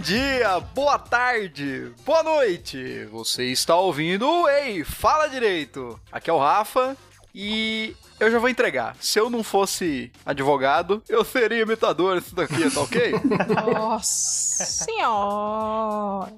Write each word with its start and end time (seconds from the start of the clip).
dia, 0.00 0.58
boa 0.74 0.98
tarde, 0.98 1.92
boa 2.06 2.22
noite. 2.22 3.04
Você 3.12 3.44
está 3.44 3.76
ouvindo 3.76 4.48
Ei, 4.48 4.82
fala 4.82 5.28
direito. 5.28 6.00
Aqui 6.10 6.30
é 6.30 6.32
o 6.32 6.38
Rafa 6.38 6.96
e 7.34 7.94
eu 8.20 8.30
já 8.30 8.38
vou 8.38 8.48
entregar. 8.48 8.94
Se 9.00 9.18
eu 9.18 9.28
não 9.30 9.42
fosse 9.42 10.12
advogado, 10.24 11.02
eu 11.08 11.24
seria 11.24 11.62
imitador 11.62 12.18
isso 12.18 12.34
daqui, 12.34 12.70
tá 12.70 12.80
ok? 12.80 13.12
Nossa 13.74 14.64
senhora. 14.64 16.32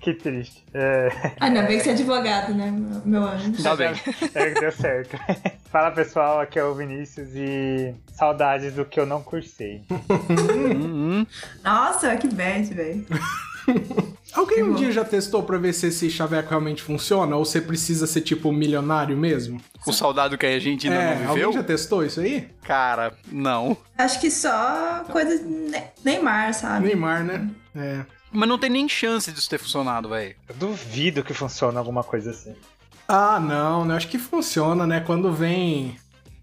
Que 0.00 0.12
triste. 0.14 0.64
É... 0.74 1.08
Ainda 1.40 1.62
bem 1.62 1.78
que 1.78 1.84
você 1.84 1.90
é 1.90 1.92
advogado, 1.92 2.54
né, 2.54 2.70
meu- 3.04 3.22
anjo? 3.24 3.62
Tá 3.62 3.74
bem. 3.76 3.92
É 4.34 4.50
que 4.50 4.60
deu 4.60 4.72
certo. 4.72 5.16
Fala 5.70 5.90
pessoal, 5.90 6.40
aqui 6.40 6.58
é 6.58 6.64
o 6.64 6.74
Vinícius 6.74 7.28
e 7.34 7.94
saudades 8.14 8.72
do 8.74 8.84
que 8.84 8.98
eu 8.98 9.06
não 9.06 9.22
cursei. 9.22 9.82
Uhum. 9.90 11.26
Nossa, 11.62 12.16
que 12.16 12.26
bad, 12.28 12.72
velho. 12.74 13.06
Alguém 14.38 14.62
um 14.62 14.74
dia 14.74 14.92
já 14.92 15.04
testou 15.04 15.42
pra 15.42 15.58
ver 15.58 15.72
se 15.72 15.86
esse 15.88 16.08
chaveco 16.10 16.50
realmente 16.50 16.82
funciona? 16.82 17.34
Ou 17.36 17.44
você 17.44 17.60
precisa 17.60 18.06
ser 18.06 18.20
tipo 18.20 18.52
milionário 18.52 19.16
mesmo? 19.16 19.60
O 19.86 19.92
saudado 19.92 20.38
que 20.38 20.46
a 20.46 20.58
gente 20.60 20.86
ainda 20.88 21.00
é, 21.00 21.14
não 21.14 21.20
alguém 21.30 21.34
viveu? 21.34 21.52
já 21.52 21.62
testou 21.62 22.04
isso 22.04 22.20
aí? 22.20 22.48
Cara, 22.62 23.12
não. 23.32 23.76
Acho 23.96 24.20
que 24.20 24.30
só 24.30 25.04
coisa 25.10 25.38
de 25.38 25.44
Ne- 25.44 25.84
Neymar, 26.04 26.54
sabe? 26.54 26.86
Neymar, 26.86 27.24
né? 27.24 27.48
É. 27.74 28.04
Mas 28.30 28.48
não 28.48 28.58
tem 28.58 28.70
nem 28.70 28.88
chance 28.88 29.32
disso 29.32 29.48
ter 29.48 29.58
funcionado, 29.58 30.08
velho. 30.10 30.36
Eu 30.48 30.54
duvido 30.54 31.24
que 31.24 31.32
funcione 31.34 31.76
alguma 31.78 32.04
coisa 32.04 32.30
assim. 32.30 32.54
Ah, 33.08 33.40
não, 33.40 33.84
né? 33.86 33.96
Acho 33.96 34.06
que 34.08 34.18
funciona, 34.18 34.86
né? 34.86 35.00
Quando 35.00 35.32
vem. 35.32 35.96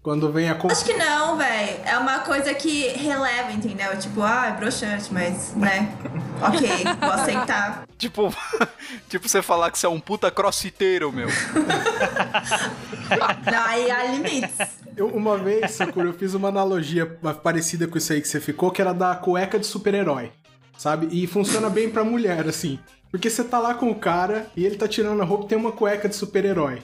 Quando 0.06 0.30
vem 0.30 0.48
a. 0.48 0.56
Acho 0.70 0.84
que 0.84 0.92
não, 0.92 1.36
velho. 1.36 1.80
É 1.84 1.98
uma 1.98 2.20
coisa 2.20 2.54
que 2.54 2.90
releva, 2.90 3.50
entendeu? 3.50 3.98
Tipo, 3.98 4.22
ah, 4.22 4.46
é 4.46 4.52
broxante, 4.52 5.12
mas, 5.12 5.52
né? 5.56 5.92
Ok, 6.40 6.68
vou 7.00 7.10
aceitar. 7.10 7.84
Tipo, 7.98 8.32
tipo 9.10 9.28
você 9.28 9.42
falar 9.42 9.72
que 9.72 9.76
você 9.76 9.86
é 9.86 9.88
um 9.88 9.98
puta 9.98 10.30
crossfiteiro, 10.30 11.10
meu. 11.10 11.26
Não, 13.50 13.64
aí 13.64 13.90
há 13.90 14.04
limites. 14.12 14.68
Eu, 14.96 15.08
uma 15.08 15.36
vez, 15.36 15.72
Sakura, 15.72 16.06
eu 16.06 16.12
fiz 16.12 16.34
uma 16.34 16.50
analogia 16.50 17.04
parecida 17.42 17.88
com 17.88 17.98
isso 17.98 18.12
aí 18.12 18.20
que 18.20 18.28
você 18.28 18.38
ficou, 18.38 18.70
que 18.70 18.80
era 18.80 18.92
da 18.92 19.16
cueca 19.16 19.58
de 19.58 19.66
super-herói, 19.66 20.30
sabe? 20.78 21.08
E 21.10 21.26
funciona 21.26 21.68
bem 21.68 21.90
pra 21.90 22.04
mulher, 22.04 22.46
assim. 22.46 22.78
Porque 23.10 23.28
você 23.28 23.42
tá 23.42 23.58
lá 23.58 23.74
com 23.74 23.90
o 23.90 23.94
cara 23.96 24.46
e 24.56 24.64
ele 24.64 24.76
tá 24.76 24.86
tirando 24.86 25.20
a 25.20 25.24
roupa 25.24 25.46
e 25.46 25.48
tem 25.48 25.58
uma 25.58 25.72
cueca 25.72 26.08
de 26.08 26.14
super-herói. 26.14 26.80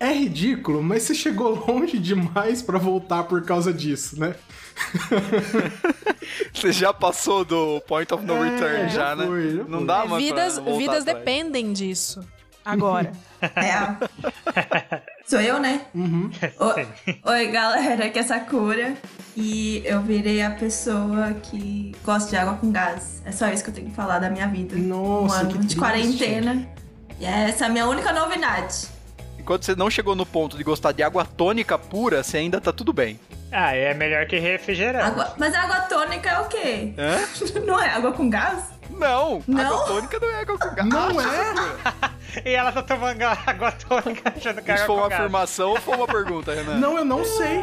É 0.00 0.12
ridículo, 0.12 0.82
mas 0.82 1.04
você 1.04 1.14
chegou 1.14 1.64
longe 1.68 1.98
demais 1.98 2.60
pra 2.60 2.78
voltar 2.78 3.22
por 3.24 3.42
causa 3.44 3.72
disso, 3.72 4.18
né? 4.18 4.34
Você 6.52 6.72
já 6.72 6.92
passou 6.92 7.44
do 7.44 7.80
point 7.86 8.12
of 8.12 8.24
no 8.24 8.34
É, 8.44 8.50
return, 8.50 8.88
já 8.88 8.94
já, 9.10 9.16
né? 9.16 9.26
foi, 9.26 9.56
já 9.58 9.64
Não 9.64 9.78
foi. 9.78 9.86
dá 9.86 10.04
mais 10.04 10.24
vidas 10.24 10.58
vidas 10.58 11.02
atrás. 11.02 11.04
dependem 11.04 11.72
disso. 11.72 12.20
Agora. 12.64 13.12
É. 13.56 15.02
Sou 15.26 15.38
eu, 15.38 15.60
né? 15.60 15.82
Uhum. 15.94 16.30
O- 16.58 17.30
Oi, 17.30 17.46
galera, 17.48 18.06
aqui 18.06 18.18
é 18.18 18.22
Sakura. 18.22 18.94
E 19.36 19.82
eu 19.84 20.00
virei 20.00 20.40
a 20.42 20.50
pessoa 20.50 21.34
que 21.42 21.94
gosta 22.02 22.30
de 22.30 22.36
água 22.36 22.54
com 22.54 22.72
gás. 22.72 23.20
É 23.26 23.30
só 23.32 23.48
isso 23.48 23.62
que 23.62 23.68
eu 23.70 23.74
tenho 23.74 23.90
que 23.90 23.94
falar 23.94 24.18
da 24.18 24.30
minha 24.30 24.46
vida. 24.48 24.74
Nossa, 24.76 25.36
um 25.36 25.40
ano 25.40 25.48
que 25.50 25.58
de 25.58 25.60
triste. 25.66 25.78
quarentena. 25.78 26.66
E 27.20 27.24
essa 27.26 27.64
é 27.64 27.68
a 27.68 27.70
minha 27.70 27.86
única 27.86 28.12
novidade. 28.14 28.86
Enquanto 29.44 29.66
você 29.66 29.76
não 29.76 29.90
chegou 29.90 30.16
no 30.16 30.24
ponto 30.24 30.56
de 30.56 30.64
gostar 30.64 30.92
de 30.92 31.02
água 31.02 31.22
tônica 31.22 31.78
pura, 31.78 32.22
você 32.22 32.38
ainda 32.38 32.62
tá 32.62 32.72
tudo 32.72 32.94
bem. 32.94 33.20
Ah, 33.52 33.74
é 33.76 33.92
melhor 33.92 34.24
que 34.24 34.38
refrigerante. 34.38 35.04
Água... 35.04 35.34
Mas 35.36 35.54
água 35.54 35.80
tônica 35.82 36.30
é 36.30 36.40
o 36.40 36.46
quê? 36.46 36.94
Hã? 36.96 37.60
Não 37.60 37.78
é 37.78 37.90
água 37.90 38.10
com 38.12 38.30
gás? 38.30 38.64
Não, 38.88 39.42
Não? 39.46 39.60
água 39.60 39.84
tônica 39.86 40.18
não 40.18 40.28
é 40.30 40.40
água 40.40 40.58
com 40.58 40.74
gás. 40.74 40.88
Não 40.88 41.20
é? 41.20 41.54
E 42.44 42.54
ela 42.54 42.72
tá 42.72 42.82
tomando 42.82 43.22
água 43.22 43.70
tônica 43.72 44.32
achando 44.34 44.62
que 44.62 44.70
é 44.70 44.74
Isso 44.76 44.84
água 44.84 44.86
foi 44.86 44.86
com 44.86 45.02
uma 45.02 45.08
gás. 45.10 45.20
afirmação 45.20 45.70
ou 45.70 45.80
foi 45.80 45.94
uma 45.96 46.06
pergunta, 46.06 46.54
Renan? 46.54 46.76
Não, 46.76 46.96
eu 46.96 47.04
não 47.04 47.22
sei. 47.22 47.62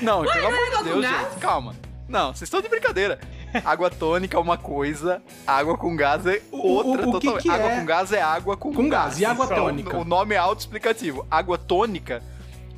Não, 0.00 0.22
pelo 0.22 0.24
não 0.24 0.32
é 0.32 0.46
amor 0.46 0.52
de 0.52 0.66
água 0.68 0.78
com 0.78 0.84
Deus, 0.84 1.02
gás? 1.02 1.28
gente, 1.28 1.38
calma. 1.38 1.74
Não, 2.08 2.28
vocês 2.28 2.42
estão 2.42 2.62
de 2.62 2.68
brincadeira. 2.68 3.18
Água 3.64 3.90
tônica 3.90 4.36
é 4.36 4.40
uma 4.40 4.56
coisa, 4.56 5.22
água 5.46 5.76
com 5.76 5.94
gás 5.96 6.26
é 6.26 6.40
outra 6.50 7.06
o- 7.06 7.10
o 7.10 7.20
que 7.20 7.26
totalmente. 7.26 7.42
que 7.42 7.50
água 7.50 7.70
é? 7.70 7.78
com 7.80 7.84
gás 7.86 8.12
é 8.12 8.22
água 8.22 8.56
com, 8.56 8.72
Com 8.72 8.88
gás. 8.88 9.18
E 9.20 9.24
água 9.24 9.46
Só 9.46 9.54
tônica? 9.54 9.96
O, 9.96 10.00
o 10.00 10.04
nome 10.04 10.34
é 10.34 10.38
autoexplicativo. 10.38 11.26
Água 11.30 11.58
tônica 11.58 12.22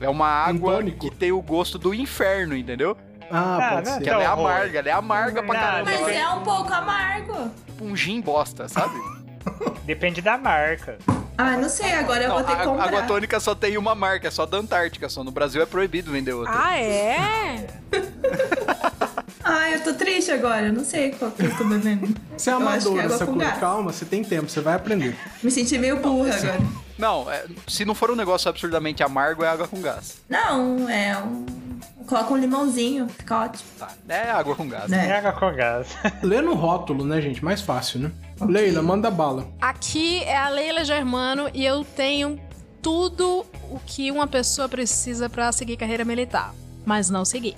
é 0.01 0.09
uma 0.09 0.27
água 0.29 0.83
que 0.83 1.11
tem 1.11 1.31
o 1.33 1.41
gosto 1.41 1.79
do 1.79 1.95
inferno, 1.95 2.57
entendeu? 2.57 2.97
Ah, 3.31 3.57
Ah, 3.69 3.75
pode 3.75 3.89
ser. 3.89 4.01
Que 4.03 4.11
ela 4.11 4.23
é 4.23 4.29
horror. 4.31 4.51
amarga, 4.51 4.79
ela 4.81 4.89
é 4.89 4.93
amarga 4.93 5.43
pra 5.43 5.55
caramba. 5.59 5.91
Mas 5.91 6.09
é 6.17 6.29
um 6.29 6.41
pouco 6.43 6.73
amargo. 6.73 7.51
Tipo 7.67 7.85
um 7.85 7.97
gin 7.97 8.21
bosta, 8.21 8.69
sabe? 8.69 8.95
Depende 9.85 10.21
da 10.21 10.37
marca. 10.37 10.99
Ah, 11.37 11.57
não 11.57 11.69
sei, 11.69 11.93
agora 11.95 12.23
eu 12.23 12.29
Não, 12.29 12.37
vou 12.37 12.45
ter 12.45 12.57
que 12.57 12.63
comprar. 12.65 12.85
água 12.87 13.03
tônica 13.03 13.41
só 13.41 13.55
tem 13.57 13.77
uma 13.77 13.93
marca, 13.95 14.29
é 14.29 14.31
só 14.31 14.47
da 14.47 14.57
Antártica. 14.59 15.09
Só 15.09 15.25
no 15.25 15.31
Brasil 15.33 15.61
é 15.63 15.67
proibido 15.67 16.13
vender 16.13 16.33
outra. 16.33 16.53
ah, 16.55 16.79
é? 16.79 17.67
Ah, 19.57 19.71
eu 19.71 19.81
tô 19.85 19.95
triste 19.95 20.31
agora, 20.33 20.67
eu 20.67 20.73
não 20.73 20.85
sei 20.85 21.11
qual 21.13 21.31
que 21.31 21.45
eu 21.45 21.57
tô 21.57 21.65
bebendo. 21.65 22.15
Você 22.37 22.51
é 22.51 22.53
amadora, 22.53 23.05
água 23.05 23.19
com 23.19 23.25
Sakura. 23.27 23.45
gás. 23.47 23.59
Calma, 23.61 23.93
você 23.93 24.05
tem 24.05 24.25
tempo, 24.25 24.49
você 24.51 24.61
vai 24.61 24.75
aprender. 24.75 25.17
Me 25.43 25.51
senti 25.51 25.79
meio 25.79 25.99
burra 25.99 26.35
agora. 26.35 26.59
Não, 26.99 27.31
é- 27.31 27.45
se 27.69 27.85
não 27.85 27.95
for 27.95 28.11
um 28.11 28.17
negócio 28.17 28.49
absurdamente 28.49 29.03
amargo, 29.03 29.45
é 29.45 29.49
água 29.49 29.69
com 29.69 29.81
gás. 29.81 30.19
Não, 30.29 30.89
é 30.89 31.17
um. 31.19 31.47
Coloca 32.07 32.35
um 32.35 32.37
limãozinho, 32.37 33.09
fica 33.09 33.45
ótimo. 33.45 33.65
Tá, 33.79 33.89
é 34.09 34.31
água 34.31 34.55
com 34.55 34.69
gás. 34.69 34.93
É 34.93 34.97
Né? 34.97 35.13
água 35.17 35.33
com 35.33 35.51
gás. 35.55 35.89
Lê 36.23 36.43
no 36.43 36.55
rótulo, 36.55 37.05
né, 37.05 37.21
gente? 37.21 37.43
Mais 37.43 37.61
fácil, 37.63 38.01
né? 38.01 38.13
Leila, 38.47 38.83
manda 38.83 39.11
bala. 39.11 39.49
Aqui 39.61 40.23
é 40.25 40.37
a 40.37 40.49
Leila 40.51 40.85
Germano 40.85 41.49
e 41.55 41.65
eu 41.65 41.83
tenho 41.85 42.39
tudo 42.83 43.47
o 43.71 43.81
que 43.87 44.11
uma 44.11 44.27
pessoa 44.27 44.69
precisa 44.69 45.31
pra 45.31 45.51
seguir 45.53 45.77
carreira 45.79 46.05
militar. 46.05 46.53
Mas 46.85 47.09
não 47.09 47.25
segui. 47.25 47.57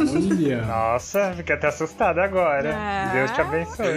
Olha. 0.00 0.62
Nossa, 0.62 1.32
fiquei 1.36 1.54
até 1.54 1.68
assustado 1.68 2.18
agora. 2.18 2.70
É. 2.70 3.10
Deus 3.12 3.30
te 3.30 3.40
abençoe. 3.40 3.96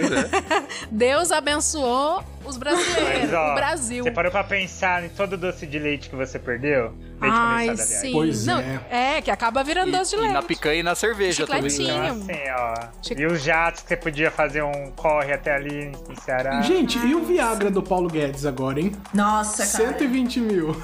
Deus 0.90 1.32
abençoou 1.32 2.22
os 2.44 2.56
brasileiros, 2.56 3.22
Mas, 3.22 3.32
ó, 3.32 3.52
o 3.52 3.54
Brasil. 3.56 4.04
Você 4.04 4.10
parou 4.12 4.30
pra 4.30 4.44
pensar 4.44 5.04
em 5.04 5.08
todo 5.08 5.32
o 5.32 5.36
doce 5.36 5.66
de 5.66 5.78
leite 5.78 6.08
que 6.08 6.14
você 6.14 6.38
perdeu? 6.38 6.94
Leite 7.20 7.36
Ai, 7.36 7.76
sim. 7.76 8.12
Pois 8.12 8.46
não, 8.46 8.60
é. 8.60 9.16
é, 9.16 9.22
que 9.22 9.30
acaba 9.30 9.64
virando 9.64 9.90
doce 9.90 10.10
de 10.10 10.16
E, 10.16 10.18
e 10.18 10.22
leite. 10.22 10.34
na 10.34 10.42
picanha 10.42 10.80
e 10.80 10.82
na 10.82 10.94
cerveja 10.94 11.44
também. 11.46 11.68
Chicletinho. 11.70 12.02
né? 12.02 12.08
Então, 12.08 12.34
assim, 12.36 12.50
ó. 12.50 12.88
Chico- 13.02 13.20
E 13.20 13.26
os 13.26 13.42
jatos 13.42 13.82
que 13.82 13.88
você 13.88 13.96
podia 13.96 14.30
fazer 14.30 14.62
um 14.62 14.92
corre 14.94 15.32
até 15.32 15.54
ali 15.56 15.90
em 16.08 16.14
Ceará. 16.20 16.60
Gente, 16.62 16.98
e 16.98 17.14
o 17.14 17.24
Viagra 17.24 17.70
do 17.70 17.82
Paulo 17.82 18.08
Guedes 18.08 18.46
agora, 18.46 18.78
hein? 18.78 18.92
Nossa, 19.12 19.66
cara. 19.66 19.88
120 19.88 20.40
mil. 20.40 20.76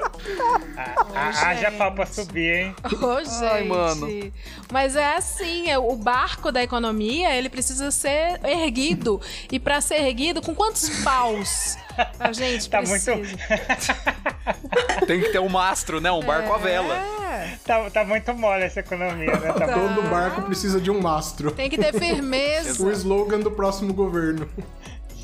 Ah, 1.15 1.49
Haja 1.51 1.71
pau 1.73 1.93
pra 1.93 2.07
subir, 2.07 2.55
hein? 2.67 2.77
Ô, 3.01 3.19
gente. 3.25 3.45
Ai, 3.45 3.65
mano. 3.65 4.33
Mas 4.73 4.97
é 4.97 5.17
assim, 5.17 5.71
é, 5.71 5.79
o 5.79 5.95
barco 5.97 6.51
da 6.51 6.63
economia, 6.63 7.35
ele 7.35 7.49
precisa 7.49 7.91
ser 7.91 8.41
erguido. 8.45 9.21
E 9.53 9.59
pra 9.61 9.81
ser 9.81 10.01
erguido, 10.03 10.41
com 10.43 10.55
quantos 10.55 10.89
paus 11.03 11.77
a 12.19 12.33
gente 12.33 12.69
Tá 12.69 12.79
precisa? 12.79 13.15
muito, 13.15 13.37
Tem 15.07 15.21
que 15.21 15.29
ter 15.31 15.39
um 15.39 15.49
mastro, 15.49 16.01
né? 16.01 16.11
Um 16.11 16.23
barco 16.23 16.53
à 16.53 16.59
vela. 16.59 16.95
É, 16.95 17.57
tá, 17.65 17.91
tá 17.91 18.05
muito 18.05 18.33
mole 18.35 18.65
essa 18.65 18.81
economia, 18.81 19.33
né? 19.39 19.53
Tá 19.53 19.67
bom. 19.67 19.95
Todo 19.95 20.03
barco 20.09 20.43
precisa 20.43 20.81
de 20.81 20.91
um 20.91 21.01
mastro. 21.01 21.51
tem 21.53 21.69
que 21.71 21.79
ter 21.79 21.93
firmeza. 21.99 22.85
O 22.85 22.91
slogan 22.91 23.41
do 23.41 23.51
próximo 23.51 23.93
governo. 23.93 24.49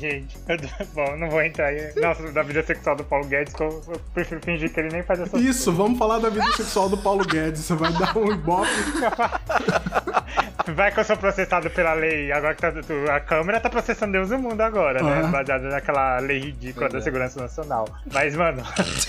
Gente, 0.01 0.35
eu, 0.49 0.57
bom, 0.95 1.15
não 1.17 1.29
vou 1.29 1.43
entrar 1.43 1.67
aí. 1.67 1.93
Nossa, 2.01 2.31
da 2.31 2.41
vida 2.41 2.63
sexual 2.63 2.95
do 2.95 3.03
Paulo 3.03 3.27
Guedes, 3.27 3.53
que 3.53 3.61
eu, 3.61 3.83
eu 3.87 4.01
prefiro 4.15 4.41
fingir 4.41 4.73
que 4.73 4.79
ele 4.79 4.89
nem 4.91 5.03
faz 5.03 5.19
essas 5.19 5.39
Isso, 5.39 5.71
vamos 5.71 5.99
falar 5.99 6.17
da 6.17 6.29
vida 6.29 6.51
sexual 6.53 6.89
do 6.89 6.97
Paulo 6.97 7.23
Guedes. 7.23 7.61
Você 7.61 7.75
vai 7.75 7.93
dar 7.93 8.17
um 8.17 8.31
ibope. 8.31 8.67
Vai 10.75 10.91
que 10.91 10.99
eu 10.99 11.03
sou 11.03 11.17
processado 11.17 11.69
pela 11.71 11.93
lei, 11.93 12.31
agora 12.31 12.53
que 12.55 12.61
tá, 12.61 12.71
a 13.15 13.19
Câmara 13.19 13.59
tá 13.59 13.69
processando 13.69 14.13
Deus 14.13 14.31
e 14.31 14.35
o 14.35 14.39
mundo 14.39 14.61
agora, 14.61 15.01
né? 15.03 15.27
Baseado 15.27 15.63
naquela 15.63 16.19
lei 16.19 16.39
ridícula 16.39 16.87
da 16.87 17.01
segurança 17.01 17.41
nacional. 17.41 17.87
Mas, 18.13 18.35
mano, 18.35 18.61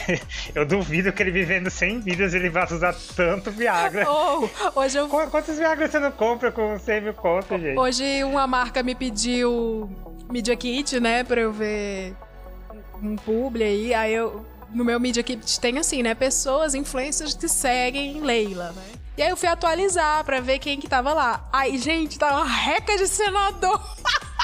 eu 0.54 0.64
duvido 0.64 1.12
que 1.12 1.22
ele 1.22 1.30
vivendo 1.30 1.70
100 1.70 2.00
vidas 2.00 2.34
ele 2.34 2.48
vá 2.48 2.64
usar 2.64 2.94
tanto 3.14 3.50
Viagra. 3.50 4.06
Oh, 4.10 4.48
hoje 4.74 4.98
eu 4.98 5.08
Qu- 5.08 5.30
Quantos 5.30 5.56
Viagra 5.58 5.86
você 5.86 5.98
não 6.00 6.10
compra 6.10 6.50
com 6.50 6.78
100 6.78 7.00
mil 7.02 7.14
conto, 7.14 7.56
gente? 7.58 7.78
Hoje 7.78 8.24
uma 8.24 8.46
marca 8.46 8.82
me 8.82 8.94
pediu 8.94 9.88
Media 10.30 10.56
Kit, 10.56 10.81
né, 11.00 11.24
pra 11.24 11.40
eu 11.40 11.52
ver 11.52 12.14
um 13.02 13.16
publi 13.16 13.62
aí, 13.62 13.94
aí 13.94 14.14
eu 14.14 14.44
no 14.70 14.84
meu 14.84 14.98
Media 14.98 15.22
Kit 15.22 15.60
tem 15.60 15.78
assim, 15.78 16.02
né, 16.02 16.14
pessoas, 16.14 16.74
influencers 16.74 17.34
que 17.34 17.48
seguem 17.48 18.20
Leila, 18.20 18.72
né? 18.72 18.82
E 19.16 19.22
aí 19.22 19.28
eu 19.28 19.36
fui 19.36 19.48
atualizar 19.48 20.24
pra 20.24 20.40
ver 20.40 20.58
quem 20.58 20.80
que 20.80 20.88
tava 20.88 21.12
lá. 21.12 21.46
Aí, 21.52 21.76
gente, 21.76 22.18
tava 22.18 22.36
uma 22.36 22.48
reca 22.48 22.96
de 22.96 23.06
senador. 23.06 23.78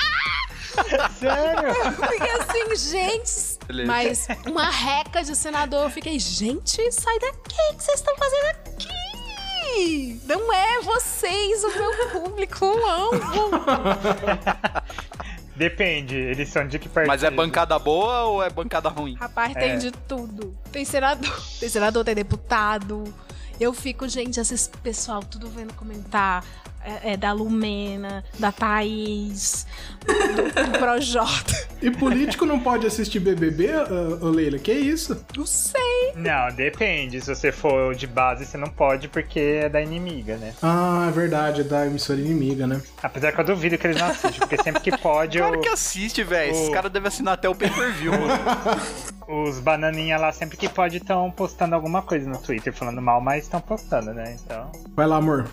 Sério? 1.19 1.69
Eu 1.69 1.93
Fiquei 1.93 2.31
assim, 2.33 2.77
gente. 2.77 3.59
Beleza. 3.67 3.89
Mas 3.89 4.29
uma 4.47 4.71
reca 4.71 5.25
de 5.25 5.35
senador, 5.35 5.85
eu 5.85 5.91
fiquei, 5.91 6.19
gente, 6.19 6.93
sai 6.93 7.19
daqui, 7.19 7.57
o 7.73 7.77
que 7.77 7.83
vocês 7.83 7.99
estão 7.99 8.15
fazendo 8.17 8.45
aqui? 8.51 10.21
Não 10.27 10.53
é 10.53 10.81
vocês 10.83 11.65
o 11.65 11.71
meu 11.71 12.11
público-alvo. 12.11 13.19
Depende, 15.59 16.15
eles 16.15 16.49
são 16.51 16.67
de 16.69 16.79
que 16.79 16.89
partido? 16.89 17.09
Mas 17.09 17.25
é 17.25 17.31
bancada 17.31 17.77
boa 17.81 18.23
ou 18.27 18.43
é 18.43 18.49
bancada 18.49 18.89
ruim? 18.89 19.17
Rapaz, 19.17 19.57
É. 19.57 19.59
tem 19.59 19.79
de 19.79 19.91
tudo. 19.91 20.57
Tem 20.71 20.85
senador, 20.85 21.37
tem 21.59 21.69
senador, 21.69 22.05
tem 22.05 22.15
deputado. 22.15 23.03
Eu 23.61 23.75
fico, 23.75 24.09
gente, 24.09 24.39
esses 24.39 24.71
pessoal 24.85 25.21
tudo 25.21 25.49
vendo 25.49 25.75
comentar. 25.75 26.45
É, 26.81 27.15
é 27.15 27.17
da 27.17 27.33
Lumena, 27.33 28.25
da 28.39 28.53
Thaís, 28.53 29.67
do, 30.07 30.71
do 30.73 30.79
Projota. 30.79 31.69
E 31.83 31.91
político 31.91 32.47
não 32.47 32.61
pode 32.61 32.87
assistir 32.87 33.19
BBB, 33.19 33.69
ô, 34.23 34.29
Leila? 34.29 34.59
Que 34.61 34.73
isso? 34.73 35.21
Não 35.37 35.45
sei. 35.45 35.98
Não, 36.15 36.49
depende. 36.55 37.21
Se 37.21 37.35
você 37.35 37.51
for 37.53 37.95
de 37.95 38.07
base, 38.07 38.45
você 38.47 38.57
não 38.59 38.69
pode 38.69 39.09
porque 39.09 39.61
é 39.65 39.69
da 39.69 39.81
inimiga, 39.81 40.37
né? 40.37 40.55
Ah, 40.63 41.07
é 41.09 41.13
verdade, 41.13 41.61
é 41.61 41.65
da 41.65 41.87
emissora 41.87 42.19
inimiga, 42.21 42.67
né? 42.67 42.81
Apesar 43.03 43.33
que 43.33 43.41
eu 43.41 43.45
duvido 43.45 43.79
que 43.79 43.87
eles 43.87 43.99
não 44.01 44.07
assistem, 44.09 44.41
porque 44.41 44.63
sempre 44.63 44.81
que 44.83 44.97
pode, 44.99 45.39
Claro 45.39 45.59
o- 45.59 45.61
que 45.61 45.69
assiste, 45.69 46.23
velho. 46.25 46.51
Esses 46.53 46.69
o- 46.69 46.73
caras 46.73 46.91
devem 46.93 47.09
assinar 47.09 47.35
até 47.35 47.49
o 47.49 47.55
pay-per-view, 47.55 48.13
mano. 48.13 48.29
os 49.47 49.59
bananinha 49.61 50.17
lá, 50.19 50.33
sempre 50.33 50.57
que 50.57 50.69
pode, 50.69 50.97
estão 50.97 51.31
postando 51.31 51.75
alguma 51.75 52.03
coisa 52.03 52.29
no 52.29 52.39
Twitter 52.39 52.73
falando 52.73 53.01
mal, 53.03 53.21
mas 53.21 53.45
estão 53.45 53.61
postando, 53.61 54.13
né? 54.15 54.37
Então. 54.45 54.71
Vai 54.95 55.07
lá, 55.07 55.17
amor. 55.17 55.47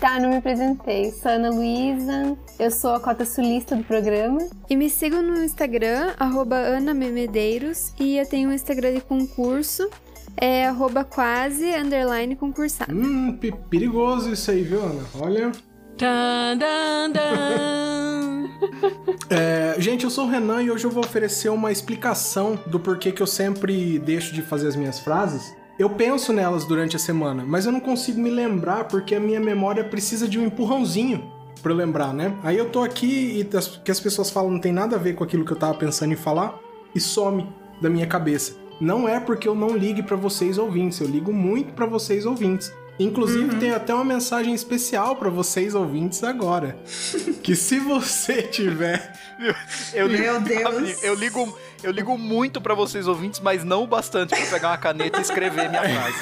Tá, 0.00 0.20
não 0.20 0.30
me 0.30 0.36
apresentei. 0.36 1.10
Sou 1.10 1.30
Ana 1.32 1.50
Luísa, 1.50 2.36
eu 2.58 2.70
sou 2.70 2.94
a 2.94 3.00
cota 3.00 3.24
sulista 3.24 3.74
do 3.74 3.82
programa. 3.82 4.38
E 4.70 4.76
me 4.76 4.88
sigam 4.88 5.20
no 5.22 5.42
Instagram, 5.42 6.14
arroba 6.18 6.54
Ana 6.56 6.94
Memedeiros. 6.94 7.92
E 7.98 8.16
eu 8.16 8.26
tenho 8.26 8.48
um 8.48 8.52
Instagram 8.52 8.94
de 8.94 9.00
concurso, 9.00 9.90
é 10.36 10.68
arroba 10.68 11.02
quase, 11.02 11.66
underline 11.74 12.36
concursado. 12.36 12.94
Hum, 12.94 13.36
pe- 13.40 13.52
perigoso 13.68 14.32
isso 14.32 14.50
aí, 14.52 14.62
viu, 14.62 14.80
Ana? 14.80 15.02
Olha. 15.20 15.50
Tan, 15.96 16.56
dan, 16.58 17.10
dan. 17.10 18.48
É, 19.30 19.76
gente, 19.78 20.04
eu 20.04 20.10
sou 20.10 20.24
o 20.24 20.28
Renan 20.30 20.62
e 20.62 20.70
hoje 20.70 20.84
eu 20.84 20.90
vou 20.90 21.04
oferecer 21.04 21.48
uma 21.50 21.70
explicação 21.70 22.58
do 22.66 22.80
porquê 22.80 23.12
que 23.12 23.20
eu 23.22 23.26
sempre 23.26 23.98
deixo 23.98 24.32
de 24.32 24.40
fazer 24.42 24.68
as 24.68 24.74
minhas 24.76 24.98
frases. 25.00 25.54
Eu 25.78 25.90
penso 25.90 26.32
nelas 26.32 26.64
durante 26.64 26.96
a 26.96 26.98
semana, 26.98 27.44
mas 27.46 27.64
eu 27.64 27.70
não 27.70 27.78
consigo 27.78 28.20
me 28.20 28.30
lembrar 28.30 28.84
porque 28.84 29.14
a 29.14 29.20
minha 29.20 29.38
memória 29.38 29.84
precisa 29.84 30.26
de 30.26 30.36
um 30.36 30.44
empurrãozinho 30.44 31.32
pra 31.62 31.70
eu 31.70 31.76
lembrar, 31.76 32.12
né? 32.12 32.34
Aí 32.42 32.58
eu 32.58 32.68
tô 32.68 32.82
aqui 32.82 33.46
e 33.52 33.56
as, 33.56 33.68
que 33.68 33.90
as 33.90 34.00
pessoas 34.00 34.28
falam 34.28 34.50
não 34.50 34.58
tem 34.58 34.72
nada 34.72 34.96
a 34.96 34.98
ver 34.98 35.14
com 35.14 35.22
aquilo 35.22 35.44
que 35.44 35.52
eu 35.52 35.56
tava 35.56 35.74
pensando 35.74 36.12
em 36.12 36.16
falar 36.16 36.58
e 36.92 37.00
some 37.00 37.46
da 37.80 37.88
minha 37.88 38.08
cabeça. 38.08 38.56
Não 38.80 39.08
é 39.08 39.20
porque 39.20 39.46
eu 39.46 39.54
não 39.54 39.76
ligue 39.76 40.02
pra 40.02 40.16
vocês 40.16 40.58
ouvintes, 40.58 41.00
eu 41.00 41.06
ligo 41.06 41.32
muito 41.32 41.72
pra 41.72 41.86
vocês 41.86 42.26
ouvintes. 42.26 42.72
Inclusive 42.98 43.56
tem 43.56 43.70
até 43.70 43.94
uma 43.94 44.04
mensagem 44.04 44.52
especial 44.52 45.14
pra 45.14 45.30
vocês 45.30 45.76
ouvintes 45.76 46.24
agora. 46.24 46.76
que 47.42 47.54
se 47.54 47.78
você 47.78 48.42
tiver 48.42 49.12
Eu 49.94 50.08
Meu 50.08 50.40
Deus. 50.40 51.02
Eu 51.04 51.14
ligo, 51.14 51.56
eu 51.82 51.90
ligo 51.90 52.16
muito 52.18 52.60
pra 52.60 52.74
vocês 52.74 53.06
ouvintes, 53.06 53.40
mas 53.40 53.64
não 53.64 53.84
o 53.84 53.86
bastante 53.86 54.34
pra 54.34 54.46
pegar 54.46 54.68
uma 54.70 54.78
caneta 54.78 55.18
e 55.18 55.22
escrever 55.22 55.68
minha 55.68 55.82
frase. 55.82 56.18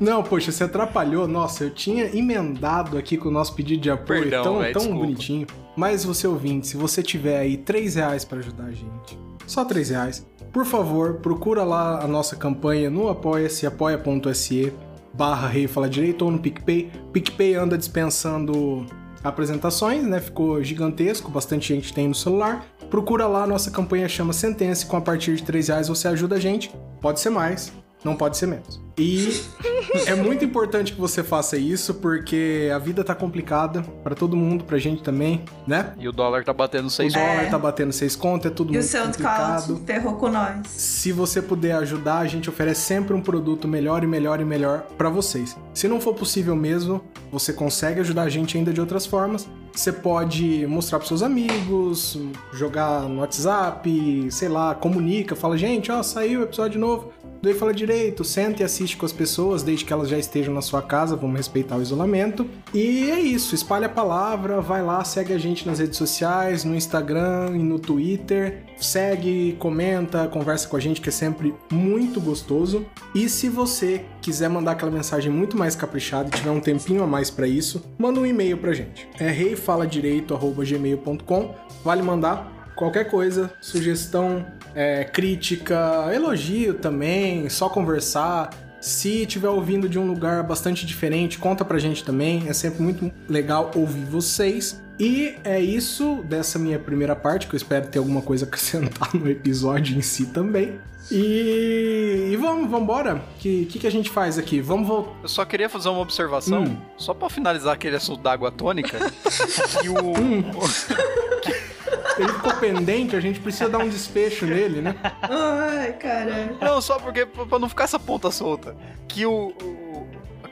Não, 0.00 0.22
poxa, 0.22 0.50
você 0.50 0.64
atrapalhou. 0.64 1.28
Nossa, 1.28 1.64
eu 1.64 1.70
tinha 1.70 2.06
emendado 2.16 2.98
aqui 2.98 3.16
com 3.16 3.28
o 3.28 3.32
nosso 3.32 3.54
pedido 3.54 3.82
de 3.82 3.90
apoio 3.90 4.22
Perdão, 4.22 4.42
tão, 4.42 4.58
véi, 4.58 4.72
tão 4.72 4.82
desculpa. 4.82 5.04
bonitinho. 5.04 5.46
Mas 5.76 6.04
você 6.04 6.26
ouvinte, 6.26 6.66
se 6.66 6.76
você 6.76 7.02
tiver 7.02 7.38
aí 7.38 7.56
3 7.56 7.94
reais 7.94 8.24
pra 8.24 8.38
ajudar 8.38 8.64
a 8.64 8.72
gente, 8.72 9.18
só 9.46 9.64
3 9.64 9.90
reais, 9.90 10.26
por 10.52 10.66
favor, 10.66 11.14
procura 11.14 11.62
lá 11.62 12.02
a 12.02 12.06
nossa 12.06 12.36
campanha 12.36 12.90
no 12.90 13.08
apoia-se, 13.08 13.66
apoia.se 13.66 14.72
barra 15.14 15.46
Rei 15.46 15.66
Fala 15.68 15.88
Direito 15.88 16.24
ou 16.24 16.30
no 16.30 16.38
PicPay. 16.38 16.90
PicPay 17.12 17.54
anda 17.54 17.78
dispensando 17.78 18.84
apresentações, 19.22 20.02
né? 20.04 20.20
Ficou 20.20 20.62
gigantesco, 20.62 21.30
bastante 21.30 21.74
gente 21.74 21.92
tem 21.92 22.08
no 22.08 22.14
celular. 22.14 22.64
Procura 22.90 23.26
lá, 23.26 23.46
nossa 23.46 23.70
campanha 23.70 24.08
chama 24.08 24.32
Sentença, 24.32 24.86
com 24.86 24.96
a 24.96 25.00
partir 25.00 25.36
de 25.36 25.42
3 25.42 25.68
reais 25.68 25.88
você 25.88 26.08
ajuda 26.08 26.36
a 26.36 26.40
gente. 26.40 26.70
Pode 27.00 27.20
ser 27.20 27.30
mais, 27.30 27.72
não 28.04 28.16
pode 28.16 28.36
ser 28.36 28.46
menos. 28.46 28.80
E 28.98 29.40
é 30.06 30.14
muito 30.14 30.44
importante 30.44 30.92
que 30.92 31.00
você 31.00 31.22
faça 31.22 31.56
isso, 31.56 31.94
porque 31.94 32.70
a 32.74 32.78
vida 32.78 33.02
tá 33.02 33.14
complicada 33.14 33.82
pra 34.02 34.14
todo 34.14 34.36
mundo, 34.36 34.64
pra 34.64 34.76
gente 34.78 35.02
também, 35.02 35.42
né? 35.66 35.92
E 35.98 36.06
o 36.06 36.12
dólar 36.12 36.44
tá 36.44 36.52
batendo 36.52 36.86
O 36.86 36.90
seis 36.90 37.12
dólar 37.14 37.44
É. 37.44 37.46
tá 37.46 37.58
batendo 37.58 37.92
seis 37.92 38.14
contas, 38.14 38.52
é 38.52 38.54
tudo 38.54 38.68
E 38.68 38.76
o 38.76 38.80
muito 38.80 38.86
SoundCloud 38.90 39.62
complicado. 39.68 39.82
ferrou 39.86 40.14
com 40.16 40.28
nós. 40.30 40.66
Se 40.68 41.10
você 41.10 41.40
puder 41.40 41.72
ajudar, 41.76 42.18
a 42.18 42.26
gente 42.26 42.50
oferece 42.50 42.82
sempre 42.82 43.14
um 43.14 43.20
produto 43.22 43.66
melhor 43.66 44.04
e 44.04 44.06
melhor 44.06 44.40
e 44.40 44.44
melhor 44.44 44.82
pra 44.98 45.08
vocês. 45.08 45.56
Se 45.72 45.88
não 45.88 46.00
for 46.00 46.14
possível 46.14 46.54
mesmo, 46.54 47.02
você 47.30 47.52
consegue 47.52 48.00
ajudar 48.00 48.22
a 48.24 48.28
gente 48.28 48.58
ainda 48.58 48.72
de 48.72 48.80
outras 48.80 49.06
formas. 49.06 49.48
Você 49.74 49.90
pode 49.90 50.66
mostrar 50.66 50.98
pros 50.98 51.08
seus 51.08 51.22
amigos, 51.22 52.18
jogar 52.52 53.02
no 53.08 53.20
WhatsApp, 53.20 54.28
sei 54.30 54.48
lá, 54.48 54.74
comunica, 54.74 55.34
fala, 55.34 55.56
gente, 55.56 55.90
ó, 55.90 56.02
saiu 56.02 56.40
o 56.40 56.42
episódio 56.42 56.78
novo. 56.78 57.10
Doei 57.42 57.54
Fala 57.56 57.74
Direito, 57.74 58.22
senta 58.22 58.62
e 58.62 58.64
assiste 58.64 58.96
com 58.96 59.04
as 59.04 59.10
pessoas, 59.10 59.64
desde 59.64 59.84
que 59.84 59.92
elas 59.92 60.08
já 60.08 60.16
estejam 60.16 60.54
na 60.54 60.62
sua 60.62 60.80
casa, 60.80 61.16
vamos 61.16 61.36
respeitar 61.36 61.76
o 61.76 61.82
isolamento. 61.82 62.48
E 62.72 63.10
é 63.10 63.18
isso, 63.18 63.52
espalha 63.52 63.86
a 63.86 63.88
palavra, 63.88 64.60
vai 64.60 64.80
lá, 64.80 65.02
segue 65.02 65.32
a 65.32 65.38
gente 65.38 65.66
nas 65.66 65.80
redes 65.80 65.98
sociais, 65.98 66.62
no 66.62 66.72
Instagram 66.72 67.56
e 67.56 67.58
no 67.58 67.80
Twitter. 67.80 68.62
Segue, 68.78 69.56
comenta, 69.58 70.28
conversa 70.28 70.68
com 70.68 70.76
a 70.76 70.80
gente, 70.80 71.00
que 71.00 71.08
é 71.08 71.12
sempre 71.12 71.52
muito 71.68 72.20
gostoso. 72.20 72.86
E 73.12 73.28
se 73.28 73.48
você 73.48 74.04
quiser 74.20 74.48
mandar 74.48 74.70
aquela 74.72 74.92
mensagem 74.92 75.32
muito 75.32 75.56
mais 75.56 75.74
caprichada 75.74 76.28
e 76.28 76.30
tiver 76.30 76.52
um 76.52 76.60
tempinho 76.60 77.02
a 77.02 77.08
mais 77.08 77.28
pra 77.28 77.48
isso, 77.48 77.82
manda 77.98 78.20
um 78.20 78.26
e-mail 78.26 78.56
pra 78.56 78.72
gente. 78.72 79.08
É 79.18 79.28
reifaladireito.gmail.com. 79.28 81.72
Vale 81.84 82.02
mandar 82.02 82.51
qualquer 82.74 83.04
coisa, 83.10 83.52
sugestão, 83.60 84.46
é, 84.74 85.04
crítica, 85.04 86.10
elogio 86.14 86.74
também, 86.74 87.48
só 87.48 87.68
conversar. 87.68 88.50
Se 88.80 89.24
tiver 89.26 89.48
ouvindo 89.48 89.88
de 89.88 89.96
um 89.98 90.06
lugar 90.06 90.42
bastante 90.42 90.84
diferente, 90.84 91.38
conta 91.38 91.64
pra 91.64 91.78
gente 91.78 92.02
também. 92.02 92.48
É 92.48 92.52
sempre 92.52 92.82
muito 92.82 93.12
legal 93.28 93.70
ouvir 93.76 94.04
vocês. 94.04 94.82
E 94.98 95.36
é 95.44 95.60
isso 95.60 96.22
dessa 96.28 96.58
minha 96.58 96.78
primeira 96.78 97.14
parte, 97.14 97.46
que 97.46 97.54
eu 97.54 97.56
espero 97.56 97.86
ter 97.86 97.98
alguma 97.98 98.20
coisa 98.22 98.44
a 98.44 98.48
acrescentar 98.48 99.14
no 99.14 99.30
episódio 99.30 99.96
em 99.96 100.02
si 100.02 100.26
também. 100.26 100.80
E, 101.10 102.30
e 102.32 102.36
vamos, 102.36 102.64
vamos 102.70 102.82
embora? 102.82 103.16
O 103.16 103.38
que, 103.38 103.66
que, 103.66 103.78
que 103.80 103.86
a 103.86 103.90
gente 103.90 104.10
faz 104.10 104.38
aqui? 104.38 104.60
Vamos 104.60 104.86
voltar. 104.88 105.12
Eu 105.22 105.28
só 105.28 105.44
queria 105.44 105.68
fazer 105.68 105.88
uma 105.88 106.00
observação, 106.00 106.64
Hum. 106.64 106.76
só 106.96 107.12
pra 107.14 107.28
finalizar 107.28 107.74
aquele 107.74 107.96
assunto 107.96 108.22
da 108.22 108.32
água 108.32 108.50
tônica, 108.50 108.98
que 109.80 109.88
o... 109.88 109.94
Ele 112.18 112.32
ficou 112.32 112.52
pendente, 112.54 113.16
a 113.16 113.20
gente 113.20 113.40
precisa 113.40 113.68
dar 113.68 113.78
um 113.78 113.88
desfecho 113.88 114.44
nele, 114.46 114.80
né? 114.80 114.94
Ai, 115.22 115.92
cara. 115.94 116.54
Não, 116.60 116.80
só 116.80 116.98
porque, 116.98 117.24
pra 117.26 117.58
não 117.58 117.68
ficar 117.68 117.84
essa 117.84 117.98
ponta 117.98 118.30
solta, 118.30 118.76
que 119.08 119.24
o... 119.26 119.48
o- 119.62 119.82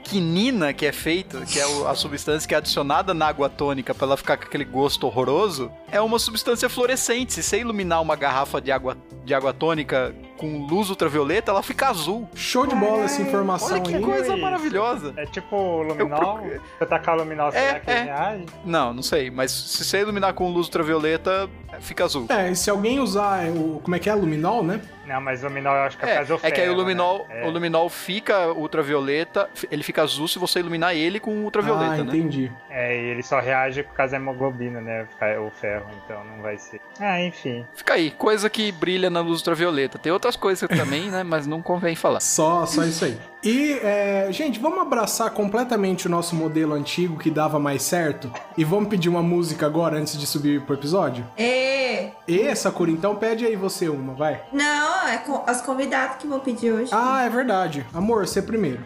quinina 0.02 0.72
que 0.72 0.86
é 0.86 0.90
feita, 0.92 1.42
que 1.46 1.60
é 1.60 1.64
a 1.86 1.94
substância 1.94 2.48
que 2.48 2.52
é 2.52 2.58
adicionada 2.58 3.14
na 3.14 3.28
água 3.28 3.48
tônica 3.48 3.94
pra 3.94 4.06
ela 4.08 4.16
ficar 4.16 4.36
com 4.38 4.42
aquele 4.44 4.64
gosto 4.64 5.06
horroroso, 5.06 5.70
é 5.92 6.00
uma 6.00 6.18
substância 6.18 6.68
fluorescente. 6.68 7.32
Se 7.34 7.42
você 7.44 7.60
iluminar 7.60 8.02
uma 8.02 8.16
garrafa 8.16 8.60
de 8.60 8.72
água, 8.72 8.96
de 9.24 9.32
água 9.32 9.52
tônica 9.52 10.12
com 10.40 10.64
luz 10.66 10.88
ultravioleta, 10.88 11.50
ela 11.50 11.62
fica 11.62 11.88
azul. 11.90 12.26
Show 12.34 12.66
de 12.66 12.74
bola 12.74 13.04
essa 13.04 13.20
informação 13.20 13.72
Olha 13.74 13.82
que 13.82 13.94
aí. 13.94 14.00
coisa 14.02 14.36
maravilhosa. 14.38 15.12
É 15.18 15.26
tipo 15.26 15.54
o 15.54 15.82
luminol. 15.82 16.38
procuro- 16.38 16.62
Você 16.78 16.86
tacar 16.86 17.14
o 17.16 17.18
luminol, 17.18 17.52
será 17.52 17.76
É, 17.76 17.80
que 17.80 17.90
é. 17.90 17.96
ele 17.98 18.04
reage? 18.06 18.46
Não, 18.64 18.94
não 18.94 19.02
sei, 19.02 19.30
mas 19.30 19.50
se 19.52 19.84
você 19.84 20.00
iluminar 20.00 20.32
com 20.32 20.48
luz 20.50 20.66
ultravioleta, 20.66 21.48
fica 21.80 22.04
azul. 22.04 22.24
É, 22.30 22.50
e 22.50 22.56
se 22.56 22.70
alguém 22.70 23.00
usar 23.00 23.44
o. 23.50 23.80
Como 23.82 23.94
é 23.94 23.98
que 23.98 24.08
é? 24.08 24.14
Luminol, 24.14 24.62
né? 24.62 24.80
Não, 25.06 25.20
mas 25.20 25.42
o 25.42 25.48
luminol 25.48 25.74
eu 25.74 25.82
acho 25.82 25.98
que 25.98 26.04
é, 26.06 26.08
É, 26.08 26.18
por 26.20 26.26
causa 26.28 26.46
é 26.46 26.50
que 26.52 26.60
aí 26.60 26.68
o 26.70 26.74
luminol, 26.74 27.26
né? 27.28 27.42
É. 27.42 27.46
o 27.46 27.50
luminol 27.50 27.88
fica 27.88 28.46
ultravioleta, 28.52 29.50
ele 29.70 29.82
fica 29.82 30.02
azul 30.02 30.28
se 30.28 30.38
você 30.38 30.60
iluminar 30.60 30.94
ele 30.94 31.18
com 31.18 31.32
ultravioleta, 31.42 31.94
ah, 31.94 32.04
né? 32.04 32.16
entendi. 32.16 32.50
É, 32.70 32.96
e 32.96 33.06
ele 33.10 33.22
só 33.22 33.40
reage 33.40 33.82
por 33.82 33.92
causa 33.94 34.12
da 34.12 34.16
hemoglobina, 34.18 34.80
né? 34.80 35.06
O 35.44 35.50
ferro, 35.50 35.86
então 36.04 36.22
não 36.24 36.40
vai 36.42 36.56
ser. 36.58 36.80
Ah, 37.00 37.20
enfim. 37.20 37.66
Fica 37.74 37.94
aí, 37.94 38.10
coisa 38.12 38.48
que 38.48 38.70
brilha 38.70 39.10
na 39.10 39.20
luz 39.20 39.40
ultravioleta. 39.40 39.98
Tem 39.98 40.12
outras 40.30 40.36
coisas 40.36 40.68
também, 40.68 41.10
né? 41.10 41.22
Mas 41.24 41.46
não 41.46 41.60
convém 41.60 41.94
falar. 41.96 42.20
Só, 42.20 42.64
só 42.66 42.84
isso 42.84 43.04
aí. 43.04 43.18
E, 43.42 43.72
é, 43.82 44.28
gente, 44.30 44.58
vamos 44.60 44.78
abraçar 44.80 45.30
completamente 45.30 46.06
o 46.06 46.10
nosso 46.10 46.34
modelo 46.36 46.74
antigo 46.74 47.18
que 47.18 47.30
dava 47.30 47.58
mais 47.58 47.82
certo? 47.82 48.30
E 48.56 48.64
vamos 48.64 48.88
pedir 48.88 49.08
uma 49.08 49.22
música 49.22 49.66
agora 49.66 49.96
antes 49.98 50.16
de 50.18 50.26
subir 50.26 50.60
pro 50.62 50.74
episódio? 50.74 51.26
E 51.38 52.10
E, 52.28 52.54
Sakura, 52.54 52.90
então 52.90 53.16
pede 53.16 53.44
aí 53.44 53.56
você 53.56 53.88
uma, 53.88 54.14
vai. 54.14 54.40
não, 54.52 55.08
é 55.08 55.18
co- 55.18 55.42
as 55.46 55.60
convidadas 55.60 56.16
que 56.16 56.26
vão 56.26 56.40
pedir 56.40 56.72
hoje. 56.72 56.90
Ah, 56.94 57.22
é 57.24 57.28
verdade. 57.28 57.84
Amor, 57.92 58.26
você 58.26 58.40
primeiro. 58.42 58.80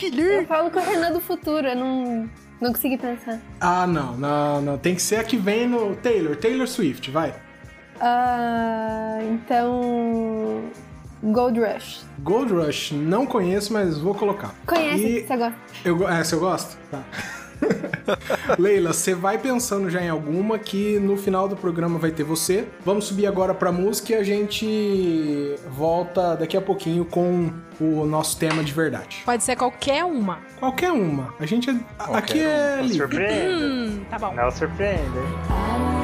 Eu 0.00 0.44
falo 0.46 0.70
com 0.70 0.78
o 0.78 0.82
Renan 0.82 1.12
do 1.12 1.20
futuro, 1.20 1.66
eu 1.68 1.76
não, 1.76 2.28
não 2.60 2.72
consegui 2.72 2.98
pensar. 2.98 3.38
Ah, 3.60 3.86
não, 3.86 4.16
não, 4.16 4.60
não. 4.60 4.78
Tem 4.78 4.94
que 4.94 5.00
ser 5.02 5.16
a 5.16 5.24
que 5.24 5.36
vem 5.36 5.66
no 5.66 5.94
Taylor, 5.96 6.36
Taylor 6.36 6.66
Swift, 6.66 7.10
vai. 7.10 7.32
Ah, 8.00 9.18
então. 9.22 10.62
Gold 11.32 11.58
Rush. 11.60 12.04
Gold 12.20 12.52
Rush, 12.52 12.92
não 12.92 13.24
conheço, 13.26 13.72
mas 13.72 13.98
vou 13.98 14.14
colocar. 14.14 14.54
Conhece, 14.66 15.02
E 15.04 15.26
você 15.26 15.36
gosta? 15.36 15.54
eu, 15.84 16.08
é, 16.08 16.24
se 16.24 16.34
eu 16.34 16.40
gosto? 16.40 16.76
Tá. 16.90 17.02
Leila, 18.58 18.92
você 18.92 19.14
vai 19.14 19.38
pensando 19.38 19.88
já 19.88 20.02
em 20.02 20.08
alguma 20.10 20.58
que 20.58 20.98
no 20.98 21.16
final 21.16 21.48
do 21.48 21.56
programa 21.56 21.98
vai 21.98 22.10
ter 22.10 22.24
você. 22.24 22.66
Vamos 22.84 23.06
subir 23.06 23.26
agora 23.26 23.54
pra 23.54 23.72
música 23.72 24.12
e 24.12 24.16
a 24.16 24.22
gente 24.22 25.54
volta 25.70 26.36
daqui 26.36 26.56
a 26.56 26.60
pouquinho 26.60 27.04
com 27.06 27.50
o 27.80 28.04
nosso 28.04 28.36
tema 28.38 28.62
de 28.62 28.72
verdade. 28.72 29.22
Pode 29.24 29.42
ser 29.42 29.56
qualquer 29.56 30.04
uma. 30.04 30.38
Qualquer 30.58 30.92
uma. 30.92 31.32
A 31.40 31.46
gente 31.46 31.70
é, 31.70 31.74
aqui 32.12 32.40
é 32.40 32.76
Não 32.76 32.82
livre. 32.82 32.98
surpreenda. 32.98 33.64
Hum, 33.66 34.04
tá 34.10 34.18
bom. 34.18 34.34
Não 34.34 34.50
surpreenda. 34.50 36.03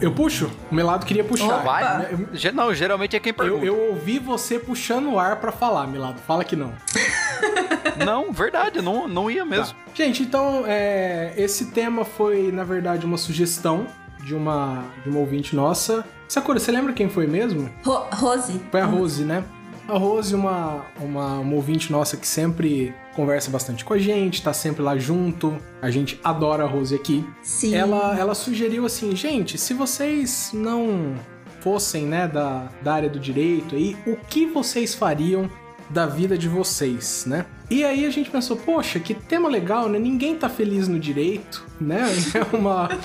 Eu 0.00 0.12
puxo? 0.12 0.50
O 0.70 0.74
Melado 0.74 1.06
queria 1.06 1.24
puxar. 1.24 1.62
Vai. 1.62 2.08
Eu- 2.12 2.52
Não, 2.52 2.74
geralmente 2.74 3.16
é 3.16 3.20
quem 3.20 3.30
Eu, 3.30 3.34
pergunta. 3.34 3.64
eu 3.64 3.78
ouvi 3.90 4.18
você 4.18 4.58
puxando 4.58 5.10
o 5.12 5.18
ar 5.18 5.36
pra 5.36 5.50
falar, 5.50 5.86
Milado. 5.86 6.18
Fala 6.26 6.44
que 6.44 6.54
não. 6.56 6.72
Não, 8.04 8.30
verdade, 8.30 8.82
não, 8.82 9.08
não 9.08 9.30
ia 9.30 9.42
mesmo. 9.44 9.72
Tá. 9.74 9.80
Gente, 9.94 10.22
então, 10.22 10.64
é, 10.66 11.32
esse 11.36 11.66
tema 11.70 12.04
foi, 12.04 12.52
na 12.52 12.62
verdade, 12.62 13.06
uma 13.06 13.16
sugestão 13.16 13.86
de 14.22 14.34
uma, 14.34 14.84
de 15.02 15.08
uma 15.08 15.18
ouvinte 15.20 15.56
nossa. 15.56 16.04
Sakura, 16.28 16.58
você 16.58 16.70
lembra 16.70 16.92
quem 16.92 17.08
foi 17.08 17.26
mesmo? 17.26 17.70
Ro- 17.82 18.06
Rose. 18.12 18.60
Foi 18.70 18.80
a 18.80 18.84
Rose, 18.84 19.24
né? 19.24 19.42
A 19.88 19.96
Rose, 19.96 20.34
uma, 20.34 20.84
uma, 21.00 21.38
uma 21.38 21.54
ouvinte 21.54 21.92
nossa 21.92 22.16
que 22.16 22.26
sempre 22.26 22.92
conversa 23.14 23.50
bastante 23.50 23.84
com 23.84 23.94
a 23.94 23.98
gente, 23.98 24.42
tá 24.42 24.52
sempre 24.52 24.82
lá 24.82 24.98
junto. 24.98 25.56
A 25.80 25.90
gente 25.90 26.20
adora 26.24 26.64
a 26.64 26.66
Rose 26.66 26.94
aqui. 26.94 27.24
Sim. 27.42 27.74
Ela, 27.74 28.18
ela 28.18 28.34
sugeriu 28.34 28.84
assim, 28.84 29.14
gente, 29.14 29.56
se 29.56 29.72
vocês 29.72 30.50
não 30.52 31.14
fossem, 31.60 32.04
né, 32.04 32.26
da, 32.26 32.68
da 32.82 32.94
área 32.94 33.08
do 33.08 33.18
direito 33.18 33.74
aí, 33.76 33.96
o 34.06 34.16
que 34.16 34.46
vocês 34.46 34.94
fariam 34.94 35.48
da 35.88 36.06
vida 36.06 36.36
de 36.36 36.48
vocês, 36.48 37.24
né? 37.26 37.46
E 37.70 37.84
aí 37.84 38.04
a 38.06 38.10
gente 38.10 38.28
pensou, 38.28 38.56
poxa, 38.56 38.98
que 38.98 39.14
tema 39.14 39.48
legal, 39.48 39.88
né? 39.88 39.98
Ninguém 39.98 40.36
tá 40.36 40.48
feliz 40.48 40.88
no 40.88 40.98
direito, 40.98 41.64
né? 41.80 42.04
É 42.34 42.56
uma... 42.56 42.88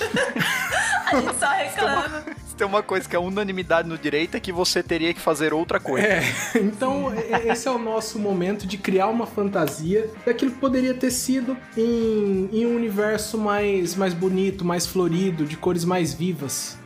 A 1.06 1.20
gente 1.20 1.36
só 1.36 1.50
reclama. 1.50 2.24
Tem 2.62 2.68
uma 2.68 2.84
coisa 2.84 3.10
que 3.10 3.15
é 3.15 3.20
unanimidade 3.20 3.89
no 3.89 3.98
direito 3.98 4.36
é 4.38 4.39
que 4.39 4.51
você 4.51 4.84
teria 4.84 5.12
que 5.15 5.20
fazer 5.20 5.51
outra 5.51 5.80
coisa. 5.80 6.06
É, 6.06 6.22
então 6.58 7.12
esse 7.44 7.68
é 7.68 7.72
o 7.72 7.80
nosso 7.80 8.20
momento 8.20 8.68
de 8.68 8.77
criar 8.77 9.08
uma 9.08 9.25
fantasia 9.25 10.08
daquilo 10.24 10.51
que 10.51 10.60
poderia 10.60 10.94
ter 10.94 11.10
sido 11.10 11.58
em, 11.75 12.48
em 12.53 12.68
um 12.68 12.75
universo 12.75 13.36
mais, 13.36 13.96
mais 13.96 14.13
bonito, 14.13 14.63
mais 14.63 14.86
florido, 14.86 15.44
de 15.44 15.58
cores 15.58 15.84
mais 15.84 16.13
vivas. 16.13 16.77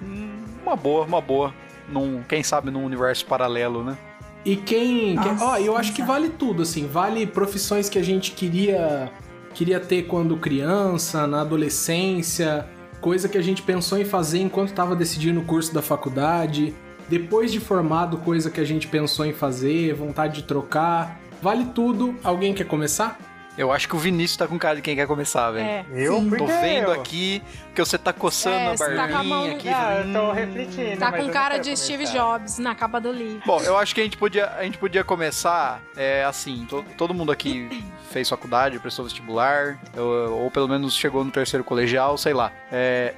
Uma 0.64 0.78
boa, 0.78 1.04
uma 1.06 1.20
boa. 1.20 1.54
Num, 1.90 2.24
quem 2.24 2.42
sabe 2.42 2.72
num 2.72 2.86
universo 2.86 3.26
paralelo, 3.26 3.84
né? 3.84 3.98
E 4.46 4.56
quem. 4.56 5.18
quem- 5.18 5.34
Nossa, 5.34 5.44
ó, 5.46 5.58
eu 5.58 5.76
acho 5.76 5.92
que 5.92 6.02
vale 6.02 6.30
tudo, 6.30 6.62
assim. 6.62 6.88
Vale 6.88 7.28
profissões 7.28 7.90
que 7.90 8.00
a 8.00 8.04
gente 8.04 8.32
queria, 8.32 9.12
queria 9.54 9.82
ter 9.82 10.04
quando 10.04 10.38
criança, 10.38 11.28
na 11.28 11.42
adolescência, 11.42 12.66
coisa 13.06 13.30
que 13.30 13.38
a 13.38 13.42
gente 13.42 13.62
pensou 13.62 14.00
em 14.00 14.04
fazer 14.04 14.40
enquanto 14.40 14.70
estava 14.70 14.96
decidindo 14.96 15.40
o 15.40 15.44
curso 15.44 15.72
da 15.72 15.80
faculdade. 15.80 16.74
Depois 17.08 17.52
de 17.52 17.60
formado, 17.60 18.18
coisa 18.18 18.50
que 18.50 18.60
a 18.60 18.64
gente 18.64 18.88
pensou 18.88 19.28
em 19.28 19.32
fazer, 19.32 19.94
vontade 19.94 20.38
de 20.38 20.44
trocar. 20.48 21.22
Vale 21.40 21.66
tudo. 21.66 22.16
Alguém 22.24 22.52
quer 22.52 22.66
começar? 22.66 23.35
Eu 23.58 23.72
acho 23.72 23.88
que 23.88 23.96
o 23.96 24.00
Vinícius 24.00 24.36
tá 24.38 24.48
com 24.48 24.58
cara 24.60 24.76
de 24.76 24.82
quem 24.82 24.96
quer 24.96 25.08
começar, 25.08 25.50
velho. 25.52 25.66
É. 25.66 25.86
Eu? 25.94 26.16
Sim. 26.20 26.30
Tô 26.32 26.46
vendo 26.46 26.92
Eu? 26.92 26.92
aqui 26.92 27.42
que 27.74 27.84
você 27.84 27.98
tá 27.98 28.12
coçando 28.12 28.56
É, 28.56 28.68
a 28.68 28.72
você 28.78 28.86
tá 28.96 29.04
a 29.04 29.08
barbinha 29.08 29.24
mão- 29.24 29.52
aqui. 29.52 29.70
Ah, 29.70 30.04
eu 30.06 30.14
tô 30.14 30.30
hum. 30.30 30.32
refletindo. 30.34 30.98
Tá 30.98 31.12
com 31.12 31.30
cara 31.30 31.58
de 31.58 31.76
Steve 31.78 32.04
começar. 32.06 32.18
Jobs 32.38 32.58
na 32.60 32.76
capa 32.76 33.00
do 33.00 33.12
livro. 33.12 33.42
Bom, 33.46 33.62
eu 33.62 33.78
acho 33.78 33.96
que 33.96 34.02
a 34.02 34.04
gente 34.04 34.18
podia, 34.18 34.50
a 34.50 34.64
gente 34.64 34.78
podia 34.78 35.04
começar 35.06 35.82
é, 35.96 36.24
assim, 36.26 36.66
to- 36.70 36.84
todo 36.98 37.14
mundo 37.14 37.32
aqui 37.32 37.70
fez 38.12 38.28
faculdade, 38.30 38.78
prestou 38.80 39.06
vestibular, 39.06 39.78
ou, 39.96 40.44
ou 40.44 40.52
pelo 40.52 40.68
menos 40.68 40.94
chegou 40.96 41.24
no 41.24 41.32
terceiro 41.32 41.64
colegial, 41.64 42.18
sei 42.18 42.34
lá. 42.34 42.52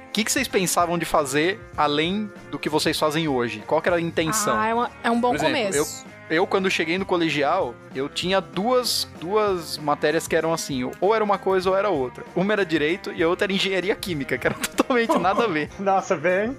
O 0.08 0.12
que, 0.12 0.24
que 0.24 0.30
vocês 0.32 0.46
pensavam 0.48 0.96
de 0.98 1.04
fazer 1.04 1.60
além 1.76 2.30
do 2.50 2.58
que 2.58 2.68
vocês 2.68 2.98
fazem 2.98 3.26
hoje? 3.28 3.62
Qual 3.66 3.80
que 3.82 3.88
era 3.88 3.96
a 3.96 4.00
intenção? 4.00 4.56
Ah, 4.58 4.66
é, 4.68 4.74
uma- 4.74 4.90
é 5.02 5.10
um 5.10 5.20
bom 5.20 5.28
Por 5.30 5.36
exemplo, 5.36 5.54
começo. 5.54 6.04
Eu, 6.04 6.07
quando 6.46 6.70
cheguei 6.70 6.98
no 6.98 7.06
colegial, 7.06 7.74
eu 7.94 8.08
tinha 8.08 8.40
duas, 8.40 9.08
duas 9.20 9.78
matérias 9.78 10.28
que 10.28 10.36
eram 10.36 10.52
assim, 10.52 10.90
ou 11.00 11.14
era 11.14 11.24
uma 11.24 11.38
coisa 11.38 11.70
ou 11.70 11.76
era 11.76 11.88
outra. 11.88 12.24
Uma 12.34 12.52
era 12.52 12.66
direito 12.66 13.12
e 13.12 13.22
a 13.22 13.28
outra 13.28 13.46
era 13.46 13.52
engenharia 13.52 13.94
química, 13.94 14.36
que 14.36 14.46
era 14.46 14.54
totalmente 14.76 15.16
nada 15.18 15.44
a 15.44 15.46
ver. 15.46 15.70
Nossa, 15.78 16.16
bem. 16.16 16.56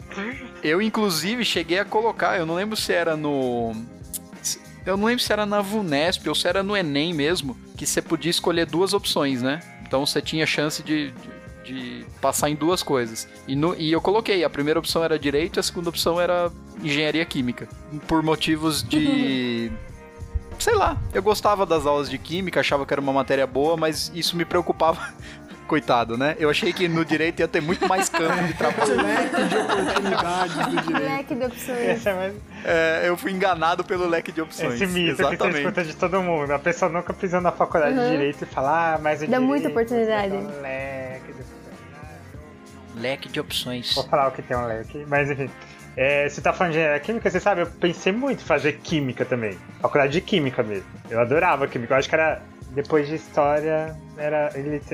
Eu, 0.64 0.82
inclusive, 0.82 1.44
cheguei 1.46 1.80
a 1.80 1.86
colocar, 1.86 2.38
eu 2.38 2.46
não 2.46 2.56
lembro 2.56 2.76
se 2.76 2.94
era 2.94 3.16
no. 3.16 3.74
Eu 4.86 4.98
não 4.98 5.06
lembro 5.06 5.24
se 5.24 5.32
era 5.32 5.46
na 5.46 5.62
VUNESP 5.62 6.30
ou 6.30 6.34
se 6.34 6.48
era 6.48 6.64
no 6.64 6.76
Enem 6.76 7.14
mesmo, 7.14 7.56
que 7.78 7.86
você 7.86 8.02
podia 8.02 8.32
escolher 8.32 8.66
duas 8.66 8.94
opções, 8.94 9.42
né? 9.42 9.60
Então 9.86 10.06
você 10.06 10.22
tinha 10.22 10.46
chance 10.46 10.82
de, 10.82 11.12
de, 11.12 11.30
de 11.64 12.06
passar 12.22 12.50
em 12.50 12.56
duas 12.56 12.82
coisas. 12.84 13.28
E, 13.48 13.56
no- 13.56 13.76
e 13.78 13.92
eu 13.92 14.02
coloquei, 14.02 14.44
a 14.44 14.50
primeira 14.50 14.80
opção 14.80 15.04
era 15.04 15.18
direito 15.20 15.58
e 15.58 15.60
a 15.60 15.64
segunda 15.64 15.90
opção 15.90 16.20
era 16.20 16.52
engenharia 16.84 17.24
química. 17.26 17.68
Por 18.08 18.24
motivos 18.24 18.82
de. 18.84 19.72
sei 20.60 20.76
lá, 20.76 20.98
eu 21.14 21.22
gostava 21.24 21.66
das 21.66 21.86
aulas 21.86 22.10
de 22.10 22.18
química, 22.18 22.60
achava 22.60 22.86
que 22.86 22.94
era 22.94 23.00
uma 23.02 23.14
matéria 23.14 23.48
boa, 23.48 23.78
mas 23.78 24.12
isso 24.14 24.36
me 24.36 24.44
preocupava. 24.46 25.14
Coitado, 25.70 26.18
né? 26.18 26.36
Eu 26.40 26.50
achei 26.50 26.74
que 26.74 26.88
no 26.88 27.06
direito 27.06 27.42
ia 27.42 27.48
ter 27.48 27.62
muito 27.62 27.88
mais 27.88 28.10
campo 28.10 28.44
de 28.44 28.54
trabalho. 28.56 28.96
Leque 28.96 29.44
de 29.46 29.58
oportunidades 29.58 30.56
do 30.56 30.82
direito. 30.82 31.00
Leque 31.16 31.36
de 31.36 31.46
opções. 31.46 32.06
É 32.08 32.14
mais... 32.16 32.34
É, 32.66 33.02
eu 33.08 33.16
fui 33.16 33.32
enganado 33.32 33.84
pelo 33.84 34.08
leque 34.08 34.32
de 34.32 34.42
opções. 34.42 34.74
Esse 34.74 34.88
mito 34.88 35.12
que 35.16 35.16
você 35.18 35.22
Exatamente. 35.30 35.60
escuta 35.60 35.84
de 35.84 35.96
todo 35.96 36.22
mundo. 36.24 36.52
A 36.52 36.58
pessoa 36.58 36.90
nunca 36.92 37.14
pisou 37.14 37.40
na 37.40 37.52
faculdade 37.52 37.94
de 37.94 38.00
Uhum. 38.02 38.10
Direito 38.10 38.42
e 38.42 38.46
fala, 38.48 38.96
ah, 38.96 39.00
mas 39.00 39.20
o 39.20 39.22
Dá 39.22 39.26
direito, 39.28 39.44
muita 39.48 39.70
oportunidade. 39.70 40.34
um 40.34 40.62
leque 40.62 41.34
de- 41.34 43.00
Leque 43.00 43.30
de 43.30 43.40
opções. 43.40 43.94
Vou 43.94 44.04
falar 44.06 44.28
o 44.30 44.32
que 44.32 44.42
tem 44.42 44.58
um 44.58 44.66
leque, 44.66 45.06
mas 45.08 45.30
enfim. 45.30 45.50
É, 45.96 46.28
você 46.28 46.42
tá 46.42 46.52
falando 46.52 46.74
de 46.74 46.80
engenharia 46.80 47.00
química, 47.00 47.30
você 47.30 47.40
sabe, 47.40 47.62
eu 47.62 47.68
pensei 47.68 48.12
muito 48.12 48.42
em 48.42 48.46
fazer 48.46 48.80
química 48.84 49.24
também. 49.24 49.56
Faculdade 49.82 50.14
de 50.14 50.22
química 50.22 50.64
mesmo. 50.64 50.86
Eu 51.10 51.20
adorava 51.20 51.68
química. 51.68 51.94
Eu 51.94 51.98
acho 52.00 52.10
que 52.10 52.16
era. 52.16 52.42
Depois 52.82 53.10
de 53.10 53.16
história, 53.16 53.94
era. 54.18 54.50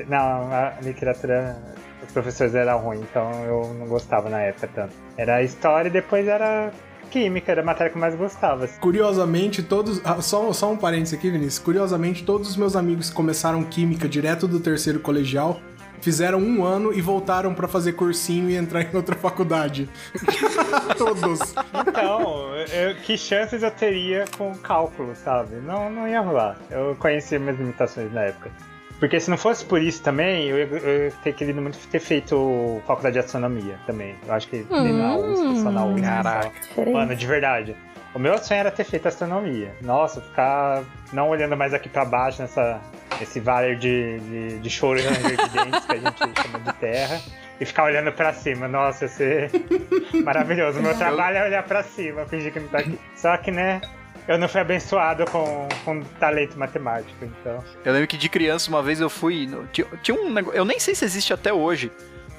Não, 0.08 0.52
a 0.52 0.74
literatura. 0.82 1.56
Os 2.04 2.12
professores 2.12 2.54
eram 2.54 2.78
ruins, 2.78 3.00
então 3.00 3.30
eu 3.44 3.74
não 3.78 3.86
gostava 3.86 4.28
na 4.28 4.40
época 4.40 4.68
tanto. 4.74 4.92
Era 5.16 5.42
história 5.42 5.88
e 5.88 5.92
depois 5.92 6.26
era 6.26 6.72
química, 7.10 7.52
era 7.52 7.62
a 7.62 7.64
matéria 7.64 7.90
que 7.90 7.96
eu 7.96 8.00
mais 8.00 8.14
gostava. 8.16 8.64
assim. 8.64 8.78
Curiosamente, 8.80 9.62
todos. 9.62 10.00
ah, 10.04 10.20
Só, 10.20 10.52
só 10.52 10.70
um 10.72 10.76
parênteses 10.76 11.14
aqui, 11.14 11.30
Vinícius. 11.30 11.60
Curiosamente, 11.60 12.24
todos 12.24 12.50
os 12.50 12.56
meus 12.56 12.74
amigos 12.74 13.08
que 13.10 13.16
começaram 13.16 13.62
química 13.62 14.08
direto 14.08 14.48
do 14.48 14.58
terceiro 14.60 14.98
colegial 15.00 15.60
fizeram 16.00 16.38
um 16.38 16.64
ano 16.64 16.92
e 16.92 17.00
voltaram 17.00 17.54
pra 17.54 17.66
fazer 17.68 17.92
cursinho 17.92 18.48
e 18.50 18.56
entrar 18.56 18.82
em 18.82 18.94
outra 18.94 19.14
faculdade. 19.16 19.88
todos. 20.96 21.54
Então, 21.86 22.54
eu- 22.72 22.94
que 23.02 23.16
chances 23.16 23.62
eu 23.62 23.70
teria 23.70 24.24
com 24.36 24.54
cálculo, 24.56 25.14
sabe? 25.16 25.56
Não, 25.56 25.90
não 25.90 26.08
ia 26.08 26.20
rolar. 26.20 26.56
Eu 26.70 26.96
conhecia 26.98 27.38
minhas 27.38 27.58
limitações 27.58 28.12
na 28.12 28.22
época. 28.22 28.50
Porque 28.98 29.20
se 29.20 29.28
não 29.30 29.36
fosse 29.36 29.62
por 29.64 29.82
isso 29.82 30.02
também, 30.02 30.46
eu 30.48 30.56
ia, 30.58 30.64
eu 30.64 31.04
ia 31.06 31.12
ter 31.22 31.34
querido 31.34 31.60
muito 31.60 31.76
ter 31.88 32.00
feito 32.00 32.80
faculdade 32.86 33.12
de 33.14 33.18
astronomia 33.18 33.78
também. 33.86 34.16
Eu 34.26 34.32
acho 34.32 34.48
que 34.48 34.66
nem 34.70 34.92
na 34.94 35.16
USP, 35.16 35.62
só 35.62 35.70
na 35.70 35.84
USP. 35.84 36.00
Caraca. 36.02 36.50
só. 36.74 36.84
Mano, 36.90 37.14
de 37.14 37.26
verdade. 37.26 37.76
O 38.14 38.18
meu 38.18 38.38
sonho 38.38 38.60
era 38.60 38.70
ter 38.70 38.84
feito 38.84 39.06
astronomia. 39.06 39.74
Nossa, 39.82 40.22
ficar 40.22 40.82
não 41.12 41.28
olhando 41.28 41.54
mais 41.54 41.74
aqui 41.74 41.90
pra 41.90 42.06
baixo 42.06 42.40
nessa 42.40 42.80
esse 43.20 43.40
vale 43.40 43.76
de, 43.76 44.18
de, 44.20 44.58
de 44.58 44.68
e 44.68 44.70
de 44.70 45.48
dentes 45.50 45.84
que 45.86 45.92
a 45.92 45.96
gente 45.96 46.18
chama 46.42 46.58
de 46.60 46.72
terra. 46.74 47.20
E 47.58 47.64
ficar 47.64 47.84
olhando 47.84 48.12
pra 48.12 48.34
cima. 48.34 48.68
Nossa, 48.68 49.08
ser 49.08 49.50
maravilhoso. 50.24 50.78
O 50.78 50.82
meu 50.82 50.96
trabalho 50.96 51.38
é 51.38 51.44
olhar 51.46 51.62
pra 51.62 51.82
cima, 51.82 52.26
fingir 52.26 52.52
que 52.52 52.60
não 52.60 52.68
tá 52.68 52.78
aqui. 52.78 52.98
Só 53.16 53.34
que, 53.38 53.50
né, 53.50 53.80
eu 54.28 54.36
não 54.36 54.48
fui 54.48 54.60
abençoado 54.60 55.24
com, 55.26 55.66
com 55.84 56.02
talento 56.20 56.58
matemático, 56.58 57.24
então. 57.24 57.64
Eu 57.84 57.92
lembro 57.92 58.08
que 58.08 58.16
de 58.16 58.28
criança, 58.28 58.68
uma 58.68 58.82
vez 58.82 59.00
eu 59.00 59.08
fui. 59.08 59.48
Tinha, 59.72 59.86
tinha 60.02 60.20
um 60.20 60.30
negócio. 60.30 60.58
Eu 60.58 60.64
nem 60.64 60.78
sei 60.78 60.94
se 60.94 61.04
existe 61.04 61.32
até 61.32 61.52
hoje, 61.52 61.90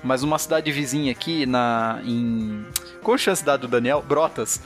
mas 0.03 0.21
uma 0.21 0.38
cidade 0.38 0.71
vizinha 0.71 1.12
aqui 1.12 1.45
na. 1.45 2.00
em. 2.03 2.65
Como 3.01 3.17
chama 3.17 3.33
a 3.33 3.38
cidade 3.38 3.62
do 3.62 3.67
Daniel? 3.67 4.01
Brotas. 4.01 4.62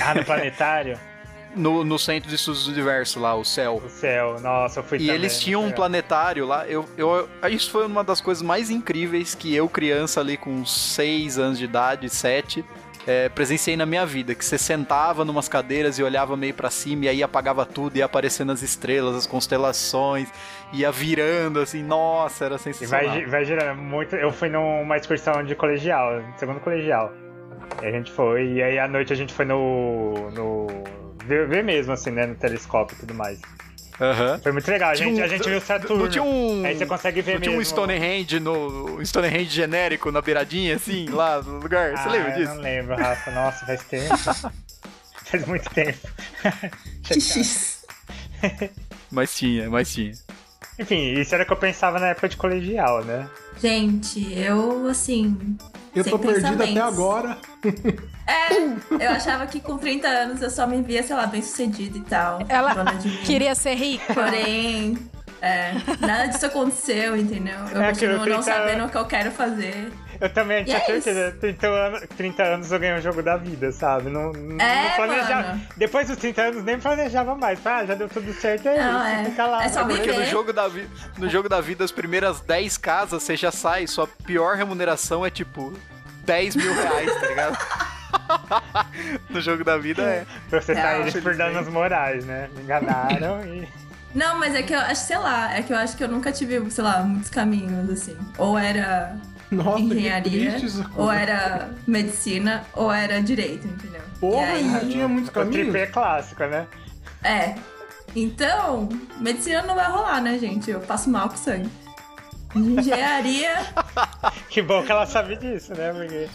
Ah, 0.00 0.14
no 0.14 0.24
planetário? 0.24 0.98
no, 1.54 1.84
no 1.84 1.98
centro 1.98 2.28
de 2.28 2.34
estudos 2.34 2.64
do 2.66 2.72
universo 2.72 3.18
lá, 3.20 3.34
o 3.34 3.44
céu. 3.44 3.80
O 3.84 3.88
céu, 3.88 4.36
nossa, 4.40 4.80
eu 4.80 4.84
fui 4.84 4.98
E 4.98 5.00
também, 5.02 5.14
eles 5.14 5.38
tinham 5.40 5.64
um 5.64 5.70
planetário 5.70 6.44
lá. 6.46 6.66
Eu, 6.66 6.84
eu, 6.98 7.28
isso 7.50 7.70
foi 7.70 7.86
uma 7.86 8.02
das 8.04 8.20
coisas 8.20 8.42
mais 8.42 8.70
incríveis 8.70 9.34
que 9.34 9.54
eu, 9.54 9.68
criança 9.68 10.20
ali 10.20 10.36
com 10.36 10.64
6 10.66 11.38
anos 11.38 11.58
de 11.58 11.64
idade, 11.64 12.10
7, 12.10 12.64
é, 13.06 13.28
presenciei 13.28 13.76
na 13.76 13.86
minha 13.86 14.04
vida. 14.04 14.34
Que 14.34 14.44
você 14.44 14.58
sentava 14.58 15.24
numas 15.24 15.48
cadeiras 15.48 15.98
e 15.98 16.02
olhava 16.02 16.36
meio 16.36 16.52
pra 16.52 16.68
cima 16.70 17.04
e 17.04 17.08
aí 17.08 17.22
apagava 17.22 17.64
tudo, 17.64 17.96
ia 17.96 18.04
aparecendo 18.04 18.50
as 18.52 18.62
estrelas, 18.62 19.14
as 19.16 19.26
constelações, 19.26 20.28
ia 20.72 20.90
virando 20.90 21.60
assim. 21.60 21.82
Nossa, 21.82 22.44
era 22.46 22.56
E 22.56 22.58
sensacional. 22.58 23.06
vai, 23.08 23.18
gi- 23.20 23.26
vai 23.26 23.44
girando 23.44 23.78
muito. 23.80 24.14
Eu 24.16 24.32
fui 24.32 24.48
numa 24.48 24.96
excursão 24.96 25.42
de 25.44 25.54
colegial, 25.54 26.20
segundo 26.36 26.60
colegial. 26.60 27.12
E 27.82 27.86
a 27.86 27.90
gente 27.90 28.10
foi, 28.12 28.44
e 28.54 28.62
aí 28.62 28.78
à 28.78 28.86
noite 28.86 29.12
a 29.12 29.16
gente 29.16 29.32
foi 29.32 29.44
no. 29.44 30.30
no 30.32 30.66
ver, 31.26 31.48
ver 31.48 31.64
mesmo, 31.64 31.92
assim, 31.92 32.10
né? 32.10 32.26
No 32.26 32.34
telescópio 32.34 32.94
e 32.96 33.00
tudo 33.00 33.14
mais. 33.14 33.38
Aham. 34.00 34.38
Foi 34.42 34.52
muito 34.52 34.70
legal. 34.70 34.90
A 34.90 34.94
gente, 34.94 35.20
um- 35.20 35.24
a 35.24 35.26
gente 35.26 35.48
viu 35.48 35.60
Saturno. 35.60 36.02
Não 36.04 36.10
tinha 36.10 36.22
um. 36.22 36.64
Aí 36.66 36.76
você 36.76 36.84
consegue 36.84 37.22
ver 37.22 37.34
não 37.34 37.40
tinha 37.40 37.58
um. 37.58 37.64
Stonehenge 37.64 38.38
no. 38.40 38.98
Um 38.98 39.02
Stonehenge 39.04 39.48
genérico 39.50 40.12
na 40.12 40.20
beiradinha, 40.20 40.76
assim, 40.76 41.08
lá 41.08 41.40
no 41.40 41.60
lugar. 41.60 41.92
Você 41.96 42.08
Ah, 42.08 42.12
lembra 42.12 42.28
eu 42.30 42.34
disso? 42.36 42.54
Não 42.54 42.62
lembro, 42.62 42.94
Rafa. 42.94 43.30
Nossa, 43.30 43.64
faz 43.64 43.82
tempo. 43.84 44.14
faz 45.24 45.46
muito 45.46 45.68
tempo. 45.70 45.98
Mas 49.10 49.34
tinha, 49.34 49.70
mas 49.70 49.92
tinha. 49.92 50.12
Enfim, 50.78 51.12
isso 51.18 51.34
era 51.34 51.44
o 51.44 51.46
que 51.46 51.52
eu 51.52 51.56
pensava 51.56 51.98
na 51.98 52.08
época 52.08 52.28
de 52.28 52.36
colegial, 52.36 53.02
né? 53.04 53.28
Gente, 53.58 54.32
eu, 54.38 54.86
assim. 54.88 55.56
Eu 55.96 56.04
sem 56.04 56.12
tô 56.12 56.18
perdido 56.18 56.62
até 56.62 56.80
agora. 56.80 57.38
É, 58.26 58.52
eu 59.04 59.10
achava 59.10 59.46
que 59.46 59.60
com 59.60 59.78
30 59.78 60.06
anos 60.06 60.42
eu 60.42 60.50
só 60.50 60.66
me 60.66 60.82
via, 60.82 61.02
sei 61.02 61.16
lá, 61.16 61.26
bem 61.26 61.40
sucedida 61.40 61.96
e 61.96 62.02
tal. 62.02 62.40
Ela. 62.48 62.74
Queria 63.24 63.54
ser 63.54 63.74
rica. 63.74 64.12
Porém, 64.12 64.98
é, 65.40 65.72
nada 66.00 66.26
disso 66.26 66.44
aconteceu, 66.46 67.16
entendeu? 67.16 67.56
Eu 67.72 67.80
É 67.80 67.88
continuo 67.88 68.16
não 68.18 68.24
30 68.24 68.42
sabendo 68.42 68.84
o 68.84 68.88
que 68.88 68.96
eu 68.96 69.04
quero 69.06 69.30
fazer. 69.30 69.92
Eu 70.20 70.28
também 70.32 70.64
tinha 70.64 70.76
é 70.78 70.80
certeza. 70.80 71.36
30 71.40 71.66
anos, 71.66 72.00
30 72.16 72.42
anos 72.42 72.72
eu 72.72 72.78
ganhei 72.78 72.98
o 72.98 73.02
jogo 73.02 73.22
da 73.22 73.36
vida, 73.36 73.70
sabe? 73.72 74.10
Não, 74.10 74.32
não, 74.32 74.60
É, 74.64 74.88
não 74.88 74.96
planejava. 74.96 75.48
mano. 75.48 75.62
Depois 75.76 76.08
dos 76.08 76.16
30 76.16 76.42
anos 76.42 76.64
nem 76.64 76.78
planejava 76.78 77.34
mais. 77.34 77.64
Ah, 77.66 77.84
já 77.84 77.94
deu 77.94 78.08
tudo 78.08 78.32
certo 78.34 78.68
aí. 78.68 78.78
Não, 78.78 79.04
é. 79.04 79.24
Fica 79.24 79.46
lá. 79.46 79.64
É 79.64 79.68
só 79.68 79.84
né? 79.84 79.94
Porque 79.94 80.12
no 80.12 80.24
jogo, 80.24 80.52
da 80.52 80.68
vi- 80.68 80.88
no 81.18 81.28
jogo 81.28 81.48
da 81.48 81.60
vida, 81.60 81.84
as 81.84 81.92
primeiras 81.92 82.40
10 82.40 82.76
casas, 82.78 83.22
você 83.22 83.36
já 83.36 83.50
sai, 83.50 83.86
sua 83.86 84.06
pior 84.06 84.56
remuneração 84.56 85.24
é 85.24 85.30
tipo 85.30 85.72
10 86.24 86.56
mil 86.56 86.72
reais, 86.74 87.14
tá 87.20 87.26
ligado? 87.26 87.58
no 89.30 89.40
jogo 89.40 89.64
da 89.64 89.76
vida 89.76 90.02
é. 90.02 90.26
Processar 90.48 90.80
Real, 90.90 91.00
eles 91.02 91.16
por 91.22 91.36
danos 91.36 91.68
morais, 91.68 92.24
né? 92.24 92.48
Me 92.54 92.62
enganaram 92.62 93.44
e. 93.46 93.68
Não, 94.14 94.38
mas 94.38 94.54
é 94.54 94.62
que 94.62 94.72
eu 94.72 94.78
acho, 94.80 95.02
sei 95.02 95.18
lá, 95.18 95.54
é 95.54 95.62
que 95.62 95.72
eu 95.72 95.76
acho 95.76 95.94
que 95.96 96.02
eu 96.02 96.08
nunca 96.08 96.32
tive, 96.32 96.70
sei 96.70 96.82
lá, 96.82 97.00
muitos 97.02 97.28
caminhos, 97.28 97.90
assim. 97.90 98.16
Ou 98.38 98.58
era 98.58 99.14
Nossa, 99.52 99.80
engenharia, 99.80 100.56
ou 100.96 101.10
era 101.12 101.70
medicina, 101.86 102.64
ou 102.74 102.90
era 102.92 103.20
direito, 103.22 103.66
entendeu? 103.66 104.00
Porra, 104.20 104.46
já 104.58 104.78
aí, 104.78 104.88
tinha 104.90 105.06
muitos 105.08 105.30
O 105.30 105.32
caminhos. 105.32 105.68
tripé 105.70 105.86
clássico, 105.86 106.44
né? 106.44 106.66
é. 107.22 107.54
Então, 108.14 108.88
medicina 109.18 109.62
não 109.62 109.74
vai 109.74 109.90
rolar, 109.90 110.22
né, 110.22 110.38
gente? 110.38 110.70
Eu 110.70 110.80
passo 110.80 111.10
mal 111.10 111.28
com 111.28 111.36
sangue. 111.36 111.68
Engenharia, 112.54 113.54
Que 114.48 114.62
bom 114.62 114.82
que 114.82 114.90
ela 114.90 115.04
sabe 115.04 115.36
disso, 115.36 115.74
né? 115.74 115.92
Porque. 115.92 116.28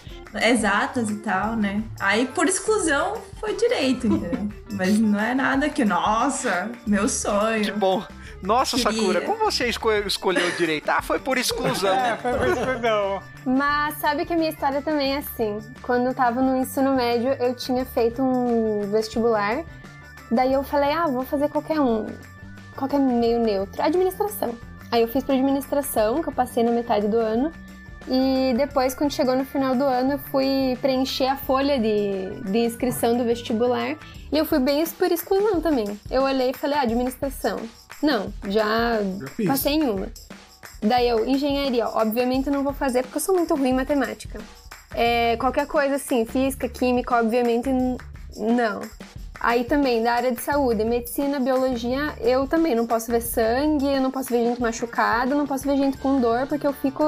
exatas 0.45 1.09
e 1.09 1.15
tal, 1.17 1.55
né? 1.55 1.81
Aí, 1.99 2.27
por 2.27 2.47
exclusão, 2.47 3.17
foi 3.39 3.55
direito, 3.55 4.05
entendeu? 4.05 4.47
Mas 4.73 4.99
não 4.99 5.19
é 5.19 5.33
nada 5.33 5.69
que, 5.69 5.83
nossa, 5.83 6.69
meu 6.85 7.07
sonho. 7.09 7.63
Que 7.65 7.71
bom. 7.71 8.03
Nossa, 8.41 8.75
Queria. 8.77 8.91
Sakura, 8.91 9.21
como 9.21 9.37
você 9.45 9.67
esco- 9.67 9.91
escolheu 9.91 10.49
direito? 10.57 10.89
Ah, 10.89 11.01
foi 11.01 11.19
por 11.19 11.37
exclusão. 11.37 11.93
É, 11.93 12.17
foi 12.17 12.33
por 12.33 12.47
exclusão. 12.47 13.21
Mas 13.45 13.97
sabe 13.97 14.25
que 14.25 14.33
a 14.33 14.35
minha 14.37 14.49
história 14.49 14.81
também 14.81 15.13
é 15.13 15.17
assim. 15.17 15.59
Quando 15.81 16.07
eu 16.07 16.13
tava 16.13 16.41
no 16.41 16.55
ensino 16.57 16.95
médio, 16.95 17.33
eu 17.39 17.53
tinha 17.55 17.85
feito 17.85 18.21
um 18.21 18.89
vestibular. 18.91 19.63
Daí 20.31 20.53
eu 20.53 20.63
falei, 20.63 20.91
ah, 20.91 21.05
vou 21.07 21.23
fazer 21.23 21.49
qualquer 21.49 21.79
um. 21.79 22.07
Qualquer 22.75 22.99
meio 22.99 23.39
neutro. 23.39 23.81
Administração. 23.81 24.55
Aí 24.91 25.01
eu 25.01 25.07
fiz 25.07 25.23
pra 25.23 25.35
administração, 25.35 26.21
que 26.21 26.29
eu 26.29 26.33
passei 26.33 26.63
na 26.63 26.71
metade 26.71 27.07
do 27.07 27.17
ano. 27.17 27.51
E 28.07 28.53
depois, 28.57 28.93
quando 28.93 29.11
chegou 29.11 29.35
no 29.35 29.45
final 29.45 29.75
do 29.75 29.83
ano, 29.83 30.13
eu 30.13 30.17
fui 30.17 30.77
preencher 30.81 31.27
a 31.27 31.37
folha 31.37 31.79
de, 31.79 32.41
de 32.51 32.57
inscrição 32.59 33.17
do 33.17 33.23
vestibular. 33.23 33.95
E 34.31 34.37
eu 34.37 34.45
fui 34.45 34.59
bem 34.59 34.83
por 34.97 35.11
exclusão 35.11 35.61
também. 35.61 35.85
Eu 36.09 36.23
olhei 36.23 36.49
e 36.49 36.53
falei, 36.53 36.77
ah, 36.77 36.81
administração. 36.81 37.59
Não, 38.01 38.33
já, 38.47 38.99
Já 39.39 39.51
passei 39.51 39.73
em 39.73 39.83
uma. 39.83 40.07
Daí 40.81 41.07
eu, 41.07 41.27
engenharia, 41.27 41.87
obviamente 41.87 42.47
eu 42.47 42.53
não 42.53 42.63
vou 42.63 42.73
fazer 42.73 43.03
porque 43.03 43.17
eu 43.17 43.21
sou 43.21 43.35
muito 43.35 43.53
ruim 43.53 43.69
em 43.69 43.73
matemática. 43.73 44.39
É, 44.95 45.37
qualquer 45.37 45.67
coisa 45.67 45.95
assim, 45.95 46.25
física, 46.25 46.67
química, 46.67 47.15
obviamente 47.15 47.69
não. 48.35 48.81
Aí 49.43 49.63
também, 49.63 50.03
da 50.03 50.13
área 50.13 50.31
de 50.31 50.39
saúde, 50.39 50.85
medicina, 50.85 51.39
biologia, 51.39 52.13
eu 52.21 52.45
também 52.47 52.75
não 52.75 52.85
posso 52.85 53.09
ver 53.11 53.21
sangue, 53.21 53.87
eu 53.87 53.99
não 53.99 54.11
posso 54.11 54.29
ver 54.29 54.43
gente 54.45 54.61
machucada, 54.61 55.33
não 55.33 55.47
posso 55.47 55.63
ver 55.65 55.77
gente 55.77 55.97
com 55.97 56.19
dor 56.21 56.45
porque 56.45 56.67
eu 56.67 56.73
fico 56.73 57.03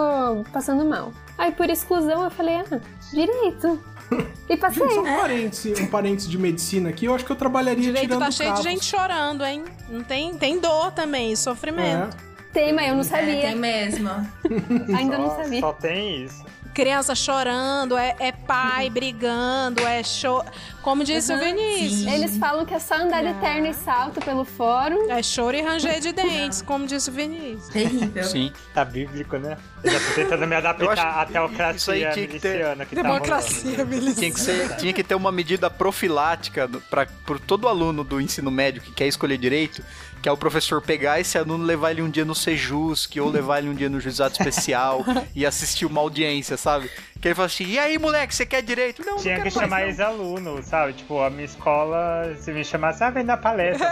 passando 0.51 0.83
mal. 0.83 1.11
Aí 1.37 1.51
por 1.51 1.69
exclusão 1.69 2.23
eu 2.23 2.31
falei, 2.31 2.55
ah, 2.55 2.81
direito. 3.11 3.79
E 4.49 4.57
passei. 4.57 4.83
Gente, 4.83 4.93
só 4.95 5.01
um 5.01 5.15
parêntese, 5.17 5.73
um 5.81 5.87
parêntese 5.87 6.29
de 6.29 6.37
medicina 6.37 6.89
aqui, 6.89 7.05
eu 7.05 7.15
acho 7.15 7.25
que 7.25 7.31
eu 7.31 7.35
trabalharia 7.35 7.81
Direito 7.85 8.03
tirando 8.03 8.19
tá 8.19 8.29
cheio 8.29 8.53
de 8.53 8.61
gente 8.61 8.85
chorando, 8.85 9.43
hein? 9.43 9.63
Não 9.89 10.03
tem, 10.03 10.35
tem 10.37 10.59
dor 10.59 10.91
também, 10.91 11.35
sofrimento. 11.35 12.15
É. 12.15 12.51
Tem, 12.51 12.73
mas 12.73 12.89
eu 12.89 12.93
não 12.93 13.01
É, 13.01 13.05
sabia. 13.05 13.41
tem 13.41 13.55
mesmo. 13.55 14.09
Ainda 14.95 15.17
não 15.17 15.29
Só- 15.29 15.35
sabia. 15.43 15.59
Só 15.61 15.73
tem 15.73 16.23
isso. 16.25 16.43
Criança 16.73 17.13
chorando, 17.15 17.95
é, 17.97 18.15
é 18.19 18.31
pai 18.31 18.89
brigando, 18.89 19.81
é 19.85 20.01
show. 20.03 20.43
Como 20.81 21.03
disse 21.03 21.31
o 21.31 21.35
Uhum, 21.35 21.41
Vinícius. 21.41 21.99
sim. 22.01 22.11
Eles 22.13 22.37
falam 22.37 22.65
que 22.65 22.73
é 22.73 22.79
só 22.79 22.95
andar 22.95 23.23
de 23.23 23.33
terno 23.39 23.67
e 23.67 23.73
salto 23.73 24.19
pelo 24.19 24.43
fórum. 24.43 25.09
É 25.09 25.23
choro 25.23 25.55
e 25.55 25.61
ranger 25.61 26.01
de 26.01 26.11
dentes, 26.11 26.61
como 26.61 26.85
disse 26.85 27.09
o 27.09 27.13
Vinícius. 27.13 27.69
Terrível. 27.69 28.23
Sim. 28.23 28.51
Tá 28.73 28.83
bíblico, 28.83 29.37
né? 29.37 29.57
Eu 29.83 29.91
já 29.91 29.99
tô 29.99 30.13
tentando 30.15 30.47
me 30.47 30.55
adaptar 30.55 31.21
à 31.21 31.25
teocracia 31.25 31.75
isso 31.75 31.91
aí 31.91 32.13
tinha 32.13 32.27
que 32.27 32.39
ter- 32.39 32.49
miliciana 32.49 32.85
que 32.85 32.95
tá 32.95 33.01
Democracia, 33.01 33.85
beleza. 33.85 34.19
Tinha 34.19 34.31
que, 34.31 34.39
ser, 34.39 34.75
tinha 34.77 34.93
que 34.93 35.03
ter 35.03 35.15
uma 35.15 35.31
medida 35.31 35.69
profilática 35.69 36.69
para 36.89 37.05
por 37.25 37.39
todo 37.39 37.67
aluno 37.67 38.03
do 38.03 38.19
ensino 38.19 38.49
médio 38.51 38.81
que 38.81 38.91
quer 38.91 39.07
escolher 39.07 39.37
direito, 39.37 39.81
que 40.23 40.29
é 40.29 40.31
o 40.31 40.37
professor 40.37 40.81
pegar 40.81 41.19
esse 41.19 41.37
aluno, 41.37 41.65
levar 41.65 41.91
ele 41.91 42.01
um 42.01 42.09
dia 42.09 42.23
no 42.23 42.33
Sejusc, 42.33 43.13
ou 43.19 43.29
levar 43.29 43.59
ele 43.59 43.67
um 43.67 43.75
dia 43.75 43.89
no 43.89 43.99
juizado 43.99 44.31
especial 44.31 45.03
e 45.35 45.45
assistir 45.45 45.85
uma 45.85 45.99
audiência, 45.99 46.55
sabe? 46.55 46.89
Que 47.23 47.29
ele 47.29 47.35
fala 47.35 47.45
assim, 47.45 47.63
e 47.63 47.79
aí, 47.79 47.97
moleque, 47.97 48.35
você 48.35 48.45
quer 48.45 48.61
direito? 48.61 49.01
Não, 49.05 49.15
Tinha 49.15 49.35
não 49.37 49.43
que 49.45 49.49
mais, 49.49 49.53
chamar 49.53 49.83
ex-aluno, 49.87 50.61
sabe? 50.61 50.91
Tipo, 50.91 51.21
a 51.21 51.29
minha 51.29 51.45
escola, 51.45 52.35
se 52.37 52.51
me 52.51 52.65
chamasse, 52.65 53.01
ah, 53.01 53.09
vem 53.11 53.23
dar 53.23 53.37
palestra. 53.37 53.91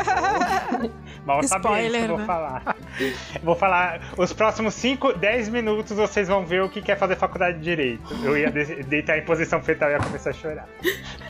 Mal 1.25 1.41
sabia 1.43 1.69
que 1.71 1.77
Spoiler, 1.77 2.01
eu 2.03 2.07
vou 2.09 2.17
né? 2.17 2.25
falar. 2.25 2.75
Vou 3.41 3.55
falar, 3.55 4.01
os 4.17 4.33
próximos 4.33 4.73
5, 4.73 5.13
10 5.13 5.47
minutos 5.47 5.95
vocês 5.95 6.27
vão 6.27 6.45
ver 6.45 6.61
o 6.61 6.67
que 6.69 6.81
quer 6.81 6.97
fazer 6.97 7.15
faculdade 7.15 7.57
de 7.59 7.63
Direito. 7.63 8.03
Eu 8.21 8.37
ia 8.37 8.51
de- 8.51 8.83
deitar 8.83 9.17
em 9.17 9.23
posição 9.23 9.61
fetal 9.61 9.89
e 9.89 9.93
ia 9.93 9.99
começar 9.99 10.31
a 10.31 10.33
chorar. 10.33 10.67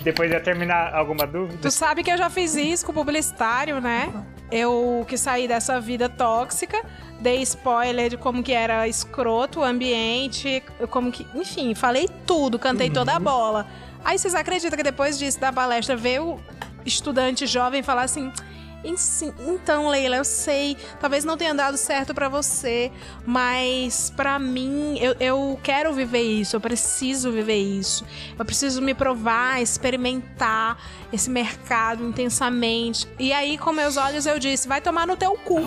Depois 0.01 0.31
ia 0.31 0.39
terminar 0.39 0.95
alguma 0.95 1.27
dúvida. 1.27 1.59
Tu 1.61 1.69
sabe 1.69 2.03
que 2.03 2.09
eu 2.11 2.17
já 2.17 2.31
fiz 2.31 2.55
isso 2.55 2.83
com 2.83 2.93
publicitário, 2.93 3.79
né? 3.79 4.11
Eu 4.51 5.05
que 5.07 5.17
saí 5.19 5.47
dessa 5.47 5.79
vida 5.79 6.09
tóxica, 6.09 6.83
dei 7.21 7.41
spoiler 7.43 8.09
de 8.09 8.17
como 8.17 8.41
que 8.43 8.51
era 8.51 8.87
escroto 8.87 9.59
o 9.59 9.63
ambiente, 9.63 10.61
como 10.89 11.11
que, 11.11 11.25
enfim, 11.35 11.73
falei 11.75 12.09
tudo, 12.25 12.57
cantei 12.59 12.89
toda 12.89 13.15
a 13.15 13.19
bola. 13.19 13.67
Aí 14.03 14.17
vocês 14.17 14.33
acreditam 14.35 14.75
que 14.75 14.83
depois 14.83 15.17
disso 15.19 15.39
da 15.39 15.53
palestra 15.53 15.95
veio 15.95 16.39
estudante 16.85 17.45
jovem 17.45 17.83
falar 17.83 18.03
assim: 18.03 18.31
"Ensi- 18.31 18.43
Então, 18.83 19.87
Leila, 19.89 20.17
eu 20.17 20.23
sei, 20.23 20.77
talvez 20.99 21.23
não 21.23 21.37
tenha 21.37 21.53
dado 21.53 21.77
certo 21.77 22.13
pra 22.13 22.27
você, 22.29 22.91
mas 23.25 24.11
pra 24.15 24.39
mim, 24.39 24.97
eu, 24.99 25.15
eu 25.19 25.59
quero 25.61 25.93
viver 25.93 26.21
isso, 26.21 26.55
eu 26.55 26.61
preciso 26.61 27.31
viver 27.31 27.57
isso. 27.57 28.05
Eu 28.37 28.45
preciso 28.45 28.81
me 28.81 28.93
provar, 28.93 29.61
experimentar 29.61 30.77
esse 31.13 31.29
mercado 31.29 32.03
intensamente. 32.03 33.07
E 33.19 33.31
aí, 33.33 33.57
com 33.57 33.71
meus 33.71 33.97
olhos, 33.97 34.25
eu 34.25 34.39
disse: 34.39 34.67
vai 34.67 34.81
tomar 34.81 35.05
no 35.05 35.15
teu 35.15 35.33
cu. 35.33 35.59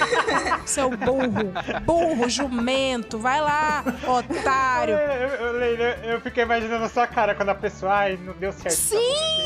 Seu 0.64 0.90
burro, 0.90 1.52
burro, 1.84 2.28
jumento, 2.28 3.18
vai 3.18 3.40
lá, 3.40 3.84
otário. 4.06 4.94
Eu, 4.94 4.98
eu, 4.98 5.28
eu, 5.28 5.52
Leila, 5.58 5.84
eu 6.04 6.20
fiquei 6.20 6.44
imaginando 6.44 6.84
a 6.84 6.88
sua 6.88 7.06
cara 7.06 7.34
quando 7.34 7.50
a 7.50 7.54
pessoa, 7.54 7.92
ai, 7.92 8.18
não 8.24 8.32
deu 8.34 8.52
certo. 8.52 8.76
Sim! 8.76 8.98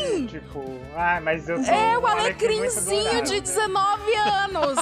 você", 0.05 0.27
Tipo, 0.27 0.63
ai, 0.95 1.19
mas 1.19 1.49
eu 1.49 1.63
sou 1.63 1.73
É 1.73 1.97
o 1.97 2.05
alecrim 2.05 2.69
dourado. 2.85 3.23
de 3.31 3.41
19 3.41 4.15
anos. 4.15 4.77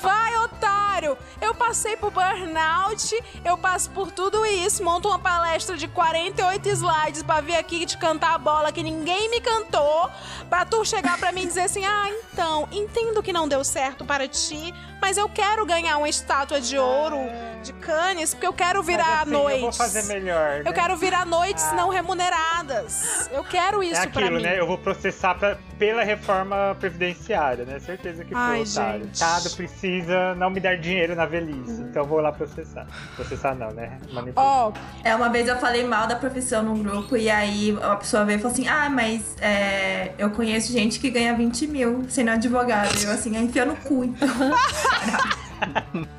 Vai, 0.00 0.36
otário. 0.36 0.61
Eu 1.06 1.18
eu 1.40 1.54
passei 1.54 1.96
por 1.96 2.10
burnout, 2.10 3.22
eu 3.44 3.56
passo 3.58 3.90
por 3.90 4.10
tudo 4.10 4.44
isso, 4.46 4.82
monto 4.84 5.08
uma 5.08 5.18
palestra 5.18 5.76
de 5.76 5.86
48 5.88 6.68
slides 6.68 7.22
pra 7.22 7.40
vir 7.40 7.56
aqui 7.56 7.84
te 7.86 7.96
cantar 7.98 8.34
a 8.34 8.38
bola 8.38 8.72
que 8.72 8.82
ninguém 8.82 9.28
me 9.30 9.40
cantou, 9.40 10.10
pra 10.48 10.64
tu 10.64 10.84
chegar 10.84 11.18
pra 11.18 11.32
mim 11.32 11.42
e 11.42 11.46
dizer 11.46 11.62
assim: 11.62 11.84
ah, 11.84 12.08
então, 12.32 12.68
entendo 12.72 13.22
que 13.22 13.32
não 13.32 13.48
deu 13.48 13.62
certo 13.64 14.04
para 14.04 14.26
ti, 14.28 14.72
mas 15.00 15.16
eu 15.18 15.28
quero 15.28 15.64
ganhar 15.66 15.96
uma 15.98 16.08
estátua 16.08 16.60
de 16.60 16.78
ouro 16.78 17.16
de 17.62 17.72
Cannes, 17.74 18.34
porque 18.34 18.46
eu 18.46 18.52
quero 18.52 18.82
virar 18.82 19.04
Mas, 19.06 19.20
assim, 19.22 19.30
noites. 19.30 19.54
Eu 19.56 19.60
vou 19.62 19.72
fazer 19.72 20.02
melhor. 20.04 20.58
Eu 20.58 20.64
né? 20.64 20.72
quero 20.72 20.96
virar 20.96 21.24
noites 21.26 21.64
Ah. 21.70 21.74
não 21.74 21.88
remuneradas. 21.90 23.28
Eu 23.32 23.44
quero 23.44 23.82
isso 23.82 24.00
É 24.00 24.06
pra 24.06 24.22
aquilo, 24.22 24.36
mim. 24.36 24.42
né? 24.42 24.58
Eu 24.58 24.66
vou 24.66 24.78
processar 24.78 25.34
pra- 25.36 25.56
pela 25.78 26.02
reforma 26.04 26.76
previdenciária, 26.78 27.64
né? 27.64 27.78
Certeza 27.80 28.24
que 28.24 28.34
Ai, 28.34 28.64
foi 28.64 28.82
otário. 28.82 29.10
Estado 29.12 29.50
precisa 29.50 30.34
não 30.34 30.50
me 30.50 30.60
dar 30.60 30.76
dinheiro 30.76 30.91
na 31.16 31.26
velhice, 31.26 31.80
então 31.82 32.02
eu 32.02 32.08
vou 32.08 32.20
lá 32.20 32.32
processar. 32.32 32.86
Processar 33.16 33.54
não, 33.54 33.70
né? 33.72 33.98
Ó, 34.36 34.72
É, 35.04 35.14
uma 35.14 35.28
vez 35.28 35.48
eu 35.48 35.56
falei 35.56 35.84
mal 35.84 36.06
da 36.06 36.16
profissão 36.16 36.62
num 36.62 36.82
grupo 36.82 37.16
e 37.16 37.28
aí 37.30 37.76
a 37.82 37.96
pessoa 37.96 38.24
veio 38.24 38.38
e 38.38 38.40
falou 38.40 38.52
assim: 38.52 38.68
Ah, 38.68 38.88
mas 38.90 39.36
é, 39.40 40.12
eu 40.18 40.30
conheço 40.30 40.72
gente 40.72 40.98
que 41.00 41.10
ganha 41.10 41.34
20 41.34 41.66
mil 41.66 42.04
sendo 42.08 42.30
advogado. 42.30 42.94
E 43.00 43.04
eu 43.04 43.10
assim, 43.12 43.36
enfia 43.36 43.64
no 43.64 43.76
cu, 43.76 44.04
então. 44.04 44.28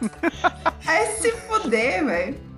Aí 0.86 1.07
se 1.19 1.31
fuder, 1.31 2.05
velho. 2.05 2.53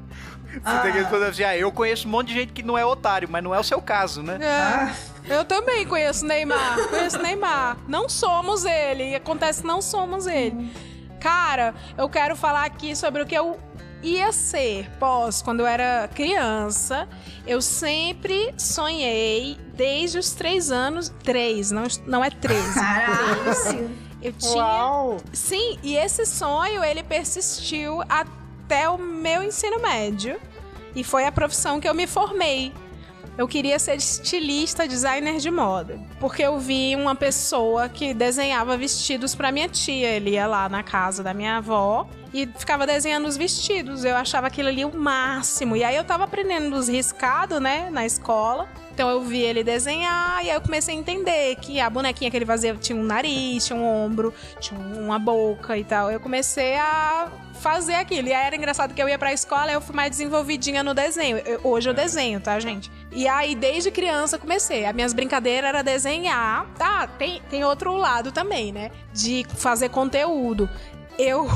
Você 0.63 0.79
tem 0.83 0.91
que 0.93 0.99
responder 0.99 1.25
assim, 1.25 1.43
ah, 1.43 1.57
eu 1.57 1.69
conheço 1.71 2.07
um 2.07 2.11
monte 2.11 2.27
de 2.27 2.33
gente 2.33 2.53
que 2.53 2.63
não 2.63 2.77
é 2.77 2.85
otário, 2.85 3.27
mas 3.29 3.43
não 3.43 3.53
é 3.53 3.59
o 3.59 3.63
seu 3.63 3.81
caso, 3.81 4.23
né? 4.23 4.37
é, 4.39 4.47
Ah, 4.47 4.93
eu 5.27 5.43
também 5.43 5.85
conheço 5.85 6.25
Neymar. 6.25 6.77
Conheço 6.89 7.21
Neymar. 7.21 7.77
Não 7.89 8.07
somos 8.07 8.63
ele. 8.63 9.15
Acontece 9.15 9.61
que 9.61 9.67
não 9.67 9.81
somos 9.81 10.27
ele. 10.27 10.71
Cara, 11.25 11.73
eu 11.97 12.07
quero 12.07 12.35
falar 12.35 12.65
aqui 12.65 12.95
sobre 12.95 13.19
o 13.19 13.25
que 13.25 13.33
eu 13.33 13.59
ia 14.03 14.31
ser 14.31 14.87
pós, 14.99 15.41
quando 15.41 15.61
eu 15.61 15.65
era 15.65 16.07
criança. 16.13 17.09
Eu 17.47 17.63
sempre 17.63 18.53
sonhei, 18.59 19.57
desde 19.73 20.19
os 20.19 20.33
três 20.33 20.69
anos. 20.69 21.11
Três, 21.23 21.71
não, 21.71 21.87
não 22.05 22.23
é 22.23 22.29
treze. 22.29 22.75
caralho. 22.75 23.89
Eu 24.21 24.33
tinha. 24.33 24.53
Uau! 24.53 25.17
Sim, 25.33 25.79
e 25.81 25.97
esse 25.97 26.27
sonho 26.27 26.83
ele 26.83 27.01
persistiu 27.01 28.03
até 28.07 28.87
o 28.87 28.95
meu 28.95 29.41
ensino 29.41 29.81
médio. 29.81 30.39
E 30.95 31.03
foi 31.03 31.25
a 31.25 31.31
profissão 31.31 31.79
que 31.79 31.89
eu 31.89 31.95
me 31.95 32.05
formei. 32.05 32.71
Eu 33.37 33.47
queria 33.47 33.77
ser 33.77 33.97
estilista, 33.97 34.87
designer 34.87 35.37
de 35.39 35.51
moda, 35.51 35.99
porque 36.21 36.41
eu 36.41 36.57
vi 36.57 36.95
uma 36.95 37.15
pessoa 37.15 37.89
que 37.89 38.13
desenhava 38.13 38.77
vestidos 38.77 39.35
pra 39.35 39.51
minha 39.51 39.67
tia. 39.67 40.09
Ele 40.09 40.31
ia 40.31 40.47
lá 40.47 40.69
na 40.69 40.81
casa 40.81 41.21
da 41.21 41.33
minha 41.33 41.57
avó 41.57 42.07
e 42.33 42.47
ficava 42.47 42.87
desenhando 42.87 43.27
os 43.27 43.35
vestidos. 43.35 44.05
Eu 44.05 44.15
achava 44.15 44.47
aquilo 44.47 44.69
ali 44.69 44.85
o 44.85 44.97
máximo. 44.97 45.75
E 45.75 45.83
aí 45.83 45.97
eu 45.97 46.05
tava 46.05 46.23
aprendendo 46.23 46.73
os 46.75 46.87
riscados, 46.87 47.61
né, 47.61 47.89
na 47.89 48.05
escola. 48.05 48.69
Então 48.95 49.09
eu 49.09 49.21
vi 49.21 49.41
ele 49.41 49.61
desenhar 49.61 50.37
e 50.41 50.49
aí 50.49 50.55
eu 50.55 50.61
comecei 50.61 50.95
a 50.95 50.97
entender 50.97 51.57
que 51.57 51.81
a 51.81 51.89
bonequinha 51.89 52.31
que 52.31 52.37
ele 52.37 52.45
fazia 52.45 52.73
tinha 52.75 52.97
um 52.97 53.03
nariz, 53.03 53.65
tinha 53.65 53.77
um 53.77 53.85
ombro, 53.85 54.33
tinha 54.57 54.79
uma 54.79 55.19
boca 55.19 55.77
e 55.77 55.83
tal. 55.83 56.09
Eu 56.09 56.17
comecei 56.17 56.75
a 56.77 57.29
fazer 57.59 57.95
aquilo. 57.95 58.29
E 58.29 58.33
aí 58.33 58.47
era 58.47 58.55
engraçado 58.55 58.93
que 58.93 59.01
eu 59.03 59.09
ia 59.09 59.19
pra 59.19 59.33
escola 59.33 59.69
e 59.69 59.73
eu 59.73 59.81
fui 59.81 59.93
mais 59.93 60.11
desenvolvidinha 60.11 60.81
no 60.81 60.93
desenho. 60.93 61.39
Eu- 61.39 61.59
hoje 61.65 61.89
eu 61.89 61.93
desenho, 61.93 62.39
tá, 62.39 62.57
gente? 62.57 62.89
E 63.11 63.27
aí, 63.27 63.53
desde 63.53 63.91
criança, 63.91 64.37
eu 64.37 64.39
comecei. 64.39 64.85
As 64.85 64.95
minhas 64.95 65.11
brincadeiras 65.11 65.67
era 65.67 65.81
desenhar. 65.83 66.65
Ah, 66.79 67.05
tem, 67.17 67.41
tem 67.49 67.65
outro 67.65 67.97
lado 67.97 68.31
também, 68.31 68.71
né? 68.71 68.91
De 69.13 69.45
fazer 69.57 69.89
conteúdo. 69.89 70.69
Eu. 71.19 71.49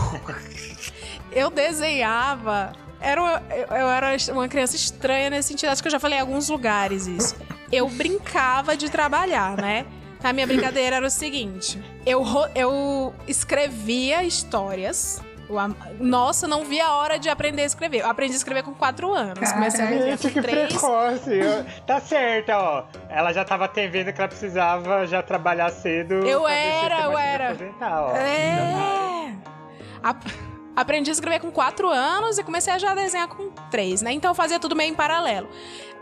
eu 1.32 1.50
desenhava. 1.50 2.74
Era 3.02 3.22
uma- 3.22 3.42
eu, 3.50 3.88
era 3.88 4.18
uma 4.34 4.48
criança 4.48 4.76
estranha 4.76 5.30
nesse 5.30 5.50
sentido. 5.50 5.70
Acho 5.70 5.82
que 5.82 5.88
eu 5.88 5.92
já 5.92 6.00
falei 6.00 6.18
em 6.18 6.22
alguns 6.22 6.50
lugares 6.50 7.08
isso. 7.08 7.36
Eu 7.72 7.88
brincava 7.90 8.76
de 8.76 8.90
trabalhar, 8.90 9.56
né? 9.58 9.86
A 10.24 10.34
minha 10.34 10.46
brincadeira 10.46 10.98
era 10.98 11.06
o 11.08 11.10
seguinte: 11.10 11.82
eu, 12.06 12.26
eu 12.56 13.14
escrevia 13.28 14.24
histórias. 14.24 15.22
Nossa, 16.00 16.48
não 16.48 16.64
vi 16.64 16.80
a 16.80 16.92
hora 16.94 17.18
de 17.18 17.28
aprender 17.28 17.64
a 17.64 17.66
escrever. 17.66 18.02
Eu 18.02 18.10
aprendi 18.10 18.34
a 18.34 18.38
escrever 18.38 18.62
com 18.62 18.72
quatro 18.72 19.12
anos. 19.16 19.52
Comecei 19.52 19.84
a 19.84 20.14
escrever 20.14 20.34
com 20.34 20.42
três. 20.42 20.68
precoce! 20.68 21.32
Eu- 21.34 21.66
Tá 21.88 22.00
certo, 22.00 22.50
ó. 22.52 22.84
Ela 23.10 23.34
já 23.34 23.44
tava 23.44 23.68
vendo 23.74 24.14
que 24.14 24.20
ela 24.22 24.28
precisava 24.28 25.08
já 25.08 25.24
trabalhar 25.24 25.72
cedo. 25.72 26.14
Eu 26.16 26.48
era, 26.48 27.02
eu 27.02 27.18
era. 27.18 27.58
É. 28.16 29.34
Ap- 30.04 30.49
Aprendi 30.80 31.10
a 31.10 31.14
escrever 31.14 31.42
com 31.42 31.52
quatro 31.52 31.90
anos 31.90 32.38
e 32.38 32.44
comecei 32.44 32.72
a 32.72 32.78
já 32.78 32.96
desenhar 32.96 33.28
com 33.28 33.50
três, 33.70 34.02
né? 34.02 34.14
Então 34.14 34.32
eu 34.32 34.36
fazia 34.36 34.58
tudo 34.58 34.78
meio 34.78 34.90
em 34.90 34.96
paralelo. 34.96 35.50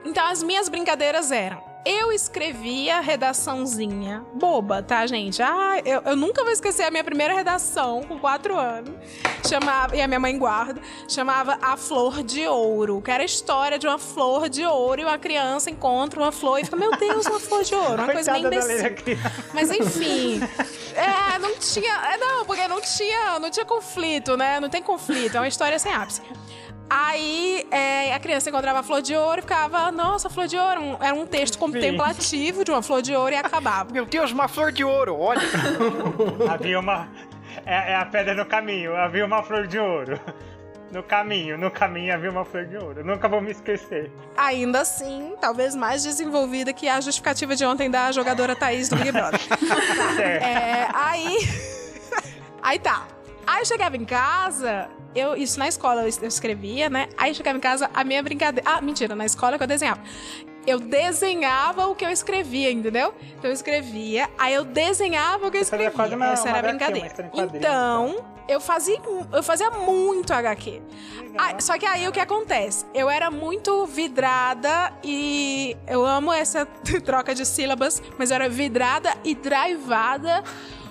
Então 0.06 0.24
as 0.24 0.44
minhas 0.44 0.70
brincadeiras 0.70 1.32
eram. 1.32 1.64
Eu 1.84 2.12
escrevia 2.12 3.00
redaçãozinha 3.00 4.24
boba, 4.36 4.84
tá, 4.84 5.08
gente? 5.08 5.42
Ah, 5.42 5.82
eu, 5.84 6.02
eu 6.06 6.16
nunca 6.16 6.44
vou 6.44 6.52
esquecer 6.52 6.84
a 6.84 6.92
minha 6.92 7.04
primeira 7.04 7.34
redação 7.34 8.04
com 8.04 8.20
quatro 8.20 8.56
anos. 8.56 8.94
Chamava, 9.50 9.96
e 9.96 10.02
a 10.02 10.08
minha 10.08 10.20
mãe 10.20 10.38
guarda, 10.38 10.80
chamava 11.08 11.58
A 11.60 11.76
Flor 11.76 12.22
de 12.22 12.46
Ouro, 12.46 13.02
que 13.02 13.10
era 13.10 13.24
a 13.24 13.26
história 13.26 13.80
de 13.80 13.88
uma 13.88 13.98
flor 13.98 14.48
de 14.48 14.64
ouro 14.64 15.02
e 15.02 15.06
uma 15.06 15.18
criança 15.18 15.72
encontra 15.72 16.20
uma 16.20 16.32
flor 16.32 16.60
e 16.60 16.66
fica, 16.66 16.76
meu 16.76 16.92
Deus, 16.98 17.26
uma 17.26 17.40
flor 17.40 17.64
de 17.64 17.74
ouro. 17.74 18.04
Uma 18.04 18.12
coisa 18.12 18.34
bem 18.34 18.44
imbecil. 18.44 18.96
Mas 19.54 19.72
enfim. 19.72 20.42
É, 20.98 21.38
não 21.40 21.56
tinha. 21.58 21.94
É, 22.14 22.18
não, 22.18 22.46
porque 22.46 22.68
não 22.68 22.82
tinha, 22.82 23.40
não 23.40 23.50
tinha 23.52 23.66
conflito, 23.66 24.36
né? 24.36 24.60
Não 24.60 24.70
tem 24.70 24.82
conflito. 24.82 25.36
É 25.36 25.40
uma 25.40 25.48
história 25.48 25.78
sem 25.78 25.94
ápice. 25.94 26.22
Aí 26.90 27.68
é, 27.70 28.14
a 28.14 28.20
criança 28.20 28.50
encontrava 28.50 28.80
a 28.80 28.84
flor 28.84 29.02
de 29.02 29.14
ouro 29.16 29.40
e 29.40 29.42
ficava, 29.42 29.92
nossa, 29.92 30.30
flor 30.30 30.48
de 30.48 30.58
ouro. 30.58 30.82
Um- 30.82 30.98
Era 31.02 31.14
um 31.14 31.26
texto 31.26 31.58
contemplativo 31.58 32.64
de 32.64 32.72
uma 32.72 32.82
flor 32.82 33.02
de 33.02 33.14
ouro 33.14 33.34
e 33.34 33.38
acabava. 33.38 33.92
Meu 33.92 34.06
Deus, 34.06 34.32
uma 34.32 34.48
flor 34.48 34.72
de 34.72 34.84
ouro, 34.86 35.20
olha. 35.20 35.42
Havia 36.50 36.80
uma. 36.80 37.10
É, 37.66 37.92
é 37.92 37.96
a 37.98 38.06
pedra 38.06 38.34
no 38.36 38.46
caminho, 38.46 38.96
havia 38.96 39.26
uma 39.26 39.42
flor 39.44 39.66
de 39.68 39.80
ouro. 39.80 40.20
No 40.92 41.04
caminho, 41.04 41.58
no 41.58 41.70
caminho 41.70 42.14
havia 42.14 42.32
uma 42.32 42.46
flor 42.46 42.66
de 42.66 42.78
ouro. 42.78 43.04
Nunca 43.04 43.28
vou 43.28 43.42
me 43.42 43.52
esquecer. 43.52 44.10
Ainda 44.38 44.82
assim, 44.82 45.34
talvez 45.42 45.76
mais 45.76 46.02
desenvolvida 46.04 46.72
que 46.72 46.88
a 46.88 47.02
justificativa 47.02 47.56
de 47.56 47.66
ontem 47.66 47.90
da 47.92 48.10
jogadora 48.12 48.56
Thaís 48.56 48.88
do 48.88 48.96
Big 48.96 49.12
Brother. 49.12 49.40
É, 50.20 50.88
aí. 50.94 51.38
aí 52.64 52.80
tá. 52.80 53.06
Aí 53.46 53.62
eu 53.62 53.66
chegava 53.66 53.96
em 53.96 54.04
casa, 54.06 54.90
eu, 55.16 55.36
isso 55.36 55.58
na 55.60 55.68
escola 55.68 56.02
eu 56.04 56.08
es- 56.08 56.22
eu 56.22 56.28
escrevia, 56.28 56.90
né? 56.90 57.08
Aí 57.18 57.32
eu 57.32 57.36
chegava 57.36 57.58
em 57.58 57.62
casa, 57.62 57.90
a 57.94 58.04
minha 58.04 58.22
brincadeira. 58.24 58.70
Ah, 58.70 58.82
mentira, 58.82 59.16
na 59.16 59.26
escola 59.26 59.58
que 59.58 59.64
eu 59.64 59.68
desenhava. 59.68 60.02
Eu 60.66 60.80
desenhava 60.80 61.88
o 61.88 61.96
que 61.96 62.04
eu 62.06 62.10
escrevia, 62.10 62.70
entendeu? 62.70 63.14
Então 63.38 63.50
eu 63.50 63.54
escrevia, 63.54 64.30
aí 64.38 64.54
eu 64.54 64.66
desenhava 64.66 65.48
o 65.48 65.52
que 65.52 65.58
eu 65.58 65.62
escrevia. 65.62 66.16
uma- 66.18 66.32
Essa 66.34 66.50
era 66.50 66.60
a 66.60 66.62
brincadeira. 66.62 67.10
quadrinhos, 67.10 67.56
Então, 67.56 68.26
eu 68.48 68.60
fazia, 68.60 69.00
eu 69.32 69.44
fazia 69.44 69.70
muito 69.72 70.34
HQ. 70.34 70.82
Ah, 71.38 71.60
só 71.60 71.78
que 71.78 71.86
aí 71.86 72.08
o 72.08 72.12
que 72.12 72.20
acontece? 72.20 72.86
Eu 72.94 73.10
era 73.10 73.30
muito 73.30 73.86
vidrada 73.86 74.94
e 75.04 75.76
eu 75.88 76.06
amo 76.06 76.32
essa 76.32 76.66
troca 77.06 77.36
de 77.36 77.46
sílabas, 77.46 78.02
mas 78.18 78.32
eu 78.32 78.36
era 78.36 78.50
vidrada 78.50 79.14
e 79.24 79.36
drivada 79.36 80.44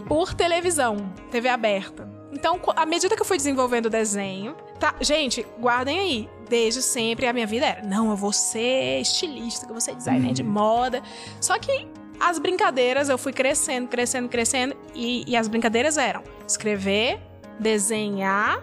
por 0.06 0.34
televisão, 0.34 1.12
TV 1.30 1.48
aberta. 1.48 2.08
Então, 2.32 2.60
à 2.76 2.84
medida 2.84 3.16
que 3.16 3.22
eu 3.22 3.26
fui 3.26 3.38
desenvolvendo 3.38 3.86
o 3.86 3.90
desenho, 3.90 4.54
tá, 4.78 4.94
gente, 5.00 5.46
guardem 5.58 5.98
aí. 5.98 6.30
Desde 6.48 6.80
sempre 6.80 7.26
a 7.26 7.32
minha 7.32 7.46
vida 7.46 7.66
era, 7.66 7.82
não, 7.82 8.10
eu 8.10 8.16
vou 8.16 8.32
ser 8.32 9.00
estilista, 9.00 9.64
que 9.64 9.72
eu 9.72 9.74
vou 9.74 9.80
ser 9.80 9.96
designer 9.96 10.32
de 10.32 10.44
moda. 10.44 11.02
Só 11.40 11.58
que 11.58 11.88
as 12.20 12.38
brincadeiras 12.38 13.08
eu 13.08 13.18
fui 13.18 13.32
crescendo, 13.32 13.88
crescendo, 13.88 14.28
crescendo 14.28 14.76
e, 14.94 15.24
e 15.26 15.36
as 15.36 15.48
brincadeiras 15.48 15.96
eram 15.96 16.22
escrever, 16.46 17.20
desenhar 17.58 18.62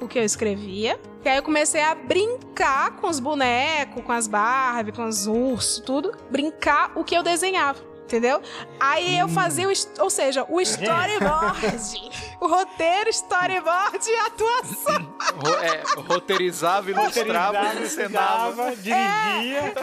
o 0.00 0.08
que 0.08 0.18
eu 0.18 0.24
escrevia. 0.24 0.98
E 1.24 1.28
aí 1.28 1.36
eu 1.36 1.42
comecei 1.42 1.80
a 1.82 1.94
brincar 1.94 2.96
com 2.96 3.08
os 3.08 3.20
bonecos, 3.20 4.02
com 4.04 4.12
as 4.12 4.26
Barbie, 4.26 4.92
com 4.92 5.04
os 5.06 5.26
ursos, 5.26 5.78
tudo. 5.84 6.12
Brincar 6.30 6.92
o 6.96 7.04
que 7.04 7.14
eu 7.16 7.22
desenhava. 7.22 7.78
Entendeu? 8.02 8.42
Aí 8.78 9.18
eu 9.18 9.26
fazia 9.28 9.66
o. 9.68 9.72
Ou 10.00 10.10
seja, 10.10 10.44
o 10.48 10.60
storyboard. 10.60 12.10
o 12.40 12.46
roteiro, 12.46 13.08
storyboard 13.08 13.98
e 14.06 14.16
atuação. 14.16 15.14
É, 15.62 15.82
roteirizava, 16.12 16.90
ilustrava, 16.90 17.58
Roteirizava, 17.62 18.72
encenava. 18.72 18.76
dirigia. 18.76 19.74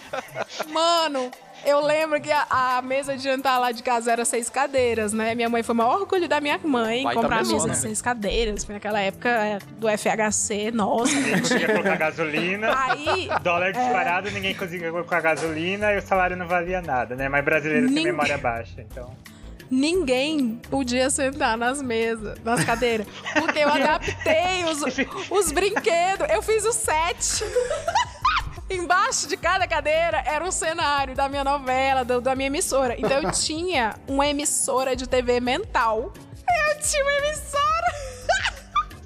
Mano, 0.70 1.32
eu 1.66 1.80
lembro 1.86 2.20
que 2.22 2.32
a, 2.32 2.46
a 2.78 2.82
mesa 2.82 3.16
de 3.18 3.24
jantar 3.24 3.60
lá 3.60 3.72
de 3.72 3.82
casa 3.84 4.12
era 4.12 4.24
seis 4.26 4.50
cadeiras, 4.50 5.14
né? 5.14 5.34
Minha 5.36 5.50
mãe 5.50 5.62
foi 5.64 5.74
o 5.74 5.78
maior 5.78 6.00
orgulho 6.02 6.28
da 6.28 6.40
minha 6.42 6.60
mãe 6.64 7.04
comprar 7.04 7.38
a 7.38 7.40
mesona, 7.40 7.54
mesa 7.56 7.64
de 7.64 7.70
né? 7.70 7.76
seis 7.76 8.02
cadeiras. 8.02 8.64
Foi 8.64 8.74
naquela 8.76 9.00
época 9.00 9.30
é, 9.30 9.60
do 9.78 9.88
FHC, 9.90 10.72
nossa. 10.72 11.14
Conseguia 11.40 11.68
colocar 11.68 11.96
gasolina. 11.98 12.74
Aí 12.78 13.30
Dólar 13.42 13.72
disparado, 13.74 14.32
ninguém 14.32 14.54
conseguia 14.56 14.92
colocar 14.92 15.22
gasolina 15.22 15.94
e 15.94 15.98
o 15.98 16.02
salário 16.02 16.36
não 16.38 16.48
valia 16.48 16.82
nada, 16.82 17.16
né? 17.16 17.30
Mas 17.30 17.44
brasileiro 17.44 17.86
tem 17.88 17.96
Ninguém- 17.96 18.12
memória 18.12 18.38
baixa, 18.38 18.82
então. 18.82 19.14
ninguém 19.70 20.60
podia 20.70 21.10
sentar 21.10 21.58
nas 21.58 21.82
mesas, 21.82 22.40
nas 22.44 22.64
cadeiras. 22.64 23.06
Porque 23.34 23.60
eu 23.60 23.70
adaptei 23.70 24.64
os, 24.66 24.82
os 25.30 25.52
brinquedos. 25.52 26.28
Eu 26.30 26.42
fiz 26.42 26.66
o 26.66 26.72
set. 26.74 27.44
Embaixo 28.70 29.28
de 29.28 29.36
cada 29.36 29.68
cadeira 29.68 30.22
era 30.26 30.44
um 30.46 30.52
cenário 30.52 31.16
da 31.16 31.28
minha 31.28 31.44
novela, 31.44 32.04
do- 32.06 32.22
da 32.22 32.36
minha 32.36 32.48
emissora. 32.48 32.96
Então 33.00 33.22
eu 33.22 33.32
tinha 33.34 33.96
uma 34.08 34.28
emissora 34.28 34.96
de 34.96 35.08
TV 35.08 35.40
mental. 35.40 36.14
Eu 36.68 36.80
tinha 36.82 37.04
uma 37.04 37.12
emissora. 37.14 37.70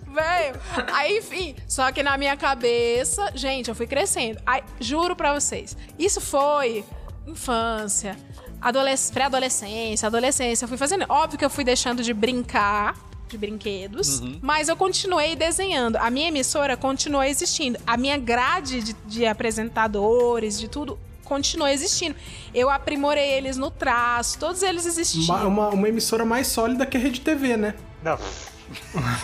Velho. 0.14 0.60
Aí, 0.94 1.18
enfim. 1.18 1.56
Só 1.68 1.92
que 1.92 2.04
na 2.04 2.18
minha 2.18 2.36
cabeça, 2.38 3.32
gente, 3.36 3.70
eu 3.70 3.76
fui 3.76 3.88
crescendo. 3.88 4.40
Aí, 4.46 4.62
juro 4.80 5.16
pra 5.16 5.34
vocês. 5.34 5.76
Isso 5.98 6.20
foi 6.22 6.84
infância, 7.26 8.18
adolesc- 8.62 9.14
pré-adolescência, 9.14 10.08
adolescência. 10.08 10.66
Eu 10.66 10.70
fui 10.70 10.78
fazendo. 10.78 11.06
Óbvio 11.10 11.40
que 11.40 11.46
eu 11.46 11.50
fui 11.50 11.64
deixando 11.64 12.04
de 12.04 12.14
brincar 12.14 12.96
de 13.34 13.38
brinquedos, 13.40 14.22
mas 14.42 14.70
eu 14.70 14.76
continuei 14.76 15.36
desenhando. 15.36 15.96
A 15.98 16.10
minha 16.12 16.28
emissora 16.28 16.78
continuou 16.78 17.24
existindo. 17.24 17.80
A 17.86 17.98
minha 17.98 18.16
grade 18.18 18.82
de, 18.84 18.94
de 19.08 19.26
apresentadores, 19.26 20.60
de 20.60 20.68
tudo, 20.68 21.00
continuou 21.24 21.68
existindo. 21.68 22.16
Eu 22.54 22.70
aprimorei 22.70 23.32
eles 23.32 23.58
no 23.58 23.72
traço, 23.72 24.38
todos 24.38 24.62
eles 24.62 24.86
existiam. 24.86 25.36
Uma, 25.36 25.48
uma, 25.48 25.70
uma 25.70 25.90
emissora 25.90 26.24
mais 26.24 26.46
sólida 26.48 26.86
que 26.86 26.96
a 26.96 27.00
Rede 27.00 27.22
TV, 27.22 27.58
né? 27.58 27.74
Não. 28.04 28.20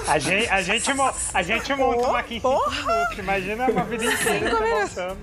A 0.07 0.17
gente, 0.17 0.49
a 0.49 0.61
gente, 0.61 0.91
a 1.33 1.43
gente 1.43 1.73
monta 1.75 2.07
uma 2.07 2.19
aqui 2.19 2.35
em 2.37 2.41
5 2.41 2.71
minutos. 2.71 3.17
Imagina 3.19 3.69
uma 3.69 3.83
vida 3.83 4.05
inteira 4.05 4.49
Cinco 4.49 4.63
minutos. 4.63 4.89
montando. 4.95 5.17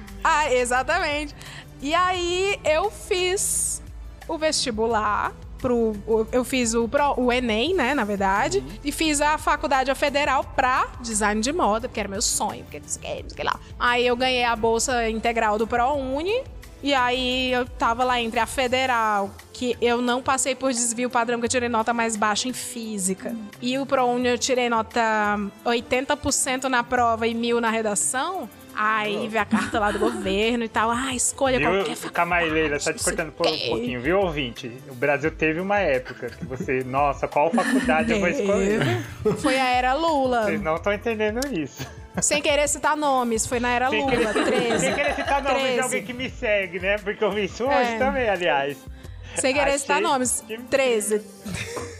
Ah, 0.26 0.50
exatamente. 0.50 1.34
E 1.82 1.92
aí 1.92 2.58
eu 2.64 2.90
fiz 2.90 3.82
o 4.26 4.38
vestibular. 4.38 5.34
Pro, 5.58 5.94
eu 6.30 6.44
fiz 6.44 6.74
o, 6.74 6.86
pro- 6.88 7.14
o 7.16 7.32
Enem, 7.32 7.74
né, 7.74 7.94
na 7.94 8.04
verdade, 8.04 8.62
e 8.84 8.92
fiz 8.92 9.20
a 9.20 9.38
faculdade 9.38 9.94
federal 9.94 10.44
pra 10.44 10.88
design 11.00 11.40
de 11.40 11.52
moda, 11.52 11.88
porque 11.88 12.00
era 12.00 12.08
meu 12.08 12.20
sonho, 12.20 12.62
porque 12.64 12.80
não 12.80 12.88
sei 12.88 13.22
não 13.22 13.30
sei 13.30 13.44
lá. 13.44 13.58
Aí 13.78 14.06
eu 14.06 14.14
ganhei 14.16 14.44
a 14.44 14.54
bolsa 14.54 15.08
integral 15.08 15.56
do 15.56 15.66
ProUni, 15.66 16.42
e 16.82 16.92
aí 16.92 17.50
eu 17.50 17.64
tava 17.64 18.04
lá 18.04 18.20
entre 18.20 18.38
a 18.38 18.44
federal, 18.46 19.30
que 19.54 19.74
eu 19.80 20.02
não 20.02 20.20
passei 20.20 20.54
por 20.54 20.70
desvio 20.70 21.08
padrão, 21.08 21.38
que 21.40 21.46
eu 21.46 21.48
tirei 21.50 21.68
nota 21.70 21.94
mais 21.94 22.14
baixa 22.14 22.46
em 22.46 22.52
física, 22.52 23.34
e 23.62 23.78
o 23.78 23.86
ProUni 23.86 24.28
eu 24.28 24.36
tirei 24.38 24.68
nota 24.68 25.00
80% 25.64 26.64
na 26.64 26.82
prova 26.84 27.26
e 27.26 27.34
mil 27.34 27.58
na 27.60 27.70
redação. 27.70 28.48
Aí 28.76 29.28
veio 29.28 29.42
a 29.42 29.44
carta 29.44 29.78
lá 29.78 29.90
do 29.90 29.98
governo 29.98 30.64
e 30.64 30.68
tal. 30.68 30.90
Ah, 30.90 31.14
escolha 31.14 31.60
qualquer 31.60 31.76
Viu, 31.84 31.96
faculdade. 31.96 32.12
Camaileira, 32.14 32.80
só 32.80 32.92
te 32.92 33.02
cortando 33.02 33.32
por 33.32 33.46
um 33.46 33.58
pouquinho, 33.58 34.00
viu, 34.00 34.18
ouvinte? 34.20 34.70
O 34.88 34.94
Brasil 34.94 35.30
teve 35.30 35.60
uma 35.60 35.78
época 35.78 36.30
que 36.30 36.44
você, 36.44 36.82
nossa, 36.84 37.28
qual 37.28 37.50
faculdade 37.50 38.12
eu 38.12 38.20
vou 38.20 38.28
escolher? 38.28 38.80
Foi 39.38 39.58
a 39.58 39.68
era 39.68 39.94
Lula. 39.94 40.44
Vocês 40.44 40.60
não 40.62 40.76
estão 40.76 40.92
entendendo 40.92 41.40
isso. 41.52 41.86
Sem 42.22 42.40
querer 42.40 42.68
citar 42.68 42.96
nomes, 42.96 43.44
foi 43.46 43.58
na 43.58 43.70
era 43.70 43.90
Sem 43.90 44.00
Lula, 44.00 44.32
querer, 44.32 44.44
13. 44.44 44.78
sem 44.78 44.94
querer 44.94 45.14
citar 45.14 45.42
nomes 45.42 45.58
de 45.58 45.66
13. 45.68 45.80
alguém 45.82 46.04
que 46.04 46.12
me 46.12 46.30
segue, 46.30 46.78
né? 46.80 46.96
Porque 46.98 47.24
eu 47.24 47.30
vi 47.32 47.44
isso 47.44 47.64
hoje 47.64 47.94
É. 47.94 47.98
também, 47.98 48.28
aliás. 48.28 48.76
Sem 49.36 49.52
querer 49.52 49.66
Achei 49.66 49.78
citar 49.80 50.00
nomes. 50.00 50.44
que- 50.46 50.58
13. 50.58 51.20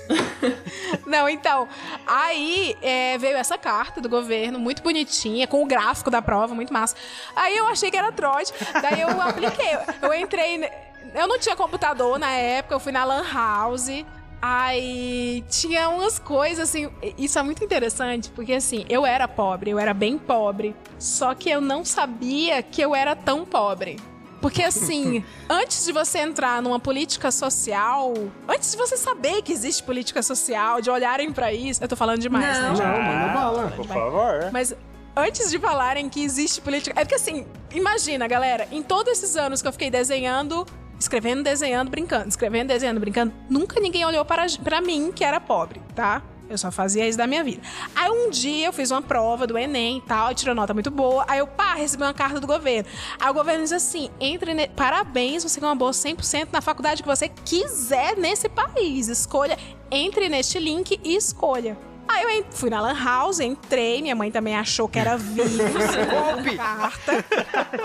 Não, 1.07 1.29
então, 1.29 1.69
aí 2.07 2.77
é, 2.83 3.19
veio 3.19 3.37
essa 3.37 3.57
carta 3.57 4.01
do 4.01 4.09
governo, 4.09 4.59
muito 4.59 4.83
bonitinha, 4.83 5.47
com 5.47 5.63
o 5.63 5.67
gráfico 5.67 6.11
da 6.11 6.21
prova, 6.21 6.55
muito 6.55 6.73
massa. 6.73 6.97
Aí 7.35 7.57
eu 7.57 7.67
achei 7.67 7.91
que 7.91 7.97
era 7.97 8.13
trote, 8.13 8.53
daí 8.81 9.01
eu 9.01 9.21
apliquei. 9.21 9.77
Eu 10.03 10.15
entrei. 10.15 10.71
Eu 11.15 11.29
não 11.29 11.39
tinha 11.39 11.55
computador 11.55 12.19
na 12.19 12.31
época, 12.31 12.75
eu 12.75 12.81
fui 12.81 12.93
na 12.93 13.05
Lan 13.05 13.25
House. 13.33 14.05
Aí 14.41 15.43
tinha 15.49 15.89
umas 15.89 16.19
coisas 16.19 16.69
assim. 16.69 16.91
Isso 17.17 17.39
é 17.39 17.43
muito 17.43 17.65
interessante, 17.65 18.31
porque 18.31 18.53
assim, 18.53 18.85
eu 18.89 19.07
era 19.07 19.27
pobre, 19.27 19.71
eu 19.71 19.79
era 19.79 19.95
bem 19.95 20.19
pobre. 20.19 20.77
Só 20.99 21.35
que 21.35 21.49
eu 21.49 21.61
não 21.61 21.85
sabia 21.85 22.63
que 22.63 22.83
eu 22.83 22.95
era 22.95 23.17
tão 23.17 23.45
pobre. 23.45 23.97
Porque 24.45 24.63
assim, 24.63 25.25
antes 25.49 25.87
de 25.87 25.91
você 25.91 26.19
entrar 26.19 26.61
numa 26.61 26.79
política 26.79 27.31
social, 27.31 28.13
antes 28.47 28.73
de 28.73 28.77
você 28.77 28.95
saber 28.95 29.41
que 29.41 29.51
existe 29.51 29.83
política 29.83 30.23
social, 30.23 30.83
de 30.83 30.91
olharem 30.91 31.33
pra 31.33 31.51
isso, 31.51 31.83
eu 31.83 31.89
tô 31.89 31.97
falando 31.97 32.21
demais, 32.21 32.59
Não. 32.59 32.75
né? 32.75 32.85
Não, 32.85 33.03
manda 33.03 33.33
bala. 33.33 33.73
Por 33.75 33.87
favor. 33.87 34.51
Mas 34.53 34.77
antes 35.17 35.51
de 35.51 35.59
falarem 35.59 36.11
que 36.11 36.23
existe 36.23 36.61
política. 36.61 37.01
É 37.01 37.07
porque 37.07 37.15
assim, 37.15 37.47
imagina, 37.73 38.29
galera, 38.29 38.69
em 38.71 38.83
todos 38.83 39.13
esses 39.15 39.35
anos 39.35 39.63
que 39.63 39.69
eu 39.69 39.73
fiquei 39.73 39.91
desenhando, 39.91 40.67
escrevendo, 41.01 41.43
desenhando, 41.43 41.91
brincando, 41.91 42.29
escrevendo, 42.29 42.69
desenhando, 42.69 43.01
brincando, 43.01 43.33
nunca 43.49 43.81
ninguém 43.81 44.05
olhou 44.05 44.27
para, 44.27 44.45
pra 44.63 44.83
mim 44.83 45.11
que 45.11 45.25
era 45.25 45.41
pobre, 45.41 45.81
tá? 45.95 46.21
Eu 46.49 46.59
só 46.59 46.71
fazia 46.71 47.09
isso 47.09 47.17
da 47.17 47.27
minha 47.27 47.43
vida. 47.43 47.63
Aí 47.95 48.11
um 48.11 48.31
dia 48.31 48.67
eu 48.67 48.73
fiz 48.73 48.91
uma 48.91 49.01
prova 49.01 49.47
do 49.47 49.57
Enem 49.57 49.99
e 49.99 50.01
tal, 50.03 50.31
eu 50.31 50.35
tirei 50.35 50.55
nota 50.55 50.75
muito 50.75 50.91
boa. 50.91 51.25
Aí 51.27 51.39
eu, 51.39 51.47
pá, 51.47 51.75
recebi 51.75 52.03
uma 52.03 52.15
carta 52.15 52.39
do 52.39 52.47
governo. 52.47 52.89
Aí 53.19 53.31
o 53.31 53.35
governo 53.35 53.63
diz 53.63 53.73
assim: 53.73 54.11
entre. 54.21 54.55
Ne... 54.55 54.69
Parabéns, 54.69 55.43
você 55.43 55.59
ganhou 55.59 55.73
uma 55.73 55.79
bolsa 55.79 56.09
100% 56.09 56.49
na 56.53 56.61
faculdade 56.61 57.03
que 57.03 57.09
você 57.09 57.29
quiser 57.29 58.17
nesse 58.17 58.49
país. 58.49 59.09
Escolha, 59.09 59.59
entre 59.91 60.29
neste 60.29 60.59
link 60.59 61.01
e 61.03 61.17
escolha. 61.17 61.77
Aí 62.07 62.39
eu 62.39 62.45
fui 62.51 62.71
na 62.71 62.81
Lan 62.81 62.95
House, 63.03 63.41
entrei, 63.41 64.01
minha 64.03 64.15
mãe 64.15 64.31
também 64.31 64.55
achou 64.57 64.89
que 64.89 64.99
era 64.99 65.17
vírus. 65.17 65.57
Golpe! 66.11 66.57
carta. 66.57 67.25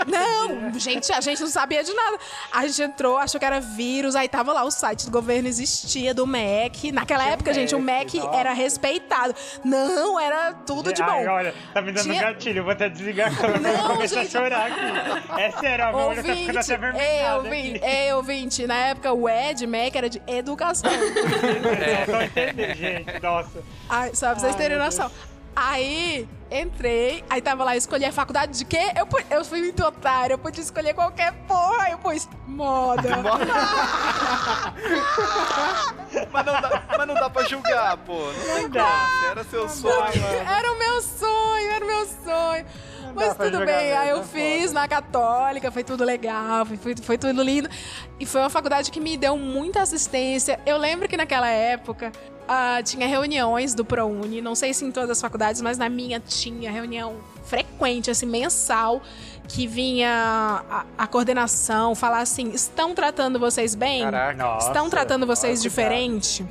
Não, 0.06 0.78
gente, 0.78 1.12
a 1.12 1.20
gente 1.20 1.40
não 1.40 1.48
sabia 1.48 1.82
de 1.82 1.92
nada. 1.92 2.18
A 2.52 2.66
gente 2.66 2.82
entrou, 2.82 3.16
achou 3.18 3.38
que 3.40 3.44
era 3.46 3.60
vírus, 3.60 4.14
aí 4.14 4.28
tava 4.28 4.52
lá 4.52 4.64
o 4.64 4.70
site 4.70 5.06
do 5.06 5.10
governo 5.10 5.48
existia, 5.48 6.12
do 6.14 6.26
MEC. 6.26 6.92
Naquela 6.92 7.26
época, 7.26 7.52
gente, 7.52 7.74
o 7.74 7.80
MEC 7.80 8.20
era 8.32 8.52
respeitado. 8.52 9.34
Não, 9.64 10.18
era 10.20 10.52
tudo 10.52 10.92
de 10.92 11.02
bom. 11.02 11.10
Ai, 11.10 11.26
olha, 11.28 11.54
tá 11.72 11.80
me 11.82 11.92
dando 11.92 12.04
Tinha- 12.04 12.22
gatilho, 12.22 12.58
eu 12.58 12.64
vou 12.64 12.72
até 12.72 12.88
desligar 12.88 13.32
a 13.32 13.36
câmera 13.36 13.60
Não, 13.60 13.84
pra 13.86 13.94
começar 13.96 14.22
gente. 14.22 14.36
a 14.36 14.40
chorar 14.40 14.66
aqui. 14.66 15.40
É 15.40 15.50
sério, 15.52 15.84
a 15.86 15.92
minha 15.92 16.04
olho 16.06 16.22
tá 16.22 16.34
ficando 16.34 16.58
até 16.58 16.74
aqui. 16.74 17.80
ei, 17.82 18.12
ouvinte, 18.12 18.66
na 18.66 18.74
época 18.76 19.12
o 19.12 19.28
Ed 19.28 19.66
MEC 19.66 19.96
era 19.98 20.08
de 20.10 20.22
educação. 20.26 20.90
Não 20.90 21.00
tô 22.14 22.20
entendendo, 22.22 22.74
gente, 22.76 23.22
nossa. 23.22 23.62
Ai, 23.88 24.09
só 24.14 24.30
pra 24.30 24.40
vocês 24.40 24.56
terem 24.56 24.78
noção. 24.78 25.10
Aí, 25.54 26.28
entrei, 26.50 27.24
aí 27.28 27.42
tava 27.42 27.64
lá, 27.64 27.76
escolhi 27.76 28.04
a 28.04 28.12
faculdade 28.12 28.56
de 28.56 28.64
quê? 28.64 28.92
Eu, 28.96 29.06
eu 29.36 29.44
fui 29.44 29.60
muito 29.60 29.84
otário, 29.84 30.34
eu 30.34 30.38
podia 30.38 30.62
escolher 30.62 30.94
qualquer 30.94 31.32
porra, 31.46 31.90
eu 31.90 31.98
pus 31.98 32.28
moda. 32.46 33.02
Mas 36.32 36.46
não, 36.46 36.60
dá, 36.60 36.82
mas 36.96 37.06
não 37.06 37.14
dá 37.14 37.30
pra 37.30 37.44
julgar, 37.44 37.96
pô. 37.98 38.32
Não, 38.32 38.62
Não 38.62 38.68
dá. 38.68 39.08
Era 39.30 39.44
seu 39.44 39.68
sonho. 39.68 40.24
Era 40.46 40.72
o 40.72 40.78
meu 40.78 41.00
sonho, 41.02 41.70
era 41.70 41.84
o 41.84 41.88
meu 41.88 42.06
sonho. 42.06 42.66
Mas 43.14 43.36
tudo 43.36 43.58
bem, 43.64 43.92
aí 43.92 44.10
eu 44.10 44.20
é 44.20 44.24
fiz 44.24 44.72
na 44.72 44.86
Católica, 44.86 45.70
foi 45.70 45.84
tudo 45.84 46.04
legal, 46.04 46.64
foi, 46.66 46.76
foi, 46.76 46.96
foi 46.96 47.18
tudo 47.18 47.42
lindo. 47.42 47.68
E 48.18 48.26
foi 48.26 48.40
uma 48.40 48.50
faculdade 48.50 48.90
que 48.90 49.00
me 49.00 49.16
deu 49.16 49.36
muita 49.36 49.80
assistência. 49.82 50.60
Eu 50.64 50.76
lembro 50.76 51.08
que 51.08 51.16
naquela 51.16 51.48
época 51.48 52.12
ah, 52.48 52.82
tinha 52.82 53.06
reuniões 53.06 53.74
do 53.74 53.84
ProUni, 53.84 54.40
não 54.40 54.54
sei 54.54 54.74
se 54.74 54.84
em 54.84 54.90
todas 54.90 55.10
as 55.10 55.20
faculdades, 55.20 55.60
mas 55.60 55.78
na 55.78 55.88
minha 55.88 56.18
tinha 56.18 56.70
reunião 56.70 57.16
frequente, 57.44 58.10
assim, 58.10 58.26
mensal, 58.26 59.00
que 59.46 59.66
vinha 59.66 60.64
a, 60.68 60.84
a 60.98 61.06
coordenação 61.06 61.94
falar 61.94 62.20
assim: 62.20 62.50
estão 62.50 62.94
tratando 62.94 63.38
vocês 63.38 63.74
bem? 63.74 64.02
Caraca. 64.02 64.36
Nossa, 64.36 64.68
Estão 64.68 64.90
tratando 64.90 65.26
vocês 65.26 65.58
nossa, 65.58 65.62
diferente? 65.62 66.44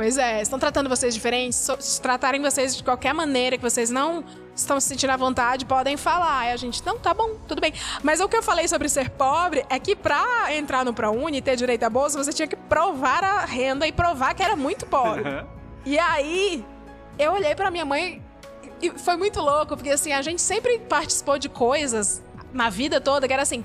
Pois 0.00 0.16
é, 0.16 0.40
estão 0.40 0.58
tratando 0.58 0.88
vocês 0.88 1.12
diferente? 1.12 1.54
So- 1.54 1.76
Se 1.78 2.00
tratarem 2.00 2.40
vocês 2.40 2.74
de 2.74 2.82
qualquer 2.82 3.12
maneira 3.12 3.58
que 3.58 3.62
vocês 3.62 3.90
não 3.90 4.24
estão 4.56 4.80
se 4.80 4.88
sentindo 4.88 5.10
à 5.10 5.16
vontade, 5.18 5.66
podem 5.66 5.94
falar. 5.98 6.38
Aí 6.38 6.52
a 6.52 6.56
gente, 6.56 6.82
não, 6.86 6.98
tá 6.98 7.12
bom, 7.12 7.36
tudo 7.46 7.60
bem. 7.60 7.74
Mas 8.02 8.18
o 8.18 8.26
que 8.26 8.34
eu 8.34 8.42
falei 8.42 8.66
sobre 8.66 8.88
ser 8.88 9.10
pobre 9.10 9.62
é 9.68 9.78
que 9.78 9.94
pra 9.94 10.56
entrar 10.56 10.86
no 10.86 10.94
ProUni 10.94 11.36
e 11.36 11.42
ter 11.42 11.54
direito 11.54 11.82
à 11.82 11.90
bolsa, 11.90 12.16
você 12.16 12.32
tinha 12.32 12.48
que 12.48 12.56
provar 12.56 13.22
a 13.22 13.44
renda 13.44 13.86
e 13.86 13.92
provar 13.92 14.32
que 14.32 14.42
era 14.42 14.56
muito 14.56 14.86
pobre. 14.86 15.22
E 15.84 15.98
aí, 15.98 16.64
eu 17.18 17.32
olhei 17.32 17.54
pra 17.54 17.70
minha 17.70 17.84
mãe 17.84 18.22
e 18.80 18.88
foi 18.92 19.18
muito 19.18 19.38
louco, 19.38 19.76
porque 19.76 19.90
assim, 19.90 20.14
a 20.14 20.22
gente 20.22 20.40
sempre 20.40 20.78
participou 20.78 21.38
de 21.38 21.50
coisas 21.50 22.22
na 22.54 22.70
vida 22.70 23.02
toda 23.02 23.28
que 23.28 23.34
era 23.34 23.42
assim. 23.42 23.62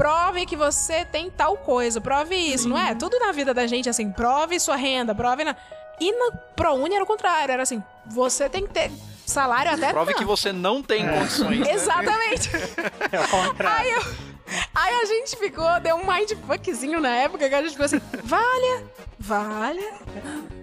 Prove 0.00 0.46
que 0.46 0.56
você 0.56 1.04
tem 1.04 1.28
tal 1.30 1.58
coisa, 1.58 2.00
prove 2.00 2.34
isso, 2.34 2.66
não 2.68 2.78
é? 2.78 2.94
Tudo 2.94 3.18
na 3.18 3.32
vida 3.32 3.52
da 3.52 3.66
gente, 3.66 3.86
assim, 3.88 4.10
prove 4.10 4.58
sua 4.58 4.74
renda, 4.76 5.14
prove 5.14 5.44
na. 5.44 5.54
E 6.00 6.10
na 6.12 6.32
ProUni 6.56 6.94
era 6.94 7.04
o 7.04 7.06
contrário, 7.06 7.52
era 7.52 7.62
assim, 7.62 7.82
você 8.06 8.48
tem 8.48 8.66
que 8.66 8.72
ter 8.72 8.90
salário 9.26 9.72
até. 9.72 9.92
Prove 9.92 10.14
que 10.14 10.24
você 10.24 10.52
não 10.52 10.82
tem 10.82 11.06
condições. 11.06 11.60
né? 11.60 11.72
Exatamente. 11.72 12.50
É 13.12 13.20
o 13.20 13.28
contrário. 13.28 13.80
Aí, 13.86 13.90
eu- 13.92 14.29
aí 14.74 14.94
a 14.94 15.04
gente 15.06 15.36
ficou, 15.36 15.80
deu 15.80 15.96
um 15.96 16.06
mindfuckzinho 16.06 17.00
na 17.00 17.10
época 17.16 17.48
que 17.48 17.54
a 17.54 17.60
gente 17.62 17.70
ficou 17.72 17.86
assim, 17.86 18.00
valha, 18.24 18.84
valha, 19.18 19.92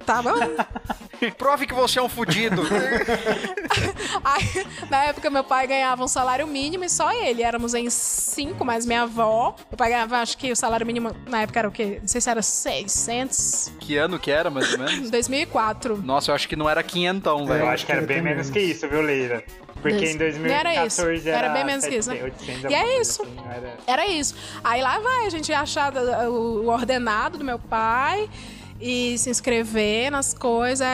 tá 0.06 0.22
bom. 0.22 0.36
Prove 1.38 1.66
que 1.66 1.74
você 1.74 1.98
é 1.98 2.02
um 2.04 2.08
fudido. 2.10 2.62
Aí, 4.24 4.68
na 4.88 5.06
época, 5.06 5.30
meu 5.32 5.44
pai 5.44 5.66
ganhava 5.66 6.04
um 6.04 6.08
salário 6.08 6.46
mínimo 6.46 6.84
e 6.84 6.90
só 6.90 7.12
ele. 7.12 7.42
Éramos 7.42 7.74
em 7.74 7.90
cinco, 7.90 8.64
mais 8.64 8.86
minha 8.86 9.02
avó. 9.02 9.56
Meu 9.72 9.78
pai 9.78 9.90
ganhava, 9.90 10.18
acho 10.18 10.38
que 10.38 10.52
o 10.52 10.56
salário 10.56 10.86
mínimo 10.86 11.16
na 11.28 11.42
época 11.42 11.58
era 11.58 11.68
o 11.68 11.72
quê? 11.72 11.98
Não 12.02 12.08
sei 12.08 12.22
se 12.22 12.30
era 12.30 12.42
600. 12.44 13.72
que 13.80 13.98
ano 13.98 14.20
que 14.20 14.30
era, 14.30 14.52
mais 14.52 14.72
ou 14.74 14.78
menos? 14.80 15.10
2004. 15.12 15.98
Nossa, 16.04 16.30
eu 16.32 16.36
acho 16.36 16.48
que 16.48 16.56
não 16.56 16.70
era 16.70 16.84
quinhentão, 16.84 17.40
Eu 17.42 17.46
velho. 17.48 17.68
acho 17.68 17.84
que 17.86 17.92
era 17.92 18.02
bem 18.02 18.22
menos 18.22 18.52
que 18.52 18.60
isso, 18.60 18.88
viu, 18.88 19.02
Leila? 19.02 19.42
Porque 19.82 20.04
Isso. 20.06 20.16
em 20.16 20.18
Não 20.40 20.46
era 20.50 20.64
2014 20.70 21.14
isso. 21.20 21.30
era, 21.30 21.38
Era 21.38 21.50
bem 21.54 21.66
menos 21.66 21.86
que 21.86 21.96
isso, 21.96 22.10
né? 22.10 22.24
800, 22.24 22.72
E 22.72 22.74
é 22.74 23.00
isso. 23.02 23.22
assim, 23.24 23.36
era- 23.50 23.78
Era 23.88 24.08
isso. 24.08 24.36
Aí 24.64 24.82
lá 24.82 25.00
vai, 25.00 25.26
a 25.26 25.30
gente 25.30 25.54
achar 25.54 25.94
o 26.28 26.68
ordenado 26.68 27.38
do 27.38 27.44
meu 27.44 27.60
pai 27.60 28.30
e 28.80 29.18
se 29.18 29.30
inscrever 29.30 30.12
nas 30.12 30.34
coisas. 30.34 30.88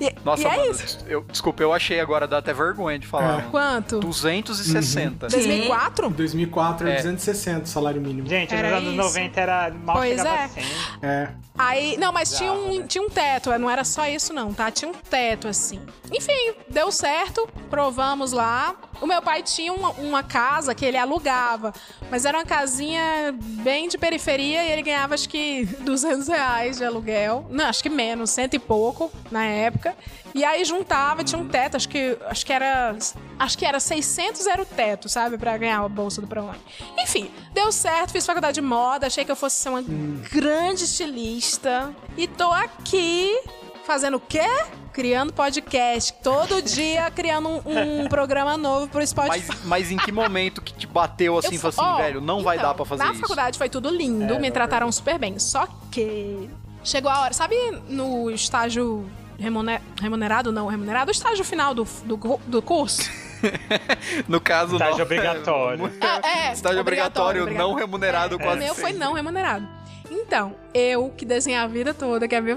E, 0.00 0.14
Nossa, 0.24 0.42
e 0.42 0.46
é 0.46 0.56
mano, 0.56 0.70
isso. 0.70 0.98
eu, 1.06 1.22
desculpa, 1.22 1.62
eu 1.62 1.72
achei 1.72 2.00
agora, 2.00 2.26
dá 2.26 2.38
até 2.38 2.52
vergonha 2.52 2.98
de 2.98 3.06
falar. 3.06 3.46
É. 3.46 3.50
Quanto? 3.50 4.00
260. 4.00 5.28
2004? 5.28 6.06
Em 6.08 6.12
2004 6.12 6.86
era 6.88 6.98
É. 6.98 7.02
260 7.02 7.62
o 7.64 7.66
salário 7.66 8.00
mínimo. 8.00 8.26
Gente, 8.28 8.54
Era 8.54 8.80
nos 8.80 8.88
anos 8.88 9.06
isso. 9.06 9.18
90 9.18 9.40
era 9.40 9.70
mal 9.70 9.96
Pois 9.96 10.24
é. 10.24 10.44
a 10.44 10.48
100. 10.48 10.64
É. 11.02 11.28
Aí, 11.58 11.96
não, 11.96 12.12
mas 12.12 12.36
tinha 12.36 12.52
um, 12.52 12.80
né? 12.80 12.84
tinha 12.86 13.02
um 13.02 13.08
teto, 13.08 13.50
não 13.58 13.70
era 13.70 13.82
só 13.82 14.06
isso 14.06 14.32
não, 14.34 14.52
tá? 14.52 14.70
Tinha 14.70 14.90
um 14.90 14.94
teto, 14.94 15.48
assim. 15.48 15.80
Enfim, 16.12 16.52
deu 16.68 16.92
certo, 16.92 17.48
provamos 17.70 18.32
lá. 18.32 18.74
O 19.00 19.06
meu 19.06 19.22
pai 19.22 19.42
tinha 19.42 19.72
uma, 19.72 19.90
uma 19.92 20.22
casa 20.22 20.74
que 20.74 20.84
ele 20.84 20.98
alugava, 20.98 21.72
mas 22.10 22.24
era 22.26 22.36
uma 22.36 22.44
casinha 22.44 23.34
bem 23.40 23.88
de 23.88 23.96
periferia 23.96 24.64
e 24.64 24.70
ele 24.70 24.82
ganhava 24.82 25.14
acho 25.14 25.28
que 25.30 25.64
200 25.80 26.28
reais 26.28 26.76
de 26.76 26.84
aluguel. 27.26 27.46
Não, 27.50 27.66
acho 27.66 27.82
que 27.82 27.88
menos, 27.88 28.30
cento 28.30 28.54
e 28.54 28.58
pouco 28.58 29.10
na 29.30 29.44
época. 29.44 29.94
E 30.34 30.44
aí 30.44 30.64
juntava, 30.64 31.24
tinha 31.24 31.40
um 31.40 31.48
teto, 31.48 31.76
acho 31.76 31.88
que, 31.88 32.16
acho 32.26 32.44
que 32.44 32.52
era. 32.52 32.96
Acho 33.38 33.58
que 33.58 33.64
era 33.64 33.80
600 33.80 34.46
era 34.46 34.62
o 34.62 34.66
teto, 34.66 35.08
sabe? 35.08 35.36
Pra 35.38 35.56
ganhar 35.56 35.80
a 35.82 35.88
bolsa 35.88 36.20
do 36.20 36.26
Prolone. 36.26 36.58
Enfim, 36.98 37.30
deu 37.52 37.70
certo, 37.72 38.12
fiz 38.12 38.24
faculdade 38.24 38.54
de 38.54 38.62
moda, 38.62 39.06
achei 39.06 39.24
que 39.24 39.32
eu 39.32 39.36
fosse 39.36 39.56
ser 39.56 39.68
uma 39.70 39.82
grande 39.82 40.84
estilista. 40.84 41.94
E 42.16 42.26
tô 42.26 42.50
aqui 42.52 43.38
fazendo 43.84 44.16
o 44.16 44.20
quê? 44.20 44.46
Criando 44.92 45.32
podcast. 45.32 46.12
Todo 46.22 46.60
dia 46.62 47.10
criando 47.10 47.48
um, 47.48 48.02
um 48.02 48.08
programa 48.08 48.56
novo 48.56 48.88
pro 48.88 49.06
Spotify. 49.06 49.44
Mas, 49.46 49.64
mas 49.64 49.90
em 49.90 49.96
que 49.96 50.10
momento 50.10 50.60
que 50.60 50.72
te 50.72 50.86
bateu 50.86 51.38
assim, 51.38 51.58
Eu 51.60 51.68
assim, 51.68 51.80
ó, 51.80 51.96
velho, 51.98 52.20
não 52.20 52.42
vai 52.42 52.56
então, 52.56 52.68
dar 52.70 52.74
pra 52.74 52.84
fazer 52.84 53.04
na 53.04 53.12
isso? 53.12 53.20
faculdade 53.20 53.58
foi 53.58 53.68
tudo 53.68 53.90
lindo, 53.90 54.34
É, 54.34 54.38
me 54.38 54.48
não, 54.48 54.54
trataram 54.54 54.90
super 54.90 55.18
bem. 55.18 55.38
Só 55.38 55.68
que 55.90 56.48
chegou 56.86 57.10
a 57.10 57.20
hora, 57.22 57.34
sabe 57.34 57.54
no 57.88 58.30
estágio 58.30 59.04
remune- 59.38 59.80
remunerado, 60.00 60.50
não 60.52 60.66
remunerado, 60.66 61.10
o 61.10 61.12
estágio 61.12 61.44
final 61.44 61.74
do, 61.74 61.84
do, 62.04 62.40
do 62.46 62.62
curso? 62.62 63.10
No 64.26 64.40
caso, 64.40 64.72
Estágio 64.76 64.96
não. 64.96 65.04
obrigatório. 65.04 65.92
É, 66.24 66.48
é, 66.48 66.52
Estágio 66.52 66.80
obrigatório, 66.80 67.46
não 67.52 67.74
remunerado 67.74 68.36
O 68.36 68.38
quase 68.38 68.58
meu 68.60 68.74
foi 68.74 68.92
não 68.94 69.12
remunerado. 69.12 69.68
Então, 70.10 70.54
eu 70.74 71.10
que 71.10 71.24
desenhei 71.24 71.58
a 71.58 71.66
vida 71.66 71.94
toda, 71.94 72.28
que 72.28 72.34
a 72.34 72.40
minha 72.40 72.56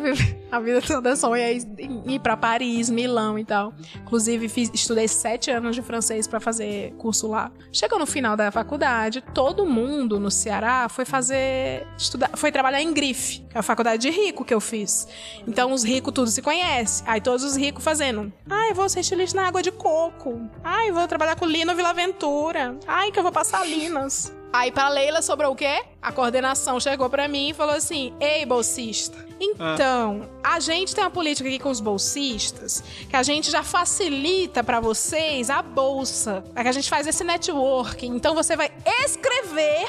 a 0.51 0.59
vida 0.59 0.81
toda 0.81 1.15
sonha 1.15 1.51
em 1.51 2.03
ir 2.07 2.19
pra 2.19 2.35
Paris, 2.35 2.89
Milão 2.89 3.37
e 3.37 3.45
tal. 3.45 3.73
Inclusive, 4.01 4.49
fiz, 4.49 4.71
estudei 4.73 5.07
sete 5.07 5.51
anos 5.51 5.75
de 5.75 5.81
francês 5.81 6.27
pra 6.27 6.39
fazer 6.39 6.93
curso 6.97 7.27
lá. 7.27 7.51
Chegou 7.71 7.99
no 7.99 8.05
final 8.05 8.35
da 8.35 8.51
faculdade, 8.51 9.23
todo 9.33 9.65
mundo 9.65 10.19
no 10.19 10.31
Ceará 10.31 10.87
foi 10.89 11.05
fazer. 11.05 11.87
Estudar, 11.97 12.31
foi 12.35 12.51
trabalhar 12.51 12.81
em 12.81 12.93
Grife, 12.93 13.41
que 13.49 13.57
é 13.57 13.59
a 13.59 13.63
faculdade 13.63 14.01
de 14.01 14.09
rico 14.09 14.43
que 14.43 14.53
eu 14.53 14.61
fiz. 14.61 15.07
Então, 15.47 15.71
os 15.71 15.83
ricos 15.83 16.13
tudo 16.13 16.29
se 16.29 16.41
conhece. 16.41 17.03
Aí 17.05 17.21
todos 17.21 17.43
os 17.43 17.55
ricos 17.55 17.83
fazendo. 17.83 18.31
Ai, 18.49 18.73
vou 18.73 18.89
ser 18.89 19.01
estilista 19.01 19.39
na 19.39 19.47
água 19.47 19.61
de 19.61 19.71
coco. 19.71 20.49
Ai, 20.63 20.91
vou 20.91 21.07
trabalhar 21.07 21.35
com 21.35 21.45
Lino 21.45 21.75
Vila 21.75 21.89
Aventura. 21.89 22.77
Ai, 22.87 23.11
que 23.11 23.19
eu 23.19 23.23
vou 23.23 23.31
passar 23.31 23.67
Linas. 23.67 24.38
Aí 24.51 24.71
pra 24.71 24.89
Leila 24.89 25.21
sobrou 25.21 25.51
o 25.53 25.55
quê? 25.55 25.83
A 26.01 26.11
coordenação 26.11 26.79
chegou 26.79 27.09
pra 27.09 27.27
mim 27.27 27.49
e 27.49 27.53
falou 27.53 27.75
assim: 27.75 28.13
"Ei, 28.19 28.45
bolsista. 28.45 29.29
Então, 29.39 30.29
a 30.43 30.59
gente 30.59 30.93
tem 30.93 31.01
uma 31.03 31.09
política 31.09 31.47
aqui 31.47 31.59
com 31.59 31.69
os 31.69 31.79
bolsistas 31.79 32.83
que 33.09 33.15
a 33.15 33.23
gente 33.23 33.49
já 33.49 33.63
facilita 33.63 34.61
pra 34.63 34.81
vocês 34.81 35.49
a 35.49 35.61
bolsa. 35.61 36.43
É 36.55 36.61
que 36.61 36.67
a 36.67 36.71
gente 36.73 36.89
faz 36.89 37.07
esse 37.07 37.23
networking. 37.23 38.15
Então 38.15 38.35
você 38.35 38.57
vai 38.57 38.69
escrever 39.05 39.87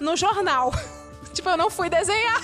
no 0.00 0.16
jornal. 0.16 0.72
tipo, 1.34 1.48
eu 1.48 1.56
não 1.58 1.68
fui 1.68 1.90
desenhar. 1.90 2.40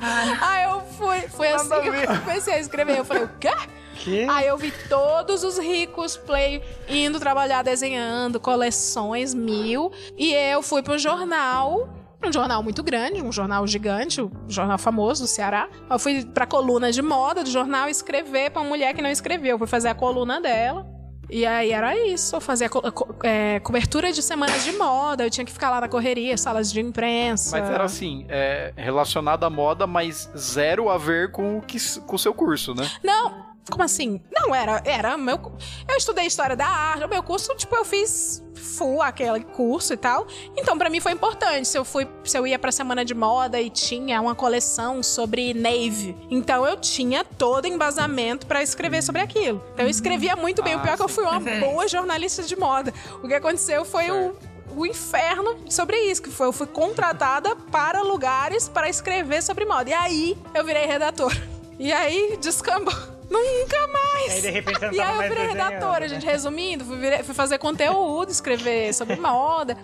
Aí 0.40 0.64
eu 0.64 0.80
fui, 0.96 1.20
foi 1.28 1.48
assim 1.48 1.68
que 1.68 1.88
eu 1.88 2.20
comecei 2.20 2.54
a 2.54 2.60
escrever. 2.60 2.98
Eu 2.98 3.04
falei, 3.04 3.24
o 3.24 3.30
quê? 3.40 3.50
Que? 3.98 4.26
Aí 4.28 4.46
eu 4.46 4.56
vi 4.56 4.72
todos 4.88 5.42
os 5.44 5.58
ricos 5.58 6.16
play 6.16 6.62
indo 6.88 7.18
trabalhar 7.18 7.62
desenhando 7.62 8.38
coleções 8.40 9.34
mil. 9.34 9.90
E 10.16 10.32
eu 10.32 10.62
fui 10.62 10.82
pro 10.82 10.96
jornal. 10.98 11.88
Um 12.24 12.32
jornal 12.32 12.62
muito 12.64 12.82
grande, 12.82 13.22
um 13.22 13.30
jornal 13.30 13.64
gigante, 13.66 14.20
um 14.20 14.30
jornal 14.48 14.76
famoso 14.76 15.22
do 15.22 15.28
Ceará. 15.28 15.68
Eu 15.88 15.98
fui 16.00 16.24
pra 16.24 16.46
coluna 16.46 16.90
de 16.90 17.00
moda 17.00 17.44
do 17.44 17.50
jornal 17.50 17.88
escrever 17.88 18.50
pra 18.50 18.60
uma 18.60 18.68
mulher 18.68 18.92
que 18.92 19.00
não 19.00 19.08
escreveu. 19.10 19.50
Eu 19.50 19.58
fui 19.58 19.68
fazer 19.68 19.88
a 19.88 19.94
coluna 19.94 20.40
dela. 20.40 20.84
E 21.30 21.44
aí 21.44 21.72
era 21.72 21.94
isso, 22.08 22.34
eu 22.34 22.40
fazia 22.40 22.70
co- 22.70 22.80
co- 22.90 23.14
é, 23.22 23.60
cobertura 23.60 24.10
de 24.10 24.22
semanas 24.22 24.64
de 24.64 24.72
moda, 24.72 25.24
eu 25.26 25.30
tinha 25.30 25.44
que 25.44 25.52
ficar 25.52 25.68
lá 25.68 25.78
na 25.78 25.86
correria, 25.86 26.38
salas 26.38 26.72
de 26.72 26.80
imprensa. 26.80 27.60
Mas 27.60 27.70
era 27.70 27.84
assim, 27.84 28.24
é, 28.30 28.72
relacionado 28.74 29.44
à 29.44 29.50
moda, 29.50 29.86
mas 29.86 30.30
zero 30.34 30.88
a 30.88 30.96
ver 30.96 31.30
com 31.30 31.58
o, 31.58 31.60
que, 31.60 31.76
com 32.06 32.16
o 32.16 32.18
seu 32.18 32.32
curso, 32.32 32.74
né? 32.74 32.90
Não, 33.04 33.44
como 33.68 33.82
assim? 33.82 34.20
Não, 34.30 34.54
era, 34.54 34.82
era 34.84 35.16
meu. 35.16 35.52
Eu 35.88 35.96
estudei 35.96 36.26
história 36.26 36.56
da 36.56 36.66
arte, 36.66 37.04
o 37.04 37.08
meu 37.08 37.22
curso, 37.22 37.54
tipo, 37.56 37.74
eu 37.74 37.84
fiz 37.84 38.42
full 38.54 39.00
aquele 39.02 39.42
curso 39.44 39.92
e 39.92 39.96
tal. 39.96 40.26
Então, 40.56 40.76
pra 40.76 40.90
mim 40.90 41.00
foi 41.00 41.12
importante. 41.12 41.66
Se 41.66 41.78
eu 41.78 41.84
fui, 41.84 42.08
se 42.24 42.36
eu 42.36 42.46
ia 42.46 42.58
pra 42.58 42.72
semana 42.72 43.04
de 43.04 43.14
moda 43.14 43.60
e 43.60 43.70
tinha 43.70 44.20
uma 44.20 44.34
coleção 44.34 45.02
sobre 45.02 45.54
navy, 45.54 46.16
então 46.30 46.66
eu 46.66 46.76
tinha 46.76 47.24
todo 47.24 47.66
embasamento 47.66 48.46
pra 48.46 48.62
escrever 48.62 49.02
sobre 49.02 49.22
aquilo. 49.22 49.62
Então 49.74 49.84
eu 49.84 49.90
escrevia 49.90 50.36
muito 50.36 50.62
bem. 50.62 50.74
Ah, 50.74 50.78
o 50.78 50.80
pior 50.80 50.94
é 50.94 50.96
que 50.96 51.02
eu 51.02 51.08
fui 51.08 51.24
uma 51.24 51.40
boa 51.40 51.88
jornalista 51.88 52.42
de 52.42 52.56
moda. 52.56 52.92
O 53.22 53.28
que 53.28 53.34
aconteceu 53.34 53.84
foi 53.84 54.10
o 54.10 54.34
o 54.76 54.86
inferno 54.86 55.56
sobre 55.68 55.96
isso, 55.96 56.22
que 56.22 56.30
foi 56.30 56.46
eu 56.46 56.52
fui 56.52 56.66
contratada 56.66 57.56
para 57.56 58.00
lugares 58.02 58.68
para 58.68 58.88
escrever 58.88 59.42
sobre 59.42 59.64
moda. 59.64 59.90
E 59.90 59.92
aí 59.92 60.38
eu 60.54 60.64
virei 60.64 60.86
redatora. 60.86 61.36
E 61.78 61.92
aí 61.92 62.36
descambou. 62.40 63.17
Nunca 63.30 63.86
mais. 63.88 64.32
Aí 64.34 64.40
de 64.40 64.50
repente 64.50 64.78
você 64.78 64.86
não 64.86 64.94
E 64.94 64.96
tava 64.96 65.10
aí 65.10 65.16
eu 65.16 65.22
virei 65.34 65.46
desenhando, 65.48 65.70
redatora, 65.70 66.00
né? 66.00 66.08
gente. 66.08 66.26
Resumindo, 66.26 66.84
fui, 66.84 66.96
virei- 66.96 67.22
fui 67.22 67.34
fazer 67.34 67.58
conteúdo, 67.58 68.30
escrever 68.30 68.92
sobre 68.94 69.16
moda. 69.16 69.76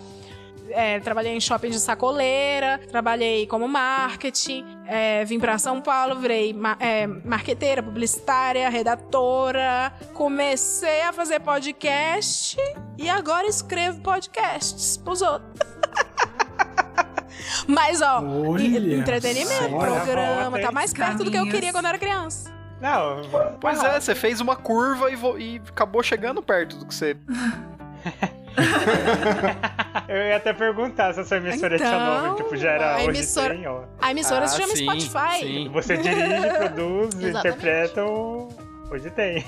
É, 0.70 0.98
trabalhei 0.98 1.36
em 1.36 1.40
shopping 1.40 1.68
de 1.68 1.78
sacoleira, 1.78 2.80
trabalhei 2.90 3.46
como 3.46 3.68
marketing, 3.68 4.64
é, 4.86 5.22
vim 5.24 5.38
pra 5.38 5.58
São 5.58 5.80
Paulo, 5.82 6.16
virei 6.18 6.54
ma 6.54 6.74
é, 6.80 7.06
marqueteira, 7.06 7.82
publicitária, 7.82 8.68
redatora, 8.70 9.92
comecei 10.14 11.02
a 11.02 11.12
fazer 11.12 11.40
podcast 11.40 12.56
e 12.96 13.08
agora 13.10 13.46
escrevo 13.46 14.00
podcasts 14.00 14.96
pros 14.96 15.20
outros. 15.20 15.52
Mas, 17.68 18.00
ó, 18.00 18.22
Olha 18.22 18.62
e- 18.62 18.94
entretenimento, 18.94 19.76
programa, 19.78 20.58
tá 20.60 20.72
mais 20.72 20.92
perto 20.94 21.24
do 21.24 21.30
que 21.30 21.36
eu 21.36 21.46
queria 21.46 21.72
quando 21.72 21.86
era 21.86 21.98
criança. 21.98 22.53
Não, 22.84 23.22
Pois 23.60 23.82
ah, 23.82 23.88
é, 23.96 24.00
você 24.00 24.14
fez 24.14 24.40
uma 24.42 24.54
curva 24.56 25.10
e, 25.10 25.16
vo- 25.16 25.38
e 25.38 25.60
acabou 25.68 26.02
chegando 26.02 26.42
perto 26.42 26.76
do 26.76 26.86
que 26.86 26.94
você. 26.94 27.16
Eu 30.08 30.16
ia 30.16 30.36
até 30.36 30.52
perguntar 30.52 31.12
se 31.14 31.20
a 31.20 31.24
sua 31.24 31.38
emissora 31.38 31.76
Então, 31.76 31.88
tinha 31.88 32.04
nome, 32.22 32.36
tipo, 32.36 32.56
já 32.56 32.70
era 32.70 32.92
a 32.92 32.96
hoje 32.98 33.08
emissora- 33.08 33.54
tem, 33.54 33.66
ó. 33.66 33.80
A 34.00 34.10
emissora 34.10 34.46
se 34.46 34.56
Ah, 34.56 34.60
chama 34.60 34.76
sim, 34.76 34.84
Spotify. 34.84 35.40
sim. 35.40 35.68
Você 35.72 35.96
dirige, 35.96 36.48
produz, 36.58 37.14
interpreta 37.22 38.04
o... 38.04 38.48
Hoje 38.90 39.10
tem. 39.10 39.44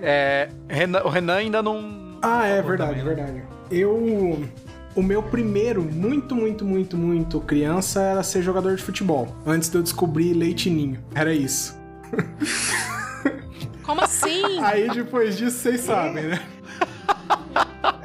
É, 0.00 0.48
Renan- 0.68 1.02
o 1.04 1.08
Renan 1.08 1.36
ainda 1.36 1.62
não. 1.62 2.18
Ah, 2.22 2.46
é 2.46 2.60
verdade, 2.62 2.96
né? 2.98 3.04
verdade. 3.04 3.42
Eu. 3.70 4.48
O 4.96 5.02
meu 5.02 5.22
primeiro, 5.22 5.82
muito, 5.82 6.34
muito, 6.34 6.64
muito, 6.64 6.96
muito 6.96 7.38
criança 7.42 8.00
era 8.00 8.22
ser 8.24 8.42
jogador 8.42 8.74
de 8.74 8.82
futebol. 8.82 9.28
Antes 9.46 9.68
de 9.68 9.76
eu 9.76 9.82
descobrir 9.82 10.32
leitinho. 10.32 10.98
Era 11.14 11.32
isso. 11.32 11.77
Como 13.82 14.02
assim? 14.02 14.62
Aí 14.62 14.88
depois 14.90 15.36
disso 15.38 15.58
vocês 15.58 15.80
sabem, 15.80 16.24
né? 16.24 16.42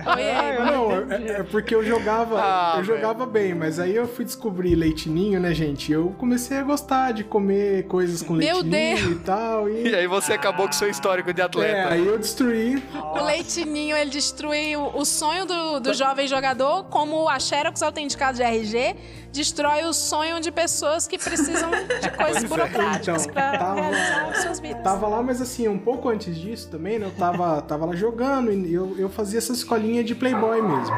Oi, 0.06 0.32
Ah, 0.32 0.54
eu 0.54 0.66
Não, 0.66 0.92
eu, 0.92 1.12
é, 1.12 1.40
é 1.40 1.44
porque 1.44 1.74
eu 1.74 1.84
jogava, 1.84 2.40
Ah, 2.40 2.76
eu 2.78 2.84
jogava 2.84 3.26
bem, 3.26 3.54
mas 3.54 3.80
aí 3.80 3.96
eu 3.96 4.08
fui 4.08 4.26
descobrir 4.26 4.76
leitinho, 4.76 5.40
né, 5.40 5.54
gente? 5.54 5.92
Eu 5.92 6.14
comecei 6.18 6.58
a 6.58 6.64
gostar 6.64 7.12
de 7.14 7.24
comer 7.24 7.84
coisas 7.88 8.22
com 8.22 8.34
leitinho 8.34 9.12
e 9.12 9.16
tal. 9.20 9.70
E 9.70 9.84
E, 9.94 9.96
aí 9.96 10.08
você 10.08 10.34
acabou 10.34 10.68
com 10.68 10.74
seu 10.74 10.90
histórico 10.90 11.34
de 11.34 11.42
é, 11.42 11.44
atleta. 11.44 11.90
aí 11.94 12.06
eu 12.06 12.18
destruí. 12.18 12.82
O 12.94 13.24
Leitinho, 13.24 13.96
ele 13.96 14.10
destruiu 14.10 14.92
o 14.94 15.04
sonho 15.06 15.46
do, 15.46 15.80
do 15.80 15.94
jovem 15.94 16.28
jogador, 16.28 16.86
como 16.86 17.28
a 17.28 17.40
Xerox 17.40 17.82
autenticado 17.82 18.38
de 18.38 18.44
RG 18.44 18.96
destrói 19.34 19.84
o 19.84 19.92
sonho 19.92 20.40
de 20.40 20.52
pessoas 20.52 21.08
que 21.08 21.18
precisam 21.18 21.72
de 22.02 22.10
coisas 22.12 22.44
é, 22.44 22.48
burocráticas 22.48 23.24
então, 23.24 23.34
pra 23.34 23.58
tava- 23.58 23.82
realizar 23.82 24.36
suas 24.36 24.60
vidas. 24.60 24.84
Tava 24.84 25.08
lá, 25.08 25.24
mas 25.24 25.42
assim, 25.42 25.68
um 25.68 25.78
pouco 25.80 26.08
antes 26.08 26.38
disso 26.38 26.70
também, 26.70 27.00
né? 27.00 27.08
Eu 27.08 27.12
tava, 27.12 27.62
tava 27.64 27.86
lá 27.88 27.96
jogando 27.96 28.52
e 28.52 28.72
eu, 28.74 28.96
eu 28.98 29.10
fazia 29.10 29.40
essa 29.40 29.52
escolinha 29.52 30.04
de 30.04 30.14
playboy 30.14 30.62
mesmo. 30.62 30.96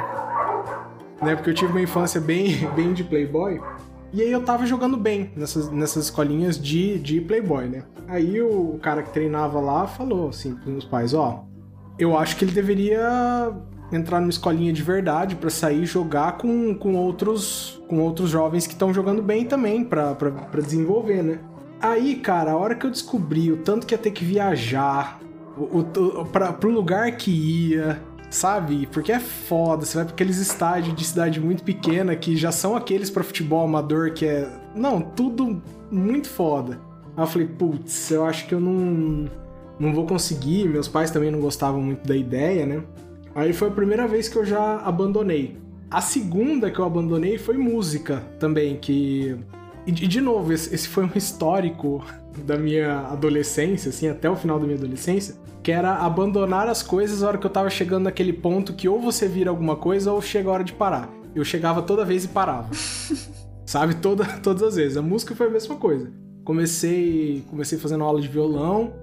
Né? 1.21 1.35
Porque 1.35 1.49
eu 1.49 1.53
tive 1.53 1.71
uma 1.71 1.81
infância 1.81 2.19
bem, 2.19 2.67
bem 2.75 2.93
de 2.93 3.03
playboy. 3.05 3.61
E 4.11 4.21
aí 4.21 4.31
eu 4.31 4.43
tava 4.43 4.65
jogando 4.65 4.97
bem 4.97 5.31
nessas, 5.35 5.69
nessas 5.71 6.05
escolinhas 6.05 6.59
de, 6.61 6.99
de 6.99 7.21
playboy, 7.21 7.67
né? 7.67 7.83
Aí 8.07 8.41
o, 8.41 8.75
o 8.75 8.79
cara 8.79 9.01
que 9.01 9.11
treinava 9.11 9.59
lá 9.59 9.87
falou 9.87 10.29
assim 10.29 10.53
pros 10.55 10.67
meus 10.67 10.85
pais, 10.85 11.13
ó... 11.13 11.45
Eu 11.97 12.17
acho 12.17 12.35
que 12.35 12.43
ele 12.43 12.51
deveria 12.51 13.53
entrar 13.95 14.19
numa 14.19 14.29
escolinha 14.29 14.71
de 14.71 14.83
verdade 14.83 15.35
pra 15.35 15.49
sair 15.49 15.85
jogar 15.85 16.37
com, 16.37 16.75
com 16.75 16.95
outros 16.95 17.81
com 17.87 17.99
outros 17.99 18.29
jovens 18.29 18.65
que 18.65 18.73
estão 18.73 18.93
jogando 18.93 19.21
bem 19.21 19.45
também 19.45 19.83
pra 19.83 20.15
desenvolver, 20.61 21.23
né? 21.23 21.39
Aí, 21.79 22.15
cara, 22.15 22.51
a 22.51 22.57
hora 22.57 22.73
que 22.73 22.85
eu 22.85 22.89
descobri 22.91 23.51
o 23.51 23.57
tanto 23.57 23.85
que 23.85 23.93
ia 23.93 23.97
ter 23.97 24.11
que 24.11 24.25
viajar, 24.25 25.19
o, 25.57 25.79
o, 25.79 26.25
pra, 26.25 26.51
pro 26.51 26.69
lugar 26.69 27.11
que 27.15 27.29
ia, 27.29 28.01
sabe? 28.29 28.87
Porque 28.91 29.11
é 29.11 29.19
foda, 29.19 29.85
você 29.85 29.97
vai 29.97 30.05
pra 30.05 30.13
aqueles 30.13 30.37
estádios 30.37 30.95
de 30.95 31.05
cidade 31.05 31.39
muito 31.39 31.63
pequena 31.63 32.15
que 32.15 32.35
já 32.35 32.51
são 32.51 32.75
aqueles 32.75 33.09
pra 33.09 33.23
futebol 33.23 33.63
amador 33.63 34.13
que 34.13 34.25
é. 34.25 34.49
Não, 34.73 35.01
tudo 35.01 35.61
muito 35.91 36.29
foda. 36.29 36.79
Aí 37.15 37.23
eu 37.23 37.27
falei, 37.27 37.47
putz, 37.47 38.11
eu 38.11 38.25
acho 38.25 38.47
que 38.47 38.53
eu 38.53 38.59
não, 38.59 39.29
não 39.79 39.93
vou 39.93 40.05
conseguir. 40.05 40.67
Meus 40.67 40.87
pais 40.87 41.11
também 41.11 41.31
não 41.31 41.39
gostavam 41.39 41.81
muito 41.81 42.07
da 42.07 42.15
ideia, 42.15 42.65
né? 42.65 42.83
Aí 43.35 43.51
foi 43.51 43.67
a 43.67 43.71
primeira 43.71 44.07
vez 44.07 44.29
que 44.29 44.37
eu 44.37 44.45
já 44.45 44.77
abandonei. 44.77 45.57
A 45.91 45.99
segunda 45.99 46.71
que 46.71 46.79
eu 46.79 46.85
abandonei 46.85 47.37
foi 47.37 47.57
música 47.57 48.23
também, 48.39 48.77
que. 48.77 49.35
E 49.85 49.91
de 49.91 50.21
novo, 50.21 50.53
esse 50.53 50.73
esse 50.73 50.87
foi 50.87 51.03
um 51.03 51.11
histórico 51.13 52.01
da 52.45 52.57
minha 52.57 53.01
adolescência, 53.01 53.89
assim, 53.89 54.07
até 54.07 54.29
o 54.29 54.35
final 54.37 54.57
da 54.57 54.65
minha 54.65 54.77
adolescência, 54.77 55.35
que 55.61 55.71
era 55.71 55.95
abandonar 55.97 56.69
as 56.69 56.81
coisas 56.81 57.21
na 57.21 57.27
hora 57.27 57.37
que 57.37 57.45
eu 57.45 57.51
tava 57.51 57.69
chegando 57.69 58.05
naquele 58.05 58.31
ponto 58.31 58.73
que 58.73 58.87
ou 58.87 59.01
você 59.01 59.27
vira 59.27 59.49
alguma 59.49 59.75
coisa 59.75 60.13
ou 60.13 60.21
chega 60.21 60.49
a 60.49 60.53
hora 60.53 60.63
de 60.63 60.73
parar. 60.73 61.09
Eu 61.35 61.43
chegava 61.43 61.81
toda 61.81 62.05
vez 62.05 62.23
e 62.23 62.29
parava. 62.29 62.69
Sabe? 63.65 63.95
Toda, 63.95 64.23
todas 64.41 64.63
as 64.63 64.75
vezes. 64.77 64.95
A 64.95 65.01
música 65.01 65.35
foi 65.35 65.47
a 65.47 65.49
mesma 65.49 65.75
coisa. 65.75 66.09
Comecei, 66.45 67.43
comecei 67.49 67.77
fazendo 67.77 68.03
aula 68.03 68.21
de 68.21 68.27
violão, 68.27 68.93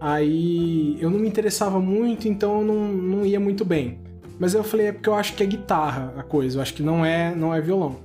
aí 0.00 0.96
eu 1.00 1.10
não 1.10 1.18
me 1.18 1.28
interessava 1.28 1.80
muito, 1.80 2.28
então 2.28 2.60
eu 2.60 2.64
não, 2.64 2.88
não 2.92 3.26
ia 3.26 3.40
muito 3.40 3.64
bem. 3.64 3.98
Mas 4.38 4.54
eu 4.54 4.62
falei, 4.62 4.88
é 4.88 4.92
porque 4.92 5.08
eu 5.08 5.14
acho 5.14 5.34
que 5.34 5.42
é 5.42 5.46
guitarra 5.46 6.12
a 6.16 6.22
coisa, 6.22 6.58
eu 6.58 6.62
acho 6.62 6.74
que 6.74 6.82
não 6.82 7.04
é, 7.04 7.34
não 7.34 7.54
é 7.54 7.60
violão. 7.60 7.96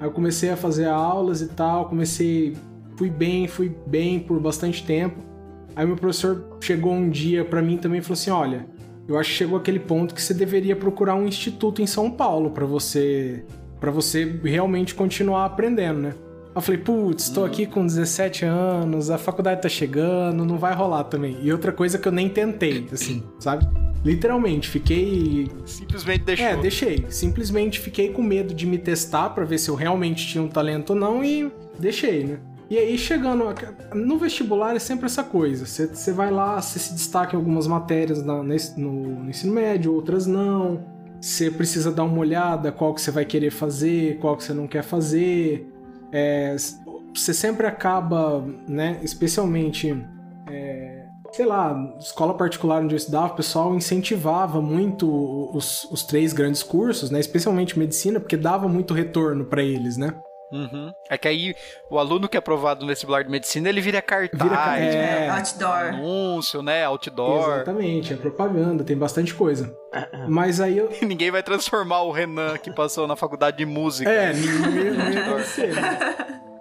Aí 0.00 0.06
eu 0.06 0.10
comecei 0.10 0.50
a 0.50 0.56
fazer 0.56 0.86
aulas 0.86 1.40
e 1.40 1.48
tal, 1.48 1.88
comecei, 1.88 2.56
fui 2.96 3.10
bem, 3.10 3.48
fui 3.48 3.74
bem 3.86 4.20
por 4.20 4.38
bastante 4.38 4.84
tempo. 4.84 5.16
Aí 5.74 5.86
meu 5.86 5.96
professor 5.96 6.58
chegou 6.60 6.92
um 6.92 7.08
dia 7.08 7.44
pra 7.44 7.62
mim 7.62 7.76
também 7.76 8.00
e 8.00 8.02
falou 8.02 8.14
assim: 8.14 8.30
"Olha, 8.30 8.66
eu 9.08 9.18
acho 9.18 9.30
que 9.30 9.36
chegou 9.36 9.58
aquele 9.58 9.78
ponto 9.78 10.14
que 10.14 10.20
você 10.20 10.34
deveria 10.34 10.76
procurar 10.76 11.14
um 11.14 11.26
instituto 11.26 11.80
em 11.80 11.86
São 11.86 12.10
Paulo 12.10 12.50
pra 12.50 12.66
você 12.66 13.44
para 13.80 13.92
você 13.92 14.24
realmente 14.44 14.94
continuar 14.94 15.46
aprendendo, 15.46 16.00
né?" 16.00 16.14
Eu 16.58 16.62
falei, 16.62 16.80
putz, 16.80 17.28
tô 17.30 17.44
aqui 17.44 17.66
com 17.66 17.86
17 17.86 18.44
anos, 18.44 19.10
a 19.10 19.16
faculdade 19.18 19.62
tá 19.62 19.68
chegando, 19.68 20.44
não 20.44 20.58
vai 20.58 20.74
rolar 20.74 21.04
também. 21.04 21.36
E 21.40 21.52
outra 21.52 21.70
coisa 21.70 21.98
que 21.98 22.08
eu 22.08 22.12
nem 22.12 22.28
tentei, 22.28 22.84
assim, 22.92 23.22
sabe? 23.38 23.64
Literalmente, 24.04 24.68
fiquei 24.68 25.48
Simplesmente 25.64 26.24
deixou. 26.24 26.46
é, 26.46 26.56
deixei. 26.56 27.04
Simplesmente 27.10 27.78
fiquei 27.78 28.10
com 28.12 28.22
medo 28.22 28.52
de 28.54 28.66
me 28.66 28.76
testar 28.78 29.30
pra 29.30 29.44
ver 29.44 29.58
se 29.58 29.68
eu 29.68 29.74
realmente 29.76 30.26
tinha 30.26 30.42
um 30.42 30.48
talento 30.48 30.90
ou 30.90 30.96
não 30.96 31.22
e 31.24 31.50
deixei, 31.78 32.24
né? 32.24 32.38
E 32.70 32.76
aí, 32.76 32.98
chegando. 32.98 33.44
No 33.94 34.18
vestibular 34.18 34.74
é 34.76 34.78
sempre 34.78 35.06
essa 35.06 35.22
coisa. 35.24 35.64
Você 35.64 35.86
você 35.86 36.12
vai 36.12 36.30
lá, 36.30 36.60
você 36.60 36.78
se 36.78 36.92
destaca 36.92 37.34
em 37.34 37.38
algumas 37.38 37.66
matérias 37.66 38.22
na- 38.24 38.42
nesse- 38.42 38.78
no, 38.80 38.92
no 39.22 39.30
ensino 39.30 39.52
médio, 39.54 39.94
outras 39.94 40.26
não. 40.26 40.80
Você 41.20 41.50
precisa 41.50 41.90
dar 41.90 42.04
uma 42.04 42.18
olhada 42.18 42.70
qual 42.70 42.92
que 42.94 43.00
você 43.00 43.10
vai 43.10 43.24
querer 43.24 43.50
fazer, 43.50 44.18
qual 44.18 44.36
que 44.36 44.44
você 44.44 44.52
não 44.52 44.66
quer 44.68 44.82
fazer. 44.82 45.66
É, 46.12 46.56
você 47.14 47.34
sempre 47.34 47.66
acaba, 47.66 48.44
né? 48.66 48.98
Especialmente 49.02 49.94
sei 51.32 51.46
lá, 51.46 51.94
escola 52.00 52.34
particular 52.34 52.82
onde 52.82 52.94
eu 52.94 52.96
estudava, 52.96 53.32
o 53.32 53.36
pessoal 53.36 53.74
incentivava 53.74 54.60
muito 54.60 55.08
os, 55.54 55.84
os 55.84 56.02
três 56.02 56.32
grandes 56.32 56.62
cursos, 56.62 57.10
né? 57.10 57.20
Especialmente 57.20 57.78
medicina, 57.78 58.18
porque 58.18 58.36
dava 58.36 58.68
muito 58.68 58.94
retorno 58.94 59.44
pra 59.44 59.62
eles, 59.62 59.96
né? 59.96 60.14
Uhum. 60.50 60.90
É 61.10 61.18
que 61.18 61.28
aí 61.28 61.54
o 61.90 61.98
aluno 61.98 62.28
que 62.28 62.36
é 62.36 62.40
aprovado 62.40 62.80
no 62.82 62.86
vestibular 62.88 63.22
de 63.22 63.30
medicina, 63.30 63.68
ele 63.68 63.80
vira 63.80 64.00
cartaz, 64.00 64.42
Vira 64.42 64.56
ca- 64.56 64.76
né? 64.76 65.26
é. 65.26 65.30
Outdoor. 65.30 65.94
anúncio, 65.94 66.62
né? 66.62 66.84
Outdoor. 66.84 67.52
Exatamente, 67.56 68.12
é 68.12 68.16
propaganda, 68.16 68.82
tem 68.84 68.96
bastante 68.96 69.34
coisa. 69.34 69.74
Mas 70.28 70.60
aí 70.60 70.78
eu. 70.78 70.90
Ninguém 71.02 71.30
vai 71.30 71.42
transformar 71.42 72.02
o 72.02 72.10
Renan 72.12 72.56
que 72.58 72.70
passou 72.70 73.06
na 73.06 73.16
faculdade 73.16 73.58
de 73.58 73.66
música. 73.66 74.08
É, 74.10 74.32
não 74.32 75.10
ia 75.12 75.22
acontecer. 75.26 75.74
né? 75.74 75.98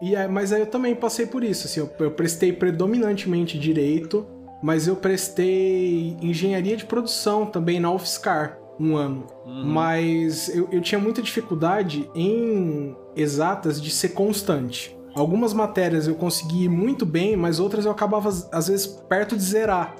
E 0.02 0.16
aí, 0.16 0.28
mas 0.28 0.54
aí 0.54 0.60
eu 0.62 0.68
também 0.68 0.94
passei 0.94 1.26
por 1.26 1.44
isso, 1.44 1.66
assim, 1.66 1.80
eu, 1.80 1.90
eu 2.00 2.12
prestei 2.12 2.54
predominantemente 2.54 3.58
direito, 3.58 4.28
mas 4.62 4.88
eu 4.88 4.96
prestei 4.96 6.16
engenharia 6.22 6.78
de 6.78 6.86
produção 6.86 7.46
também 7.46 7.80
na 7.80 7.92
UFSCar 7.92 8.60
um 8.80 8.96
ano. 8.96 9.26
Mas 9.46 10.50
eu, 10.56 10.70
eu 10.72 10.82
tinha 10.82 11.00
muita 11.00 11.20
dificuldade 11.22 12.08
em 12.14 12.96
exatas 13.18 13.82
de 13.82 13.89
ser 13.89 14.09
constante. 14.09 14.95
Algumas 15.15 15.51
matérias 15.53 16.07
eu 16.07 16.15
consegui 16.15 16.65
ir 16.65 16.70
muito 16.70 17.05
bem, 17.05 17.36
mas 17.36 17.59
outras 17.59 17.86
eu 17.86 17.91
acabava, 17.91 18.30
às- 18.30 18.68
vezes, 18.68 18.86
perto 18.86 19.36
de 19.36 19.41
zerar 19.43 19.95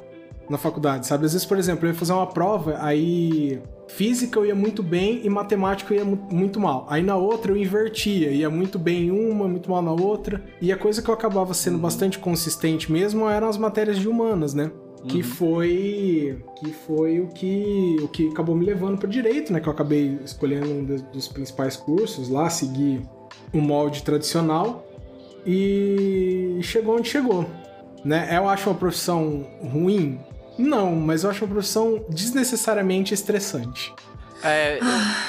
na 0.50 0.58
faculdade, 0.58 1.08
sabe? 1.08 1.26
Às 1.26 1.34
vezes, 1.34 1.46
por 1.46 1.58
exemplo, 1.58 1.86
eu 1.86 1.92
ia 1.92 1.96
fazer 1.98 2.14
uma 2.14 2.28
prova, 2.28 2.78
aí 2.80 3.60
física 3.88 4.40
eu 4.40 4.46
ia 4.46 4.56
muito 4.56 4.82
bem 4.84 5.20
e 5.24 5.30
matemática 5.30 5.94
eu 5.94 5.98
ia 5.98 6.06
mu- 6.06 6.28
muito 6.32 6.60
mal. 6.60 6.86
Aí 6.90 7.02
na 7.04 7.16
outra 7.18 7.52
eu 7.52 7.58
invertia, 7.58 8.30
ia 8.32 8.50
muito 8.50 8.78
bem 8.80 9.08
em 9.08 9.12
uma, 9.12 9.48
muito 9.48 9.70
mal 9.70 9.82
na 9.82 9.92
outra. 9.92 10.42
E 10.62 10.72
a 10.72 10.78
coisa 10.78 11.02
que 11.02 11.10
eu 11.10 11.14
acabava 11.14 11.54
sendo 11.54 11.78
bastante 11.78 12.18
consistente 12.20 12.90
mesmo 12.92 13.28
eram 13.28 13.50
as 13.50 13.58
matérias 13.58 13.98
de 13.98 14.08
humanas, 14.08 14.54
né? 14.54 14.72
Que 15.08 15.22
foi 15.24 16.44
que 16.60 16.72
foi 16.74 17.20
o 17.20 17.28
que 17.28 17.98
o 18.02 18.08
que 18.08 18.28
acabou 18.30 18.56
me 18.56 18.66
levando 18.66 18.98
para 18.98 19.08
direito, 19.10 19.54
né? 19.54 19.60
Que 19.60 19.68
eu 19.68 19.74
acabei 19.74 20.20
escolhendo 20.26 20.70
um 20.70 20.84
dos, 20.84 21.02
dos 21.04 21.28
principais 21.28 21.76
cursos 21.78 22.30
lá, 22.30 22.50
seguir 22.50 23.02
o 23.54 23.60
molde 23.62 24.04
tradicional 24.04 24.86
e 25.46 26.60
chegou 26.62 26.98
onde 26.98 27.10
chegou, 27.10 27.46
né? 28.04 28.28
Eu 28.36 28.50
acho 28.50 28.70
uma 28.70 28.76
profissão 28.76 29.46
ruim? 29.62 30.20
Não, 30.58 30.96
mas 30.96 31.24
eu 31.24 31.30
acho 31.30 31.46
uma 31.46 31.54
profissão 31.54 32.04
desnecessariamente 32.10 33.14
estressante. 33.14 33.94
É, 34.44 34.78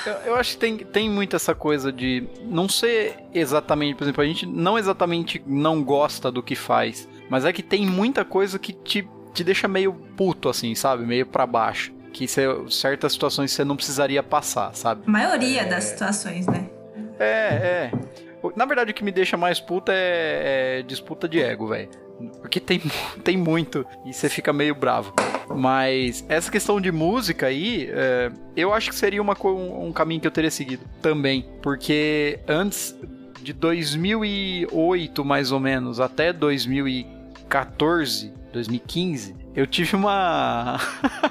eu, 0.06 0.12
eu- 0.12 0.18
eu 0.28 0.34
acho 0.36 0.52
que 0.52 0.58
tem, 0.58 0.76
tem 0.78 1.08
muito 1.08 1.34
essa 1.36 1.54
coisa 1.54 1.90
de 1.92 2.24
não 2.44 2.68
ser 2.68 3.14
exatamente, 3.32 3.96
por 3.96 4.04
exemplo, 4.04 4.22
a 4.22 4.26
gente 4.26 4.44
não 4.44 4.78
exatamente 4.78 5.42
não 5.46 5.82
gosta 5.82 6.30
do 6.30 6.42
que 6.42 6.54
faz, 6.54 7.08
mas 7.30 7.44
é 7.44 7.52
que 7.52 7.62
tem 7.62 7.86
muita 7.86 8.22
coisa 8.24 8.58
que 8.58 8.72
te, 8.72 9.08
te 9.38 9.44
deixa 9.44 9.68
meio 9.68 9.92
puto, 9.92 10.48
assim, 10.48 10.74
sabe? 10.74 11.06
Meio 11.06 11.24
pra 11.24 11.46
baixo. 11.46 11.92
Que 12.12 12.26
cê, 12.26 12.42
certas 12.68 13.12
situações 13.12 13.52
você 13.52 13.64
não 13.64 13.76
precisaria 13.76 14.20
passar, 14.22 14.74
sabe? 14.74 15.08
maioria 15.08 15.64
das 15.64 15.84
situações, 15.84 16.46
né? 16.46 16.68
É, 17.18 17.24
é. 17.24 17.92
Na 18.56 18.64
verdade, 18.64 18.90
o 18.90 18.94
que 18.94 19.04
me 19.04 19.12
deixa 19.12 19.36
mais 19.36 19.60
puto 19.60 19.92
é, 19.92 20.78
é 20.78 20.82
disputa 20.82 21.28
de 21.28 21.40
ego, 21.40 21.68
velho. 21.68 21.88
Porque 22.40 22.58
tem, 22.58 22.82
tem 23.22 23.36
muito 23.36 23.86
e 24.04 24.12
você 24.12 24.28
fica 24.28 24.52
meio 24.52 24.74
bravo. 24.74 25.14
Mas 25.54 26.24
essa 26.28 26.50
questão 26.50 26.80
de 26.80 26.90
música 26.90 27.46
aí, 27.46 27.88
é, 27.92 28.32
eu 28.56 28.74
acho 28.74 28.90
que 28.90 28.96
seria 28.96 29.22
uma, 29.22 29.36
um, 29.44 29.86
um 29.86 29.92
caminho 29.92 30.20
que 30.20 30.26
eu 30.26 30.32
teria 30.32 30.50
seguido 30.50 30.84
também. 31.00 31.48
Porque 31.62 32.40
antes 32.48 32.98
de 33.40 33.52
2008, 33.52 35.24
mais 35.24 35.52
ou 35.52 35.60
menos, 35.60 36.00
até 36.00 36.32
2014, 36.32 38.32
2015, 38.52 39.36
eu 39.54 39.66
tive 39.66 39.96
uma 39.96 40.78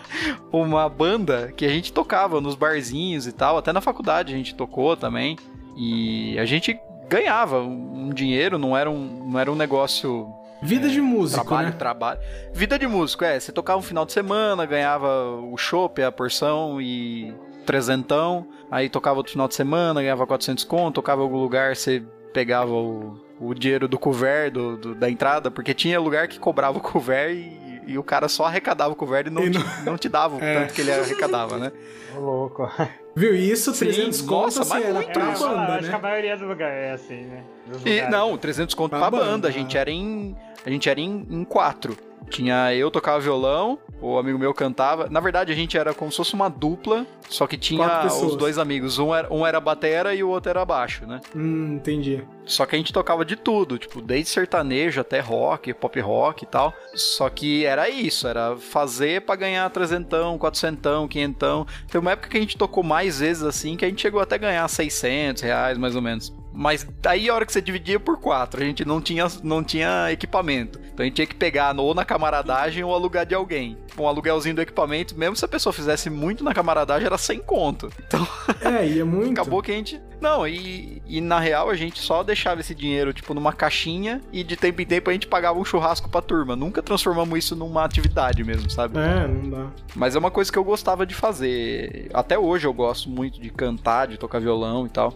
uma 0.51 0.87
banda 0.89 1.51
que 1.55 1.65
a 1.65 1.69
gente 1.69 1.91
tocava 1.91 2.39
nos 2.41 2.55
barzinhos 2.55 3.27
e 3.27 3.31
tal, 3.31 3.57
até 3.57 3.71
na 3.73 3.81
faculdade 3.81 4.33
a 4.33 4.37
gente 4.37 4.55
tocou 4.55 4.95
também. 4.95 5.37
E 5.75 6.37
a 6.39 6.45
gente 6.45 6.79
ganhava 7.07 7.61
um 7.61 8.09
dinheiro, 8.09 8.57
não 8.57 8.75
era 8.75 8.89
um, 8.89 9.29
não 9.29 9.39
era 9.39 9.51
um 9.51 9.55
negócio 9.55 10.27
Vida 10.61 10.89
de 10.89 10.99
músico, 10.99 11.45
trabalho, 11.45 11.67
né? 11.67 11.75
trabalho. 11.77 12.19
Vida 12.53 12.79
de 12.79 12.87
músico, 12.87 13.23
é. 13.23 13.39
Você 13.39 13.51
tocava 13.51 13.79
um 13.79 13.83
final 13.83 14.05
de 14.05 14.11
semana, 14.11 14.65
ganhava 14.65 15.29
o 15.35 15.55
chopp, 15.55 16.01
a 16.01 16.11
porção 16.11 16.81
e. 16.81 17.33
trezentão, 17.65 18.47
aí 18.71 18.89
tocava 18.89 19.17
outro 19.17 19.31
final 19.31 19.47
de 19.47 19.53
semana, 19.53 20.01
ganhava 20.01 20.25
400 20.25 20.63
conto, 20.63 20.95
tocava 20.95 21.21
em 21.21 21.25
algum 21.25 21.37
lugar, 21.37 21.75
você 21.75 22.03
pegava 22.33 22.71
o, 22.71 23.19
o 23.39 23.53
dinheiro 23.53 23.87
do 23.87 23.97
couvert 23.99 24.51
do, 24.51 24.77
do- 24.77 24.95
da 24.95 25.09
entrada, 25.09 25.49
porque 25.51 25.73
tinha 25.73 25.99
lugar 25.99 26.27
que 26.27 26.39
cobrava 26.39 26.77
o 26.77 26.81
couvert 26.81 27.35
e, 27.35 27.81
e 27.87 27.97
o 27.97 28.03
cara 28.03 28.27
só 28.27 28.45
arrecadava 28.45 28.91
o 28.93 28.95
couvert 28.95 29.27
e 29.27 29.29
não, 29.29 29.43
E 29.43 29.51
te, 29.51 29.59
não- 29.59 29.83
não 29.85 29.97
te 29.97 30.09
dava 30.09 30.35
o 30.37 30.39
É. 30.43 30.53
tanto 30.61 30.73
que 30.73 30.81
ele 30.81 30.91
arrecadava, 30.91 31.57
né? 31.57 31.71
Ô, 32.15 32.19
louco. 32.19 32.69
Viu? 33.15 33.33
E 33.35 33.51
isso, 33.51 33.73
Sim, 33.73 33.85
300 33.85 34.21
nossa, 34.25 34.59
conto, 34.59 34.61
assim, 34.61 34.69
mas 34.73 34.83
era 34.85 34.93
muito 34.93 35.11
pra 35.11 35.25
banda, 35.31 35.73
acho 35.75 35.79
que 35.89 35.95
a 35.95 35.97
né? 35.97 36.01
maioria 36.01 36.37
dos 36.37 36.47
lugares 36.47 36.77
é 36.77 36.91
assim, 36.91 37.21
né? 37.25 37.43
E, 37.85 38.01
não, 38.09 38.37
300 38.37 38.73
conto 38.75 38.91
Pra 38.91 38.99
pra, 38.99 39.11
banda. 39.11 39.25
banda, 39.25 39.47
A 39.47 39.51
gente 39.51 39.73
né? 39.75 39.81
era 39.81 39.91
em. 39.91 40.35
A 40.65 40.69
gente 40.69 40.89
era 40.89 40.99
em, 40.99 41.25
em 41.29 41.43
quatro. 41.43 41.97
Tinha 42.29 42.73
eu 42.73 42.91
tocava 42.91 43.19
violão, 43.19 43.79
o 44.01 44.17
amigo 44.17 44.37
meu 44.37 44.53
cantava. 44.53 45.07
Na 45.09 45.19
verdade, 45.19 45.51
a 45.51 45.55
gente 45.55 45.77
era 45.77 45.93
como 45.93 46.11
se 46.11 46.17
fosse 46.17 46.33
uma 46.33 46.49
dupla, 46.49 47.05
só 47.29 47.47
que 47.47 47.57
tinha 47.57 48.05
os 48.05 48.35
dois 48.35 48.57
amigos. 48.57 48.99
Um 48.99 49.13
era, 49.13 49.33
um 49.33 49.45
era 49.45 49.59
batera 49.59 50.13
e 50.13 50.23
o 50.23 50.29
outro 50.29 50.49
era 50.49 50.63
baixo, 50.65 51.05
né? 51.05 51.21
Hum, 51.35 51.75
entendi. 51.75 52.23
Só 52.45 52.65
que 52.65 52.75
a 52.75 52.77
gente 52.77 52.93
tocava 52.93 53.25
de 53.25 53.35
tudo, 53.35 53.77
tipo, 53.77 54.01
desde 54.01 54.29
sertanejo 54.29 55.01
até 55.01 55.19
rock, 55.19 55.73
pop 55.73 55.99
rock 55.99 56.43
e 56.43 56.47
tal. 56.47 56.73
Só 56.93 57.29
que 57.29 57.65
era 57.65 57.89
isso, 57.89 58.27
era 58.27 58.55
fazer 58.55 59.21
pra 59.21 59.35
ganhar 59.35 59.69
trezentão, 59.69 60.37
quatrocentão, 60.37 61.07
quinhentão. 61.07 61.65
Tem 61.91 61.99
uma 61.99 62.11
época 62.11 62.29
que 62.29 62.37
a 62.37 62.39
gente 62.39 62.57
tocou 62.57 62.83
mais 62.83 63.19
vezes 63.19 63.43
assim, 63.43 63.75
que 63.75 63.83
a 63.83 63.89
gente 63.89 64.01
chegou 64.01 64.21
até 64.21 64.35
a 64.35 64.39
ganhar 64.39 64.67
600 64.67 65.41
reais, 65.41 65.77
mais 65.77 65.95
ou 65.95 66.01
menos. 66.01 66.33
Mas 66.57 66.87
daí 66.99 67.29
a 67.29 67.35
hora 67.35 67.45
que 67.45 67.53
você 67.53 67.61
dividia 67.61 67.99
por 67.99 68.19
quatro, 68.19 68.59
a 68.59 68.65
gente 68.65 68.83
não 68.83 68.99
tinha, 68.99 69.27
não 69.43 69.63
tinha 69.63 70.11
equipamento. 70.11 70.79
Então 70.91 71.03
a 71.03 71.05
gente 71.05 71.13
tinha 71.13 71.27
que 71.27 71.35
pegar 71.35 71.77
ou 71.77 71.93
na 71.93 72.03
camaradagem 72.03 72.83
ou 72.83 72.91
alugar 72.95 73.27
de 73.27 73.35
alguém. 73.35 73.77
Um 73.95 74.07
aluguelzinho 74.07 74.55
do 74.55 74.61
equipamento, 74.61 75.15
mesmo 75.15 75.35
se 75.35 75.45
a 75.45 75.47
pessoa 75.47 75.71
fizesse 75.71 76.09
muito 76.09 76.43
na 76.43 76.55
camaradagem, 76.55 77.05
era 77.05 77.17
sem 77.17 77.37
conto. 77.39 77.91
Então 78.07 78.27
É, 78.61 78.87
ia 78.87 79.05
muito. 79.05 79.39
Acabou 79.39 79.61
que 79.61 79.71
a 79.71 79.75
gente. 79.75 80.01
Não, 80.19 80.47
e, 80.47 80.99
e 81.05 81.21
na 81.21 81.39
real 81.39 81.69
a 81.69 81.75
gente 81.75 81.99
só 81.99 82.23
deixava 82.23 82.61
esse 82.61 82.73
dinheiro, 82.73 83.13
tipo, 83.13 83.35
numa 83.35 83.53
caixinha 83.53 84.19
e 84.33 84.43
de 84.43 84.55
tempo 84.57 84.81
em 84.81 84.85
tempo 84.85 85.11
a 85.11 85.13
gente 85.13 85.27
pagava 85.27 85.59
um 85.59 85.65
churrasco 85.65 86.09
pra 86.09 86.23
turma. 86.23 86.55
Nunca 86.55 86.81
transformamos 86.81 87.37
isso 87.37 87.55
numa 87.55 87.83
atividade 87.83 88.43
mesmo, 88.43 88.67
sabe? 88.67 88.97
É, 88.97 89.27
não 89.27 89.47
dá. 89.47 89.67
Mas 89.95 90.15
é 90.15 90.19
uma 90.19 90.31
coisa 90.31 90.51
que 90.51 90.57
eu 90.57 90.63
gostava 90.63 91.05
de 91.05 91.13
fazer. 91.13 92.09
Até 92.15 92.39
hoje 92.39 92.65
eu 92.65 92.73
gosto 92.73 93.11
muito 93.11 93.39
de 93.39 93.51
cantar, 93.51 94.07
de 94.07 94.17
tocar 94.17 94.39
violão 94.39 94.87
e 94.87 94.89
tal. 94.89 95.13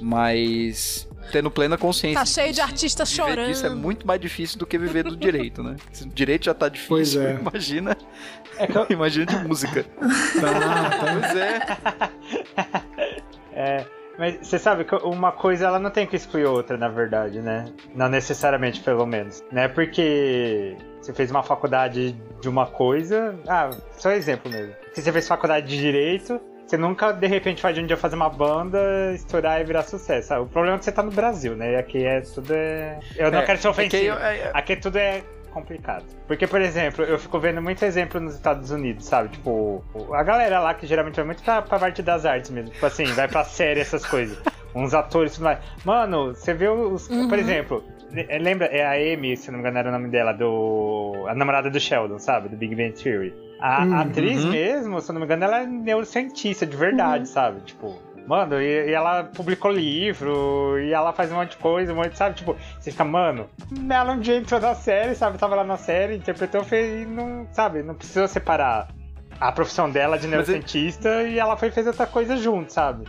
Mas 0.00 1.08
tendo 1.32 1.50
plena 1.50 1.76
consciência. 1.76 2.20
Tá 2.20 2.24
cheio 2.26 2.52
de 2.52 2.60
artistas 2.60 3.10
viver 3.10 3.22
chorando. 3.30 3.48
disso 3.48 3.66
é 3.66 3.70
muito 3.70 4.06
mais 4.06 4.20
difícil 4.20 4.58
do 4.58 4.66
que 4.66 4.78
viver 4.78 5.02
do 5.04 5.16
direito, 5.16 5.62
né? 5.62 5.76
Se 5.92 6.04
o 6.04 6.08
direito 6.08 6.44
já 6.44 6.54
tá 6.54 6.68
difícil, 6.68 6.88
Pois 6.88 7.16
é. 7.16 7.32
imagina. 7.34 7.96
É 8.58 8.66
que 8.66 8.76
eu- 8.78 8.86
Imagina 8.90 9.26
de 9.26 9.36
música. 9.48 9.84
Tá, 9.84 10.90
tá. 10.90 10.98
Pois 11.00 11.36
é. 11.36 11.60
É, 13.58 13.86
mas 14.18 14.46
você 14.46 14.58
sabe 14.58 14.84
que 14.84 14.94
uma 14.96 15.32
coisa 15.32 15.66
ela 15.66 15.78
não 15.78 15.88
tem 15.90 16.06
que 16.06 16.14
excluir 16.14 16.44
outra, 16.44 16.76
na 16.76 16.88
verdade, 16.88 17.40
né? 17.40 17.64
Não 17.94 18.06
necessariamente, 18.08 18.80
pelo 18.80 19.06
menos. 19.06 19.42
Né? 19.50 19.66
Porque 19.66 20.76
você 21.00 21.14
fez 21.14 21.30
uma 21.30 21.42
faculdade 21.42 22.14
de 22.40 22.48
uma 22.50 22.66
coisa. 22.66 23.34
Ah, 23.48 23.70
só 23.96 24.10
exemplo 24.10 24.50
mesmo. 24.52 24.74
Se 24.92 25.00
você 25.00 25.10
fez 25.10 25.26
faculdade 25.26 25.66
de 25.68 25.78
direito, 25.78 26.38
você 26.66 26.76
nunca 26.76 27.12
de 27.12 27.26
repente 27.26 27.62
vai 27.62 27.72
de 27.72 27.80
um 27.80 27.86
dia 27.86 27.96
fazer 27.96 28.16
uma 28.16 28.28
banda, 28.28 28.78
estourar 29.14 29.60
e 29.60 29.64
virar 29.64 29.82
sucesso. 29.84 30.28
sabe? 30.28 30.42
O 30.42 30.46
problema 30.46 30.76
é 30.76 30.78
que 30.78 30.84
você 30.84 30.92
tá 30.92 31.02
no 31.02 31.10
Brasil, 31.12 31.54
né? 31.56 31.72
E 31.72 31.76
aqui 31.76 32.04
é 32.04 32.20
tudo 32.20 32.52
é. 32.52 32.98
Eu 33.16 33.30
não 33.30 33.38
É, 33.40 33.42
quero 33.44 33.58
ser 33.60 33.66
é 33.66 33.70
ofensivo. 33.70 34.04
eu- 34.04 34.18
é- 34.18 34.50
Aqui 34.52 34.76
tudo 34.76 34.96
é 34.98 35.22
complicado. 35.52 36.04
Porque, 36.26 36.46
por 36.46 36.60
exemplo, 36.60 37.04
eu 37.04 37.18
fico 37.18 37.38
vendo 37.38 37.62
muito 37.62 37.82
exemplo 37.84 38.20
nos 38.20 38.34
Estados 38.34 38.70
Unidos, 38.70 39.06
sabe? 39.06 39.30
Tipo, 39.30 39.82
a 40.12 40.22
galera 40.22 40.60
lá 40.60 40.74
que 40.74 40.86
geralmente 40.86 41.14
vai 41.16 41.24
muito 41.24 41.42
pra, 41.42 41.62
pra 41.62 41.78
parte 41.78 42.02
das 42.02 42.26
artes 42.26 42.50
mesmo. 42.50 42.70
Tipo 42.70 42.84
assim, 42.84 43.04
vai 43.06 43.26
pra 43.28 43.42
série, 43.44 43.80
essas 43.80 44.04
coisas. 44.04 44.36
Uns 44.74 44.92
atores 44.92 45.32
e 45.32 45.34
tudo 45.36 45.44
mais. 45.44 45.58
Mano, 45.84 46.34
você 46.34 46.52
vê 46.52 46.68
os. 46.68 47.08
Por 47.08 47.38
exemplo, 47.38 47.82
le- 48.10 48.38
lembra? 48.38 48.66
É 48.66 48.84
a 48.84 49.14
Amy, 49.14 49.34
se 49.34 49.50
não 49.50 49.58
me 49.58 49.62
engano 49.62 49.78
era 49.78 49.88
o 49.88 49.92
nome 49.92 50.08
dela, 50.10 50.32
do. 50.32 51.24
A 51.28 51.34
namorada 51.34 51.70
do 51.70 51.80
Sheldon, 51.80 52.18
sabe? 52.18 52.50
Do 52.50 52.56
Big 52.58 52.74
Bang 52.74 52.92
Theory. 52.92 53.32
A 53.60 53.84
Uhum. 53.84 54.00
atriz 54.00 54.44
mesmo, 54.44 55.00
se 55.00 55.10
eu 55.10 55.14
não 55.14 55.20
me 55.20 55.24
engano, 55.26 55.44
ela 55.44 55.62
é 55.62 55.66
neurocientista 55.66 56.66
de 56.66 56.76
verdade, 56.76 57.28
sabe? 57.28 57.60
Tipo. 57.62 58.04
Mano, 58.26 58.60
e, 58.60 58.88
e 58.88 58.92
ela 58.92 59.22
publicou 59.22 59.70
livro, 59.70 60.80
e 60.80 60.92
ela 60.92 61.12
faz 61.12 61.30
um 61.30 61.36
monte 61.36 61.50
de 61.52 61.58
coisa, 61.58 61.92
um 61.92 61.96
monte, 61.96 62.10
de- 62.10 62.18
sabe? 62.18 62.34
Tipo, 62.34 62.56
você 62.78 62.90
fica, 62.90 63.04
mano, 63.04 63.48
ela 63.88 64.12
um 64.14 64.18
dia 64.18 64.36
entrou 64.36 64.60
na 64.60 64.74
série, 64.74 65.14
sabe? 65.14 65.38
Tava 65.38 65.54
lá 65.54 65.62
na 65.64 65.76
série, 65.76 66.16
interpretou, 66.16 66.64
fez 66.64 67.02
e 67.02 67.06
não, 67.06 67.46
sabe? 67.52 67.84
Não 67.84 67.94
precisou 67.94 68.26
separar 68.26 68.88
a 69.40 69.52
profissão 69.52 69.88
dela 69.88 70.18
de 70.18 70.26
é- 70.26 70.30
neurocientista 70.30 71.22
e 71.22 71.38
ela 71.38 71.56
foi 71.56 71.70
fez 71.70 71.86
outra 71.86 72.06
coisa 72.06 72.36
junto, 72.36 72.72
sabe? 72.72 73.04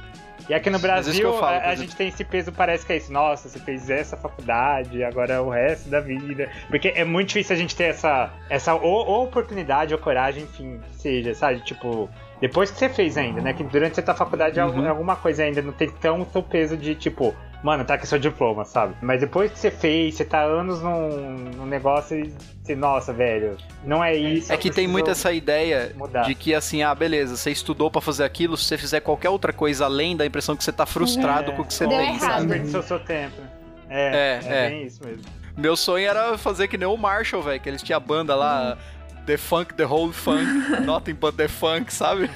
E 0.49 0.53
aqui 0.53 0.69
no 0.69 0.77
que 0.77 0.81
Brasil, 0.83 1.33
falo, 1.33 1.45
a, 1.45 1.49
a 1.49 1.57
exemplo. 1.57 1.77
gente 1.81 1.95
tem 1.95 2.07
esse 2.07 2.23
peso, 2.23 2.51
parece 2.53 2.85
que 2.85 2.93
é 2.93 2.97
isso. 2.97 3.11
Nossa, 3.11 3.49
você 3.49 3.59
fez 3.59 3.89
essa 3.89 4.15
faculdade, 4.15 5.03
agora 5.03 5.33
é 5.33 5.39
o 5.39 5.49
resto 5.49 5.89
da 5.89 5.99
vida. 5.99 6.49
Porque 6.69 6.93
é 6.95 7.03
muito 7.03 7.27
difícil 7.29 7.55
a 7.55 7.59
gente 7.59 7.75
ter 7.75 7.85
essa, 7.85 8.31
essa 8.49 8.73
ou, 8.73 9.05
ou 9.05 9.23
oportunidade 9.25 9.93
ou 9.93 9.99
coragem, 9.99 10.43
enfim, 10.43 10.79
que 10.89 10.95
seja, 10.95 11.33
sabe? 11.35 11.59
Tipo, 11.59 12.09
depois 12.39 12.71
que 12.71 12.77
você 12.79 12.87
fez 12.87 13.17
ainda, 13.17 13.41
né? 13.41 13.51
Que 13.53 13.63
durante 13.63 13.95
você 13.95 14.01
tá 14.01 14.13
na 14.13 14.17
faculdade, 14.17 14.57
Uhum. 14.59 14.65
algum- 14.67 14.87
alguma 14.89 15.15
coisa 15.17 15.43
ainda 15.43 15.61
não 15.61 15.73
tem 15.73 15.89
tanto 15.89 16.41
peso 16.41 16.77
de, 16.77 16.95
tipo, 16.95 17.35
mano, 17.63 17.83
tá 17.85 17.95
aqui 17.95 18.07
seu 18.07 18.19
diploma, 18.19 18.63
sabe? 18.65 18.95
Mas 19.01 19.21
depois 19.21 19.51
que 19.51 19.59
você 19.59 19.71
fez, 19.71 20.15
você 20.15 20.25
tá 20.25 20.41
anos 20.43 20.81
num, 20.81 21.09
num 21.55 21.65
negócio 21.65 22.17
e 22.17 22.33
você, 22.63 22.75
nossa, 22.75 23.11
velho, 23.13 23.57
não 23.85 24.03
é 24.03 24.15
isso. 24.15 24.51
É 24.51 24.57
que 24.57 24.69
tem 24.69 24.87
muito 24.87 25.09
essa 25.09 25.31
ideia 25.31 25.91
mudar. 25.95 26.23
de 26.23 26.35
que 26.35 26.53
assim, 26.53 26.83
ah, 26.83 26.93
beleza, 26.93 27.35
você 27.37 27.51
estudou 27.51 27.89
pra 27.89 28.01
fazer 28.01 28.23
aquilo, 28.23 28.55
se 28.57 28.65
você 28.65 28.77
fizer 28.77 28.99
qualquer 28.99 29.29
outra 29.29 29.51
coisa 29.53 29.85
além 29.85 30.15
da 30.17 30.25
impressão 30.25 30.55
que 30.55 30.63
você 30.63 30.71
tá 30.71 30.85
frustrado 30.85 31.51
É. 31.51 31.55
com 31.55 31.61
o 31.61 31.65
que 31.65 31.73
você 31.73 31.87
Deu 31.87 31.97
tem, 31.97 32.07
errado. 32.15 32.19
sabe? 32.19 32.45
Desperdiçou 32.47 32.83
seu 32.83 32.99
tempo. 32.99 33.35
É, 33.89 34.07
É, 34.07 34.47
é, 34.53 34.65
é. 34.65 34.69
bem 34.69 34.83
isso 34.85 35.03
mesmo. 35.05 35.23
Meu 35.55 35.75
sonho 35.75 36.07
era 36.07 36.37
fazer 36.37 36.67
que 36.67 36.77
nem 36.77 36.87
o 36.87 36.95
Marshall, 36.97 37.41
velho, 37.41 37.59
que 37.59 37.67
eles 37.69 37.81
tinham 37.81 37.97
a 37.97 37.99
banda 37.99 38.35
lá, 38.35 38.77
The 39.25 39.37
Funk, 39.37 39.73
The 39.73 39.85
Whole 39.85 40.13
Funk, 40.13 40.45
Nothing 40.85 41.13
But 41.15 41.35
The 41.35 41.47
Funk, 41.47 41.91
sabe? 41.93 42.29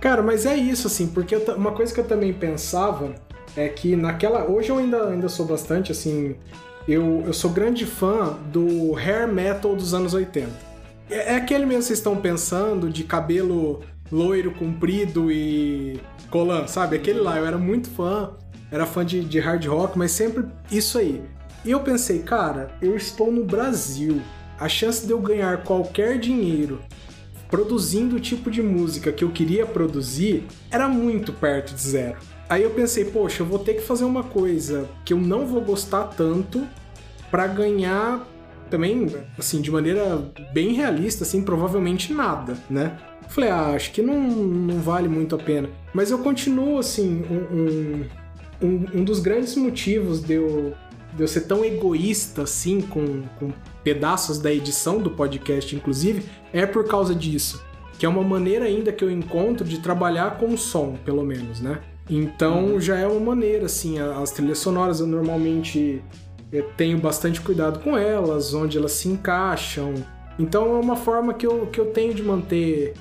Cara, 0.00 0.22
mas 0.22 0.44
é 0.46 0.54
isso, 0.54 0.86
assim, 0.88 1.08
porque 1.08 1.34
eu 1.34 1.40
uma 1.56 1.72
coisa 1.72 1.92
que 1.94 2.00
eu 2.00 2.06
também 2.06 2.32
pensava 2.32 3.14
é 3.58 3.68
que 3.68 3.96
naquela. 3.96 4.48
Hoje 4.48 4.70
eu 4.70 4.78
ainda, 4.78 5.08
ainda 5.08 5.28
sou 5.28 5.44
bastante, 5.44 5.90
assim. 5.90 6.36
Eu, 6.86 7.24
eu 7.26 7.32
sou 7.32 7.50
grande 7.50 7.84
fã 7.84 8.38
do 8.52 8.94
hair 8.94 9.28
metal 9.28 9.74
dos 9.74 9.92
anos 9.92 10.14
80. 10.14 10.48
É, 11.10 11.34
é 11.34 11.36
aquele 11.36 11.66
mesmo 11.66 11.80
que 11.80 11.86
vocês 11.88 11.98
estão 11.98 12.16
pensando, 12.16 12.88
de 12.88 13.04
cabelo 13.04 13.82
loiro, 14.10 14.52
comprido 14.52 15.30
e 15.30 16.00
colã, 16.30 16.66
sabe? 16.66 16.96
Aquele 16.96 17.20
lá, 17.20 17.36
eu 17.36 17.46
era 17.46 17.58
muito 17.58 17.90
fã, 17.90 18.30
era 18.70 18.86
fã 18.86 19.04
de, 19.04 19.22
de 19.24 19.38
hard 19.38 19.66
rock, 19.66 19.98
mas 19.98 20.12
sempre 20.12 20.44
isso 20.70 20.96
aí. 20.96 21.20
E 21.64 21.70
eu 21.70 21.80
pensei, 21.80 22.20
cara, 22.20 22.70
eu 22.80 22.96
estou 22.96 23.32
no 23.32 23.44
Brasil. 23.44 24.22
A 24.58 24.68
chance 24.68 25.04
de 25.04 25.12
eu 25.12 25.20
ganhar 25.20 25.62
qualquer 25.64 26.18
dinheiro 26.18 26.80
produzindo 27.50 28.16
o 28.16 28.20
tipo 28.20 28.50
de 28.50 28.62
música 28.62 29.10
que 29.12 29.24
eu 29.24 29.30
queria 29.30 29.66
produzir 29.66 30.46
era 30.70 30.88
muito 30.88 31.32
perto 31.32 31.74
de 31.74 31.80
zero. 31.80 32.18
Aí 32.48 32.62
eu 32.62 32.70
pensei, 32.70 33.04
poxa, 33.04 33.42
eu 33.42 33.46
vou 33.46 33.58
ter 33.58 33.74
que 33.74 33.82
fazer 33.82 34.04
uma 34.04 34.22
coisa 34.22 34.88
que 35.04 35.12
eu 35.12 35.18
não 35.18 35.46
vou 35.46 35.60
gostar 35.60 36.04
tanto 36.04 36.66
pra 37.30 37.46
ganhar 37.46 38.26
também, 38.70 39.06
assim, 39.38 39.60
de 39.60 39.70
maneira 39.70 40.30
bem 40.52 40.72
realista, 40.72 41.24
assim, 41.24 41.42
provavelmente 41.42 42.12
nada, 42.12 42.56
né? 42.70 42.98
Falei, 43.28 43.50
ah, 43.50 43.72
acho 43.74 43.92
que 43.92 44.00
não, 44.00 44.18
não 44.18 44.80
vale 44.80 45.08
muito 45.08 45.34
a 45.34 45.38
pena. 45.38 45.68
Mas 45.92 46.10
eu 46.10 46.18
continuo, 46.18 46.78
assim, 46.78 47.22
um, 47.30 48.66
um, 48.66 48.86
um, 49.00 49.04
dos 49.04 49.20
grandes 49.20 49.54
motivos 49.54 50.22
de 50.22 50.34
eu, 50.34 50.72
de 51.14 51.22
eu 51.22 51.28
ser 51.28 51.42
tão 51.42 51.62
egoísta, 51.64 52.42
assim, 52.42 52.80
com, 52.80 53.22
com 53.38 53.52
pedaços 53.84 54.38
da 54.38 54.52
edição 54.52 54.98
do 54.98 55.10
podcast, 55.10 55.76
inclusive, 55.76 56.24
é 56.52 56.64
por 56.64 56.86
causa 56.86 57.14
disso. 57.14 57.62
Que 57.98 58.06
é 58.06 58.08
uma 58.08 58.22
maneira 58.22 58.64
ainda 58.64 58.92
que 58.92 59.04
eu 59.04 59.10
encontro 59.10 59.66
de 59.66 59.80
trabalhar 59.80 60.38
com 60.38 60.56
som, 60.56 60.96
pelo 61.04 61.22
menos, 61.22 61.60
né? 61.60 61.80
Então 62.08 62.80
já 62.80 62.96
é 62.96 63.06
uma 63.06 63.20
maneira, 63.20 63.66
assim, 63.66 63.98
as 63.98 64.30
trilhas 64.30 64.58
sonoras 64.58 65.00
eu 65.00 65.06
normalmente 65.06 66.02
eu 66.50 66.64
tenho 66.76 66.98
bastante 66.98 67.40
cuidado 67.40 67.80
com 67.80 67.96
elas, 67.96 68.54
onde 68.54 68.78
elas 68.78 68.92
se 68.92 69.08
encaixam. 69.08 69.94
Então 70.38 70.76
é 70.76 70.80
uma 70.80 70.96
forma 70.96 71.34
que 71.34 71.46
eu, 71.46 71.66
que 71.66 71.78
eu 71.78 71.86
tenho 71.86 72.14
de 72.14 72.22
manter, 72.22 72.94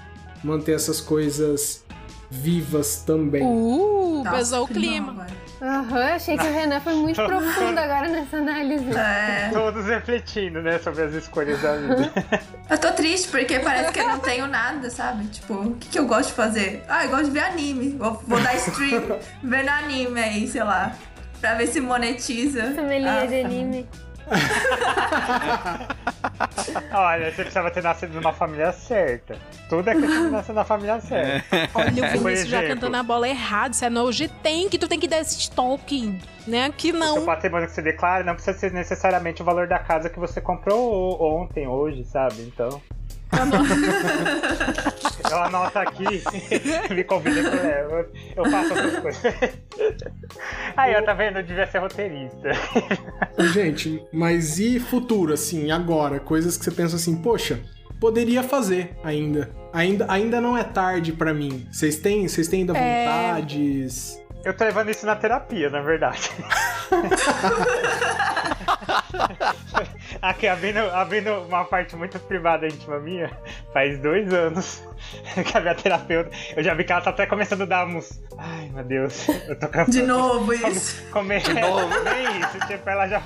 manter 0.43 0.73
essas 0.73 0.99
coisas 0.99 1.85
vivas 2.29 3.03
também. 3.05 3.43
Uh, 3.43 4.23
Nossa, 4.23 4.37
pesou 4.37 4.63
o 4.63 4.67
clima. 4.67 5.13
bom, 5.13 5.25
Aham, 5.61 6.13
achei 6.13 6.37
que 6.37 6.45
o 6.45 6.53
Renan 6.53 6.79
foi 6.79 6.93
muito 6.93 7.15
profundo 7.25 7.79
agora 7.79 8.07
nessa 8.09 8.37
análise. 8.37 8.91
É, 8.95 9.49
Todos 9.51 9.85
refletindo, 9.87 10.61
né, 10.61 10.77
sobre 10.79 11.03
as 11.03 11.13
escolhas 11.13 11.59
da 11.61 11.75
vida. 11.75 12.11
eu 12.69 12.77
tô 12.77 12.91
triste 12.91 13.27
porque 13.29 13.59
parece 13.59 13.91
que 13.91 13.99
eu 13.99 14.07
não 14.07 14.19
tenho 14.19 14.47
nada, 14.47 14.89
sabe? 14.89 15.25
Tipo, 15.27 15.53
o 15.55 15.75
que, 15.75 15.89
que 15.89 15.99
eu 15.99 16.05
gosto 16.05 16.29
de 16.29 16.35
fazer? 16.35 16.83
Ah, 16.87 17.05
eu 17.05 17.09
gosto 17.09 17.25
de 17.25 17.31
ver 17.31 17.43
anime. 17.43 17.95
Vou, 17.97 18.13
vou 18.27 18.39
dar 18.39 18.55
stream 18.55 19.03
vendo 19.43 19.69
anime 19.69 20.19
aí, 20.19 20.47
sei 20.47 20.63
lá. 20.63 20.93
Pra 21.41 21.53
ver 21.55 21.67
se 21.67 21.79
monetiza. 21.81 22.75
Sommelier 22.75 23.23
Ah, 23.23 23.25
de 23.25 23.41
tá. 23.41 23.47
anime. 23.47 23.87
Olha, 26.93 27.31
você 27.31 27.43
precisava 27.43 27.71
ter 27.71 27.83
nascido 27.83 28.13
numa 28.13 28.33
família 28.33 28.71
certa. 28.71 29.37
Tudo 29.69 29.89
é 29.89 29.95
questão 29.95 30.25
de 30.25 30.31
nascer 30.31 30.53
na 30.53 30.63
família 30.63 30.99
certa. 30.99 31.69
Olha 31.73 31.89
o 31.89 32.19
Vinícius 32.19 32.49
já 32.49 32.67
cantando 32.67 32.97
a 32.97 33.03
bola 33.03 33.27
errado. 33.27 33.73
Isso 33.73 33.85
é 33.85 33.89
nojo 33.89 34.27
tem 34.41 34.69
que 34.69 34.77
tu 34.77 34.87
tem 34.87 34.99
que 34.99 35.07
dar 35.07 35.19
esse 35.19 35.49
toque, 35.51 36.19
né? 36.45 36.71
Que 36.75 36.91
O 36.91 36.97
seu 36.97 36.99
não. 36.99 37.25
patrimônio 37.25 37.67
que 37.67 37.73
você 37.73 37.81
declara 37.81 38.23
não 38.23 38.33
precisa 38.33 38.57
ser 38.57 38.71
necessariamente 38.71 39.41
o 39.41 39.45
valor 39.45 39.67
da 39.67 39.79
casa 39.79 40.09
que 40.09 40.19
você 40.19 40.41
comprou 40.41 41.21
ontem, 41.21 41.67
hoje, 41.67 42.03
sabe? 42.05 42.41
Então. 42.41 42.81
Eu 45.29 45.37
anoto 45.43 45.77
aqui, 45.79 46.23
me 46.93 47.03
convida 47.03 47.41
que 47.49 47.55
eu 47.55 47.63
levo. 47.63 48.05
Eu 48.35 48.45
faço 48.49 48.73
outras 48.73 48.99
coisas. 48.99 49.23
Aí, 50.77 50.95
ó, 50.95 51.01
tá 51.01 51.13
vendo? 51.13 51.39
Eu 51.39 51.43
devia 51.43 51.67
ser 51.67 51.79
roteirista. 51.79 52.51
Gente, 53.53 54.01
mas 54.13 54.57
e 54.57 54.79
futuro, 54.79 55.33
assim, 55.33 55.69
agora? 55.71 56.19
Coisas 56.19 56.55
que 56.57 56.63
você 56.63 56.71
pensa 56.71 56.95
assim, 56.95 57.15
poxa, 57.21 57.59
poderia 57.99 58.41
fazer 58.41 58.95
ainda. 59.03 59.49
Ainda, 59.73 60.05
ainda 60.09 60.39
não 60.39 60.57
é 60.57 60.63
tarde 60.63 61.11
pra 61.11 61.33
mim. 61.33 61.67
Vocês 61.71 61.97
têm, 61.97 62.25
vocês 62.27 62.47
têm 62.47 62.61
ainda 62.61 62.77
É. 62.77 63.05
vontades? 63.33 64.21
Eu 64.45 64.55
tô 64.55 64.63
levando 64.63 64.89
isso 64.89 65.05
na 65.05 65.15
terapia, 65.15 65.69
na 65.69 65.81
verdade. 65.81 66.31
Aqui, 70.21 70.47
abrindo, 70.47 70.79
abrindo 70.79 71.31
uma 71.43 71.63
parte 71.65 71.95
muito 71.95 72.19
privada 72.19 72.65
íntima 72.67 72.99
minha, 72.99 73.31
faz 73.73 73.99
dois 73.99 74.33
anos 74.33 74.83
que 75.45 75.57
a 75.57 75.61
minha 75.61 75.75
terapeuta. 75.75 76.29
Eu 76.55 76.63
já 76.63 76.73
vi 76.73 76.83
que 76.83 76.91
ela 76.91 77.01
tá 77.01 77.09
até 77.11 77.25
começando 77.25 77.61
a 77.63 77.65
dar 77.65 77.85
uns. 77.87 78.21
Ai, 78.37 78.69
meu 78.73 78.83
Deus, 78.83 79.27
eu 79.47 79.57
tô 79.59 79.67
cansado. 79.67 79.91
De 79.91 80.01
novo 80.03 80.53
isso. 80.53 81.05
Comer. 81.11 81.41
Nem 81.47 82.39
isso, 82.41 82.59
tipo, 82.67 82.89
ela 82.89 83.07
já. 83.07 83.21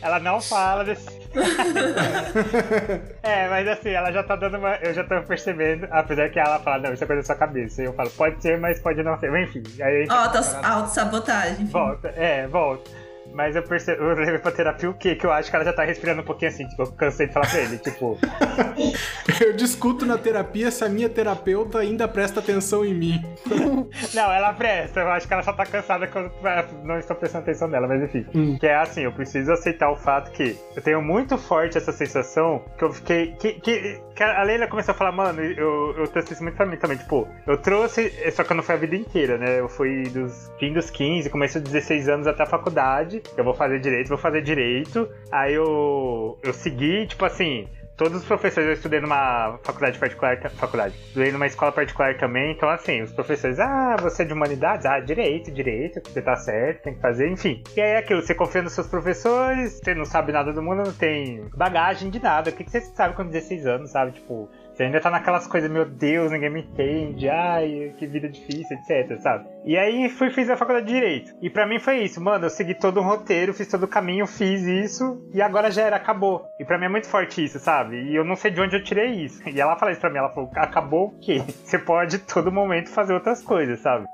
Ela 0.00 0.18
não 0.18 0.40
fala 0.40 0.84
desse. 0.84 1.06
é, 3.22 3.48
mas 3.48 3.68
assim, 3.68 3.90
ela 3.90 4.10
já 4.10 4.22
tá 4.24 4.34
dando 4.34 4.58
uma. 4.58 4.74
Eu 4.76 4.92
já 4.92 5.04
tô 5.04 5.22
percebendo, 5.22 5.86
apesar 5.90 6.28
que 6.30 6.40
ela 6.40 6.58
fala, 6.58 6.78
não, 6.82 6.92
isso 6.94 7.04
é 7.04 7.06
coisa 7.06 7.22
da 7.22 7.26
sua 7.26 7.36
cabeça. 7.36 7.82
E 7.82 7.84
eu 7.84 7.92
falo, 7.92 8.10
pode 8.10 8.42
ser, 8.42 8.58
mas 8.58 8.80
pode 8.80 9.00
não 9.02 9.16
ser. 9.20 9.32
Enfim, 9.42 9.62
aí 9.80 9.96
a 9.96 10.00
gente- 10.00 10.10
Auto- 10.10 10.66
Autossabotagem. 10.66 11.52
enfim. 11.62 11.66
Volta, 11.66 12.08
é, 12.16 12.46
volta. 12.48 12.90
Mas 13.34 13.56
eu 13.56 13.62
percebi, 13.62 14.00
eu 14.00 14.14
levei 14.14 14.38
pra 14.38 14.52
terapia 14.52 14.90
o 14.90 14.94
quê? 14.94 15.14
Que 15.14 15.26
eu 15.26 15.32
acho 15.32 15.50
que 15.50 15.56
ela 15.56 15.64
já 15.64 15.72
tá 15.72 15.84
respirando 15.84 16.22
um 16.22 16.24
pouquinho 16.24 16.50
assim, 16.50 16.66
tipo, 16.68 16.82
eu 16.82 16.92
cansei 16.92 17.26
de 17.26 17.32
falar 17.32 17.48
pra 17.48 17.60
ele, 17.60 17.78
tipo, 17.78 18.18
Eu 19.40 19.52
discuto 19.54 20.04
na 20.04 20.18
terapia 20.18 20.70
se 20.70 20.84
a 20.84 20.88
minha 20.88 21.08
terapeuta 21.08 21.78
ainda 21.78 22.06
presta 22.06 22.40
atenção 22.40 22.84
em 22.84 22.94
mim. 22.94 23.24
não, 24.14 24.32
ela 24.32 24.52
presta, 24.52 25.00
eu 25.00 25.08
acho 25.08 25.26
que 25.26 25.32
ela 25.32 25.42
só 25.42 25.52
tá 25.52 25.64
cansada 25.64 26.06
que 26.06 26.16
eu 26.16 26.30
é, 26.44 26.64
não 26.84 26.98
estou 26.98 27.16
prestando 27.16 27.44
atenção 27.44 27.68
nela, 27.68 27.86
mas 27.86 28.02
enfim. 28.02 28.26
Hum. 28.34 28.58
Que 28.58 28.66
é 28.66 28.76
assim, 28.76 29.02
eu 29.02 29.12
preciso 29.12 29.52
aceitar 29.52 29.90
o 29.90 29.96
fato 29.96 30.30
que 30.32 30.56
eu 30.76 30.82
tenho 30.82 31.02
muito 31.02 31.36
forte 31.38 31.78
essa 31.78 31.92
sensação 31.92 32.62
que 32.76 32.84
eu 32.84 32.92
fiquei. 32.92 33.32
Que, 33.32 33.54
que, 33.54 34.00
que 34.14 34.22
a 34.22 34.42
Leila 34.42 34.66
começou 34.66 34.92
a 34.92 34.96
falar, 34.96 35.12
mano, 35.12 35.42
eu, 35.42 35.94
eu 35.96 36.08
trouxe 36.08 36.34
isso 36.34 36.42
muito 36.42 36.56
pra 36.56 36.66
mim 36.66 36.76
também, 36.76 36.96
tipo, 36.96 37.28
eu 37.46 37.56
trouxe, 37.56 38.12
só 38.32 38.44
que 38.44 38.54
não 38.54 38.62
foi 38.62 38.74
a 38.74 38.78
vida 38.78 38.96
inteira, 38.96 39.38
né? 39.38 39.60
Eu 39.60 39.68
fui 39.68 40.04
dos 40.04 40.50
fim 40.58 40.72
dos 40.72 40.90
15, 40.90 41.30
começo 41.30 41.60
dos 41.60 41.72
16 41.72 42.08
anos 42.08 42.26
até 42.26 42.42
a 42.42 42.46
faculdade. 42.46 43.21
Eu 43.36 43.44
vou 43.44 43.54
fazer 43.54 43.80
direito, 43.80 44.08
vou 44.08 44.18
fazer 44.18 44.42
direito. 44.42 45.08
Aí 45.30 45.54
eu, 45.54 46.38
eu 46.42 46.52
segui, 46.52 47.06
tipo 47.06 47.24
assim, 47.24 47.68
todos 47.96 48.18
os 48.18 48.24
professores, 48.24 48.68
eu 48.68 48.74
estudei 48.74 49.00
numa 49.00 49.58
faculdade 49.62 49.98
particular, 49.98 50.36
faculdade, 50.50 50.94
estudei 51.06 51.30
numa 51.30 51.46
escola 51.46 51.72
particular 51.72 52.16
também, 52.16 52.52
então 52.52 52.68
assim, 52.68 53.02
os 53.02 53.12
professores, 53.12 53.58
ah, 53.60 53.96
você 54.00 54.22
é 54.22 54.26
de 54.26 54.32
humanidades? 54.32 54.86
Ah, 54.86 54.98
direito, 55.00 55.52
direito, 55.52 56.00
você 56.04 56.20
tá 56.20 56.36
certo, 56.36 56.82
tem 56.82 56.94
que 56.94 57.00
fazer, 57.00 57.30
enfim. 57.30 57.62
E 57.76 57.80
aí 57.80 57.90
é 57.90 57.96
aquilo, 57.98 58.20
você 58.20 58.34
confia 58.34 58.62
nos 58.62 58.72
seus 58.72 58.88
professores, 58.88 59.80
você 59.82 59.94
não 59.94 60.04
sabe 60.04 60.32
nada 60.32 60.52
do 60.52 60.62
mundo, 60.62 60.84
não 60.84 60.92
tem 60.92 61.48
bagagem 61.56 62.10
de 62.10 62.20
nada, 62.20 62.50
o 62.50 62.52
que, 62.52 62.64
que 62.64 62.70
você 62.70 62.80
sabe 62.80 63.14
com 63.14 63.24
16 63.24 63.66
anos, 63.66 63.90
sabe? 63.90 64.12
Tipo, 64.12 64.48
você 64.72 64.84
ainda 64.84 65.00
tá 65.00 65.10
naquelas 65.10 65.46
coisas, 65.46 65.70
meu 65.70 65.84
Deus, 65.84 66.32
ninguém 66.32 66.50
me 66.50 66.60
entende, 66.62 67.28
ai, 67.28 67.94
que 67.98 68.06
vida 68.06 68.28
difícil, 68.28 68.76
etc, 68.78 69.20
sabe? 69.20 69.46
E 69.64 69.76
aí 69.76 70.08
fui 70.08 70.30
fiz 70.30 70.48
a 70.48 70.56
faculdade 70.56 70.86
de 70.86 70.92
Direito. 70.92 71.34
E 71.42 71.50
pra 71.50 71.66
mim 71.66 71.78
foi 71.78 71.98
isso, 72.02 72.20
mano, 72.22 72.46
eu 72.46 72.50
segui 72.50 72.74
todo 72.74 73.00
um 73.00 73.04
roteiro, 73.04 73.52
fiz 73.52 73.68
todo 73.68 73.84
o 73.84 73.88
caminho, 73.88 74.26
fiz 74.26 74.62
isso, 74.62 75.28
e 75.34 75.42
agora 75.42 75.70
já 75.70 75.82
era, 75.82 75.96
acabou. 75.96 76.46
E 76.58 76.64
pra 76.64 76.78
mim 76.78 76.86
é 76.86 76.88
muito 76.88 77.08
forte 77.08 77.44
isso, 77.44 77.58
sabe? 77.58 77.96
E 77.96 78.16
eu 78.16 78.24
não 78.24 78.34
sei 78.34 78.50
de 78.50 78.60
onde 78.60 78.76
eu 78.76 78.82
tirei 78.82 79.10
isso. 79.10 79.46
E 79.46 79.60
ela 79.60 79.76
falou 79.76 79.92
isso 79.92 80.00
pra 80.00 80.10
mim, 80.10 80.18
ela 80.18 80.30
falou, 80.30 80.50
acabou 80.54 81.08
o 81.08 81.20
quê? 81.20 81.42
Você 81.64 81.78
pode 81.78 82.18
todo 82.18 82.50
momento 82.50 82.90
fazer 82.90 83.12
outras 83.12 83.42
coisas, 83.42 83.80
sabe? 83.80 84.06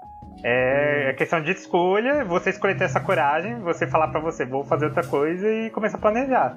É, 0.42 1.10
é 1.10 1.12
questão 1.14 1.40
de 1.40 1.50
escolha, 1.50 2.24
você 2.24 2.50
escolher 2.50 2.76
ter 2.76 2.84
essa 2.84 3.00
coragem, 3.00 3.58
você 3.60 3.88
falar 3.88 4.08
pra 4.08 4.20
você, 4.20 4.44
vou 4.44 4.64
fazer 4.64 4.86
outra 4.86 5.04
coisa 5.04 5.50
e 5.50 5.70
começar 5.70 5.98
a 5.98 6.00
planejar. 6.00 6.56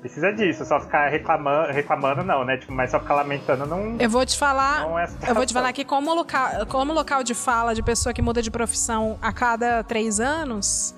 Precisa 0.00 0.32
disso, 0.32 0.64
só 0.64 0.78
ficar 0.80 1.08
reclamando, 1.08 1.72
reclamando 1.72 2.22
não, 2.22 2.44
né? 2.44 2.56
Tipo, 2.58 2.72
mas 2.72 2.90
só 2.90 3.00
ficar 3.00 3.14
lamentando 3.14 3.66
não, 3.66 3.96
Eu 3.98 4.08
vou 4.08 4.24
te 4.24 4.38
falar. 4.38 4.82
é 5.00 5.30
Eu 5.30 5.34
vou 5.34 5.44
te 5.46 5.52
falar 5.52 5.72
que 5.72 5.84
como 5.84 6.14
local, 6.14 6.66
como 6.68 6.92
local 6.92 7.22
de 7.24 7.34
fala 7.34 7.74
de 7.74 7.82
pessoa 7.82 8.12
que 8.12 8.22
muda 8.22 8.40
de 8.40 8.50
profissão 8.50 9.18
a 9.20 9.32
cada 9.32 9.82
três 9.82 10.20
anos, 10.20 10.94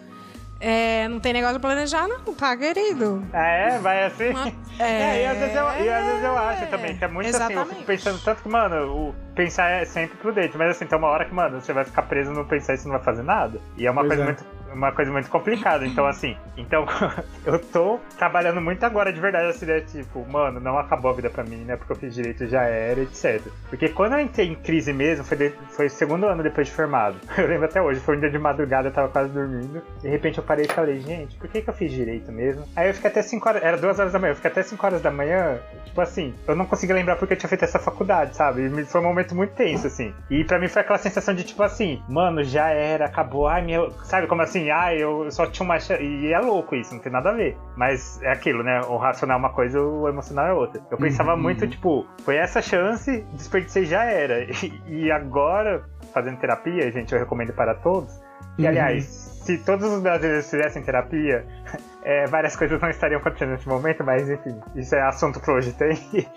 é, 0.60 1.06
não 1.08 1.20
tem 1.20 1.32
negócio 1.32 1.56
de 1.56 1.60
planejar, 1.60 2.08
não, 2.08 2.34
tá, 2.34 2.56
querido? 2.56 3.24
É, 3.32 3.78
vai 3.78 4.04
assim. 4.04 4.32
É, 4.80 5.24
e 5.24 5.26
às 5.26 5.38
vezes 5.38 5.56
eu, 5.56 5.64
e 5.64 5.88
às 5.90 6.04
vezes 6.06 6.22
eu 6.22 6.38
acho 6.38 6.66
também, 6.68 6.96
que 6.96 7.04
é 7.04 7.08
muito 7.08 7.28
assim, 7.30 7.36
eu 7.36 7.50
Exatamente. 7.50 7.74
fico 7.74 7.84
pensando 7.84 8.20
tanto 8.22 8.42
que, 8.44 8.48
mano, 8.48 8.86
o 9.08 9.14
pensar 9.38 9.70
é 9.70 9.84
sempre 9.84 10.16
prudente, 10.18 10.58
mas 10.58 10.70
assim, 10.70 10.84
tem 10.84 10.98
uma 10.98 11.06
hora 11.08 11.24
que, 11.24 11.32
mano, 11.32 11.60
você 11.60 11.72
vai 11.72 11.84
ficar 11.84 12.02
preso 12.02 12.32
no 12.32 12.44
pensar 12.44 12.74
e 12.74 12.78
você 12.78 12.88
não 12.88 12.96
vai 12.96 13.04
fazer 13.04 13.22
nada. 13.22 13.60
E 13.76 13.86
é 13.86 13.90
uma 13.90 14.02
Pois 14.02 14.08
coisa 14.08 14.22
é. 14.22 14.26
muito. 14.26 14.58
Uma 14.70 14.92
coisa 14.92 15.10
muito 15.10 15.30
complicada, 15.30 15.86
então 15.86 16.04
assim, 16.06 16.36
então 16.54 16.84
eu 17.46 17.58
tô 17.58 17.98
trabalhando 18.18 18.60
muito 18.60 18.84
agora 18.84 19.10
de 19.10 19.18
verdade, 19.18 19.46
assim, 19.48 19.64
né? 19.64 19.80
Tipo, 19.80 20.30
mano, 20.30 20.60
não 20.60 20.78
acabou 20.78 21.10
a 21.10 21.14
vida 21.14 21.30
pra 21.30 21.42
mim, 21.42 21.64
né? 21.64 21.74
Porque 21.74 21.90
eu 21.90 21.96
fiz 21.96 22.14
direito 22.14 22.46
já 22.46 22.64
era, 22.64 23.00
etc. 23.00 23.40
Porque 23.70 23.88
quando 23.88 24.12
eu 24.12 24.20
entrei 24.20 24.46
em 24.46 24.54
crise 24.54 24.92
mesmo, 24.92 25.24
foi, 25.24 25.38
de- 25.38 25.52
foi 25.70 25.86
o 25.86 25.90
segundo 25.90 26.26
ano 26.26 26.42
depois 26.42 26.66
de 26.66 26.74
formado. 26.74 27.16
Eu 27.38 27.46
lembro 27.48 27.64
até 27.64 27.80
hoje, 27.80 27.98
foi 28.00 28.18
um 28.18 28.20
dia 28.20 28.30
de 28.30 28.38
madrugada, 28.38 28.88
eu 28.88 28.92
tava 28.92 29.08
quase 29.08 29.30
dormindo. 29.30 29.82
De 30.02 30.08
repente 30.08 30.36
eu 30.36 30.44
parei 30.44 30.66
e 30.66 30.68
falei, 30.68 31.00
gente, 31.00 31.34
por 31.38 31.48
que, 31.48 31.62
que 31.62 31.70
eu 31.70 31.74
fiz 31.74 31.90
direito 31.90 32.30
mesmo? 32.30 32.62
Aí 32.76 32.88
eu 32.88 32.94
fiquei 32.94 33.10
até 33.10 33.22
5 33.22 33.48
horas, 33.48 33.62
era 33.62 33.76
2 33.78 33.98
horas 33.98 34.12
da 34.12 34.18
manhã, 34.18 34.32
eu 34.32 34.36
fiquei 34.36 34.50
até 34.50 34.62
5 34.62 34.84
horas 34.84 35.00
da 35.00 35.10
manhã, 35.10 35.58
tipo 35.86 35.98
assim, 36.00 36.34
eu 36.46 36.54
não 36.54 36.66
conseguia 36.66 36.94
lembrar 36.94 37.16
porque 37.16 37.32
eu 37.32 37.38
tinha 37.38 37.48
feito 37.48 37.64
essa 37.64 37.78
faculdade, 37.78 38.36
sabe? 38.36 38.66
E 38.66 38.84
foi 38.84 39.00
um 39.00 39.04
momento 39.04 39.27
muito 39.34 39.54
tenso, 39.54 39.86
assim. 39.86 40.14
E 40.30 40.44
pra 40.44 40.58
mim 40.58 40.68
foi 40.68 40.82
aquela 40.82 40.98
sensação 40.98 41.34
de 41.34 41.44
tipo 41.44 41.62
assim, 41.62 42.02
mano, 42.08 42.42
já 42.44 42.68
era, 42.70 43.06
acabou, 43.06 43.46
ai 43.46 43.62
meu. 43.62 43.90
Sabe 44.04 44.26
como 44.26 44.42
assim? 44.42 44.70
Ai, 44.70 45.02
eu 45.02 45.30
só 45.30 45.46
tinha 45.46 45.64
uma. 45.64 45.76
E 46.00 46.32
é 46.32 46.38
louco 46.40 46.74
isso, 46.74 46.94
não 46.94 47.00
tem 47.00 47.12
nada 47.12 47.30
a 47.30 47.34
ver. 47.34 47.56
Mas 47.76 48.20
é 48.22 48.32
aquilo, 48.32 48.62
né? 48.62 48.80
O 48.82 48.96
racional 48.96 49.36
é 49.36 49.40
uma 49.40 49.52
coisa, 49.52 49.80
o 49.80 50.08
emocional 50.08 50.46
é 50.46 50.52
outra. 50.52 50.80
Eu 50.90 50.98
pensava 50.98 51.34
Uhum. 51.34 51.42
muito, 51.42 51.66
tipo, 51.66 52.06
foi 52.24 52.36
essa 52.36 52.60
chance, 52.62 53.24
desperdicei 53.32 53.84
já 53.84 54.04
era. 54.04 54.46
E, 54.88 55.04
e 55.06 55.10
agora, 55.12 55.82
fazendo 56.12 56.38
terapia, 56.38 56.90
gente, 56.90 57.12
eu 57.12 57.18
recomendo 57.18 57.52
para 57.52 57.74
todos. 57.74 58.12
E 58.58 58.62
Uhum. 58.62 58.68
aliás, 58.68 59.04
se 59.04 59.56
todos 59.64 59.86
os 59.90 60.02
brasileiros 60.02 60.50
fizessem 60.50 60.82
terapia, 60.82 61.46
é, 62.02 62.26
várias 62.26 62.56
coisas 62.56 62.80
não 62.80 62.88
estariam 62.90 63.20
acontecendo 63.20 63.50
nesse 63.50 63.68
momento, 63.68 64.02
mas 64.04 64.28
enfim, 64.28 64.58
isso 64.74 64.94
é 64.94 65.00
assunto 65.02 65.40
pra 65.40 65.54
hoje 65.54 65.72
tem. 65.72 65.96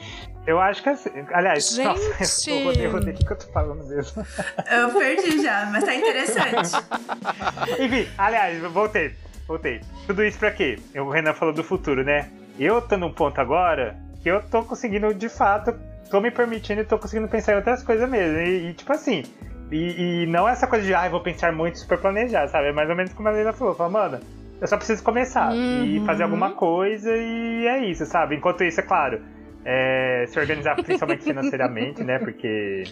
Eu 0.45 0.59
acho 0.59 0.81
que 0.81 0.89
assim, 0.89 1.09
aliás, 1.33 1.69
Gente! 1.75 1.87
nossa, 1.87 2.49
eu 2.49 2.59
rodei, 2.63 2.87
rodei, 2.87 3.13
o 3.13 3.17
que 3.17 3.25
que 3.25 3.31
eu 3.33 3.37
tô 3.37 3.47
falando 3.51 3.83
mesmo? 3.87 4.25
Eu 4.71 4.89
perdi 4.93 5.41
já, 5.41 5.65
mas 5.71 5.83
tá 5.83 5.93
interessante. 5.95 6.83
Enfim, 7.79 8.07
aliás, 8.17 8.59
voltei, 8.71 9.13
voltei. 9.47 9.81
Tudo 10.07 10.23
isso 10.23 10.39
pra 10.39 10.51
quê? 10.51 10.79
O 10.95 11.09
Renan 11.09 11.33
falou 11.33 11.53
do 11.53 11.63
futuro, 11.63 12.03
né? 12.03 12.27
Eu 12.59 12.81
tô 12.81 12.97
num 12.97 13.11
ponto 13.13 13.39
agora 13.39 13.95
que 14.23 14.29
eu 14.29 14.41
tô 14.41 14.63
conseguindo, 14.63 15.13
de 15.13 15.29
fato, 15.29 15.73
tô 16.09 16.19
me 16.19 16.31
permitindo 16.31 16.81
e 16.81 16.85
tô 16.85 16.97
conseguindo 16.97 17.27
pensar 17.27 17.53
em 17.53 17.55
outras 17.57 17.83
coisas 17.83 18.09
mesmo. 18.09 18.37
E, 18.39 18.69
e, 18.69 18.73
tipo 18.73 18.91
assim, 18.93 19.23
e, 19.71 20.23
e 20.23 20.25
não 20.27 20.47
essa 20.49 20.67
coisa 20.67 20.85
de, 20.85 20.93
ah, 20.93 21.05
eu 21.05 21.11
vou 21.11 21.21
pensar 21.21 21.51
muito 21.53 21.77
super 21.79 21.97
planejado, 21.99 22.51
sabe? 22.51 22.67
É 22.67 22.71
mais 22.71 22.89
ou 22.89 22.95
menos 22.95 23.13
como 23.13 23.27
a 23.29 23.31
Leila 23.31 23.53
falou, 23.53 23.73
falou, 23.75 23.91
mano, 23.91 24.19
eu 24.59 24.67
só 24.67 24.75
preciso 24.77 25.01
começar 25.03 25.55
e 25.55 25.99
Uhum. 25.99 26.05
fazer 26.05 26.23
alguma 26.23 26.51
coisa 26.51 27.15
e 27.15 27.65
é 27.67 27.85
isso, 27.85 28.05
sabe? 28.05 28.35
Enquanto 28.35 28.63
isso, 28.63 28.79
é 28.79 28.83
claro, 28.83 29.21
é, 29.65 30.25
se 30.27 30.39
organizar 30.39 30.75
principalmente 30.75 31.23
financeiramente, 31.23 32.03
né? 32.03 32.19
Porque 32.19 32.83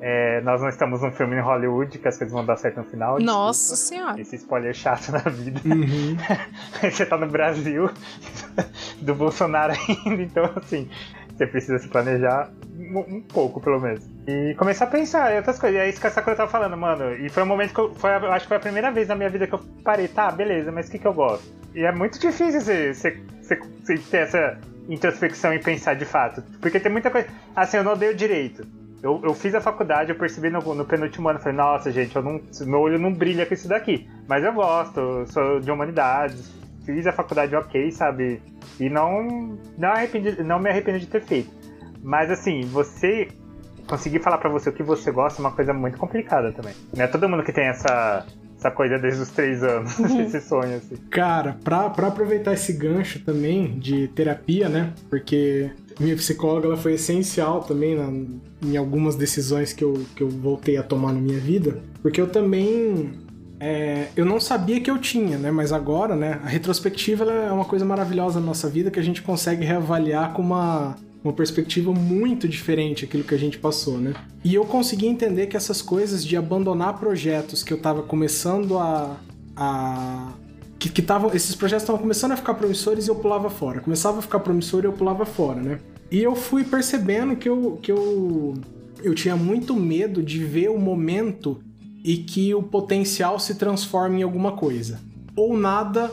é, 0.00 0.40
nós 0.42 0.60
não 0.60 0.68
estamos 0.68 1.02
num 1.02 1.10
filme 1.10 1.36
em 1.36 1.40
Hollywood 1.40 1.98
que 1.98 2.06
as 2.06 2.16
coisas 2.16 2.32
vão 2.32 2.44
dar 2.44 2.56
certo 2.56 2.78
no 2.78 2.84
final. 2.84 3.18
Nossa 3.18 3.74
desculpa. 3.74 4.02
senhora. 4.04 4.20
Esse 4.20 4.36
spoiler 4.36 4.74
chato 4.74 5.10
na 5.10 5.18
vida. 5.18 5.60
Uhum. 5.64 6.16
você 6.90 7.04
tá 7.04 7.16
no 7.16 7.26
Brasil, 7.26 7.90
do 9.02 9.14
Bolsonaro 9.14 9.72
ainda, 9.72 10.22
então 10.22 10.50
assim, 10.56 10.88
você 11.36 11.46
precisa 11.46 11.78
se 11.78 11.88
planejar 11.88 12.50
um, 12.78 13.16
um 13.16 13.20
pouco, 13.20 13.60
pelo 13.60 13.80
menos. 13.80 14.08
E 14.26 14.54
começar 14.56 14.84
a 14.84 14.88
pensar 14.88 15.32
em 15.32 15.36
outras 15.38 15.58
coisas. 15.58 15.78
E 15.78 15.82
é 15.82 15.88
isso 15.88 16.00
que 16.00 16.06
essa 16.06 16.22
coisa 16.22 16.38
tava 16.38 16.50
falando, 16.50 16.76
mano. 16.76 17.14
E 17.16 17.28
foi 17.28 17.42
um 17.42 17.46
momento 17.46 17.74
que 17.74 17.80
eu. 17.80 17.94
Foi, 17.94 18.10
acho 18.10 18.44
que 18.44 18.48
foi 18.48 18.56
a 18.56 18.60
primeira 18.60 18.90
vez 18.92 19.08
na 19.08 19.16
minha 19.16 19.28
vida 19.28 19.46
que 19.46 19.54
eu 19.54 19.60
parei, 19.82 20.06
tá, 20.06 20.30
beleza, 20.30 20.70
mas 20.70 20.88
o 20.88 20.90
que, 20.92 20.98
que 20.98 21.06
eu 21.06 21.12
gosto? 21.12 21.52
E 21.74 21.84
é 21.84 21.92
muito 21.92 22.18
difícil 22.18 22.60
você, 22.60 22.94
você, 22.94 23.20
você, 23.42 23.56
você 23.56 23.98
ter 23.98 24.18
essa 24.18 24.58
introspecção 24.88 25.52
e 25.52 25.58
pensar 25.58 25.94
de 25.94 26.04
fato. 26.04 26.42
Porque 26.60 26.80
tem 26.80 26.90
muita 26.90 27.10
coisa. 27.10 27.28
Assim, 27.54 27.76
eu 27.76 27.84
não 27.84 27.92
odeio 27.92 28.14
direito. 28.14 28.66
Eu, 29.02 29.20
eu 29.22 29.32
fiz 29.34 29.54
a 29.54 29.60
faculdade, 29.60 30.10
eu 30.10 30.16
percebi 30.16 30.50
no, 30.50 30.60
no 30.74 30.84
penúltimo 30.84 31.28
ano, 31.28 31.38
falei, 31.38 31.56
nossa, 31.56 31.92
gente, 31.92 32.16
eu 32.16 32.22
não, 32.22 32.40
meu 32.62 32.80
olho 32.80 32.98
não 32.98 33.12
brilha 33.12 33.46
com 33.46 33.54
isso 33.54 33.68
daqui. 33.68 34.08
Mas 34.26 34.42
eu 34.42 34.52
gosto, 34.52 35.24
sou 35.26 35.60
de 35.60 35.70
humanidades, 35.70 36.52
fiz 36.84 37.06
a 37.06 37.12
faculdade 37.12 37.54
ok, 37.54 37.92
sabe? 37.92 38.42
E 38.80 38.88
não, 38.88 39.56
não, 39.76 39.90
arrependi, 39.90 40.42
não 40.42 40.58
me 40.58 40.68
arrependo 40.68 40.98
de 40.98 41.06
ter 41.06 41.22
feito. 41.22 41.50
Mas 42.02 42.30
assim, 42.30 42.62
você 42.62 43.28
conseguir 43.88 44.20
falar 44.20 44.38
pra 44.38 44.50
você 44.50 44.68
o 44.68 44.72
que 44.72 44.82
você 44.82 45.10
gosta 45.10 45.40
é 45.40 45.44
uma 45.44 45.52
coisa 45.52 45.72
muito 45.72 45.96
complicada 45.96 46.52
também. 46.52 46.74
Não 46.94 47.04
é 47.04 47.06
todo 47.06 47.28
mundo 47.28 47.44
que 47.44 47.52
tem 47.52 47.66
essa, 47.66 48.26
essa 48.58 48.70
coisa 48.72 48.98
desde 48.98 49.22
os 49.22 49.30
três 49.30 49.62
anos, 49.62 49.98
esse 50.26 50.40
sonho, 50.40 50.76
assim. 50.76 50.96
Cara, 51.10 51.56
pra, 51.62 51.88
pra 51.88 52.08
aproveitar 52.08 52.52
esse 52.52 52.72
gancho 52.72 53.20
também 53.20 53.78
de 53.78 54.08
terapia, 54.08 54.68
né? 54.68 54.92
Porque 55.08 55.70
minha 56.00 56.16
psicóloga 56.16 56.66
ela 56.66 56.76
foi 56.76 56.94
essencial 56.94 57.60
também 57.62 57.96
na, 57.96 58.10
em 58.62 58.76
algumas 58.76 59.14
decisões 59.14 59.72
que 59.72 59.82
eu, 59.84 60.04
que 60.14 60.22
eu 60.22 60.28
voltei 60.28 60.76
a 60.76 60.82
tomar 60.82 61.12
na 61.12 61.20
minha 61.20 61.38
vida. 61.38 61.80
Porque 62.02 62.20
eu 62.20 62.28
também. 62.28 63.12
é, 63.60 64.08
eu 64.16 64.24
não 64.24 64.40
sabia 64.40 64.80
que 64.80 64.90
eu 64.90 64.98
tinha, 64.98 65.38
né? 65.38 65.50
Mas 65.52 65.72
agora, 65.72 66.16
né? 66.16 66.40
A 66.44 66.48
retrospectiva 66.48 67.24
ela 67.24 67.32
é 67.32 67.52
uma 67.52 67.64
coisa 67.64 67.84
maravilhosa 67.84 68.40
na 68.40 68.46
nossa 68.46 68.68
vida 68.68 68.90
que 68.90 68.98
a 68.98 69.04
gente 69.04 69.22
consegue 69.22 69.64
reavaliar 69.64 70.32
com 70.32 70.42
uma, 70.42 70.96
uma 71.28 71.34
perspectiva 71.34 71.92
muito 71.92 72.48
diferente 72.48 73.04
aquilo 73.04 73.22
que 73.22 73.34
a 73.34 73.38
gente 73.38 73.58
passou, 73.58 73.98
né? 73.98 74.14
E 74.42 74.54
eu 74.54 74.64
consegui 74.64 75.06
entender 75.06 75.46
que 75.46 75.56
essas 75.56 75.82
coisas 75.82 76.24
de 76.24 76.36
abandonar 76.36 76.98
projetos 76.98 77.62
que 77.62 77.72
eu 77.72 77.78
tava 77.78 78.02
começando 78.02 78.78
a. 78.78 79.16
a 79.56 80.32
que, 80.78 80.88
que 80.88 81.02
tavam, 81.02 81.32
esses 81.34 81.54
projetos 81.54 81.82
estavam 81.82 82.00
começando 82.00 82.32
a 82.32 82.36
ficar 82.36 82.54
promissores 82.54 83.06
e 83.06 83.10
eu 83.10 83.16
pulava 83.16 83.50
fora. 83.50 83.80
Começava 83.80 84.20
a 84.20 84.22
ficar 84.22 84.40
promissor 84.40 84.84
e 84.84 84.86
eu 84.86 84.92
pulava 84.92 85.26
fora, 85.26 85.60
né? 85.60 85.80
E 86.10 86.22
eu 86.22 86.34
fui 86.34 86.64
percebendo 86.64 87.36
que 87.36 87.48
eu, 87.48 87.78
que 87.82 87.90
eu, 87.90 88.54
eu 89.02 89.14
tinha 89.14 89.36
muito 89.36 89.74
medo 89.74 90.22
de 90.22 90.42
ver 90.44 90.70
o 90.70 90.78
momento 90.78 91.60
e 92.04 92.18
que 92.18 92.54
o 92.54 92.62
potencial 92.62 93.38
se 93.38 93.56
transforma 93.56 94.18
em 94.18 94.22
alguma 94.22 94.52
coisa. 94.52 95.00
Ou 95.36 95.56
nada, 95.56 96.12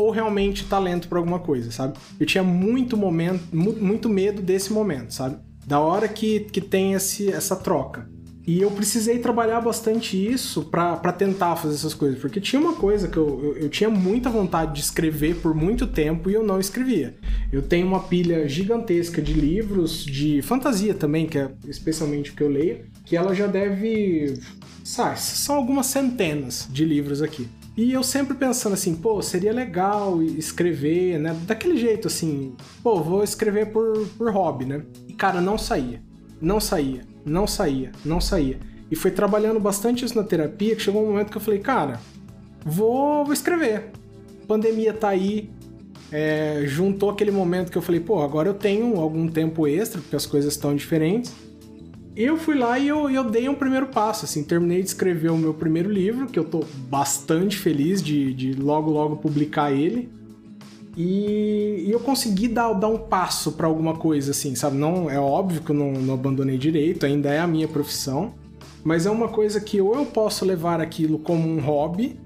ou 0.00 0.10
realmente 0.10 0.64
talento 0.66 1.08
para 1.08 1.18
alguma 1.18 1.38
coisa, 1.38 1.70
sabe? 1.70 1.94
Eu 2.18 2.26
tinha 2.26 2.42
muito 2.44 2.96
momento, 2.96 3.42
mu- 3.52 3.76
muito 3.80 4.08
medo 4.08 4.40
desse 4.42 4.72
momento, 4.72 5.12
sabe? 5.14 5.36
Da 5.66 5.78
hora 5.78 6.08
que, 6.08 6.40
que 6.40 6.60
tem 6.60 6.94
esse, 6.94 7.30
essa 7.30 7.54
troca. 7.54 8.08
E 8.46 8.60
eu 8.62 8.70
precisei 8.70 9.18
trabalhar 9.18 9.60
bastante 9.60 10.16
isso 10.16 10.64
pra 10.64 10.96
tentar 11.12 11.54
fazer 11.56 11.74
essas 11.74 11.94
coisas, 11.94 12.18
porque 12.18 12.40
tinha 12.40 12.60
uma 12.60 12.72
coisa 12.72 13.06
que 13.06 13.16
eu, 13.16 13.38
eu, 13.44 13.56
eu 13.58 13.68
tinha 13.68 13.88
muita 13.90 14.28
vontade 14.30 14.72
de 14.74 14.80
escrever 14.80 15.36
por 15.36 15.54
muito 15.54 15.86
tempo 15.86 16.28
e 16.28 16.34
eu 16.34 16.42
não 16.42 16.58
escrevia. 16.58 17.14
Eu 17.52 17.62
tenho 17.62 17.86
uma 17.86 18.00
pilha 18.00 18.48
gigantesca 18.48 19.20
de 19.22 19.34
livros 19.34 20.04
de 20.04 20.40
fantasia 20.42 20.94
também, 20.94 21.26
que 21.26 21.38
é 21.38 21.50
especialmente 21.68 22.30
o 22.30 22.34
que 22.34 22.42
eu 22.42 22.48
leio, 22.48 22.86
que 23.04 23.16
ela 23.16 23.34
já 23.34 23.46
deve. 23.46 24.34
Sabe, 24.82 25.20
são 25.20 25.54
algumas 25.54 25.86
centenas 25.86 26.66
de 26.72 26.84
livros 26.84 27.22
aqui. 27.22 27.46
E 27.76 27.92
eu 27.92 28.02
sempre 28.02 28.34
pensando 28.34 28.74
assim, 28.74 28.94
pô, 28.94 29.22
seria 29.22 29.52
legal 29.52 30.22
escrever, 30.22 31.18
né? 31.18 31.36
Daquele 31.46 31.76
jeito 31.76 32.08
assim, 32.08 32.54
pô, 32.82 33.00
vou 33.00 33.22
escrever 33.22 33.66
por, 33.66 34.06
por 34.18 34.30
hobby, 34.32 34.64
né? 34.64 34.82
E 35.08 35.12
cara, 35.12 35.40
não 35.40 35.56
saía. 35.56 36.02
Não 36.40 36.58
saía, 36.58 37.02
não 37.24 37.46
saía, 37.46 37.92
não 38.04 38.20
saía. 38.20 38.58
E 38.90 38.96
foi 38.96 39.10
trabalhando 39.10 39.60
bastante 39.60 40.04
isso 40.04 40.16
na 40.16 40.24
terapia 40.24 40.74
que 40.74 40.82
chegou 40.82 41.04
um 41.04 41.10
momento 41.10 41.30
que 41.30 41.36
eu 41.36 41.40
falei, 41.40 41.60
cara, 41.60 42.00
vou, 42.64 43.24
vou 43.24 43.32
escrever. 43.32 43.90
Pandemia 44.48 44.92
tá 44.92 45.10
aí, 45.10 45.50
é, 46.10 46.62
juntou 46.66 47.10
aquele 47.10 47.30
momento 47.30 47.70
que 47.70 47.78
eu 47.78 47.82
falei, 47.82 48.00
pô, 48.00 48.22
agora 48.22 48.48
eu 48.48 48.54
tenho 48.54 48.98
algum 48.98 49.28
tempo 49.28 49.66
extra, 49.66 50.00
porque 50.00 50.16
as 50.16 50.26
coisas 50.26 50.54
estão 50.54 50.74
diferentes. 50.74 51.32
Eu 52.22 52.36
fui 52.36 52.54
lá 52.54 52.78
e 52.78 52.86
eu, 52.86 53.08
eu 53.08 53.24
dei 53.24 53.48
um 53.48 53.54
primeiro 53.54 53.86
passo, 53.86 54.26
assim, 54.26 54.44
terminei 54.44 54.82
de 54.82 54.88
escrever 54.88 55.30
o 55.30 55.38
meu 55.38 55.54
primeiro 55.54 55.90
livro, 55.90 56.26
que 56.26 56.38
eu 56.38 56.44
tô 56.44 56.62
bastante 56.90 57.56
feliz 57.56 58.02
de, 58.02 58.34
de 58.34 58.52
logo, 58.52 58.90
logo 58.90 59.16
publicar 59.16 59.72
ele. 59.72 60.10
E, 60.94 61.84
e 61.86 61.90
eu 61.90 61.98
consegui 61.98 62.46
dar, 62.46 62.74
dar 62.74 62.88
um 62.88 62.98
passo 62.98 63.52
pra 63.52 63.66
alguma 63.66 63.94
coisa, 63.96 64.32
assim, 64.32 64.54
sabe? 64.54 64.76
Não, 64.76 65.08
é 65.08 65.18
óbvio 65.18 65.62
que 65.62 65.70
eu 65.70 65.74
não, 65.74 65.92
não 65.92 66.12
abandonei 66.12 66.58
direito, 66.58 67.06
ainda 67.06 67.30
é 67.30 67.38
a 67.38 67.46
minha 67.46 67.66
profissão, 67.66 68.34
mas 68.84 69.06
é 69.06 69.10
uma 69.10 69.28
coisa 69.28 69.58
que 69.58 69.80
ou 69.80 69.94
eu 69.94 70.04
posso 70.04 70.44
levar 70.44 70.78
aquilo 70.78 71.18
como 71.18 71.48
um 71.48 71.58
hobby, 71.58 72.20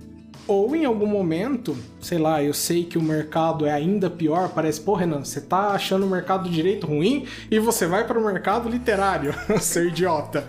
ou 0.47 0.77
em 0.77 0.85
algum 0.85 1.07
momento, 1.07 1.77
sei 2.01 2.19
lá, 2.19 2.43
eu 2.43 2.53
sei 2.53 2.85
que 2.85 2.99
o 2.99 3.03
mercado 3.03 3.65
é 3.65 3.73
ainda 3.73 4.11
pior, 4.11 4.51
parece, 4.51 4.81
pô, 4.81 4.95
Renan, 4.95 5.25
você 5.25 5.41
tá 5.41 5.69
achando 5.69 6.05
o 6.05 6.09
mercado 6.09 6.45
do 6.45 6.51
direito 6.51 6.87
ruim 6.87 7.27
e 7.51 7.59
você 7.59 7.87
vai 7.87 8.07
para 8.07 8.19
o 8.19 8.25
mercado 8.25 8.69
literário, 8.69 9.35
ser 9.61 9.87
idiota. 9.89 10.47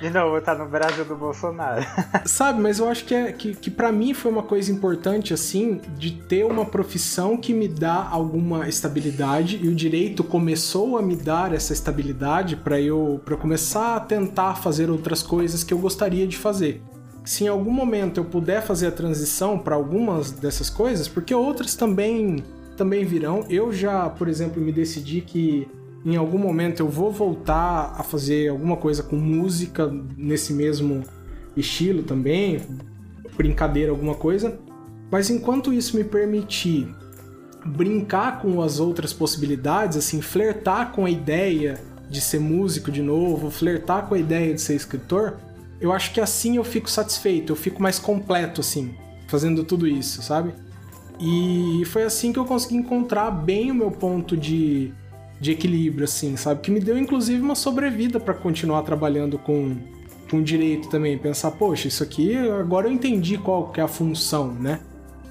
De 0.00 0.10
novo, 0.10 0.40
tá 0.40 0.54
no 0.54 0.68
Brasil 0.68 1.04
do 1.04 1.16
Bolsonaro. 1.16 1.84
Sabe, 2.26 2.60
mas 2.60 2.78
eu 2.78 2.88
acho 2.88 3.04
que, 3.04 3.14
é, 3.14 3.32
que, 3.32 3.54
que 3.54 3.70
para 3.70 3.90
mim 3.90 4.12
foi 4.12 4.30
uma 4.30 4.42
coisa 4.42 4.70
importante, 4.70 5.32
assim, 5.32 5.80
de 5.96 6.10
ter 6.12 6.44
uma 6.44 6.66
profissão 6.66 7.36
que 7.36 7.54
me 7.54 7.66
dá 7.68 8.08
alguma 8.10 8.68
estabilidade 8.68 9.58
e 9.62 9.68
o 9.68 9.74
direito 9.74 10.22
começou 10.22 10.98
a 10.98 11.02
me 11.02 11.16
dar 11.16 11.54
essa 11.54 11.72
estabilidade 11.72 12.56
para 12.56 12.80
eu, 12.80 13.20
pra 13.24 13.34
eu 13.34 13.38
começar 13.38 13.96
a 13.96 14.00
tentar 14.00 14.56
fazer 14.56 14.90
outras 14.90 15.22
coisas 15.22 15.64
que 15.64 15.72
eu 15.72 15.78
gostaria 15.78 16.26
de 16.26 16.36
fazer. 16.36 16.82
Se 17.24 17.44
em 17.44 17.48
algum 17.48 17.70
momento 17.70 18.18
eu 18.18 18.24
puder 18.24 18.62
fazer 18.62 18.86
a 18.86 18.92
transição 18.92 19.58
para 19.58 19.74
algumas 19.74 20.30
dessas 20.30 20.70
coisas, 20.70 21.06
porque 21.06 21.34
outras 21.34 21.74
também 21.74 22.42
também 22.76 23.04
virão. 23.04 23.44
Eu 23.50 23.70
já, 23.72 24.08
por 24.08 24.26
exemplo, 24.26 24.60
me 24.60 24.72
decidi 24.72 25.20
que 25.20 25.68
em 26.02 26.16
algum 26.16 26.38
momento 26.38 26.80
eu 26.80 26.88
vou 26.88 27.12
voltar 27.12 27.94
a 27.94 28.02
fazer 28.02 28.48
alguma 28.48 28.76
coisa 28.76 29.02
com 29.02 29.16
música 29.16 29.92
nesse 30.16 30.54
mesmo 30.54 31.02
estilo 31.54 32.02
também, 32.02 32.58
brincadeira, 33.36 33.90
alguma 33.90 34.14
coisa. 34.14 34.58
Mas 35.10 35.28
enquanto 35.28 35.74
isso 35.74 35.94
me 35.94 36.04
permitir 36.04 36.88
brincar 37.66 38.40
com 38.40 38.62
as 38.62 38.80
outras 38.80 39.12
possibilidades, 39.12 39.98
assim, 39.98 40.22
flertar 40.22 40.92
com 40.92 41.04
a 41.04 41.10
ideia 41.10 41.78
de 42.08 42.20
ser 42.20 42.40
músico 42.40 42.90
de 42.90 43.02
novo, 43.02 43.50
flertar 43.50 44.08
com 44.08 44.14
a 44.14 44.18
ideia 44.18 44.54
de 44.54 44.60
ser 44.60 44.74
escritor, 44.74 45.36
eu 45.80 45.92
acho 45.92 46.12
que 46.12 46.20
assim 46.20 46.56
eu 46.56 46.64
fico 46.64 46.90
satisfeito, 46.90 47.52
eu 47.52 47.56
fico 47.56 47.82
mais 47.82 47.98
completo, 47.98 48.60
assim, 48.60 48.94
fazendo 49.26 49.64
tudo 49.64 49.86
isso, 49.86 50.22
sabe? 50.22 50.52
E 51.18 51.82
foi 51.86 52.02
assim 52.02 52.32
que 52.32 52.38
eu 52.38 52.44
consegui 52.44 52.76
encontrar 52.76 53.30
bem 53.30 53.70
o 53.70 53.74
meu 53.74 53.90
ponto 53.90 54.36
de, 54.36 54.92
de 55.40 55.52
equilíbrio, 55.52 56.04
assim, 56.04 56.36
sabe? 56.36 56.60
Que 56.60 56.70
me 56.70 56.80
deu 56.80 56.98
inclusive 56.98 57.40
uma 57.40 57.54
sobrevida 57.54 58.18
para 58.18 58.34
continuar 58.34 58.82
trabalhando 58.82 59.38
com, 59.38 59.76
com 60.30 60.42
direito 60.42 60.88
também. 60.88 61.18
Pensar, 61.18 61.50
poxa, 61.52 61.88
isso 61.88 62.02
aqui 62.02 62.36
agora 62.36 62.88
eu 62.88 62.92
entendi 62.92 63.36
qual 63.36 63.70
que 63.70 63.80
é 63.80 63.82
a 63.82 63.88
função, 63.88 64.52
né? 64.52 64.80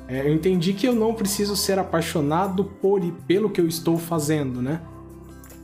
É, 0.08 0.28
eu 0.28 0.34
entendi 0.34 0.74
que 0.74 0.88
eu 0.88 0.94
não 0.94 1.14
preciso 1.14 1.56
ser 1.56 1.78
apaixonado 1.78 2.64
por 2.64 3.04
e 3.04 3.12
pelo 3.12 3.50
que 3.50 3.62
eu 3.62 3.68
estou 3.68 3.98
fazendo, 3.98 4.62
né? 4.62 4.82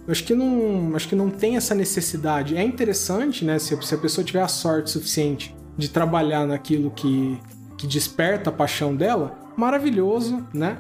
Eu 0.08 0.12
acho 0.12 0.24
que 0.24 0.36
não, 0.36 0.96
acho 0.96 1.08
que 1.08 1.16
não 1.16 1.30
tem 1.30 1.58
essa 1.58 1.74
necessidade. 1.74 2.56
É 2.56 2.64
interessante, 2.64 3.44
né? 3.44 3.58
Se, 3.58 3.76
se 3.82 3.96
a 3.96 3.98
pessoa 3.98 4.24
tiver 4.24 4.42
a 4.42 4.48
sorte 4.48 4.92
suficiente 4.92 5.56
de 5.78 5.90
trabalhar 5.90 6.46
naquilo 6.46 6.92
que, 6.92 7.40
que 7.78 7.88
desperta 7.88 8.50
a 8.50 8.54
paixão 8.54 8.96
dela, 8.96 9.38
maravilhoso, 9.58 10.46
né? 10.54 10.78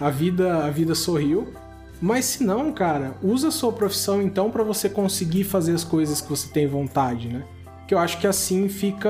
A 0.00 0.10
vida, 0.10 0.64
a 0.64 0.70
vida 0.70 0.94
sorriu. 0.94 1.52
Mas 2.00 2.24
se 2.24 2.44
não, 2.44 2.72
cara, 2.72 3.14
usa 3.22 3.48
a 3.48 3.50
sua 3.52 3.72
profissão 3.72 4.20
então 4.20 4.50
para 4.50 4.62
você 4.62 4.88
conseguir 4.88 5.44
fazer 5.44 5.72
as 5.72 5.84
coisas 5.84 6.20
que 6.20 6.28
você 6.28 6.48
tem 6.48 6.66
vontade, 6.66 7.28
né? 7.28 7.44
Que 7.86 7.94
eu 7.94 7.98
acho 7.98 8.18
que 8.18 8.26
assim 8.26 8.68
fica, 8.68 9.08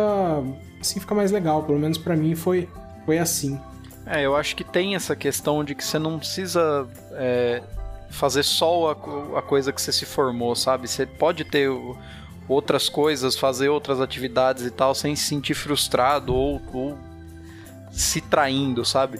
assim 0.81 1.01
fica 1.01 1.15
mais 1.15 1.33
legal. 1.33 1.63
Pelo 1.63 1.79
menos 1.79 1.97
para 1.97 2.15
mim 2.15 2.35
foi, 2.35 2.69
foi 3.07 3.19
assim. 3.19 3.59
É, 4.07 4.25
eu 4.25 4.37
acho 4.37 4.55
que 4.55 4.63
tem 4.63 4.95
essa 4.95 5.17
questão 5.17 5.65
de 5.65 5.75
que 5.75 5.83
você 5.83 5.99
não 5.99 6.19
precisa 6.19 6.87
é, 7.13 7.63
fazer 8.11 8.43
só 8.43 8.91
a, 8.91 9.39
a 9.39 9.43
coisa 9.43 9.73
que 9.73 9.81
você 9.81 9.93
se 9.93 10.05
formou, 10.05 10.55
sabe? 10.55 10.89
Você 10.89 11.05
pode 11.07 11.45
ter 11.45 11.69
outras 12.49 12.89
coisas, 12.89 13.37
fazer 13.37 13.69
outras 13.69 14.01
atividades 14.01 14.65
e 14.65 14.71
tal, 14.71 14.95
sem 14.95 15.17
se 15.17 15.25
sentir 15.25 15.55
frustrado 15.55 16.35
ou, 16.35 16.61
ou 16.73 16.99
se 17.91 18.21
traindo, 18.21 18.85
sabe? 18.85 19.19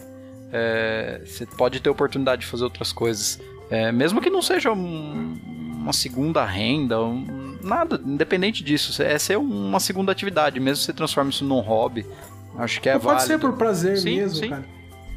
É, 0.51 1.21
você 1.25 1.45
pode 1.45 1.79
ter 1.79 1.89
oportunidade 1.89 2.41
de 2.41 2.47
fazer 2.47 2.63
outras 2.63 2.91
coisas. 2.93 3.39
É, 3.69 3.91
mesmo 3.91 4.21
que 4.21 4.29
não 4.29 4.41
seja 4.41 4.71
um- 4.71 5.37
uma 5.81 5.91
segunda 5.93 6.45
renda, 6.45 7.01
um- 7.01 7.57
nada, 7.63 7.99
independente 8.05 8.63
disso. 8.63 9.01
É 9.01 9.17
ser 9.17 9.37
uma 9.37 9.79
segunda 9.79 10.11
atividade, 10.11 10.59
mesmo 10.59 10.79
que 10.79 10.85
você 10.85 10.93
transforme 10.93 11.31
isso 11.31 11.43
num 11.43 11.59
hobby. 11.59 12.05
Acho 12.57 12.79
que 12.79 12.87
é 12.89 12.93
pode 12.93 13.05
válido. 13.05 13.25
ser 13.25 13.39
por 13.39 13.53
prazer 13.53 13.97
Sim, 13.97 14.15
mesmo, 14.17 14.37
sim. 14.39 14.49
cara. 14.49 14.65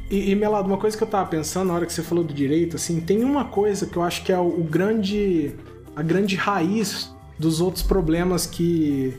E, 0.09 0.31
e 0.31 0.35
Melado, 0.35 0.67
uma 0.67 0.77
coisa 0.77 0.97
que 0.97 1.03
eu 1.03 1.07
tava 1.07 1.29
pensando 1.29 1.67
na 1.67 1.73
hora 1.73 1.85
que 1.85 1.93
você 1.93 2.01
falou 2.01 2.23
do 2.23 2.33
direito, 2.33 2.75
assim, 2.75 2.99
tem 2.99 3.23
uma 3.23 3.45
coisa 3.45 3.85
que 3.85 3.95
eu 3.97 4.01
acho 4.03 4.23
que 4.23 4.31
é 4.31 4.37
o, 4.39 4.47
o 4.47 4.63
grande. 4.63 5.51
a 5.95 6.01
grande 6.01 6.35
raiz 6.35 7.13
dos 7.37 7.61
outros 7.61 7.83
problemas 7.83 8.45
que. 8.45 9.13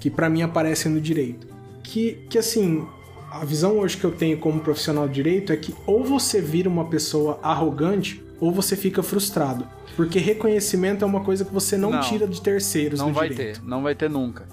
que 0.00 0.08
para 0.10 0.28
mim 0.30 0.42
aparecem 0.42 0.92
no 0.92 1.00
direito. 1.00 1.46
Que, 1.82 2.24
que 2.28 2.38
assim, 2.38 2.86
a 3.30 3.44
visão 3.44 3.78
hoje 3.78 3.96
que 3.96 4.04
eu 4.04 4.12
tenho 4.12 4.38
como 4.38 4.60
profissional 4.60 5.08
de 5.08 5.14
direito 5.14 5.52
é 5.52 5.56
que 5.56 5.74
ou 5.86 6.04
você 6.04 6.40
vira 6.40 6.68
uma 6.68 6.84
pessoa 6.84 7.38
arrogante 7.42 8.22
ou 8.40 8.52
você 8.52 8.76
fica 8.76 9.02
frustrado. 9.02 9.66
Porque 9.96 10.18
reconhecimento 10.20 11.02
é 11.04 11.06
uma 11.06 11.20
coisa 11.22 11.44
que 11.44 11.52
você 11.52 11.76
não, 11.76 11.90
Não. 11.90 12.00
tira 12.00 12.26
de 12.28 12.40
terceiros 12.40 13.00
Não 13.00 13.08
no 13.08 13.14
vai 13.14 13.28
direito 13.30 13.60
ter, 13.60 13.66
não 13.66 13.82
vai 13.82 13.94
ter 13.96 14.08
nunca. 14.08 14.46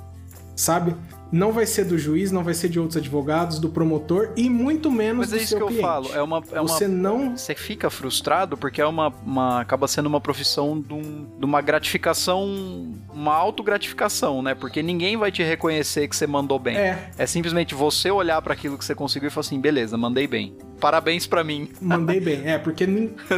sabe? 0.55 0.95
Não 1.35 1.51
vai 1.51 1.65
ser 1.65 1.83
do 1.85 1.97
juiz, 1.97 2.31
não 2.31 2.43
vai 2.43 2.53
ser 2.53 2.69
de 2.69 2.79
outros 2.79 2.95
advogados, 2.97 3.59
do 3.59 3.69
promotor 3.69 4.29
e 4.37 4.49
muito 4.49 4.89
menos 4.89 5.17
Mas 5.17 5.29
do 5.31 5.35
é 5.37 5.43
isso 5.43 5.55
que 5.57 5.61
eu 5.61 5.67
cliente. 5.67 5.83
falo. 5.83 6.09
É 6.13 6.21
uma, 6.21 6.41
é 6.51 6.59
uma 6.61 6.67
Você 6.67 6.87
não 6.87 7.35
você 7.37 7.53
fica 7.53 7.89
frustrado 7.89 8.55
porque 8.57 8.81
é 8.81 8.85
uma, 8.85 9.09
uma- 9.25 9.59
acaba 9.61 9.87
sendo 9.87 10.05
uma 10.07 10.21
profissão 10.21 10.79
de, 10.79 10.93
um- 10.93 11.25
de 11.37 11.43
uma 11.45 11.61
gratificação, 11.61 12.93
uma 13.13 13.33
autogratificação, 13.35 14.41
né? 14.41 14.55
Porque 14.55 14.81
ninguém 14.81 15.17
vai 15.17 15.31
te 15.31 15.43
reconhecer 15.43 16.07
que 16.07 16.15
você 16.15 16.25
mandou 16.27 16.57
bem. 16.59 16.77
é, 16.77 17.09
É 17.17 17.25
simplesmente 17.25 17.75
você 17.75 18.09
olhar 18.09 18.41
pra 18.41 18.53
aquilo 18.53 18.77
que 18.77 18.85
você 18.85 18.95
conseguiu 18.95 19.27
e 19.27 19.31
falar 19.31 19.41
assim, 19.45 19.59
beleza, 19.59 19.97
mandei 19.97 20.27
bem. 20.27 20.55
Parabéns 20.79 21.27
pra 21.27 21.43
mim. 21.43 21.69
mandei 21.81 22.19
bem. 22.21 22.41
É, 22.45 22.57
porque 22.57 22.85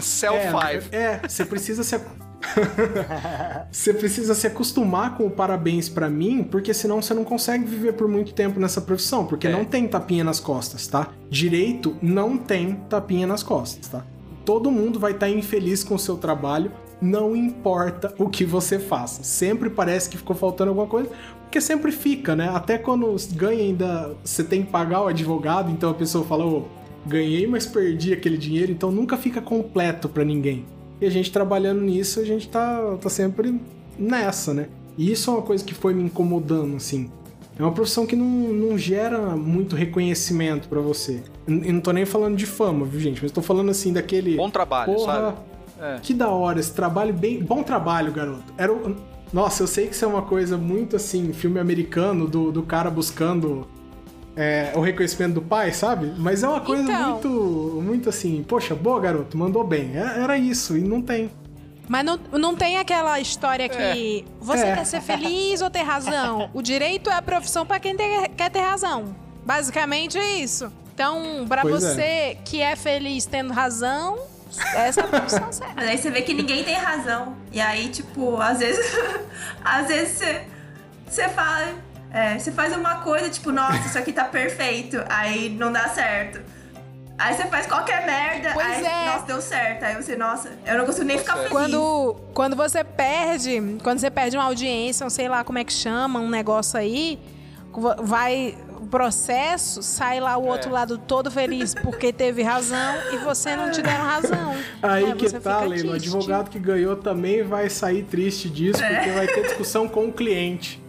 Cell 0.02 0.34
é, 0.36 0.52
5. 0.82 0.96
É, 0.96 1.22
você 1.28 1.46
precisa 1.46 1.84
se. 1.84 2.00
você 3.72 3.94
precisa 3.94 4.34
se 4.36 4.48
acostumar 4.48 5.18
com 5.18 5.26
o 5.26 5.30
parabéns 5.32 5.90
pra 5.90 6.10
mim, 6.10 6.44
porque 6.44 6.74
senão 6.74 7.02
você 7.02 7.14
não 7.14 7.24
consegue 7.24 7.66
viver 7.66 7.94
por 7.94 8.08
muito 8.08 8.34
tempo 8.34 8.60
nessa 8.60 8.82
profissão, 8.82 9.26
porque 9.26 9.48
É. 9.48 9.52
não 9.52 9.66
tem 9.66 9.88
tapinha 9.88 10.24
nas 10.24 10.40
costas, 10.40 10.88
tá? 10.88 11.10
Direito 11.30 11.96
não 12.02 12.38
tem 12.38 12.76
tapinha 12.90 13.28
nas 13.28 13.44
costas, 13.44 13.88
tá? 13.88 14.06
Todo 14.46 14.72
mundo 14.72 15.00
vai 15.00 15.12
estar 15.12 15.30
infeliz 15.30 15.84
com 15.84 15.96
o 15.96 16.00
seu 16.00 16.16
trabalho, 16.18 16.72
não 17.02 17.36
importa 17.36 18.14
o 18.18 18.30
que 18.30 18.46
você 18.46 18.80
faça. 18.80 19.24
Sempre 19.24 19.70
parece 19.70 20.10
que 20.10 20.18
ficou 20.18 20.36
faltando 20.36 20.70
alguma 20.70 20.88
coisa, 20.88 21.10
porque 21.44 21.60
sempre 21.60 21.92
fica, 21.92 22.36
né? 22.36 22.50
Até 22.54 22.78
quando 22.78 23.14
ganha 23.34 23.62
ainda, 23.62 24.16
você 24.24 24.44
tem 24.44 24.64
que 24.64 24.72
pagar 24.72 25.02
o 25.04 25.08
advogado, 25.08 25.70
então 25.72 25.90
a 25.90 25.94
pessoa 25.94 26.24
fala, 26.26 26.46
ô, 26.46 26.64
ganhei, 27.06 27.46
mas 27.46 27.66
perdi 27.66 28.14
aquele 28.14 28.38
dinheiro, 28.38 28.72
então 28.72 28.92
nunca 28.92 29.18
fica 29.18 29.42
completo 29.42 30.08
pra 30.10 30.24
ninguém. 30.24 30.66
E 31.00 31.06
a 31.06 31.10
gente 31.10 31.32
trabalhando 31.32 31.82
nisso, 31.82 32.20
a 32.20 32.24
gente 32.24 32.48
tá, 32.50 32.98
tá 33.00 33.10
sempre 33.10 33.60
nessa, 33.98 34.54
né? 34.54 34.68
E 34.98 35.12
isso 35.12 35.30
é 35.30 35.34
uma 35.34 35.44
coisa 35.44 35.64
que 35.64 35.74
foi 35.74 35.94
me 35.94 36.04
incomodando, 36.04 36.76
assim. 36.76 37.10
É 37.58 37.64
uma 37.64 37.72
profissão 37.72 38.06
que 38.06 38.16
não, 38.16 38.26
não 38.26 38.78
gera 38.78 39.36
muito 39.36 39.76
reconhecimento 39.76 40.68
pra 40.68 40.80
você. 40.80 41.24
E 41.48 41.72
não 41.72 41.82
tô 41.82 41.92
nem 41.92 42.06
falando 42.06 42.36
de 42.36 42.46
fama, 42.46 42.86
viu, 42.86 43.00
gente? 43.00 43.22
Mas 43.22 43.32
tô 43.32 43.42
falando 43.42 43.70
assim 43.70 43.92
daquele. 43.92 44.36
Bom 44.36 44.50
trabalho, 44.50 44.94
Porra, 44.94 45.14
sabe? 45.14 45.38
É. 45.80 46.00
que 46.02 46.14
da 46.14 46.30
hora, 46.30 46.60
esse 46.60 46.74
trabalho 46.74 47.14
bem. 47.14 47.42
Bom 47.42 47.64
trabalho, 47.64 48.12
garoto. 48.12 48.54
Era 48.58 48.72
o... 48.72 48.96
Nossa, 49.34 49.64
eu 49.64 49.68
sei 49.68 49.88
que 49.88 49.94
isso 49.94 50.06
é 50.06 50.08
uma 50.08 50.22
coisa 50.22 50.58
muito 50.58 50.96
assim, 50.96 51.34
filme 51.34 51.60
americano, 51.60 52.28
do, 52.28 52.52
do 52.52 52.64
cara 52.64 52.90
buscando 52.90 53.68
é, 54.38 54.72
o 54.76 54.80
reconhecimento 54.82 55.34
do 55.34 55.42
pai, 55.42 55.74
sabe? 55.74 56.14
Mas 56.18 56.44
é 56.44 56.48
uma 56.48 56.62
coisa 56.62 56.84
Então. 56.84 57.12
muito, 57.14 57.82
muito 57.84 58.10
assim, 58.10 58.46
poxa, 58.48 58.76
boa, 58.76 59.00
garoto, 59.02 59.36
mandou 59.38 59.64
bem. 59.64 59.98
É- 59.98 60.20
Era 60.22 60.38
isso, 60.38 60.78
e 60.78 60.82
não 60.82 61.02
tem. 61.02 61.30
Mas 61.90 62.06
não, 62.06 62.20
não 62.34 62.56
tem 62.56 62.78
aquela 62.78 63.20
história 63.20 63.68
que 63.68 64.26
você 64.40 64.66
É. 64.66 64.76
quer 64.76 64.86
ser 64.86 65.02
feliz 65.02 65.62
ou 65.62 65.70
ter 65.70 65.82
razão. 65.84 66.50
O 66.54 66.62
direito 66.62 67.10
é 67.10 67.14
a 67.16 67.22
profissão 67.22 67.66
pra 67.66 67.80
quem 67.80 67.96
ter- 67.96 68.28
quer 68.30 68.52
ter 68.52 68.60
razão. 68.60 69.16
Basicamente 69.46 70.18
é 70.18 70.36
isso. 70.40 70.72
Então, 70.94 71.46
pra 71.48 71.62
Pois 71.62 71.82
você 71.84 72.38
que 72.44 72.62
é 72.62 72.76
feliz 72.76 73.26
tendo 73.26 73.54
razão, 73.54 74.18
essa 74.76 75.00
é 75.02 75.04
a 75.04 75.08
profissão 75.08 75.52
certa. 75.52 75.74
Mas 75.76 75.88
aí 75.88 75.98
você 75.98 76.12
vê 76.12 76.22
que 76.24 76.34
ninguém 76.34 76.64
tem 76.64 76.76
razão. 76.76 77.36
E 77.54 77.62
aí, 77.62 77.88
tipo, 77.88 78.36
às 78.42 78.60
vezes. 78.60 78.86
às 79.64 79.88
vezes 79.88 80.18
você. 80.18 80.42
Você 81.08 81.30
fala. 81.30 81.70
É, 82.14 82.38
você 82.40 82.52
faz 82.52 82.76
uma 82.76 82.96
coisa, 82.96 83.30
tipo, 83.30 83.52
nossa, 83.52 83.88
isso 83.88 83.98
aqui 83.98 84.12
tá 84.12 84.24
perfeito. 84.26 84.98
Aí 85.10 85.50
não 85.50 85.72
dá 85.72 85.88
certo. 85.90 86.40
Aí 87.18 87.36
você 87.36 87.46
faz 87.48 87.66
qualquer 87.66 88.06
merda, 88.06 88.52
Pois 88.54 88.68
aí, 88.68 88.86
é. 88.86 89.06
nossa, 89.08 89.26
deu 89.26 89.42
certo. 89.42 89.84
Aí 89.84 89.96
você, 89.96 90.16
nossa, 90.16 90.52
eu 90.66 90.78
não 90.78 90.86
consigo 90.86 91.06
nem 91.06 91.18
ficar 91.18 91.36
feliz. 91.36 91.50
Quando, 91.52 92.16
quando 92.34 92.56
você 92.56 92.84
perde, 92.84 93.60
quando 93.82 93.98
você 94.00 94.12
perde 94.12 94.38
uma 94.38 94.46
audiência, 94.46 95.04
ou 95.04 95.10
sei 95.10 95.28
lá 95.28 95.44
como 95.44 95.58
é 95.58 95.64
que 95.64 95.74
chama, 95.74 96.20
um 96.20 96.30
negócio 96.30 96.78
aí, 96.80 97.20
vai 98.04 98.56
o 98.80 98.86
processo, 98.86 99.82
sai 99.82 100.20
lá 100.20 100.38
o 100.38 100.46
outro 100.46 100.72
lado 100.72 101.00
todo 101.00 101.32
feliz 101.32 101.74
porque 101.74 102.14
teve 102.14 102.44
razão 102.44 102.96
e 103.12 103.18
você 103.18 103.56
não 103.56 103.72
te 103.72 103.82
deram 103.82 104.06
razão. 104.06 104.56
Aí 104.84 105.06
Aí 105.06 105.14
que 105.16 105.28
tá, 105.40 105.62
Leila, 105.62 105.94
o 105.94 105.96
advogado 105.96 106.50
que 106.52 106.60
ganhou 106.60 106.96
também 106.96 107.42
vai 107.44 107.68
sair 107.70 108.04
triste 108.04 108.48
disso, 108.48 108.84
É. 108.84 108.96
porque 108.96 109.10
vai 109.12 109.28
ter 109.28 109.42
discussão 109.42 109.88
com 109.88 110.06
o 110.06 110.14
cliente. 110.14 110.80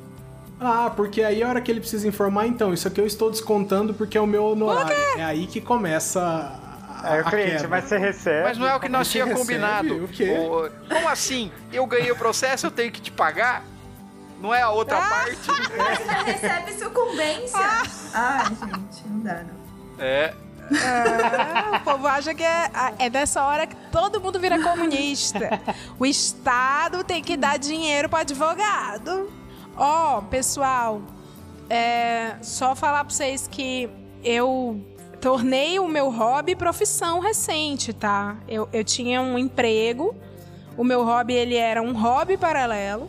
Ah, 0.61 0.91
porque 0.95 1.23
aí 1.23 1.43
a 1.43 1.49
hora 1.49 1.61
que 1.61 1.71
ele 1.71 1.81
precisa 1.81 2.07
informar, 2.09 2.47
então, 2.47 2.73
isso 2.75 2.89
aqui 2.89 3.01
eu 3.01 3.07
estou 3.07 3.31
descontando 3.31 3.95
porque 3.95 4.19
é 4.19 4.21
o 4.21 4.27
meu 4.27 4.45
honorário. 4.45 4.93
É 5.17 5.25
aí 5.25 5.47
que 5.47 5.61
começa 5.61 6.21
a, 6.21 7.13
Aí 7.13 7.21
a 7.21 7.23
o 7.23 7.31
cliente, 7.31 7.51
quebra. 7.53 7.69
mas 7.69 7.85
você 7.85 7.97
recebe. 7.99 8.43
Mas 8.43 8.59
não 8.59 8.67
é 8.69 8.75
o 8.75 8.81
que 8.81 8.89
nós 8.89 9.09
tínhamos 9.13 9.39
recebe 9.39 9.59
combinado. 9.61 10.05
o 10.05 10.09
quê? 10.09 10.37
Ô, 10.37 10.69
Como 10.93 11.09
assim? 11.09 11.53
Eu 11.73 11.87
ganhei 11.87 12.11
o 12.11 12.17
processo, 12.17 12.67
eu 12.67 12.71
tenho 12.73 12.91
que 12.91 13.01
te 13.01 13.13
pagar? 13.13 13.63
Não 14.41 14.53
é 14.55 14.63
a 14.63 14.71
outra 14.71 14.99
Ah! 14.99 15.09
parte? 15.09 15.37
Você 15.47 16.13
recebe 16.33 16.73
sucumbência. 16.73 17.59
Ai, 18.15 18.45
gente, 18.47 19.09
não 19.09 19.21
dá, 19.21 19.43
não. 19.45 19.59
É. 20.05 20.35
Ah, 20.71 21.77
o 21.77 21.81
povo 21.81 22.07
acha 22.07 22.35
que 22.35 22.43
é, 22.45 22.71
é 22.99 23.09
dessa 23.09 23.43
hora 23.45 23.67
que 23.67 23.75
todo 23.91 24.21
mundo 24.21 24.39
vira 24.39 24.61
comunista. 24.63 25.61
O 25.99 26.05
Estado 26.05 27.03
tem 27.05 27.23
que 27.23 27.37
dar 27.37 27.59
dinheiro 27.59 28.09
para 28.09 28.21
advogado. 28.21 29.33
Ó, 29.79 30.21
pessoal, 30.23 31.01
é, 31.71 32.35
só 32.43 32.75
falar 32.75 33.05
pra 33.05 33.15
vocês 33.15 33.47
que 33.47 33.89
eu 34.25 34.81
tornei 35.21 35.79
o 35.79 35.87
meu 35.89 36.11
hobby 36.11 36.55
profissão 36.57 37.21
recente, 37.21 37.93
tá? 37.93 38.37
Eu, 38.49 38.69
eu 38.73 38.83
tinha 38.83 39.21
um 39.23 39.39
emprego, 39.39 40.15
o 40.77 40.83
meu 40.85 41.05
hobby 41.05 41.35
ele 41.35 41.55
era 41.57 41.81
um 41.83 41.93
hobby 41.93 42.37
paralelo. 42.37 43.09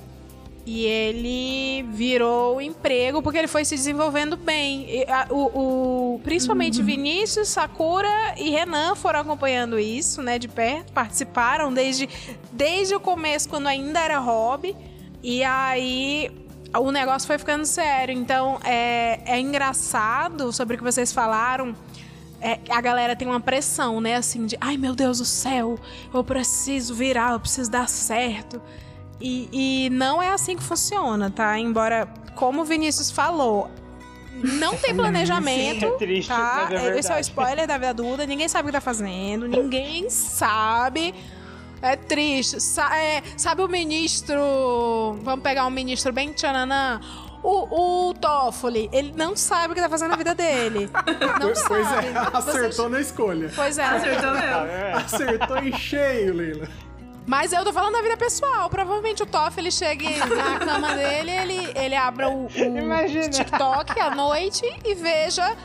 E 0.71 0.85
ele 0.85 1.81
virou 1.93 2.61
emprego 2.61 3.23
porque 3.23 3.39
ele 3.39 3.47
foi 3.47 3.65
se 3.65 3.73
desenvolvendo 3.75 4.37
bem. 4.37 4.85
E, 4.87 5.03
a- 5.09 5.25
o, 5.31 6.13
o- 6.15 6.19
principalmente 6.19 6.79
Vinícius, 6.83 7.47
Sakura 7.47 8.35
e 8.37 8.51
Renan 8.51 8.93
foram 8.93 9.21
acompanhando 9.21 9.79
isso, 9.79 10.21
né, 10.21 10.37
de 10.37 10.47
perto. 10.47 10.91
Participaram 10.93 11.73
desde, 11.73 12.07
desde 12.51 12.93
o 12.93 12.99
começo, 12.99 13.49
quando 13.49 13.65
ainda 13.65 13.99
era 13.99 14.19
hobby. 14.19 14.75
E 15.23 15.43
aí 15.43 16.29
o 16.77 16.91
negócio 16.91 17.27
foi 17.27 17.37
ficando 17.37 17.65
sério. 17.65 18.13
Então 18.13 18.59
é, 18.63 19.21
é 19.25 19.39
engraçado 19.39 20.51
sobre 20.51 20.75
o 20.75 20.77
que 20.77 20.83
vocês 20.83 21.11
falaram. 21.11 21.75
É, 22.41 22.59
a 22.69 22.79
galera 22.79 23.15
tem 23.15 23.27
uma 23.27 23.39
pressão, 23.39 23.99
né? 23.99 24.15
Assim, 24.15 24.45
de 24.45 24.57
ai 24.61 24.77
meu 24.77 24.95
Deus 24.95 25.17
do 25.17 25.25
céu, 25.25 25.77
eu 26.13 26.23
preciso 26.23 26.93
virar, 26.93 27.33
eu 27.33 27.39
preciso 27.39 27.69
dar 27.69 27.89
certo. 27.89 28.61
E, 29.19 29.49
e 29.51 29.89
não 29.89 30.21
é 30.21 30.31
assim 30.31 30.55
que 30.55 30.63
funciona, 30.63 31.29
tá? 31.29 31.59
Embora, 31.59 32.07
como 32.35 32.61
o 32.61 32.65
Vinícius 32.65 33.11
falou, 33.11 33.69
não 34.41 34.77
tem 34.77 34.95
planejamento. 34.95 35.81
Sim, 35.81 35.85
é 35.85 35.97
triste, 35.97 36.29
tá? 36.29 36.69
é 36.71 36.97
Esse 36.97 37.11
é 37.11 37.15
o 37.17 37.19
spoiler 37.19 37.67
da 37.67 37.77
vida 37.77 37.89
adulta, 37.89 38.25
ninguém 38.25 38.47
sabe 38.47 38.63
o 38.63 38.65
que 38.67 38.71
tá 38.71 38.81
fazendo, 38.81 39.47
ninguém 39.47 40.09
sabe. 40.09 41.13
É 41.81 41.95
triste. 41.95 42.59
Sa- 42.59 42.95
é, 42.97 43.21
sabe 43.37 43.61
o 43.61 43.67
ministro. 43.67 45.17
Vamos 45.23 45.41
pegar 45.43 45.65
um 45.65 45.69
ministro 45.69 46.11
bem 46.11 46.33
tchananã. 46.33 46.99
O, 47.41 48.09
o 48.09 48.13
Toffoli, 48.15 48.89
ele 48.91 49.13
não 49.15 49.33
sabe 49.33 49.71
o 49.71 49.75
que 49.75 49.81
tá 49.81 49.87
fazendo 49.87 50.09
na 50.09 50.17
vida 50.17 50.35
dele. 50.35 50.89
Não 51.39 51.39
Pois 51.39 51.63
pois 51.67 51.87
sabe. 51.87 52.07
é, 52.07 52.11
Você- 52.31 52.49
acertou 52.49 52.89
na 52.89 52.99
escolha. 52.99 53.51
Pois 53.55 53.77
é. 53.77 53.83
Acertou 53.85 54.31
mesmo. 54.31 54.65
É. 54.67 54.91
Acertou 54.93 55.57
em 55.59 55.71
cheio, 55.77 56.33
Leila. 56.33 56.67
Mas 57.25 57.53
eu 57.53 57.63
tô 57.63 57.71
falando 57.71 57.93
da 57.93 58.01
vida 58.01 58.17
pessoal. 58.17 58.69
Provavelmente 58.69 59.23
o 59.23 59.25
Toff 59.25 59.57
ele 59.59 59.71
chegue 59.71 60.17
na 60.17 60.59
cama 60.59 60.95
dele, 60.95 61.31
ele, 61.31 61.71
ele 61.75 61.95
abra 61.95 62.27
o, 62.27 62.45
o. 62.45 62.49
TikTok 63.29 63.99
à 63.99 64.09
noite 64.15 64.65
e 64.83 64.95
veja 64.95 65.55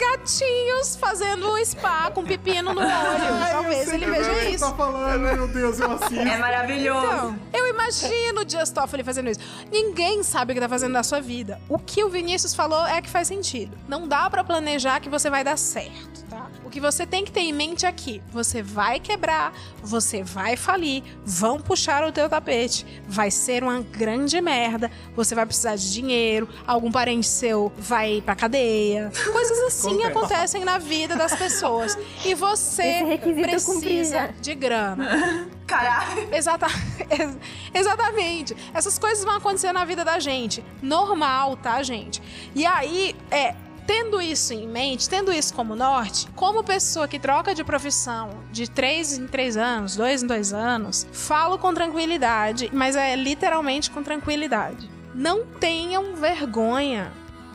gatinhos 0.00 0.96
fazendo 0.96 1.46
spa 1.64 2.10
com 2.10 2.24
pepino 2.24 2.72
no 2.72 2.80
olho. 2.80 2.88
Ai, 2.90 3.52
Talvez 3.52 3.88
ele 3.92 4.04
que 4.06 4.10
veja 4.10 4.32
você 4.34 4.48
isso. 4.50 4.64
tá 4.64 4.74
falando, 4.74 5.20
meu 5.20 5.48
Deus, 5.48 5.78
eu 5.80 5.92
assisto. 5.92 6.14
É 6.18 6.38
maravilhoso. 6.38 7.06
Então, 7.06 7.38
eu 7.52 7.66
imagino 7.68 8.40
o 8.40 8.48
Just 8.48 8.72
Toffoli 8.74 9.04
fazendo 9.04 9.28
isso. 9.30 9.40
Ninguém 9.70 10.22
sabe 10.22 10.52
o 10.52 10.54
que 10.54 10.60
tá 10.60 10.68
fazendo 10.68 10.92
na 10.92 11.02
sua 11.02 11.20
vida. 11.20 11.60
O 11.68 11.78
que 11.78 12.02
o 12.02 12.08
Vinícius 12.08 12.54
falou 12.54 12.86
é 12.86 13.00
que 13.02 13.08
faz 13.10 13.28
sentido. 13.28 13.76
Não 13.88 14.08
dá 14.08 14.28
pra 14.30 14.42
planejar 14.42 15.00
que 15.00 15.08
você 15.08 15.28
vai 15.28 15.44
dar 15.44 15.56
certo, 15.58 16.24
tá? 16.28 16.46
O 16.70 16.72
que 16.72 16.80
você 16.80 17.04
tem 17.04 17.24
que 17.24 17.32
ter 17.32 17.40
em 17.40 17.52
mente 17.52 17.84
é 17.84 17.90
que 17.90 18.22
você 18.30 18.62
vai 18.62 19.00
quebrar, 19.00 19.52
você 19.82 20.22
vai 20.22 20.56
falir, 20.56 21.02
vão 21.26 21.58
puxar 21.58 22.04
o 22.04 22.12
teu 22.12 22.28
tapete, 22.28 22.86
vai 23.08 23.28
ser 23.28 23.64
uma 23.64 23.80
grande 23.80 24.40
merda, 24.40 24.88
você 25.16 25.34
vai 25.34 25.44
precisar 25.44 25.74
de 25.74 25.92
dinheiro, 25.92 26.48
algum 26.64 26.92
parente 26.92 27.26
seu 27.26 27.72
vai 27.76 28.22
pra 28.24 28.36
cadeia. 28.36 29.10
Coisas 29.32 29.58
assim 29.64 30.04
Acontece. 30.04 30.06
acontecem 30.06 30.64
na 30.64 30.78
vida 30.78 31.16
das 31.16 31.34
pessoas. 31.34 31.98
E 32.24 32.36
você 32.36 33.18
precisa 33.18 34.10
já. 34.10 34.26
de 34.40 34.54
grana. 34.54 35.50
Caralho. 35.66 36.32
Exata... 36.32 36.66
ex- 37.10 37.36
Exatamente. 37.74 38.56
Essas 38.72 38.96
coisas 38.96 39.24
vão 39.24 39.34
acontecer 39.34 39.72
na 39.72 39.84
vida 39.84 40.04
da 40.04 40.20
gente. 40.20 40.64
Normal, 40.80 41.56
tá, 41.56 41.82
gente? 41.82 42.22
E 42.54 42.64
aí, 42.64 43.16
é. 43.28 43.56
Tendo 43.92 44.22
isso 44.22 44.52
em 44.52 44.68
mente, 44.68 45.08
tendo 45.08 45.32
isso 45.32 45.52
como 45.52 45.74
norte, 45.74 46.28
como 46.36 46.62
pessoa 46.62 47.08
que 47.08 47.18
troca 47.18 47.52
de 47.52 47.64
profissão 47.64 48.30
de 48.52 48.70
três 48.70 49.18
em 49.18 49.26
três 49.26 49.56
anos, 49.56 49.96
dois 49.96 50.22
em 50.22 50.28
dois 50.28 50.52
anos, 50.52 51.08
falo 51.10 51.58
com 51.58 51.74
tranquilidade, 51.74 52.70
mas 52.72 52.94
é 52.94 53.16
literalmente 53.16 53.90
com 53.90 54.00
tranquilidade. 54.00 54.88
Não 55.12 55.44
tenham 55.44 56.14
vergonha 56.14 57.10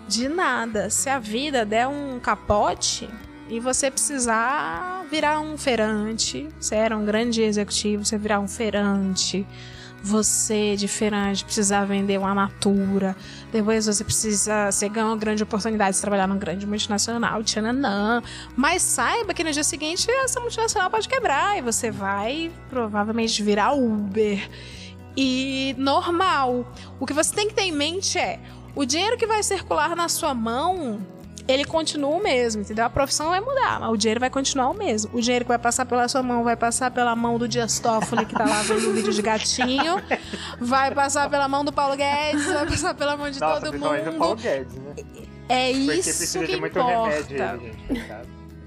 de 0.09 0.27
nada. 0.27 0.89
Se 0.89 1.09
a 1.09 1.19
vida 1.19 1.65
der 1.65 1.87
um 1.87 2.19
capote 2.19 3.09
e 3.47 3.57
você 3.57 3.89
precisar 3.89 5.05
virar 5.09 5.39
um 5.39 5.57
feirante, 5.57 6.49
você 6.59 6.75
era 6.75 6.97
um 6.97 7.05
grande 7.05 7.43
executivo, 7.43 8.03
você 8.03 8.17
virar 8.17 8.41
um 8.41 8.47
feirante, 8.49 9.47
você 10.05 10.75
de 10.75 10.87
feirante 10.87 11.43
precisar 11.43 11.83
vender 11.85 12.19
uma 12.19 12.35
natura, 12.35 13.15
depois 13.51 13.87
você 13.87 14.03
precisa, 14.03 14.71
você 14.71 14.87
ganha 14.87 15.07
uma 15.07 15.17
grande 15.17 15.41
oportunidade 15.41 15.95
de 15.95 16.01
trabalhar 16.01 16.27
num 16.27 16.37
grande 16.37 16.63
multinacional, 16.67 17.43
tchananã, 17.43 18.21
mas 18.55 18.83
saiba 18.83 19.33
que 19.33 19.43
no 19.43 19.51
dia 19.51 19.63
seguinte 19.63 20.09
essa 20.11 20.39
multinacional 20.39 20.91
pode 20.91 21.09
quebrar 21.09 21.57
e 21.57 21.61
você 21.61 21.89
vai 21.89 22.51
provavelmente 22.69 23.41
virar 23.41 23.73
Uber. 23.73 24.47
E 25.17 25.73
normal. 25.77 26.71
O 26.99 27.05
que 27.05 27.13
você 27.13 27.33
tem 27.33 27.47
que 27.47 27.55
ter 27.55 27.63
em 27.63 27.71
mente 27.71 28.19
é 28.19 28.39
o 28.75 28.85
dinheiro 28.85 29.17
que 29.17 29.25
vai 29.25 29.41
circular 29.41 29.95
na 29.95 30.07
sua 30.09 30.35
mão, 30.35 30.99
ele 31.47 31.63
continua 31.65 32.09
o 32.09 32.23
mesmo, 32.23 32.61
entendeu? 32.61 32.85
A 32.85 32.89
profissão 32.89 33.29
vai 33.29 33.39
mudar, 33.39 33.79
mas 33.79 33.89
o 33.91 33.97
dinheiro 33.97 34.19
vai 34.19 34.29
continuar 34.29 34.69
o 34.69 34.73
mesmo. 34.73 35.11
O 35.15 35.21
dinheiro 35.21 35.45
que 35.45 35.49
vai 35.49 35.59
passar 35.59 35.85
pela 35.85 36.07
sua 36.07 36.23
mão 36.23 36.43
vai 36.43 36.55
passar 36.55 36.89
pela 36.91 37.15
mão 37.15 37.37
do 37.37 37.47
Dias 37.47 37.79
Toffoli, 37.79 38.25
que 38.25 38.33
tá 38.33 38.45
lá 38.45 38.63
vendo 38.63 38.89
o 38.89 38.93
vídeo 38.93 39.13
de 39.13 39.21
gatinho, 39.21 40.01
vai 40.59 40.93
passar 40.93 41.29
pela 41.29 41.47
mão 41.47 41.63
do 41.63 41.71
Paulo 41.71 41.95
Guedes, 41.95 42.45
vai 42.45 42.65
passar 42.65 42.93
pela 42.95 43.15
mão 43.15 43.29
de 43.29 43.39
Nossa, 43.39 43.61
todo 43.61 43.69
principalmente 43.69 44.05
do 44.05 44.11
Paulo 44.13 44.29
mundo. 44.35 44.41
Guedes, 44.41 44.73
né? 44.73 44.93
É 45.47 45.71
Porque 45.71 45.99
isso 45.99 46.39
que 46.39 46.55
importa. 46.55 46.83
remédio, 46.83 47.37
gente. 47.37 48.15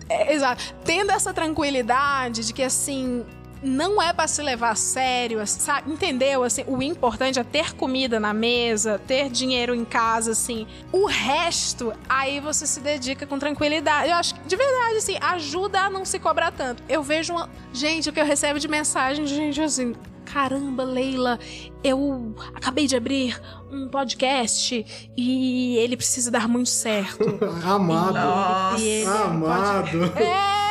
É, 0.08 0.32
exato. 0.32 0.74
Tendo 0.84 1.10
essa 1.10 1.34
tranquilidade 1.34 2.46
de 2.46 2.52
que, 2.52 2.62
assim, 2.62 3.26
não 3.62 4.00
é 4.00 4.12
pra 4.12 4.26
se 4.26 4.42
levar 4.42 4.70
a 4.70 4.74
sério, 4.74 5.40
assim, 5.40 5.60
sabe? 5.60 5.90
Entendeu? 5.90 6.42
Assim, 6.44 6.64
o 6.66 6.82
importante 6.82 7.38
é 7.38 7.44
ter 7.44 7.74
comida 7.74 8.20
na 8.20 8.32
mesa, 8.32 9.00
ter 9.06 9.30
dinheiro 9.30 9.74
em 9.74 9.84
casa, 9.84 10.32
assim. 10.32 10.66
O 10.92 11.06
resto, 11.06 11.92
aí 12.08 12.40
você 12.40 12.66
se 12.66 12.80
dedica 12.80 13.26
com 13.26 13.38
tranquilidade. 13.38 14.10
Eu 14.10 14.16
acho 14.16 14.34
que, 14.34 14.40
de 14.46 14.56
verdade, 14.56 14.96
assim, 14.96 15.16
ajuda 15.20 15.82
a 15.82 15.90
não 15.90 16.04
se 16.04 16.18
cobrar 16.18 16.50
tanto. 16.52 16.82
Eu 16.88 17.02
vejo 17.02 17.32
uma... 17.32 17.48
Gente, 17.72 18.08
o 18.08 18.12
que 18.12 18.20
eu 18.20 18.24
recebo 18.24 18.58
de 18.58 18.68
mensagem 18.68 19.24
de 19.24 19.34
gente 19.34 19.60
assim... 19.60 19.94
Caramba, 20.24 20.84
Leila, 20.84 21.38
eu 21.82 22.34
acabei 22.54 22.86
de 22.86 22.94
abrir 22.94 23.40
um 23.72 23.88
podcast 23.88 25.10
e 25.16 25.76
ele 25.78 25.96
precisa 25.96 26.30
dar 26.30 26.46
muito 26.46 26.68
certo. 26.68 27.24
Amado. 27.64 28.12
Nossa. 28.12 28.78
E 28.82 29.04
é 29.04 29.08
um 29.08 29.16
Amado. 29.16 30.12
é, 30.16 30.28
uma 30.28 30.67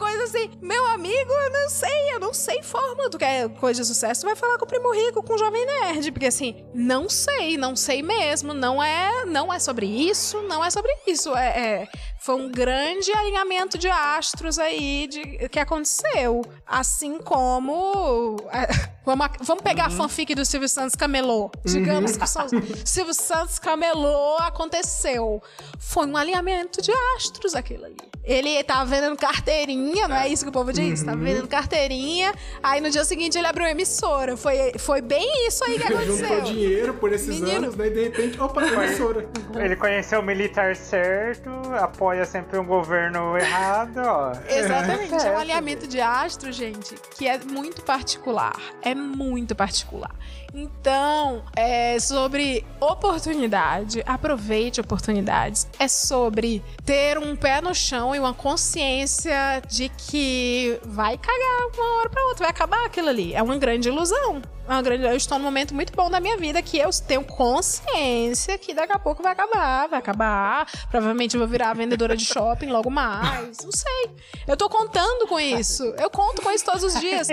coisa 0.00 0.24
assim, 0.24 0.50
meu 0.62 0.86
amigo, 0.86 1.30
eu 1.30 1.50
não 1.50 1.68
sei, 1.68 2.14
eu 2.14 2.18
não 2.18 2.32
sei 2.32 2.62
forma. 2.62 3.10
Tu 3.10 3.18
quer 3.18 3.48
coisa 3.50 3.82
de 3.82 3.86
sucesso, 3.86 4.22
tu 4.22 4.26
vai 4.26 4.34
falar 4.34 4.56
com 4.56 4.64
o 4.64 4.68
primo 4.68 4.90
rico, 4.92 5.22
com 5.22 5.34
o 5.34 5.38
jovem 5.38 5.64
nerd. 5.66 6.10
Porque 6.10 6.26
assim, 6.26 6.64
não 6.74 7.08
sei, 7.08 7.58
não 7.58 7.76
sei 7.76 8.02
mesmo. 8.02 8.54
Não 8.54 8.82
é, 8.82 9.26
não 9.26 9.52
é 9.52 9.58
sobre 9.58 9.86
isso, 9.86 10.40
não 10.42 10.64
é 10.64 10.70
sobre 10.70 10.90
isso. 11.06 11.36
É, 11.36 11.82
é- 11.82 11.88
foi 12.20 12.34
um 12.36 12.50
grande 12.50 13.10
alinhamento 13.12 13.78
de 13.78 13.88
astros 13.88 14.58
aí 14.58 15.06
de, 15.08 15.48
que 15.48 15.58
aconteceu. 15.58 16.42
Assim 16.66 17.18
como. 17.18 18.36
é, 18.52 18.68
vamos, 19.04 19.26
a- 19.26 19.32
vamos 19.42 19.62
pegar 19.62 19.86
a 19.86 19.90
fanfic 19.90 20.34
do 20.34 20.44
Silvio 20.44 20.68
Santos 20.68 20.94
camelô. 20.94 21.50
Digamos 21.64 22.16
que 22.16 22.22
o 22.22 22.26
Sal- 22.26 22.46
Silvio 22.84 23.14
Santos 23.14 23.58
camelô 23.58 24.36
aconteceu. 24.38 25.42
Foi 25.78 26.06
um 26.06 26.16
alinhamento 26.16 26.82
de 26.82 26.92
astros 27.16 27.54
aquilo 27.54 27.86
ali. 27.86 27.96
Ele 28.22 28.62
tava 28.62 28.84
vendendo 28.84 29.16
carteirinha, 29.16 30.06
não 30.06 30.14
é 30.14 30.28
isso 30.28 30.44
que 30.44 30.50
o 30.50 30.52
povo 30.52 30.72
diz? 30.74 31.02
Tava 31.02 31.16
vendendo 31.16 31.48
carteirinha, 31.48 32.34
aí 32.62 32.78
no 32.80 32.90
dia 32.90 33.02
seguinte 33.02 33.38
ele 33.38 33.46
abriu 33.46 33.66
emissora. 33.66 34.36
Foi, 34.36 34.74
foi 34.78 35.00
bem 35.00 35.48
isso 35.48 35.64
aí 35.64 35.78
que 35.78 35.88
Juntou 35.88 35.96
aconteceu. 36.26 36.40
dinheiro 36.42 36.94
por 36.94 37.12
esses 37.14 37.40
Menino. 37.40 37.56
anos, 37.56 37.74
daí 37.74 37.90
de 37.90 38.02
repente, 38.04 38.38
opa, 38.38 38.62
emissora. 38.62 39.26
Ele 39.58 39.74
conheceu 39.74 40.20
o 40.20 40.22
militar 40.22 40.76
certo, 40.76 41.48
apoia 41.80 42.09
sempre 42.24 42.58
um 42.58 42.64
governo 42.64 43.36
errado, 43.36 43.98
ó. 43.98 44.32
Exatamente, 44.48 45.12
é 45.12 45.16
um 45.16 45.20
certo, 45.20 45.38
alinhamento 45.38 45.86
de 45.86 46.00
astro, 46.00 46.52
gente, 46.52 46.94
que 47.16 47.26
é 47.26 47.38
muito 47.38 47.82
particular. 47.82 48.56
É 48.82 48.94
muito 48.94 49.54
particular. 49.54 50.14
Então, 50.54 51.44
é 51.54 51.98
sobre 52.00 52.64
oportunidade, 52.80 54.02
aproveite 54.06 54.80
oportunidades. 54.80 55.68
É 55.78 55.86
sobre 55.86 56.62
ter 56.84 57.18
um 57.18 57.36
pé 57.36 57.60
no 57.60 57.74
chão 57.74 58.14
e 58.14 58.18
uma 58.18 58.34
consciência 58.34 59.62
de 59.68 59.88
que 59.88 60.78
vai 60.84 61.16
cagar 61.16 61.70
uma 61.74 61.98
hora 61.98 62.10
pra 62.10 62.24
outra, 62.24 62.44
vai 62.44 62.50
acabar 62.50 62.84
aquilo 62.84 63.08
ali. 63.08 63.34
É 63.34 63.42
uma 63.42 63.56
grande 63.56 63.88
ilusão. 63.88 64.42
É 64.70 64.72
Uma 64.72 64.82
grande, 64.82 65.02
eu 65.04 65.16
estou 65.16 65.36
num 65.36 65.44
momento 65.44 65.74
muito 65.74 65.92
bom 65.92 66.08
da 66.08 66.20
minha 66.20 66.36
vida 66.36 66.62
que 66.62 66.78
eu 66.78 66.90
tenho 67.04 67.24
consciência 67.24 68.56
que 68.56 68.72
daqui 68.72 68.92
a 68.92 69.00
pouco 69.00 69.20
vai 69.20 69.32
acabar, 69.32 69.88
vai 69.88 69.98
acabar. 69.98 70.64
Provavelmente 70.88 71.34
eu 71.34 71.40
vou 71.40 71.48
virar 71.48 71.74
vendedora 71.74 72.16
de 72.16 72.24
shopping 72.24 72.66
logo 72.66 72.88
mais. 72.88 73.58
Não 73.64 73.72
sei. 73.72 74.14
Eu 74.46 74.56
tô 74.56 74.68
contando 74.68 75.26
com 75.26 75.40
isso. 75.40 75.82
Eu 75.98 76.08
conto 76.08 76.40
com 76.40 76.52
isso 76.52 76.64
todos 76.64 76.84
os 76.84 77.00
dias. 77.00 77.26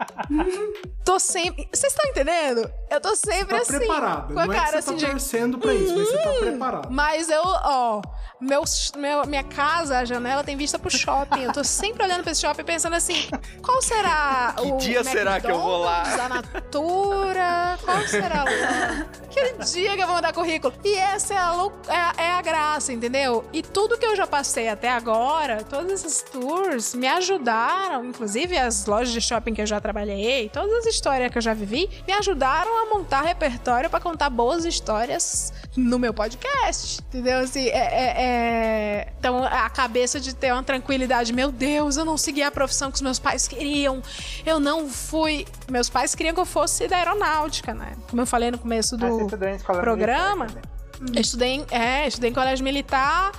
tô 1.04 1.18
sempre. 1.18 1.68
Vocês 1.70 1.92
estão 1.92 2.09
entendendo? 2.10 2.70
Eu 2.90 3.00
tô 3.00 3.14
sempre 3.16 3.56
Tá 3.56 3.62
assim. 3.62 3.78
preparado. 3.78 4.34
Com 4.34 4.40
a 4.40 4.46
Não 4.46 4.52
é 4.52 4.56
cara 4.56 4.66
que 4.66 4.72
você 4.72 4.78
assim 4.78 4.90
tá 4.90 5.06
de. 5.06 5.10
torcendo 5.12 5.58
pra 5.58 5.74
isso, 5.74 5.96
mas 5.96 6.08
você 6.08 6.18
tá 6.18 6.32
preparado. 6.40 6.88
Mas 6.90 7.28
eu, 7.30 7.42
ó, 7.44 8.02
meu, 8.40 8.62
meu- 8.96 9.26
minha 9.26 9.44
casa, 9.44 9.98
a 9.98 10.04
janela 10.04 10.42
tem 10.44 10.56
vista 10.56 10.78
pro 10.78 10.90
shopping. 10.90 11.42
Eu 11.44 11.52
tô 11.52 11.62
sempre 11.64 12.04
olhando 12.04 12.22
pra 12.22 12.32
esse 12.32 12.40
shopping 12.40 12.64
pensando 12.64 12.94
assim: 12.96 13.28
qual 13.62 13.80
será 13.80 14.54
Que 14.58 14.72
o. 14.72 14.76
dia 14.78 15.04
será 15.04 15.40
que 15.40 15.50
eu 15.50 15.58
vou 15.60 15.78
lá? 15.78 16.02
McDonald's, 16.04 16.20
A 16.20 16.28
Natura? 16.54 17.78
Qual 17.84 18.00
será 18.06 18.44
o. 18.44 19.29
Que 19.40 19.64
dia 19.72 19.96
que 19.96 20.02
eu 20.02 20.06
vou 20.06 20.16
mandar 20.16 20.32
currículo? 20.32 20.72
E 20.84 20.94
essa 20.94 21.34
é 21.34 21.36
a, 21.38 21.52
lou- 21.52 21.72
é, 21.88 22.22
é 22.24 22.30
a 22.32 22.42
graça, 22.42 22.92
entendeu? 22.92 23.44
E 23.52 23.62
tudo 23.62 23.96
que 23.98 24.04
eu 24.06 24.14
já 24.16 24.26
passei 24.26 24.68
até 24.68 24.90
agora, 24.90 25.64
todos 25.64 25.90
esses 25.92 26.22
tours, 26.22 26.94
me 26.94 27.06
ajudaram, 27.06 28.04
inclusive 28.04 28.56
as 28.58 28.86
lojas 28.86 29.12
de 29.12 29.20
shopping 29.20 29.54
que 29.54 29.62
eu 29.62 29.66
já 29.66 29.80
trabalhei, 29.80 30.48
todas 30.48 30.72
as 30.78 30.86
histórias 30.86 31.30
que 31.30 31.38
eu 31.38 31.42
já 31.42 31.54
vivi, 31.54 31.88
me 32.06 32.12
ajudaram 32.12 32.70
a 32.82 32.94
montar 32.94 33.22
repertório 33.22 33.88
pra 33.88 34.00
contar 34.00 34.28
boas 34.30 34.64
histórias 34.64 35.52
no 35.76 35.98
meu 35.98 36.12
podcast, 36.12 37.00
entendeu? 37.08 37.38
Assim, 37.38 37.66
é, 37.68 37.70
é- 37.78 38.14
é- 38.16 39.12
Então, 39.18 39.44
a 39.44 39.68
cabeça 39.70 40.18
de 40.18 40.34
ter 40.34 40.52
uma 40.52 40.62
tranquilidade, 40.62 41.32
meu 41.32 41.50
Deus, 41.52 41.96
eu 41.96 42.04
não 42.04 42.16
segui 42.16 42.42
a 42.42 42.50
profissão 42.50 42.90
que 42.90 42.96
os 42.96 43.02
meus 43.02 43.18
pais 43.18 43.46
queriam, 43.46 44.02
eu 44.44 44.58
não 44.58 44.88
fui... 44.88 45.46
Meus 45.70 45.88
pais 45.88 46.14
queriam 46.14 46.34
que 46.34 46.40
eu 46.40 46.46
fosse 46.46 46.88
da 46.88 46.96
aeronáutica, 46.96 47.72
né? 47.74 47.92
Como 48.08 48.20
eu 48.22 48.26
falei 48.26 48.50
no 48.50 48.58
começo 48.58 48.96
do 48.96 49.06
Ah, 49.06 49.10
estudou 49.30 49.48
em 49.48 49.56
escola 49.56 49.80
programa. 49.80 50.44
militar 50.46 50.70
também. 50.98 51.14
Eu 51.14 51.20
estudei 51.20 51.48
em, 51.48 51.66
é, 51.70 52.06
estudei 52.06 52.30
em 52.30 52.34
colégio 52.34 52.64
militar. 52.64 53.32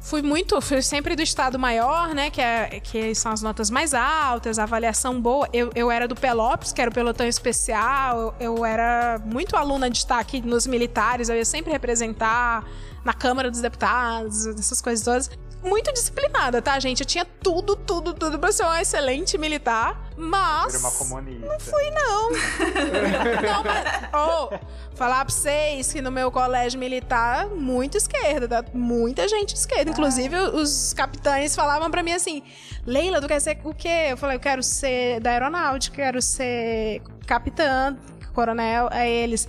Fui 0.00 0.22
muito, 0.22 0.60
fui 0.60 0.80
sempre 0.80 1.16
do 1.16 1.22
estado 1.22 1.58
maior, 1.58 2.14
né? 2.14 2.30
Que, 2.30 2.40
é, 2.40 2.80
que 2.80 3.14
são 3.14 3.32
as 3.32 3.42
notas 3.42 3.70
mais 3.70 3.94
altas, 3.94 4.58
a 4.58 4.62
avaliação 4.62 5.20
boa. 5.20 5.48
Eu, 5.52 5.70
eu 5.74 5.90
era 5.90 6.06
do 6.06 6.14
Pelopes, 6.14 6.72
que 6.72 6.80
era 6.80 6.90
o 6.90 6.94
pelotão 6.94 7.26
especial. 7.26 8.34
Eu, 8.38 8.56
eu 8.56 8.64
era 8.64 9.20
muito 9.24 9.56
aluna 9.56 9.88
de 9.90 9.96
destaque 9.96 10.40
nos 10.40 10.66
militares. 10.66 11.28
Eu 11.28 11.36
ia 11.36 11.44
sempre 11.44 11.72
representar 11.72 12.64
na 13.04 13.12
Câmara 13.12 13.50
dos 13.50 13.60
Deputados, 13.60 14.46
essas 14.46 14.80
coisas 14.80 15.04
todas. 15.04 15.30
Muito 15.62 15.92
disciplinada, 15.92 16.62
tá, 16.62 16.78
gente? 16.78 17.00
Eu 17.00 17.06
tinha 17.06 17.24
tudo, 17.24 17.74
tudo, 17.74 18.14
tudo 18.14 18.38
pra 18.38 18.52
ser 18.52 18.62
uma 18.62 18.80
excelente 18.80 19.36
militar. 19.36 20.08
Mas. 20.16 20.74
Era 20.74 20.78
uma 20.78 20.92
comunista. 20.92 21.46
Não 21.46 21.58
fui, 21.58 21.90
não. 21.90 22.30
não, 23.42 23.64
mas. 23.64 24.08
Oh, 24.14 24.96
falar 24.96 25.24
pra 25.24 25.34
vocês 25.34 25.92
que 25.92 26.00
no 26.00 26.12
meu 26.12 26.30
colégio 26.30 26.78
militar, 26.78 27.46
muito 27.48 27.96
esquerda, 27.96 28.46
tá? 28.46 28.64
Muita 28.72 29.26
gente 29.26 29.54
esquerda. 29.56 29.90
Inclusive, 29.90 30.36
os 30.36 30.92
capitães 30.92 31.56
falavam 31.56 31.90
pra 31.90 32.04
mim 32.04 32.12
assim: 32.12 32.44
Leila, 32.86 33.20
tu 33.20 33.26
quer 33.26 33.40
ser 33.40 33.58
o 33.64 33.74
quê? 33.74 34.06
Eu 34.10 34.16
falei, 34.16 34.36
eu 34.36 34.40
quero 34.40 34.62
ser 34.62 35.18
da 35.20 35.30
aeronáutica, 35.30 35.96
quero 35.96 36.22
ser 36.22 37.02
capitã, 37.26 37.96
coronel. 38.32 38.88
Aí 38.92 39.10
eles. 39.10 39.48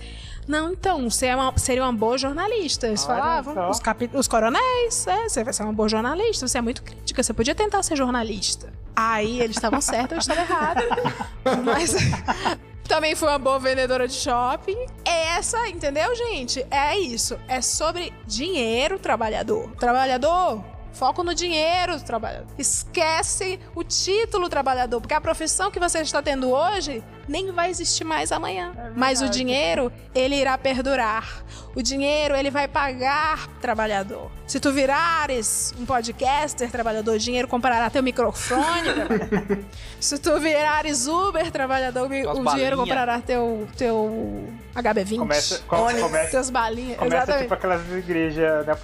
Não, 0.50 0.72
então, 0.72 1.08
você 1.08 1.26
é 1.26 1.36
uma- 1.36 1.56
seria 1.56 1.84
uma 1.84 1.92
boa 1.92 2.18
jornalista. 2.18 2.88
Eles 2.88 3.06
Olha 3.08 3.20
falavam, 3.20 3.54
só. 3.54 3.70
os, 3.70 3.78
capi- 3.78 4.10
os 4.12 4.26
coronéis, 4.26 5.06
é, 5.06 5.28
você 5.28 5.44
vai 5.44 5.52
ser 5.52 5.62
uma 5.62 5.72
boa 5.72 5.88
jornalista, 5.88 6.48
você 6.48 6.58
é 6.58 6.60
muito 6.60 6.82
crítica, 6.82 7.22
você 7.22 7.32
podia 7.32 7.54
tentar 7.54 7.82
ser 7.84 7.94
jornalista. 7.96 8.72
Aí 8.96 9.40
eles 9.40 9.56
estavam 9.56 9.80
certos, 9.80 10.12
eu 10.12 10.18
estava 10.18 10.40
errada. 10.40 10.82
Mas 11.64 11.94
também 12.88 13.14
fui 13.14 13.28
uma 13.28 13.38
boa 13.38 13.60
vendedora 13.60 14.08
de 14.08 14.14
shopping. 14.14 14.76
É 15.04 15.36
essa, 15.36 15.68
entendeu, 15.68 16.14
gente? 16.16 16.66
É 16.68 16.98
isso. 16.98 17.38
É 17.46 17.60
sobre 17.60 18.12
dinheiro, 18.26 18.98
trabalhador. 18.98 19.70
Trabalhador, 19.78 20.64
foco 20.92 21.22
no 21.22 21.32
dinheiro, 21.32 22.00
trabalhador. 22.00 22.48
Esquece 22.58 23.60
o 23.74 23.84
título 23.84 24.48
trabalhador, 24.48 25.00
porque 25.00 25.14
a 25.14 25.20
profissão 25.20 25.70
que 25.70 25.78
você 25.78 26.00
está 26.00 26.20
tendo 26.20 26.50
hoje 26.50 27.02
nem 27.30 27.52
vai 27.52 27.70
existir 27.70 28.02
mais 28.02 28.32
amanhã. 28.32 28.72
Mas 28.96 29.22
o 29.22 29.28
dinheiro, 29.28 29.92
ele 30.12 30.34
irá 30.34 30.58
perdurar. 30.58 31.44
O 31.76 31.80
dinheiro, 31.80 32.34
ele 32.34 32.50
vai 32.50 32.66
pagar 32.66 33.46
trabalhador. 33.60 34.28
Se 34.44 34.58
tu 34.58 34.72
virares 34.72 35.72
um 35.78 35.86
podcaster 35.86 36.68
trabalhador, 36.68 37.14
o 37.14 37.18
dinheiro 37.18 37.46
comprará 37.46 37.88
teu 37.88 38.02
microfone. 38.02 38.88
Se 40.00 40.18
tu 40.18 40.40
virares 40.40 41.06
Uber 41.06 41.48
trabalhador, 41.52 42.06
o 42.10 42.44
dinheiro 42.50 42.76
comprará 42.76 43.20
teu, 43.20 43.68
teu 43.76 44.48
HB20. 44.74 45.18
Começa, 45.18 45.58
com- 45.68 46.00
começa, 46.00 46.30
Teus 46.32 46.50
balinhas. 46.50 46.98
começa 46.98 47.16
Exatamente. 47.16 47.42
tipo 47.42 47.54
aquelas 47.54 47.88
igrejas 47.92 48.66
né, 48.66 48.74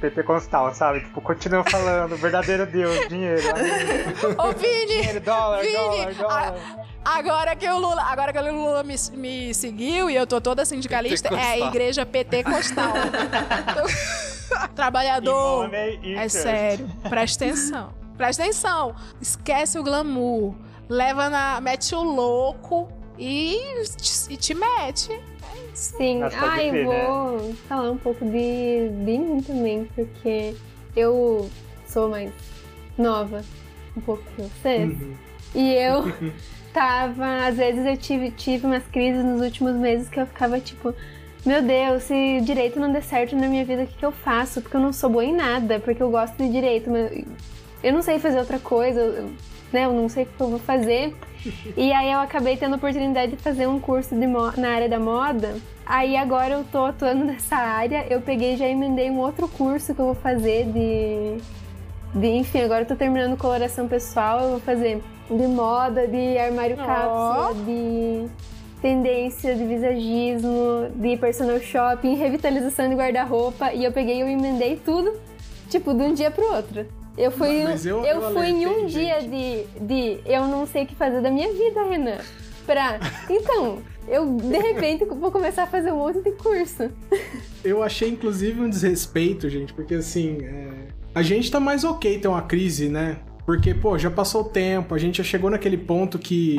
pentecostal, 0.00 0.74
sabe? 0.74 1.00
Tipo, 1.00 1.22
continua 1.22 1.64
falando, 1.64 2.14
verdadeiro 2.16 2.66
Deus, 2.66 3.08
dinheiro. 3.08 3.40
Ô, 4.36 4.52
Vini! 4.52 4.86
Dinheiro, 4.86 5.20
dólar, 5.20 5.62
Vini, 5.62 5.74
dólar, 5.74 6.14
dólar. 6.14 6.86
Agora 7.04 7.54
que 7.54 7.68
o 7.68 7.78
Lula, 7.88 8.02
agora 8.02 8.32
que 8.32 8.38
o 8.38 8.52
Lula 8.52 8.82
me, 8.82 8.94
me 9.14 9.54
seguiu 9.54 10.10
e 10.10 10.16
eu 10.16 10.26
tô 10.26 10.40
toda 10.40 10.64
sindicalista, 10.64 11.28
é 11.28 11.42
a 11.42 11.58
igreja 11.68 12.04
PT 12.04 12.44
Costal. 12.44 12.92
Trabalhador. 14.74 15.70
É 15.72 16.28
sério. 16.28 16.88
Presta 17.08 17.44
atenção. 17.44 17.92
Presta 18.16 18.42
atenção. 18.42 18.94
Esquece 19.20 19.78
o 19.78 19.82
glamour. 19.82 20.54
Leva 20.88 21.28
na. 21.28 21.60
Mete 21.60 21.94
o 21.94 22.02
louco 22.02 22.88
e, 23.18 23.58
te- 23.96 24.32
e 24.32 24.36
te 24.36 24.54
mete. 24.54 25.20
Sim, 25.74 26.22
ah, 26.22 26.62
eu 26.62 26.72
né? 26.72 26.84
vou 26.84 27.54
falar 27.68 27.90
um 27.90 27.98
pouco 27.98 28.24
de, 28.24 28.88
de 28.88 29.18
mim 29.18 29.42
também, 29.42 29.84
porque 29.94 30.56
eu 30.96 31.50
sou 31.86 32.08
mais 32.08 32.32
nova, 32.96 33.44
um 33.94 34.00
pouco 34.00 34.22
que 34.34 34.42
vocês. 34.42 34.90
Uhum. 34.90 35.16
E 35.54 35.74
eu 35.74 36.04
tava, 36.76 37.46
às 37.46 37.56
vezes 37.56 37.86
eu 37.86 37.96
tive, 37.96 38.30
tive 38.30 38.66
umas 38.66 38.86
crises 38.88 39.24
nos 39.24 39.40
últimos 39.40 39.74
meses 39.76 40.10
que 40.10 40.20
eu 40.20 40.26
ficava 40.26 40.60
tipo, 40.60 40.94
meu 41.42 41.62
Deus, 41.62 42.02
se 42.02 42.42
direito 42.42 42.78
não 42.78 42.92
der 42.92 43.02
certo 43.02 43.34
na 43.34 43.48
minha 43.48 43.64
vida, 43.64 43.84
o 43.84 43.86
que, 43.86 43.96
que 43.96 44.04
eu 44.04 44.12
faço? 44.12 44.60
Porque 44.60 44.76
eu 44.76 44.80
não 44.80 44.92
sou 44.92 45.08
boa 45.08 45.24
em 45.24 45.34
nada, 45.34 45.80
porque 45.80 46.02
eu 46.02 46.10
gosto 46.10 46.36
de 46.36 46.50
direito, 46.50 46.90
mas 46.90 47.24
eu 47.82 47.94
não 47.94 48.02
sei 48.02 48.18
fazer 48.18 48.38
outra 48.38 48.58
coisa, 48.58 49.00
eu, 49.00 49.30
né? 49.72 49.86
Eu 49.86 49.92
não 49.94 50.06
sei 50.06 50.24
o 50.24 50.26
que 50.26 50.38
eu 50.38 50.50
vou 50.50 50.58
fazer. 50.58 51.14
E 51.76 51.92
aí 51.92 52.10
eu 52.10 52.18
acabei 52.18 52.56
tendo 52.56 52.72
a 52.72 52.76
oportunidade 52.76 53.36
de 53.36 53.38
fazer 53.42 53.68
um 53.68 53.78
curso 53.78 54.16
na 54.56 54.68
área 54.68 54.88
da 54.88 54.98
moda. 54.98 55.56
Aí 55.84 56.16
agora 56.16 56.54
eu 56.54 56.64
tô 56.64 56.86
atuando 56.86 57.24
nessa 57.24 57.54
área, 57.54 58.04
eu 58.10 58.20
peguei 58.20 58.54
e 58.54 58.56
já 58.56 58.66
emendei 58.66 59.08
um 59.10 59.18
outro 59.18 59.46
curso 59.46 59.94
que 59.94 60.00
eu 60.00 60.06
vou 60.06 60.14
fazer 60.16 60.64
de, 60.64 61.38
enfim, 62.24 62.62
agora 62.62 62.82
eu 62.82 62.86
tô 62.86 62.96
terminando 62.96 63.36
coloração 63.36 63.86
pessoal, 63.88 64.40
eu 64.40 64.50
vou 64.52 64.60
fazer 64.60 65.02
de 65.30 65.46
moda, 65.46 66.06
de 66.06 66.38
armário 66.38 66.76
Ó. 66.80 66.84
cápsula, 66.86 67.64
de 67.64 68.26
tendência, 68.80 69.54
de 69.54 69.64
visagismo, 69.64 70.88
de 70.94 71.16
personal 71.16 71.58
shopping, 71.60 72.14
revitalização 72.14 72.88
de 72.88 72.94
guarda-roupa, 72.94 73.72
e 73.72 73.84
eu 73.84 73.92
peguei 73.92 74.18
e 74.18 74.20
eu 74.20 74.28
emendei 74.28 74.76
tudo, 74.84 75.12
tipo, 75.68 75.92
de 75.94 76.02
um 76.02 76.14
dia 76.14 76.30
pro 76.30 76.44
outro. 76.54 76.86
Eu 77.18 77.30
fui, 77.30 77.64
Mas 77.64 77.86
eu- 77.86 78.04
eu, 78.04 78.20
eu 78.20 78.32
fui 78.32 78.48
em 78.48 78.66
um 78.66 78.70
alertei, 78.70 78.86
dia 78.88 79.20
de, 79.22 79.64
de 79.84 80.18
eu 80.26 80.46
não 80.46 80.66
sei 80.66 80.84
o 80.84 80.86
que 80.86 80.94
fazer 80.94 81.20
da 81.22 81.30
minha 81.30 81.50
vida, 81.52 81.82
Renan. 81.84 82.18
Pra. 82.66 82.98
Então, 83.30 83.78
eu 84.06 84.36
de 84.36 84.58
repente 84.58 85.04
vou 85.04 85.32
começar 85.32 85.62
a 85.64 85.66
fazer 85.66 85.90
um 85.92 85.96
monte 85.96 86.20
de 86.20 86.30
curso. 86.32 86.90
Eu 87.64 87.82
achei, 87.82 88.10
inclusive, 88.10 88.60
um 88.60 88.68
desrespeito, 88.68 89.48
gente, 89.48 89.72
porque 89.72 89.94
assim, 89.94 90.38
é, 90.42 90.85
a 91.16 91.22
gente 91.22 91.50
tá 91.50 91.58
mais 91.58 91.82
ok 91.82 92.18
ter 92.18 92.28
uma 92.28 92.42
crise, 92.42 92.90
né? 92.90 93.16
Porque, 93.46 93.72
pô, 93.72 93.96
já 93.96 94.10
passou 94.10 94.42
o 94.42 94.44
tempo, 94.44 94.94
a 94.94 94.98
gente 94.98 95.16
já 95.18 95.24
chegou 95.24 95.48
naquele 95.48 95.78
ponto 95.78 96.18
que. 96.18 96.56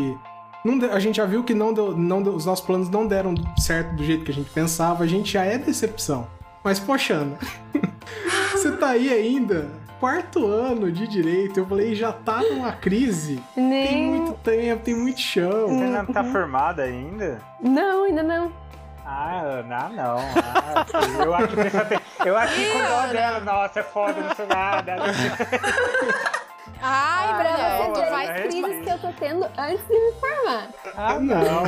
não 0.65 0.91
a 0.91 0.99
gente 0.99 1.17
já 1.17 1.25
viu 1.25 1.43
que 1.43 1.53
não 1.53 1.71
deu, 1.71 1.95
não 1.95 2.23
deu- 2.23 2.33
os 2.33 2.45
nossos 2.47 2.65
planos 2.65 2.89
não 2.89 3.05
deram 3.05 3.35
certo 3.59 3.95
do 3.95 4.03
jeito 4.03 4.23
que 4.25 4.31
a 4.31 4.33
gente 4.33 4.49
pensava, 4.49 5.03
a 5.03 5.07
gente 5.07 5.33
já 5.33 5.43
é 5.43 5.59
decepção. 5.59 6.25
Mas, 6.63 6.79
poxa, 6.79 7.13
Ana, 7.13 7.37
você 8.51 8.71
tá 8.71 8.89
aí 8.89 9.13
ainda, 9.13 9.67
quarto 9.99 10.43
ano 10.47 10.91
de 10.91 11.07
direito, 11.07 11.59
eu 11.59 11.65
falei, 11.67 11.93
já 11.93 12.11
tá 12.11 12.41
numa 12.41 12.71
crise. 12.71 13.39
Tem 13.53 13.63
Nem. 13.63 14.07
muito 14.07 14.33
tempo, 14.43 14.83
tem 14.83 14.95
muito 14.95 15.19
chão. 15.19 15.67
Você 15.67 15.85
não 15.85 16.05
tá 16.07 16.23
formada 16.23 16.81
ainda? 16.81 17.39
Não, 17.61 18.05
ainda 18.05 18.23
não. 18.23 18.51
Ah, 19.09 19.39
Ana, 19.41 19.89
não. 19.89 20.17
Ah, 20.19 21.23
eu 21.23 21.33
acho 21.33 21.47
que. 21.47 22.27
Eu 22.27 22.37
acho 22.37 22.53
que 22.55 22.71
com 22.73 22.79
dó 22.79 23.07
dela, 23.07 23.39
nossa, 23.39 23.79
é 23.79 23.83
foda, 23.83 24.19
não 24.19 24.35
sei 24.35 24.45
nada. 24.47 24.95
Ai, 26.79 27.27
Pra 27.27 27.51
mulher, 27.51 27.77
você 27.77 28.01
as 28.13 28.41
crises 28.41 28.83
que 28.83 28.89
eu 28.91 28.99
tô 28.99 29.11
tendo 29.19 29.45
antes 29.57 29.87
de 29.87 29.93
me 29.93 30.11
formar. 30.19 30.67
Ah, 30.95 31.19
não. 31.19 31.63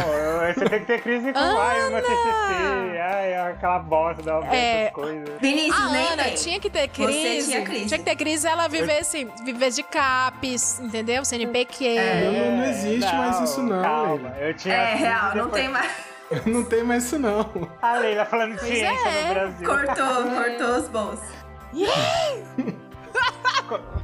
Você 0.54 0.70
tem 0.70 0.80
que 0.82 0.86
ter 0.86 1.02
crise 1.02 1.34
com 1.34 1.40
ai, 1.40 1.90
uma 1.90 2.02
TCC, 2.02 3.00
ai, 3.02 3.34
aquela 3.52 3.80
bosta 3.80 4.22
da 4.22 4.40
É. 4.54 4.92
coisas. 4.92 5.30
Vinícius, 5.40 5.80
A 5.82 5.90
nem 5.90 6.08
Ana 6.10 6.24
vem. 6.24 6.36
tinha 6.36 6.60
que 6.60 6.70
ter 6.70 6.88
crise. 6.90 7.46
tinha 7.50 7.64
crise. 7.64 7.86
Tinha 7.88 7.98
que 8.00 8.06
ter 8.06 8.16
crise 8.18 8.48
ela 8.48 8.68
vivesse, 8.68 9.26
vivesse 9.44 9.78
de 9.78 9.84
CAPES, 9.84 10.80
entendeu? 10.80 11.26
CNPq. 11.26 11.96
Não, 12.26 12.32
não, 12.32 12.58
não 12.58 12.66
existe 12.66 13.16
mais 13.16 13.40
isso 13.42 13.64
não, 13.64 13.82
Calma, 13.82 14.30
eu 14.40 14.54
tinha. 14.54 14.76
É 14.76 14.96
real, 14.96 15.24
não 15.36 15.46
depois- 15.46 15.54
tem 15.54 15.70
mais. 15.70 16.10
Não 16.46 16.64
tem 16.64 16.84
mais 16.84 17.06
isso 17.06 17.18
não. 17.18 17.50
A 17.82 17.94
Leila 17.98 18.26
falando 18.26 18.54
de 18.56 18.62
ciência 18.62 19.10
é. 19.10 19.28
no 19.28 19.34
Brasil. 19.34 19.68
Cortou, 19.68 20.24
cortou 20.36 20.78
os 20.78 20.88
bolsos. 20.90 21.30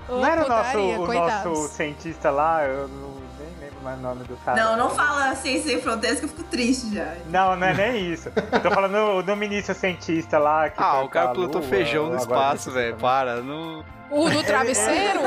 Ô, 0.08 0.14
Não 0.14 0.26
era 0.26 0.46
o 0.46 0.50
nosso, 0.50 0.78
o 0.78 1.14
nosso 1.14 1.68
cientista 1.70 2.30
lá, 2.30 2.64
eu 2.64 2.88
não, 2.88 3.10
nem 3.40 3.60
lembro 3.60 3.82
mais 3.84 3.98
o 3.98 4.02
nome 4.02 4.24
do 4.26 4.36
cara. 4.38 4.64
Não, 4.64 4.78
não 4.78 4.90
fala 4.92 5.34
ciência 5.36 5.72
sem 5.72 5.82
fronteiras 5.82 6.20
que 6.20 6.26
eu 6.26 6.30
fico 6.30 6.44
triste 6.44 6.94
já. 6.94 7.16
Não, 7.28 7.56
não 7.56 7.68
é 7.68 7.74
nem 7.74 8.12
isso. 8.14 8.30
Tô 8.62 8.70
falando 8.70 9.24
do 9.24 9.36
ministro 9.36 9.74
cientista 9.74 10.38
lá. 10.38 10.70
Que 10.70 10.82
Ah, 10.82 11.02
o 11.02 11.10
cara 11.10 11.30
plantou 11.30 11.62
feijão 11.64 12.10
no 12.10 12.18
espaço, 12.18 12.72
velho. 12.72 12.96
Para, 12.98 13.42
não. 13.42 13.84
O 14.12 14.30
do 14.30 14.44
travesseiro? 14.44 15.20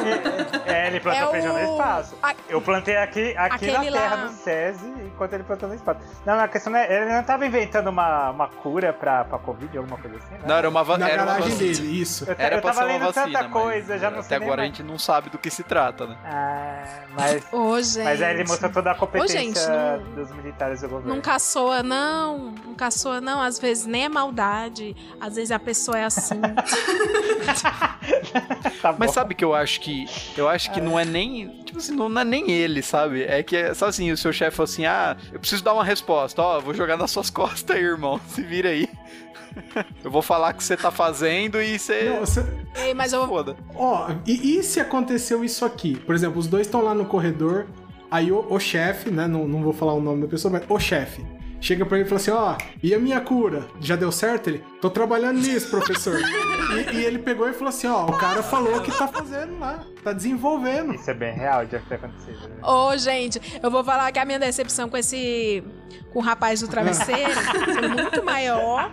É, 0.66 0.86
ele 0.86 1.00
plantou 1.00 1.28
É 1.28 1.30
feijão 1.32 1.52
no 1.52 1.58
o- 1.58 1.72
espaço. 1.72 2.14
a- 2.22 2.34
Eu 2.48 2.60
plantei 2.60 2.96
aqui, 2.96 3.34
aqui 3.36 3.72
na 3.72 3.80
terra, 3.80 4.14
lá. 4.14 4.24
no 4.24 4.30
SESI, 4.30 4.86
enquanto 5.06 5.32
ele 5.32 5.42
plantou 5.42 5.68
no 5.68 5.74
espaço. 5.74 6.00
Não, 6.24 6.38
a 6.38 6.46
questão 6.48 6.72
não 6.72 6.78
é. 6.78 7.02
Ele 7.02 7.12
não 7.12 7.22
tava 7.24 7.44
inventando 7.46 7.88
uma, 7.88 8.30
uma 8.30 8.48
cura 8.48 8.92
pra, 8.92 9.24
pra 9.24 9.38
Covid, 9.38 9.76
alguma 9.76 9.98
coisa 9.98 10.16
assim, 10.16 10.34
né? 10.34 10.40
Não, 10.46 10.54
era 10.56 10.68
uma, 10.68 10.84
va- 10.84 10.96
Na 10.96 11.08
era 11.08 11.22
uma 11.22 11.32
garagem 11.32 11.50
vacina. 11.54 11.72
dele, 11.74 12.00
isso. 12.00 12.24
Eu, 12.24 12.36
Era 12.38 12.56
eu 12.56 12.62
pra 12.62 12.72
tava 12.72 12.86
lendo 12.86 13.12
vacina, 13.12 13.38
tanta 13.40 13.50
coisa, 13.50 13.98
já 13.98 14.10
não 14.10 14.20
até 14.20 14.36
agora 14.36 14.62
a 14.62 14.64
gente 14.64 14.82
não 14.82 14.98
sabe 14.98 15.28
do 15.30 15.38
que 15.38 15.50
se 15.50 15.62
trata, 15.64 16.06
né? 16.06 16.16
Ah, 16.24 16.84
mas, 17.14 17.46
Ô, 17.52 17.80
gente. 17.82 18.04
mas 18.04 18.22
aí 18.22 18.34
ele 18.34 18.44
mostrou 18.48 18.70
toda 18.70 18.92
a 18.92 18.94
competência 18.94 19.40
gente, 19.40 19.58
não- 19.68 19.98
dos 20.14 20.30
militares 20.32 20.80
do 20.82 20.88
governo. 20.88 21.14
Não 21.14 21.20
caçoa, 21.20 21.82
não. 21.82 22.54
Não 22.64 22.74
caçoa, 22.74 23.20
não. 23.20 23.42
Às 23.42 23.58
vezes 23.58 23.86
nem 23.86 24.04
é 24.04 24.08
maldade. 24.08 24.94
Às 25.20 25.34
vezes 25.34 25.50
a 25.50 25.58
pessoa 25.58 25.98
é 25.98 26.04
assim. 26.04 26.40
Tá. 28.82 28.94
Mas 28.98 29.10
sabe 29.12 29.34
que 29.34 29.44
eu 29.44 29.54
acho 29.54 29.80
que. 29.80 30.06
Eu 30.36 30.48
acho 30.48 30.70
que 30.72 30.80
não 30.80 30.98
é 30.98 31.04
nem. 31.04 31.48
Tipo 31.64 31.78
assim, 31.78 31.94
não 31.94 32.18
é 32.20 32.24
nem 32.24 32.50
ele, 32.50 32.82
sabe? 32.82 33.22
É 33.24 33.42
que 33.42 33.56
é 33.56 33.74
só 33.74 33.86
assim, 33.86 34.10
o 34.12 34.16
seu 34.16 34.32
chefe 34.32 34.56
falou 34.56 34.64
assim: 34.70 34.86
ah, 34.86 35.16
eu 35.32 35.38
preciso 35.40 35.62
dar 35.64 35.74
uma 35.74 35.84
resposta. 35.84 36.40
Ó, 36.42 36.60
vou 36.60 36.72
jogar 36.74 36.96
nas 36.96 37.10
suas 37.10 37.28
costas 37.30 37.76
aí, 37.76 37.82
irmão. 37.82 38.20
Se 38.28 38.42
vira 38.42 38.68
aí. 38.70 38.88
Eu 40.04 40.10
vou 40.10 40.22
falar 40.22 40.52
o 40.52 40.56
que 40.56 40.62
você 40.62 40.76
tá 40.76 40.90
fazendo 40.90 41.60
e 41.60 41.78
você. 41.78 42.10
Não, 42.10 42.20
você- 42.20 42.44
Ei, 42.76 42.94
mas 42.94 43.12
eu. 43.12 43.26
Foda. 43.26 43.56
Ó, 43.74 44.08
e, 44.26 44.58
e 44.58 44.62
se 44.62 44.78
aconteceu 44.78 45.42
isso 45.42 45.64
aqui? 45.64 45.96
Por 45.96 46.14
exemplo, 46.14 46.38
os 46.38 46.46
dois 46.46 46.66
estão 46.66 46.80
lá 46.82 46.94
no 46.94 47.04
corredor, 47.06 47.66
aí 48.10 48.30
o, 48.30 48.46
o 48.48 48.60
chefe, 48.60 49.10
né? 49.10 49.26
Não, 49.26 49.48
não 49.48 49.62
vou 49.62 49.72
falar 49.72 49.94
o 49.94 50.00
nome 50.00 50.22
da 50.22 50.28
pessoa, 50.28 50.52
mas 50.52 50.62
o 50.68 50.78
chefe. 50.78 51.24
Chega 51.60 51.84
pra 51.84 51.98
ele 51.98 52.06
e 52.06 52.08
fala 52.08 52.20
assim, 52.20 52.30
ó, 52.30 52.56
e 52.82 52.94
a 52.94 52.98
minha 52.98 53.20
cura? 53.20 53.66
Já 53.80 53.96
deu 53.96 54.12
certo? 54.12 54.48
Ele, 54.48 54.64
tô 54.80 54.88
trabalhando 54.88 55.40
nisso, 55.40 55.68
professor. 55.68 56.18
e, 56.92 56.96
e 56.96 57.04
ele 57.04 57.18
pegou 57.18 57.48
e 57.48 57.52
falou 57.52 57.68
assim, 57.70 57.88
ó, 57.88 58.06
o 58.06 58.16
cara 58.16 58.42
falou 58.44 58.80
que 58.80 58.96
tá 58.96 59.08
fazendo 59.08 59.58
lá, 59.58 59.84
tá 60.04 60.12
desenvolvendo. 60.12 60.94
Isso 60.94 61.10
é 61.10 61.14
bem 61.14 61.32
real 61.34 61.66
de 61.66 61.76
ter 61.80 61.96
acontecido. 61.96 62.48
né? 62.48 62.56
Ô, 62.62 62.96
gente, 62.96 63.40
eu 63.60 63.70
vou 63.70 63.82
falar 63.82 64.10
que 64.12 64.18
a 64.20 64.24
minha 64.24 64.38
decepção 64.38 64.88
com 64.88 64.96
esse. 64.96 65.64
com 66.12 66.20
o 66.20 66.22
rapaz 66.22 66.60
do 66.60 66.68
travesseiro 66.68 67.32
foi 67.32 67.88
muito 67.88 68.24
maior. 68.24 68.90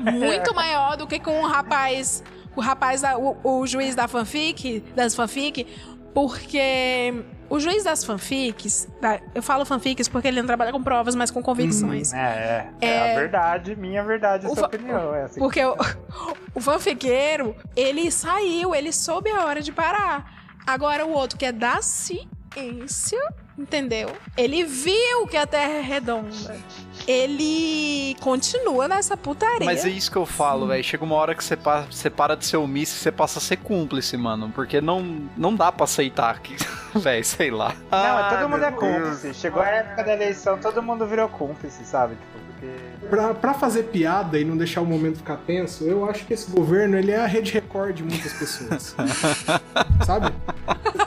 Muito 0.00 0.54
maior 0.54 0.96
do 0.96 1.06
que 1.06 1.18
com 1.18 1.40
o 1.42 1.46
rapaz. 1.46 2.22
O 2.54 2.60
rapaz, 2.60 3.00
da, 3.00 3.16
o, 3.16 3.38
o 3.42 3.66
juiz 3.66 3.94
da 3.94 4.06
fanfic, 4.08 4.80
das 4.94 5.14
fanfic, 5.14 5.66
porque 6.12 7.24
o 7.50 7.58
juiz 7.58 7.82
das 7.82 8.04
fanfics, 8.04 8.88
eu 9.34 9.42
falo 9.42 9.64
fanfics 9.64 10.08
porque 10.08 10.28
ele 10.28 10.40
não 10.40 10.46
trabalha 10.46 10.70
com 10.70 10.80
provas, 10.80 11.16
mas 11.16 11.32
com 11.32 11.42
convicções. 11.42 12.14
É, 12.14 12.70
é, 12.80 12.86
é. 12.86 13.12
a 13.12 13.16
verdade, 13.16 13.74
minha 13.74 14.04
verdade, 14.04 14.46
sua 14.54 14.66
opinião. 14.66 15.12
É 15.12 15.24
assim 15.24 15.40
Porque 15.40 15.62
o, 15.64 15.76
o 16.54 16.60
fanfiqueiro, 16.60 17.56
ele 17.74 18.08
saiu, 18.12 18.72
ele 18.72 18.92
soube 18.92 19.30
a 19.30 19.44
hora 19.44 19.60
de 19.60 19.72
parar. 19.72 20.32
Agora 20.64 21.04
o 21.04 21.10
outro 21.10 21.36
que 21.36 21.44
é 21.44 21.50
da 21.50 21.82
ciência 21.82 23.18
entendeu? 23.62 24.10
Ele 24.36 24.64
viu 24.64 25.26
que 25.28 25.36
a 25.36 25.46
Terra 25.46 25.74
é 25.74 25.80
redonda. 25.80 26.56
Ele 27.06 28.14
continua 28.20 28.86
nessa 28.86 29.16
putaria. 29.16 29.64
Mas 29.64 29.84
é 29.84 29.88
isso 29.88 30.10
que 30.10 30.16
eu 30.18 30.26
falo, 30.26 30.66
velho. 30.66 30.82
Chega 30.84 31.02
uma 31.04 31.14
hora 31.16 31.34
que 31.34 31.42
você, 31.42 31.56
pa- 31.56 31.86
você 31.90 32.08
para 32.10 32.36
de 32.36 32.44
ser 32.46 32.56
omisso 32.56 32.96
e 32.96 32.98
você 33.00 33.10
passa 33.10 33.38
a 33.38 33.42
ser 33.42 33.56
cúmplice, 33.56 34.16
mano. 34.16 34.50
Porque 34.54 34.80
não, 34.80 35.28
não 35.36 35.54
dá 35.54 35.72
pra 35.72 35.84
aceitar 35.84 36.38
que. 36.40 36.56
Velho, 36.92 37.24
sei 37.24 37.50
lá. 37.52 37.72
Não, 37.90 37.98
Ah, 38.18 38.36
todo 38.36 38.48
mundo 38.48 38.64
é 38.64 38.72
cúmplice. 38.72 39.32
Chegou 39.34 39.62
a 39.62 39.68
época 39.68 40.02
da 40.02 40.12
eleição, 40.12 40.58
todo 40.58 40.82
mundo 40.82 41.06
virou 41.06 41.28
cúmplice, 41.28 41.84
sabe? 41.84 42.16
Tipo. 42.16 42.49
Pra, 43.08 43.34
pra 43.34 43.54
fazer 43.54 43.84
piada 43.84 44.38
e 44.38 44.44
não 44.44 44.56
deixar 44.56 44.80
o 44.82 44.86
momento 44.86 45.16
ficar 45.18 45.36
tenso, 45.38 45.84
eu 45.84 46.08
acho 46.08 46.24
que 46.26 46.34
esse 46.34 46.50
governo 46.50 46.96
ele 46.96 47.10
é 47.10 47.16
a 47.18 47.26
rede 47.26 47.52
Record 47.52 47.96
de 47.96 48.02
muitas 48.04 48.32
pessoas. 48.32 48.94
Sabe? 50.06 50.32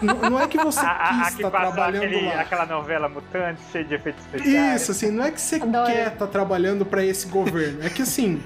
N- 0.01 0.29
não 0.29 0.39
é 0.39 0.47
que 0.47 0.57
você 0.57 0.79
A, 0.79 1.19
quis 1.25 1.35
estar 1.35 1.49
passou 1.51 1.71
trabalhando 1.73 2.03
aquele, 2.05 2.25
lá. 2.27 2.41
aquela 2.41 2.65
novela 2.65 3.07
mutante, 3.07 3.61
cheia 3.71 3.83
de 3.85 3.93
efeitos 3.93 4.25
especiais. 4.25 4.81
Isso, 4.81 4.91
assim, 4.91 5.11
não 5.11 5.23
é 5.23 5.31
que 5.31 5.39
você 5.39 5.55
Adoro. 5.55 5.85
quer 5.91 6.07
estar 6.13 6.27
trabalhando 6.27 6.85
pra 6.85 7.03
esse 7.05 7.27
governo. 7.27 7.83
É 7.85 7.89
que 7.89 8.01
assim, 8.01 8.41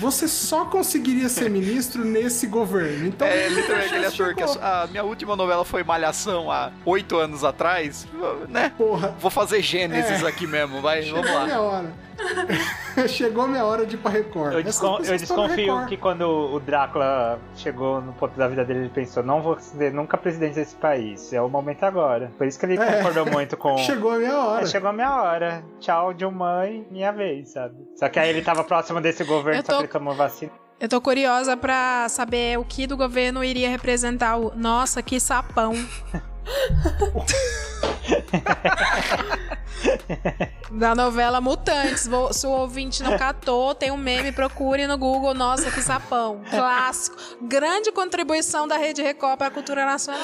você 0.00 0.26
só 0.26 0.64
conseguiria 0.64 1.28
ser 1.28 1.50
ministro 1.50 2.04
nesse 2.04 2.46
governo. 2.46 3.06
Então, 3.06 3.26
É 3.26 3.48
literalmente 3.48 3.88
aquele 3.92 4.06
ator 4.06 4.34
que. 4.34 4.42
A 4.42 4.86
minha 4.90 5.04
última 5.04 5.36
novela 5.36 5.64
foi 5.64 5.84
Malhação 5.84 6.50
há 6.50 6.70
oito 6.86 7.16
anos 7.18 7.44
atrás. 7.44 8.06
Né? 8.48 8.72
Porra, 8.78 9.14
Vou 9.20 9.30
fazer 9.30 9.60
Gênesis 9.62 10.22
É. 10.22 10.26
aqui 10.28 10.46
mesmo, 10.46 10.80
vai, 10.80 11.02
vamos 11.10 11.30
lá. 11.30 11.44
minha 11.44 11.60
hora. 11.60 12.04
chegou 13.08 13.44
a 13.44 13.48
minha 13.48 13.64
hora 13.64 13.84
de 13.86 13.94
ir 13.96 13.98
pra 13.98 14.10
Record. 14.10 14.52
Eu, 14.54 14.62
descon- 14.62 14.98
eu 15.04 15.16
desconfio 15.16 15.56
Record. 15.74 15.88
que 15.88 15.96
quando 15.96 16.22
o 16.28 16.60
Drácula 16.60 17.38
chegou 17.56 18.00
no 18.00 18.12
ponto 18.12 18.36
da 18.38 18.46
vida 18.48 18.64
dele, 18.64 18.80
ele 18.80 18.88
pensou: 18.88 19.22
não 19.22 19.42
vou 19.42 19.58
ser 19.58 19.92
nunca 19.92 20.16
presidente 20.16 20.54
desse 20.54 20.74
país. 20.76 21.32
É 21.32 21.40
o 21.40 21.48
momento 21.48 21.84
agora. 21.84 22.30
Por 22.38 22.46
isso 22.46 22.58
que 22.58 22.66
ele 22.66 22.78
É. 22.78 22.96
concordou 22.96 23.26
muito 23.26 23.56
com. 23.56 23.76
Chegou 23.84 24.12
a 24.12 24.18
minha 24.18 24.36
hora. 24.38 24.62
É, 24.62 24.66
chegou 24.66 24.90
a 24.90 24.92
minha 24.92 25.14
hora. 25.22 25.64
Tchau, 25.80 26.14
Dilma, 26.14 26.66
e 26.68 26.86
minha 26.90 27.12
vez, 27.12 27.50
sabe? 27.50 27.74
Só 27.96 28.08
que 28.08 28.18
aí 28.18 28.28
ele 28.30 28.42
tava 28.42 28.62
próximo 28.64 29.00
desse 29.00 29.24
governo, 29.24 29.60
Eu 29.60 29.64
só 29.64 29.72
tô- 29.72 29.78
que 29.78 29.84
ele 29.84 29.92
tomou 29.92 30.14
vacina. 30.14 30.52
Eu 30.80 30.88
tô 30.88 31.00
curiosa 31.00 31.56
pra 31.56 32.06
saber 32.08 32.58
o 32.58 32.64
que 32.64 32.86
do 32.86 32.96
governo 32.96 33.42
iria 33.44 33.68
representar 33.70 34.36
o. 34.36 34.52
Nossa, 34.56 35.02
que 35.02 35.18
sapão. 35.20 35.72
da 40.70 40.94
novela 40.94 41.40
Mutantes. 41.40 42.06
Vou- 42.06 42.32
se 42.32 42.46
o 42.46 42.50
ouvinte 42.50 43.02
não 43.02 43.16
catou, 43.18 43.74
tem 43.74 43.90
um 43.90 43.96
meme, 43.96 44.32
procure 44.32 44.86
no 44.86 44.96
Google. 44.98 45.34
Nossa, 45.34 45.70
que 45.70 45.80
sapão. 45.80 46.42
Clássico. 46.50 47.16
Grande 47.42 47.92
contribuição 47.92 48.66
da 48.66 48.76
Rede 48.76 49.02
Record 49.02 49.38
pra 49.38 49.50
cultura 49.50 49.84
nacional. 49.84 50.20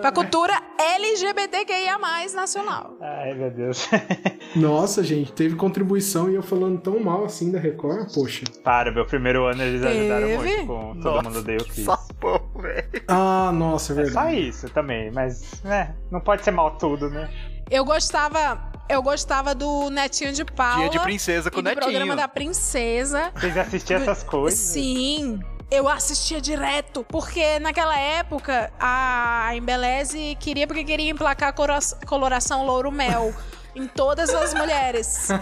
Pra 0.00 0.10
cultura 0.12 0.54
LGBTQIA 0.78 1.98
nacional. 2.34 2.96
Ai, 3.00 3.34
meu 3.34 3.50
Deus. 3.50 3.88
Nossa, 4.56 5.02
gente, 5.04 5.32
teve 5.32 5.54
contribuição 5.56 6.30
e 6.30 6.34
eu 6.34 6.42
falando 6.42 6.80
tão 6.80 6.98
mal 6.98 7.24
assim 7.24 7.52
da 7.52 7.58
Record, 7.58 8.12
poxa. 8.14 8.44
Para, 8.64 8.90
meu 8.90 9.06
primeiro 9.06 9.44
ano 9.44 9.62
eles 9.62 9.82
ajudaram 9.84 10.26
Teve? 10.26 10.56
muito 10.56 10.66
com 10.66 11.00
Todo 11.00 11.22
Mundo 11.24 11.42
Deu 11.42 11.58
Cris. 11.64 11.84
Sapão, 11.84 12.40
velho. 12.56 13.02
Ah, 13.06 13.52
nossa, 13.52 13.92
é 13.92 14.02
É 14.02 14.06
só 14.10 14.20
verdade. 14.22 14.48
isso 14.48 14.68
também, 14.70 15.10
mas, 15.12 15.29
né, 15.62 15.94
não 16.10 16.20
pode 16.20 16.44
ser 16.44 16.50
mal 16.50 16.72
tudo, 16.72 17.08
né? 17.10 17.30
Eu 17.70 17.84
gostava. 17.84 18.70
Eu 18.88 19.00
gostava 19.02 19.54
do 19.54 19.88
Netinho 19.90 20.32
de 20.32 20.44
Paula. 20.44 20.88
Dia 20.88 20.90
de 20.90 20.98
princesa 21.00 21.48
com 21.48 21.58
e 21.58 21.60
o 21.60 21.62
do 21.62 21.70
programa 21.70 21.98
netinho. 21.98 22.16
da 22.16 22.26
princesa. 22.26 23.30
Vocês 23.36 23.56
assistiam 23.56 24.00
essas 24.00 24.24
coisas? 24.24 24.58
Sim. 24.58 25.38
Eu 25.70 25.88
assistia 25.88 26.40
direto, 26.40 27.06
porque 27.08 27.60
naquela 27.60 27.96
época 27.96 28.72
a 28.80 29.50
Embeleze 29.54 30.36
queria 30.40 30.66
porque 30.66 30.82
queria 30.82 31.10
emplacar 31.10 31.54
coloração 32.04 32.66
louro 32.66 32.90
mel 32.90 33.32
em 33.74 33.86
todas 33.86 34.30
as 34.30 34.54
mulheres. 34.54 35.28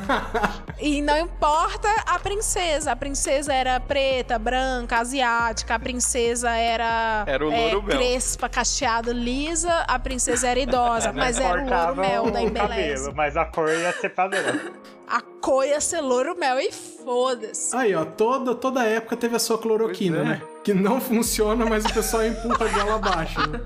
E 0.80 1.02
não 1.02 1.18
importa 1.18 1.88
a 2.06 2.20
princesa, 2.20 2.92
a 2.92 2.96
princesa 2.96 3.52
era 3.52 3.80
preta, 3.80 4.38
branca, 4.38 4.98
asiática, 4.98 5.74
a 5.74 5.78
princesa 5.78 6.50
era, 6.50 7.24
Era 7.26 7.44
o 7.44 7.52
é, 7.52 7.80
crespa, 7.82 8.48
cacheada, 8.48 9.12
lisa, 9.12 9.80
a 9.88 9.98
princesa 9.98 10.46
era 10.46 10.60
idosa, 10.60 11.10
mas 11.12 11.40
era 11.40 11.64
o 11.64 11.68
louro 11.68 11.96
mel 11.96 12.30
da 12.30 12.68
cabelo, 12.68 13.12
mas 13.12 13.36
a 13.36 13.44
cor 13.44 13.68
ia 13.70 13.92
ser 13.92 14.10
padrão. 14.10 14.60
A 15.08 15.20
cor 15.20 15.64
ia 15.66 15.80
ser 15.80 16.00
louro 16.00 16.36
mel 16.38 16.60
e 16.60 16.70
foda-se. 16.70 17.74
Aí, 17.74 17.92
ó, 17.96 18.04
toda, 18.04 18.54
toda 18.54 18.84
época 18.84 19.16
teve 19.16 19.34
a 19.34 19.40
sua 19.40 19.58
cloroquina, 19.58 20.18
é. 20.18 20.24
né? 20.24 20.42
Que 20.62 20.72
não 20.72 21.00
funciona, 21.00 21.66
mas 21.66 21.84
o 21.84 21.92
pessoal 21.92 22.24
empurra 22.24 22.66
a 22.66 22.68
goela 22.68 22.94
abaixo. 22.94 23.50
Né? 23.50 23.60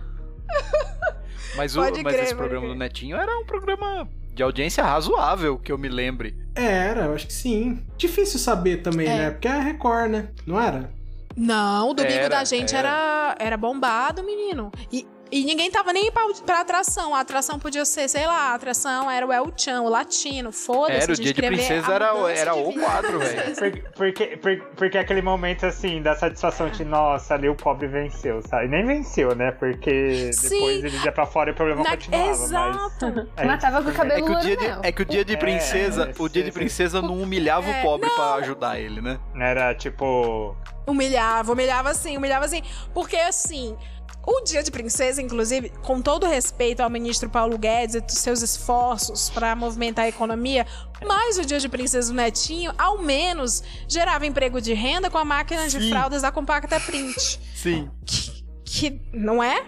Mas, 1.56 1.76
o, 1.76 1.80
mas 1.80 1.90
crer, 1.90 2.22
esse 2.22 2.34
programa 2.34 2.66
crer. 2.66 2.74
do 2.74 2.78
Netinho 2.78 3.16
era 3.16 3.38
um 3.38 3.44
programa 3.44 4.08
de 4.34 4.42
audiência 4.42 4.82
razoável, 4.84 5.58
que 5.58 5.70
eu 5.72 5.78
me 5.78 5.88
lembre. 5.88 6.36
Era, 6.54 7.06
eu 7.06 7.14
acho 7.14 7.26
que 7.26 7.32
sim. 7.32 7.82
Difícil 7.96 8.38
saber 8.38 8.78
também, 8.82 9.06
É. 9.06 9.16
né? 9.16 9.30
Porque 9.30 9.48
é 9.48 9.52
a 9.52 9.60
Record, 9.60 10.10
né? 10.10 10.28
Não 10.46 10.60
era? 10.60 10.90
Não, 11.34 11.90
o 11.90 11.94
domingo 11.94 12.14
Era, 12.14 12.28
da 12.28 12.44
gente 12.44 12.74
era, 12.74 13.34
era 13.38 13.56
bombado, 13.56 14.22
menino. 14.22 14.70
E, 14.92 15.06
e 15.32 15.44
ninguém 15.44 15.70
tava 15.70 15.92
nem 15.92 16.12
pra, 16.12 16.26
pra 16.44 16.60
atração. 16.60 17.14
A 17.14 17.20
atração 17.20 17.58
podia 17.58 17.84
ser, 17.86 18.06
sei 18.08 18.26
lá, 18.26 18.50
a 18.50 18.54
atração 18.54 19.10
era 19.10 19.26
o 19.26 19.32
El 19.32 19.50
Chan, 19.56 19.80
o 19.80 19.88
latino, 19.88 20.52
foda-se. 20.52 20.96
Era, 21.02 21.10
a 21.10 21.12
o 21.12 21.14
gente 21.16 21.24
dia 21.24 21.32
de 21.34 21.42
princesa 21.56 21.92
era, 21.94 22.06
era 22.30 22.54
o 22.54 22.72
quadro, 22.74 23.18
velho. 23.18 23.42
Porque, 23.56 23.80
porque, 23.96 24.36
porque, 24.36 24.62
porque 24.76 24.98
aquele 24.98 25.22
momento, 25.22 25.64
assim, 25.66 26.02
da 26.02 26.14
satisfação 26.14 26.68
de, 26.68 26.84
nossa, 26.84 27.34
ali 27.34 27.48
o 27.48 27.54
pobre 27.54 27.86
venceu, 27.86 28.42
sabe? 28.42 28.66
E 28.66 28.68
nem 28.68 28.84
venceu, 28.84 29.34
né? 29.34 29.52
Porque 29.52 30.32
Sim. 30.32 30.48
depois 30.50 30.84
ele 30.84 30.96
ia 31.04 31.12
pra 31.12 31.24
fora 31.24 31.50
e 31.50 31.52
o 31.52 31.56
problema 31.56 31.82
Na- 31.82 31.90
continuava. 31.90 32.30
Exato. 32.30 33.28
Mas, 33.36 33.46
Matava 33.46 33.82
com 33.82 33.90
o 33.90 33.94
cabelo 33.94 34.20
É 34.24 34.26
que, 34.26 34.32
o 34.32 34.40
dia 34.40 34.56
de, 34.56 34.86
é 34.86 34.92
que 34.92 35.02
o 35.02 35.04
dia 35.04 35.24
de 35.24 35.36
princesa, 35.36 36.12
é, 36.16 36.22
o 36.22 36.28
dia 36.28 36.42
de 36.42 36.48
sim, 36.48 36.52
sim. 36.52 36.58
princesa 36.58 37.00
não 37.00 37.18
humilhava 37.22 37.70
É, 37.70 37.80
o 37.80 37.82
pobre 37.82 38.10
pra 38.10 38.34
ajudar 38.34 38.78
ele, 38.78 39.00
né? 39.00 39.18
Era 39.36 39.74
tipo. 39.74 40.54
Humilhava, 40.86 41.52
humilhava 41.52 41.90
assim, 41.90 42.16
humilhava 42.16 42.44
assim. 42.44 42.62
Porque 42.92 43.16
assim. 43.16 43.76
O 44.26 44.40
Dia 44.42 44.62
de 44.62 44.70
Princesa, 44.70 45.20
inclusive, 45.20 45.70
com 45.82 46.00
todo 46.00 46.26
respeito 46.26 46.80
ao 46.80 46.88
ministro 46.88 47.28
Paulo 47.28 47.58
Guedes 47.58 47.96
e 47.96 48.02
seus 48.14 48.40
esforços 48.40 49.28
para 49.30 49.54
movimentar 49.56 50.04
a 50.04 50.08
economia, 50.08 50.64
mas 51.06 51.38
o 51.38 51.44
Dia 51.44 51.58
de 51.58 51.68
Princesa 51.68 52.12
do 52.12 52.16
Netinho, 52.16 52.72
ao 52.78 52.98
menos, 52.98 53.62
gerava 53.88 54.24
emprego 54.24 54.60
de 54.60 54.72
renda 54.74 55.10
com 55.10 55.18
a 55.18 55.24
máquina 55.24 55.66
de 55.68 55.80
Sim. 55.80 55.90
fraldas 55.90 56.22
da 56.22 56.30
Compacta 56.30 56.78
Print. 56.78 57.40
Sim. 57.54 57.90
que, 58.06 58.42
que- 58.64 59.00
não 59.12 59.42
é? 59.42 59.64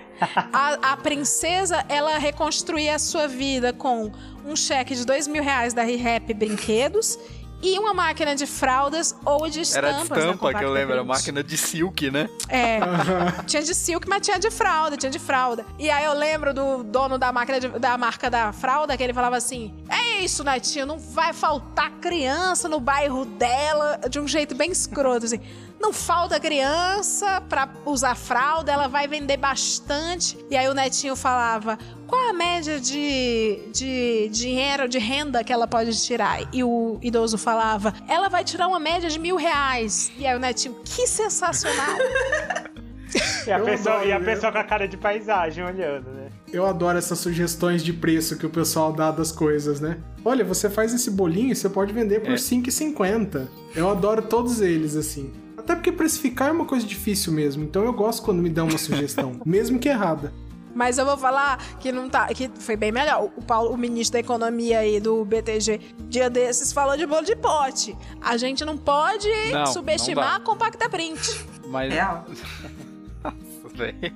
A, 0.53 0.93
a 0.93 0.97
princesa, 0.97 1.85
ela 1.89 2.17
reconstruía 2.19 2.95
a 2.95 2.99
sua 2.99 3.27
vida 3.27 3.73
com 3.73 4.13
um 4.47 4.55
cheque 4.55 4.95
de 4.95 5.05
dois 5.05 5.27
mil 5.27 5.43
reais 5.43 5.75
da 5.75 5.83
ReHap 5.83 6.33
Brinquedos 6.33 7.19
e 7.63 7.79
uma 7.79 7.95
máquina 7.95 8.35
de 8.37 8.47
fraldas 8.47 9.15
ou 9.25 9.49
de 9.49 9.61
estampas. 9.63 9.89
Era 9.91 9.97
de 9.99 10.03
estampa 10.03 10.21
que 10.33 10.39
Compacta 10.39 10.63
eu 10.65 10.71
lembro, 10.73 10.93
era 10.95 11.05
máquina 11.05 11.43
de 11.43 11.57
silk, 11.57 12.11
né? 12.11 12.29
É. 12.49 12.79
Tinha 13.47 13.63
de 13.63 13.75
silk, 13.75 14.09
mas 14.09 14.21
tinha 14.23 14.39
de 14.39 14.51
fralda, 14.51 14.97
tinha 14.97 15.11
de 15.11 15.19
fralda. 15.19 15.65
E 15.79 15.91
aí 15.91 16.05
eu 16.05 16.13
lembro 16.13 16.53
do 16.53 16.83
dono 16.85 17.19
da 17.19 17.33
máquina 17.33 17.59
de- 17.61 17.69
da 17.79 17.97
marca 17.97 18.29
da 18.31 18.53
fralda 18.53 18.97
que 18.97 19.03
ele 19.03 19.15
falava 19.15 19.37
assim: 19.37 19.75
É 19.89 20.21
isso, 20.21 20.45
Netinho, 20.45 20.87
não 20.87 20.99
vai 20.99 21.33
faltar 21.33 21.91
criança 22.01 22.69
no 22.69 22.79
bairro 22.81 23.25
dela, 23.25 23.99
de 24.11 24.21
um 24.21 24.29
jeito 24.29 24.55
bem 24.55 24.71
escroto, 24.71 25.25
assim. 25.27 25.41
Não 25.81 25.93
falta 25.93 26.39
criança 26.41 27.43
pra 27.49 27.69
usar 27.85 28.15
fralda, 28.15 28.73
ela 28.73 28.89
vai 28.89 29.07
vender 29.09 29.37
bastante. 29.37 30.39
E 30.51 30.57
aí 30.57 30.69
o 30.69 30.75
Netinho 30.75 31.17
falava: 31.17 31.79
qual 32.15 32.31
a 32.31 32.33
média 32.33 32.79
de, 32.79 33.59
de 33.73 34.29
dinheiro, 34.29 34.89
de 34.89 34.99
renda 34.99 35.43
que 35.43 35.53
ela 35.53 35.67
pode 35.67 36.01
tirar? 36.01 36.49
E 36.53 36.63
o 36.63 36.97
idoso 37.03 37.37
falava: 37.37 37.93
ela 38.07 38.29
vai 38.29 38.45
tirar 38.45 38.69
uma 38.69 38.79
média 38.79 39.11
de 39.11 39.19
mil 39.19 39.35
reais. 39.35 40.13
E 40.17 40.25
aí 40.25 40.37
o 40.37 40.39
Netinho: 40.39 40.77
que 40.85 41.09
sensacional! 41.09 41.99
E 43.47 43.53
a, 43.53 43.59
Eu 43.59 43.65
pessoa, 43.65 43.95
adoro, 43.97 44.09
e 44.09 44.13
a 44.13 44.21
pessoa 44.21 44.53
com 44.53 44.59
a 44.59 44.65
cara 44.65 44.89
de 44.89 44.97
paisagem 44.97 45.65
olhando, 45.65 46.11
né? 46.11 46.31
Eu 46.53 46.67
adoro 46.67 46.99
essas 46.99 47.19
sugestões 47.19 47.83
de 47.83 47.93
preço 47.93 48.37
que 48.37 48.47
o 48.47 48.51
pessoal 48.51 48.93
dá 48.93 49.11
das 49.11 49.31
coisas, 49.31 49.81
né? 49.81 49.99
Olha, 50.25 50.45
você 50.45 50.71
faz 50.71 50.93
esse 50.95 51.11
bolinho 51.11 51.53
e 51.53 51.55
você 51.57 51.69
pode 51.69 51.93
vender 51.93 52.21
por 52.21 52.31
É. 52.31 52.33
R$ 52.33 52.39
5,50. 52.39 53.49
Eu 53.75 53.89
adoro 53.89 54.23
todos 54.23 54.61
eles, 54.61 54.97
assim. 54.97 55.33
Até 55.57 55.75
porque 55.75 55.93
precificar 55.93 56.49
é 56.49 56.53
uma 56.53 56.65
coisa 56.65 56.87
difícil 56.87 57.33
mesmo, 57.33 57.65
então 57.65 57.85
eu 57.85 57.93
gosto 57.93 58.23
quando 58.23 58.43
me 58.43 58.51
dão 58.51 58.69
uma 58.69 58.79
sugestão, 58.79 59.41
mesmo 59.47 59.79
que 59.79 59.89
errada. 59.89 60.33
Mas 60.75 60.99
eu 60.99 61.05
vou 61.05 61.17
falar 61.17 61.59
que 61.79 61.93
não 61.93 62.09
tá. 62.09 62.27
que 62.29 62.51
foi 62.59 62.77
bem 62.77 62.91
melhor. 62.91 63.31
O 63.37 63.43
Paulo, 63.43 63.71
o 63.71 63.77
ministro 63.77 64.15
da 64.15 64.21
Economia 64.21 64.81
aí 64.81 65.01
do 65.01 65.25
BTG, 65.25 65.81
dia 66.09 66.29
desses, 66.29 66.73
falou 66.73 66.97
de 66.97 67.07
bolo 67.07 67.25
de 67.25 67.37
pote. 67.37 67.97
A 68.21 68.37
gente 68.37 68.65
não 68.65 68.77
pode 68.77 69.29
Não, 69.53 69.67
subestimar 69.67 70.31
não 70.31 70.37
a 70.37 70.41
Compacta 70.41 70.89
Print. 70.89 71.47
Mas. 71.69 71.93
Real. 71.93 72.25
Nossa, 73.23 73.77
velho. 73.77 74.15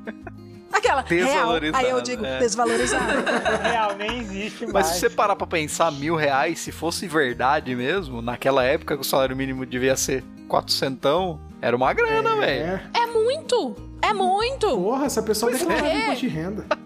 Aquela 0.70 1.01
real. 1.01 1.26
Desvalorizado, 1.26 1.85
Aí 1.85 1.90
eu 1.90 2.01
digo, 2.02 2.24
é. 2.24 2.39
desvalorizado. 2.40 3.05
Real, 3.64 3.97
nem 3.97 4.18
existe 4.18 4.64
Mas 4.66 4.72
mais. 4.72 4.86
se 4.89 5.01
você 5.01 5.10
parar 5.10 5.35
pra 5.35 5.47
pensar, 5.47 5.90
mil 5.90 6.14
reais, 6.14 6.59
se 6.60 6.70
fosse 6.70 7.06
verdade 7.09 7.74
mesmo, 7.74 8.20
naquela 8.20 8.62
época 8.62 8.94
que 8.94 9.01
o 9.01 9.05
salário 9.05 9.35
mínimo 9.35 9.64
devia 9.64 9.97
ser 9.97 10.22
quatrocentão, 10.47 11.40
era 11.60 11.74
uma 11.74 11.93
grana, 11.94 12.36
velho. 12.36 12.80
É. 12.94 13.01
é 13.02 13.06
muito! 13.06 13.74
É 14.09 14.12
muito! 14.14 14.66
Porra, 14.68 15.06
essa 15.06 15.22
pessoa 15.22 15.51
Pois 15.51 15.60
declarava 15.62 15.89
é. 15.89 16.02
imposto 16.05 16.20
de 16.20 16.28
renda. 16.28 16.66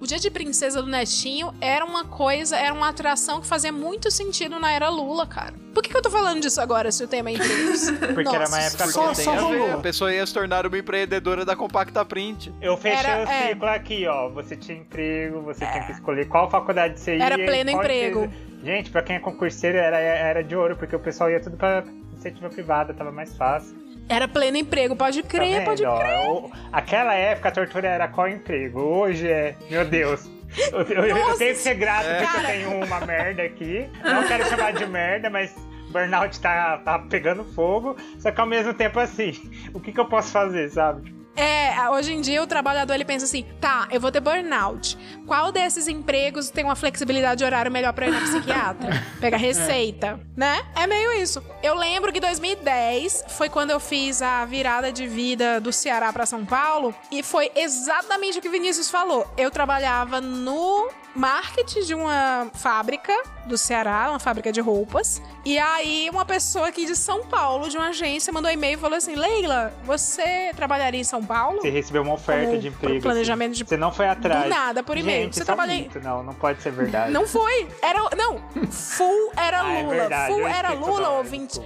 O 0.00 0.06
dia 0.06 0.18
de 0.18 0.30
princesa 0.30 0.80
do 0.80 0.88
Netinho 0.88 1.52
era 1.60 1.84
uma 1.84 2.04
coisa, 2.04 2.56
era 2.56 2.72
uma 2.72 2.88
atração 2.88 3.40
que 3.40 3.46
fazia 3.46 3.72
muito 3.72 4.10
sentido 4.10 4.58
na 4.58 4.72
era 4.72 4.88
Lula, 4.88 5.26
cara. 5.26 5.52
Por 5.74 5.82
que, 5.82 5.90
que 5.90 5.96
eu 5.96 6.00
tô 6.02 6.10
falando 6.10 6.40
disso 6.40 6.60
agora 6.60 6.90
se 6.92 7.02
o 7.04 7.08
tema 7.08 7.30
é 7.30 7.34
empregos? 7.34 7.90
Porque 8.14 8.28
era 8.34 8.46
uma 8.46 8.56
Nossa, 8.56 8.60
época 8.60 8.86
Só- 8.88 9.08
que 9.10 9.14
só 9.16 9.32
a 9.32 9.74
a 9.74 9.78
pessoa 9.78 10.12
ia 10.12 10.24
se 10.24 10.32
tornar 10.32 10.66
uma 10.66 10.78
empreendedora 10.78 11.44
da 11.44 11.54
Compacta 11.56 12.04
Print. 12.04 12.52
Eu 12.62 12.76
fechei 12.76 12.98
Era- 13.10 13.24
o 13.24 13.28
é. 13.30 13.48
ciclo 13.48 13.66
aqui, 13.68 14.06
ó. 14.06 14.28
Você 14.30 14.56
tinha 14.56 14.78
emprego, 14.78 15.42
você 15.42 15.66
tinha 15.66 15.84
que 15.84 15.92
escolher 15.92 16.26
qual 16.28 16.48
faculdade 16.50 16.98
você 16.98 17.16
ia. 17.16 17.24
Era 17.24 17.36
pleno 17.36 17.70
emprego. 17.70 18.24
empresa. 18.24 18.42
Gente, 18.64 18.90
pra 18.90 19.02
quem 19.02 19.16
é 19.16 19.20
concurseiro 19.20 19.76
era, 19.78 19.98
era 19.98 20.42
de 20.44 20.54
ouro, 20.56 20.76
porque 20.76 20.94
o 20.94 21.00
pessoal 21.00 21.30
ia 21.30 21.40
tudo 21.40 21.56
pra 21.56 21.84
iniciativa 22.12 22.48
privada, 22.48 22.94
tava 22.94 23.10
mais 23.10 23.34
fácil. 23.36 23.76
Era 24.10 24.26
pleno 24.26 24.56
emprego, 24.56 24.96
pode 24.96 25.22
Tá 25.22 25.28
crer, 25.28 25.58
vendo, 25.58 25.64
pode 25.64 25.82
crer. 25.82 26.28
O- 26.28 26.50
Aquela 26.72 27.14
época 27.14 27.48
a 27.48 27.52
tortura 27.52 27.88
era 27.88 28.08
qual 28.08 28.28
emprego? 28.28 28.80
Hoje 28.80 29.28
é. 29.28 29.54
Meu 29.70 29.84
Deus. 29.84 30.28
Eu, 30.72 30.82
eu- 30.82 31.16
eu 31.16 31.38
tenho 31.38 31.52
que 31.54 31.60
ser 31.60 31.74
grato 31.74 32.06
porque 32.08 32.24
cara. 32.26 32.56
eu 32.56 32.70
tenho 32.70 32.84
uma 32.84 33.00
merda 33.02 33.42
aqui. 33.44 33.88
Não 34.02 34.26
quero 34.26 34.44
chamar 34.46 34.72
de 34.72 34.84
merda, 34.84 35.30
mas 35.30 35.54
burnout 35.92 36.40
tá, 36.40 36.78
tá 36.78 36.98
pegando 36.98 37.44
fogo. 37.44 37.96
Só 38.18 38.32
que 38.32 38.40
ao 38.40 38.46
mesmo 38.48 38.74
tempo 38.74 38.98
assim, 38.98 39.32
o 39.72 39.78
que, 39.78 39.92
que 39.92 40.00
eu 40.00 40.06
posso 40.06 40.32
fazer, 40.32 40.68
sabe? 40.70 41.14
É, 41.36 41.88
hoje 41.90 42.12
em 42.12 42.20
dia 42.20 42.42
o 42.42 42.46
trabalhador 42.46 42.94
ele 42.94 43.04
pensa 43.04 43.24
assim: 43.24 43.44
tá, 43.60 43.88
eu 43.90 44.00
vou 44.00 44.10
ter 44.10 44.20
burnout. 44.20 44.96
Qual 45.26 45.52
desses 45.52 45.88
empregos 45.88 46.50
tem 46.50 46.64
uma 46.64 46.76
flexibilidade 46.76 47.38
de 47.38 47.44
horário 47.44 47.70
melhor 47.70 47.92
pra 47.92 48.06
ir 48.06 48.10
na 48.10 48.20
psiquiatra? 48.20 48.90
Pegar 49.20 49.36
receita, 49.36 50.20
né? 50.36 50.60
É 50.74 50.86
meio 50.86 51.12
isso. 51.12 51.42
Eu 51.62 51.74
lembro 51.74 52.12
que 52.12 52.20
2010 52.20 53.24
foi 53.28 53.48
quando 53.48 53.70
eu 53.70 53.80
fiz 53.80 54.22
a 54.22 54.44
virada 54.44 54.92
de 54.92 55.06
vida 55.06 55.60
do 55.60 55.72
Ceará 55.72 56.12
pra 56.12 56.26
São 56.26 56.44
Paulo 56.44 56.94
e 57.10 57.22
foi 57.22 57.50
exatamente 57.54 58.38
o 58.38 58.42
que 58.42 58.48
o 58.48 58.52
Vinícius 58.52 58.90
falou. 58.90 59.26
Eu 59.36 59.50
trabalhava 59.50 60.20
no 60.20 60.88
marketing 61.14 61.80
de 61.82 61.94
uma 61.94 62.48
fábrica 62.54 63.12
do 63.46 63.56
Ceará, 63.58 64.06
uma 64.10 64.18
fábrica 64.18 64.52
de 64.52 64.60
roupas. 64.60 65.20
E 65.44 65.58
aí, 65.58 66.08
uma 66.12 66.24
pessoa 66.24 66.68
aqui 66.68 66.84
de 66.86 66.94
São 66.94 67.24
Paulo, 67.26 67.68
de 67.68 67.76
uma 67.76 67.88
agência, 67.88 68.32
mandou 68.32 68.50
um 68.50 68.54
e-mail 68.54 68.74
e 68.76 68.80
falou 68.80 68.96
assim: 68.96 69.14
Leila, 69.14 69.72
você 69.84 70.52
trabalharia 70.54 71.00
em 71.00 71.04
São 71.04 71.22
Paulo? 71.24 71.60
Você 71.60 71.70
recebeu 71.70 72.02
uma 72.02 72.14
oferta 72.14 72.46
Como 72.48 72.58
de 72.60 72.68
emprego. 72.68 73.00
planejamento 73.02 73.52
assim. 73.52 73.62
de- 73.64 73.68
Você 73.68 73.76
não 73.76 73.92
foi 73.92 74.08
atrás. 74.08 74.44
Do 74.44 74.50
nada, 74.50 74.82
por 74.82 74.96
e-mail. 74.96 75.24
Gente, 75.24 75.34
Você 75.34 75.40
é 75.40 75.42
um 75.42 75.46
trabalha 75.46 75.72
em- 75.72 75.90
Não, 76.02 76.22
não 76.22 76.34
pode 76.34 76.62
ser 76.62 76.70
verdade. 76.72 77.12
Não 77.12 77.26
foi. 77.26 77.68
Era. 77.82 77.98
Não. 78.16 78.38
Full 78.70 79.32
era 79.36 79.62
Ah, 79.62 79.72
é 79.78 79.82
Lula. 79.82 79.94
verdade, 79.94 80.32
Full 80.32 80.46
era 80.46 80.72
Lula, 80.74 81.08
ouvinte. 81.10 81.60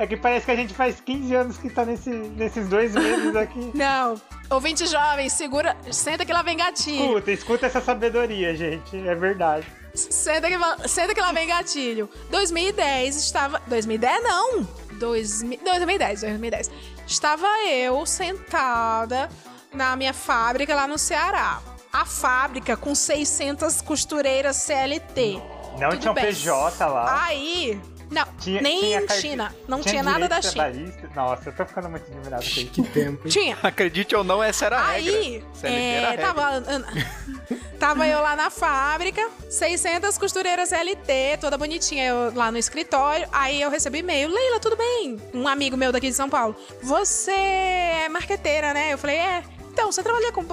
É 0.00 0.06
que 0.06 0.16
parece 0.16 0.46
que 0.46 0.50
a 0.50 0.56
gente 0.56 0.72
faz 0.72 0.98
15 0.98 1.34
anos 1.34 1.58
que 1.58 1.68
tá 1.68 1.84
nesse, 1.84 2.08
nesses 2.08 2.66
dois 2.70 2.94
meses 2.94 3.36
aqui. 3.36 3.70
Não. 3.76 4.18
Ouvinte 4.48 4.86
jovem, 4.86 5.28
segura. 5.28 5.76
Senta 5.92 6.24
que 6.24 6.32
lá 6.32 6.40
vem 6.40 6.56
gatilho. 6.56 7.04
Escuta, 7.04 7.30
escuta 7.32 7.66
essa 7.66 7.82
sabedoria, 7.82 8.56
gente. 8.56 8.96
É 8.96 9.14
verdade. 9.14 9.66
Senta 9.92 10.48
que, 10.48 10.88
senta 10.88 11.14
que 11.14 11.20
lá 11.20 11.32
vem 11.32 11.46
gatilho. 11.46 12.08
2010 12.30 13.14
estava. 13.14 13.60
2010 13.66 14.22
não! 14.22 14.66
2000 14.92 15.60
2010, 15.62 16.20
2010. 16.22 16.70
Estava 17.06 17.46
eu 17.68 18.06
sentada 18.06 19.28
na 19.70 19.94
minha 19.96 20.14
fábrica 20.14 20.74
lá 20.74 20.88
no 20.88 20.96
Ceará. 20.96 21.60
A 21.92 22.06
fábrica 22.06 22.74
com 22.74 22.94
600 22.94 23.82
costureiras 23.82 24.56
CLT. 24.56 25.42
Não 25.78 25.90
Tudo 25.90 26.00
tinha 26.00 26.10
um 26.12 26.14
bem. 26.14 26.24
PJ 26.24 26.86
lá. 26.86 27.26
Aí. 27.26 27.78
Não, 28.10 28.26
Tinha- 28.40 28.60
nem 28.60 28.80
tinha 28.80 29.08
China. 29.08 29.54
Não 29.68 29.80
tinha 29.80 29.92
tinha, 29.92 30.02
nada 30.02 30.28
da 30.28 30.42
China. 30.42 30.72
Nossa, 31.14 31.48
eu 31.50 31.52
tô 31.54 31.64
ficando 31.64 31.88
muito 31.88 32.10
admirado 32.10 32.42
com 32.42 32.48
isso. 32.60 32.66
Que 32.66 32.82
tempo, 32.82 33.20
hein? 33.26 33.30
Tinha. 33.30 33.58
Acredite 33.62 34.16
ou 34.16 34.24
não, 34.24 34.42
essa 34.42 34.66
era 34.66 34.78
a 34.80 34.88
Aí, 34.88 35.04
regra. 35.34 35.48
CLT 35.54 35.66
era 35.68 36.06
a 36.08 36.08
é, 36.08 36.10
regra. 36.10 36.26
tava, 36.26 36.62
tava 37.78 38.06
eu 38.08 38.20
lá 38.20 38.34
na 38.34 38.50
fábrica, 38.50 39.28
600 39.48 40.18
costureiras 40.18 40.72
LT, 40.72 41.38
toda 41.40 41.56
bonitinha, 41.56 42.04
eu 42.06 42.34
lá 42.34 42.50
no 42.50 42.58
escritório. 42.58 43.28
Aí 43.32 43.60
eu 43.62 43.70
recebi 43.70 43.98
e-mail, 43.98 44.28
Leila, 44.28 44.58
tudo 44.58 44.76
bem? 44.76 45.16
Um 45.32 45.46
amigo 45.46 45.76
meu 45.76 45.92
daqui 45.92 46.08
de 46.08 46.14
São 46.14 46.28
Paulo. 46.28 46.56
Você 46.82 47.30
é 47.30 48.08
marqueteira, 48.08 48.74
né? 48.74 48.92
Eu 48.92 48.98
falei, 48.98 49.16
é. 49.16 49.42
Então, 49.72 49.90
você 49.90 50.02
trabalha 50.02 50.32
com 50.32 50.44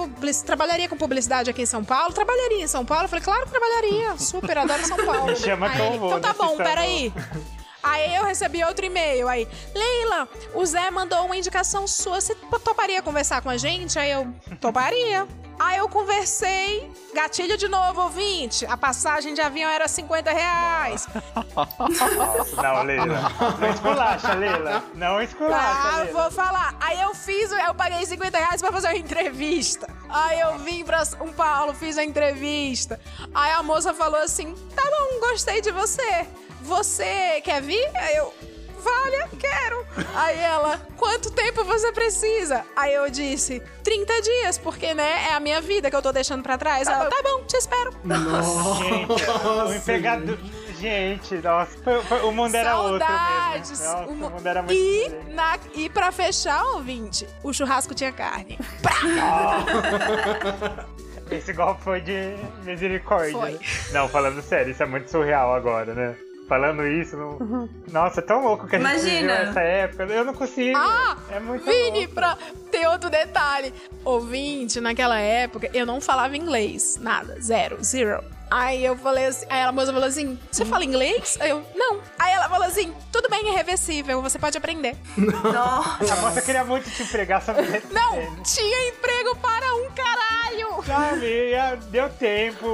trabalharia 0.44 0.88
com 0.88 0.96
publicidade 0.96 1.50
aqui 1.50 1.62
em 1.62 1.66
São 1.66 1.84
Paulo? 1.84 2.12
Trabalharia 2.12 2.62
em 2.62 2.68
São 2.68 2.84
Paulo? 2.84 3.04
Eu 3.04 3.08
falei, 3.08 3.24
claro 3.24 3.44
que 3.44 3.50
trabalharia. 3.50 4.16
Super, 4.16 4.58
adoro 4.58 4.86
São 4.86 4.96
Paulo. 5.04 5.26
Me 5.26 5.36
chama 5.36 5.68
Aí 5.68 5.80
ele, 5.82 5.96
então 5.96 6.20
tá 6.20 6.32
bom, 6.32 6.56
salão." 6.56 6.56
peraí. 6.56 7.12
Aí 7.82 8.16
eu 8.16 8.24
recebi 8.24 8.62
outro 8.64 8.84
e-mail, 8.84 9.28
aí, 9.28 9.46
Leila, 9.74 10.28
o 10.52 10.66
Zé 10.66 10.90
mandou 10.90 11.24
uma 11.24 11.36
indicação 11.36 11.86
sua, 11.86 12.20
você 12.20 12.34
toparia 12.34 13.00
conversar 13.00 13.40
com 13.40 13.48
a 13.48 13.56
gente? 13.56 13.98
Aí 13.98 14.10
eu, 14.10 14.26
toparia. 14.60 15.26
Aí 15.58 15.78
eu 15.78 15.88
conversei, 15.88 16.90
gatilho 17.14 17.56
de 17.56 17.66
novo, 17.68 18.02
ouvinte, 18.02 18.64
a 18.66 18.76
passagem 18.76 19.34
de 19.34 19.40
avião 19.40 19.68
era 19.70 19.88
50 19.88 20.30
reais. 20.30 21.08
Não, 22.62 22.82
Leila. 22.82 23.30
Não 23.58 23.70
esculacha, 23.70 24.34
Leila. 24.34 24.84
Não 24.94 25.22
esculacha, 25.22 25.88
Ah, 25.88 26.02
Leila. 26.02 26.22
vou 26.22 26.30
falar. 26.30 26.76
Aí 26.80 27.00
eu 27.00 27.14
fiz, 27.14 27.50
eu 27.50 27.74
paguei 27.74 28.04
50 28.06 28.38
reais 28.38 28.60
pra 28.60 28.70
fazer 28.72 28.88
uma 28.88 28.96
entrevista. 28.96 29.88
Aí 30.08 30.40
eu 30.40 30.58
vim 30.58 30.84
pra 30.84 31.04
São 31.04 31.32
Paulo, 31.32 31.74
fiz 31.74 31.98
a 31.98 32.04
entrevista. 32.04 33.00
Aí 33.34 33.52
a 33.52 33.62
moça 33.62 33.92
falou 33.92 34.20
assim: 34.20 34.54
tá 34.74 34.82
bom, 34.84 35.20
gostei 35.28 35.60
de 35.60 35.70
você. 35.72 36.26
Você 36.62 37.40
quer 37.42 37.60
vir? 37.62 37.84
Aí 37.96 38.16
eu. 38.16 38.32
Vale, 38.82 39.28
quero. 39.38 39.86
Aí 40.14 40.38
ela, 40.38 40.80
quanto 40.96 41.30
tempo 41.30 41.64
você 41.64 41.90
precisa? 41.92 42.64
Aí 42.76 42.94
eu 42.94 43.08
disse, 43.10 43.60
30 43.82 44.20
dias, 44.22 44.58
porque, 44.58 44.94
né, 44.94 45.26
é 45.30 45.34
a 45.34 45.40
minha 45.40 45.60
vida 45.60 45.90
que 45.90 45.96
eu 45.96 46.02
tô 46.02 46.12
deixando 46.12 46.42
pra 46.42 46.56
trás. 46.58 46.86
Ela, 46.88 47.06
tá 47.06 47.22
bom, 47.22 47.44
te 47.44 47.56
espero. 47.56 47.90
Gente, 47.92 49.30
o 49.68 49.74
empregado. 49.74 50.38
Gente, 50.78 51.34
nossa, 51.38 51.76
foi- 51.82 52.00
foi- 52.04 52.20
o 52.22 52.30
mundo 52.30 52.54
era 52.54 52.78
outro 52.78 52.98
Saudades. 53.04 53.70
mesmo. 53.70 53.84
Nossa, 53.84 54.04
O 54.06 54.10
o 54.10 54.14
mu- 54.14 54.30
mundo 54.30 54.46
era 54.46 54.62
muito 54.62 54.78
e, 54.78 55.04
diferente. 55.04 55.34
na, 55.34 55.58
e 55.74 55.88
pra 55.88 56.12
fechar, 56.12 56.64
ouvinte, 56.66 57.26
o 57.42 57.52
churrasco 57.52 57.94
tinha 57.96 58.12
carne. 58.12 58.56
Esse 61.30 61.52
golpe 61.52 61.82
foi 61.82 62.00
de 62.00 62.36
misericórdia. 62.64 63.32
Foi. 63.32 63.50
né? 63.52 63.58
Não, 63.92 64.08
falando 64.08 64.40
sério, 64.40 64.70
isso 64.70 64.82
é 64.82 64.86
muito 64.86 65.10
surreal 65.10 65.52
agora, 65.54 65.92
né? 65.94 66.16
Falando 66.48 66.86
isso, 66.86 67.14
não... 67.14 67.68
nossa, 67.92 68.20
é 68.20 68.22
tão 68.22 68.42
louco 68.42 68.66
que 68.66 68.76
a 68.76 68.78
gente 68.78 68.88
Imagina. 68.88 69.34
viveu 69.34 69.50
essa 69.50 69.60
época. 69.60 70.04
Eu 70.04 70.24
não 70.24 70.32
consigo. 70.32 70.78
Ah, 70.78 71.16
é 71.30 71.38
muito 71.38 71.64
Vini, 71.64 72.00
louco. 72.00 72.14
pra 72.14 72.38
ter 72.70 72.86
outro 72.88 73.10
detalhe. 73.10 73.72
Ouvinte, 74.02 74.80
naquela 74.80 75.20
época, 75.20 75.68
eu 75.74 75.84
não 75.84 76.00
falava 76.00 76.36
inglês. 76.38 76.96
Nada. 76.98 77.38
Zero. 77.40 77.76
Zero. 77.84 78.24
Aí 78.50 78.84
eu 78.84 78.96
falei 78.96 79.26
assim, 79.26 79.46
aí 79.50 79.62
a 79.62 79.72
moça 79.72 79.92
falou 79.92 80.08
assim: 80.08 80.38
Você 80.50 80.64
fala 80.64 80.84
inglês? 80.84 81.36
Aí 81.40 81.50
eu, 81.50 81.62
não. 81.74 82.00
Aí 82.18 82.32
ela 82.32 82.48
falou 82.48 82.66
assim: 82.66 82.92
Tudo 83.12 83.28
bem, 83.28 83.48
é 83.48 83.52
reversível, 83.56 84.22
você 84.22 84.38
pode 84.38 84.56
aprender. 84.56 84.96
Nossa. 85.16 86.14
A 86.14 86.16
moça 86.16 86.42
queria 86.42 86.64
muito 86.64 86.90
te 86.90 87.02
empregar, 87.02 87.42
só 87.42 87.52
não 87.90 87.90
Não, 87.90 88.42
tinha 88.42 88.88
emprego 88.88 89.36
para 89.36 89.74
um 89.74 89.90
caralho! 89.90 90.82
Sabe, 90.86 91.50
já 91.50 91.74
deu 91.74 92.08
tempo, 92.10 92.66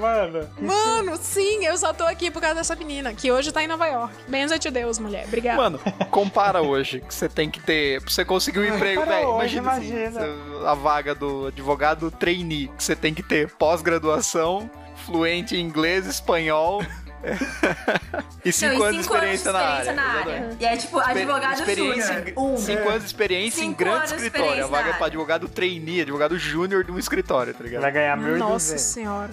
mano. 0.00 0.48
Mano, 0.60 1.16
sim, 1.16 1.64
eu 1.64 1.76
só 1.78 1.92
tô 1.92 2.04
aqui 2.04 2.30
por 2.30 2.40
causa 2.40 2.56
dessa 2.56 2.74
menina, 2.76 3.14
que 3.14 3.30
hoje 3.32 3.50
tá 3.52 3.62
em 3.62 3.66
Nova 3.66 3.86
York. 3.86 4.14
Benza 4.28 4.58
de 4.58 4.70
Deus, 4.70 4.98
mulher. 4.98 5.24
Obrigada. 5.26 5.56
Mano, 5.56 5.80
compara 6.10 6.60
hoje, 6.62 7.00
que 7.00 7.14
você 7.14 7.28
tem 7.28 7.50
que 7.50 7.60
ter. 7.60 8.00
Pra 8.02 8.10
você 8.10 8.24
conseguir 8.24 8.60
um 8.60 8.74
emprego, 8.74 9.04
velho. 9.04 9.30
Imagina, 9.34 9.70
assim, 9.72 9.86
imagina. 9.88 10.10
você- 10.20 10.66
a 10.66 10.74
vaga 10.74 11.14
do 11.14 11.46
advogado 11.46 12.10
trainee, 12.10 12.68
que 12.76 12.82
você 12.84 12.94
tem 12.96 13.14
que 13.14 13.22
ter 13.22 13.48
pós-graduação, 13.54 14.70
fluente 15.06 15.56
em 15.56 15.60
inglês, 15.60 16.06
espanhol. 16.06 16.82
e 18.44 18.52
cinco 18.52 18.74
Não, 18.74 18.80
e 18.80 18.84
anos 18.84 18.96
de 18.96 19.00
experiência 19.12 19.52
na 19.52 19.58
área. 19.58 20.00
área. 20.00 20.56
E 20.60 20.64
é 20.64 20.76
tipo 20.76 20.98
Exper- 21.00 21.16
advogado 21.16 21.58
experiência 21.60 22.14
júnior. 22.14 22.28
em- 22.28 22.34
Um. 22.38 22.56
Cinco 22.56 22.88
anos 22.88 23.00
de 23.00 23.06
experiência 23.06 23.60
em 23.60 23.64
Cinco 23.68 23.78
grande 23.78 23.96
anos 23.96 24.10
de 24.10 24.16
escritório. 24.16 24.64
A 24.64 24.66
vaga 24.68 24.88
na 24.90 24.94
é 24.94 24.98
pra 24.98 25.06
advogado 25.06 25.48
trainee, 25.48 26.02
advogado 26.02 26.38
júnior 26.38 26.84
de 26.84 26.92
um 26.92 26.98
escritório, 26.98 27.52
tá 27.54 27.64
ligado? 27.64 27.82
vai 27.82 27.90
ganhar 27.92 28.16
mil 28.16 28.36
Nossa 28.36 28.78
senhora. 28.78 29.30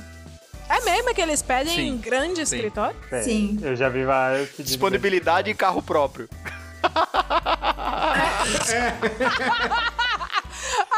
É 0.70 0.80
mesmo 0.86 1.14
que 1.14 1.22
eles 1.22 1.42
pedem 1.42 1.76
Sim, 1.76 1.88
em 1.90 1.98
grande 1.98 2.46
sim. 2.48 2.56
escritório? 2.56 2.96
Sim. 3.24 3.60
Eu 3.62 3.76
já 3.76 3.90
vi 3.90 4.06
vários 4.06 4.48
pedidos. 4.50 4.66
Disponibilidade 4.68 5.52
em 5.52 5.56
carro 5.56 5.82
próprio. 5.84 6.28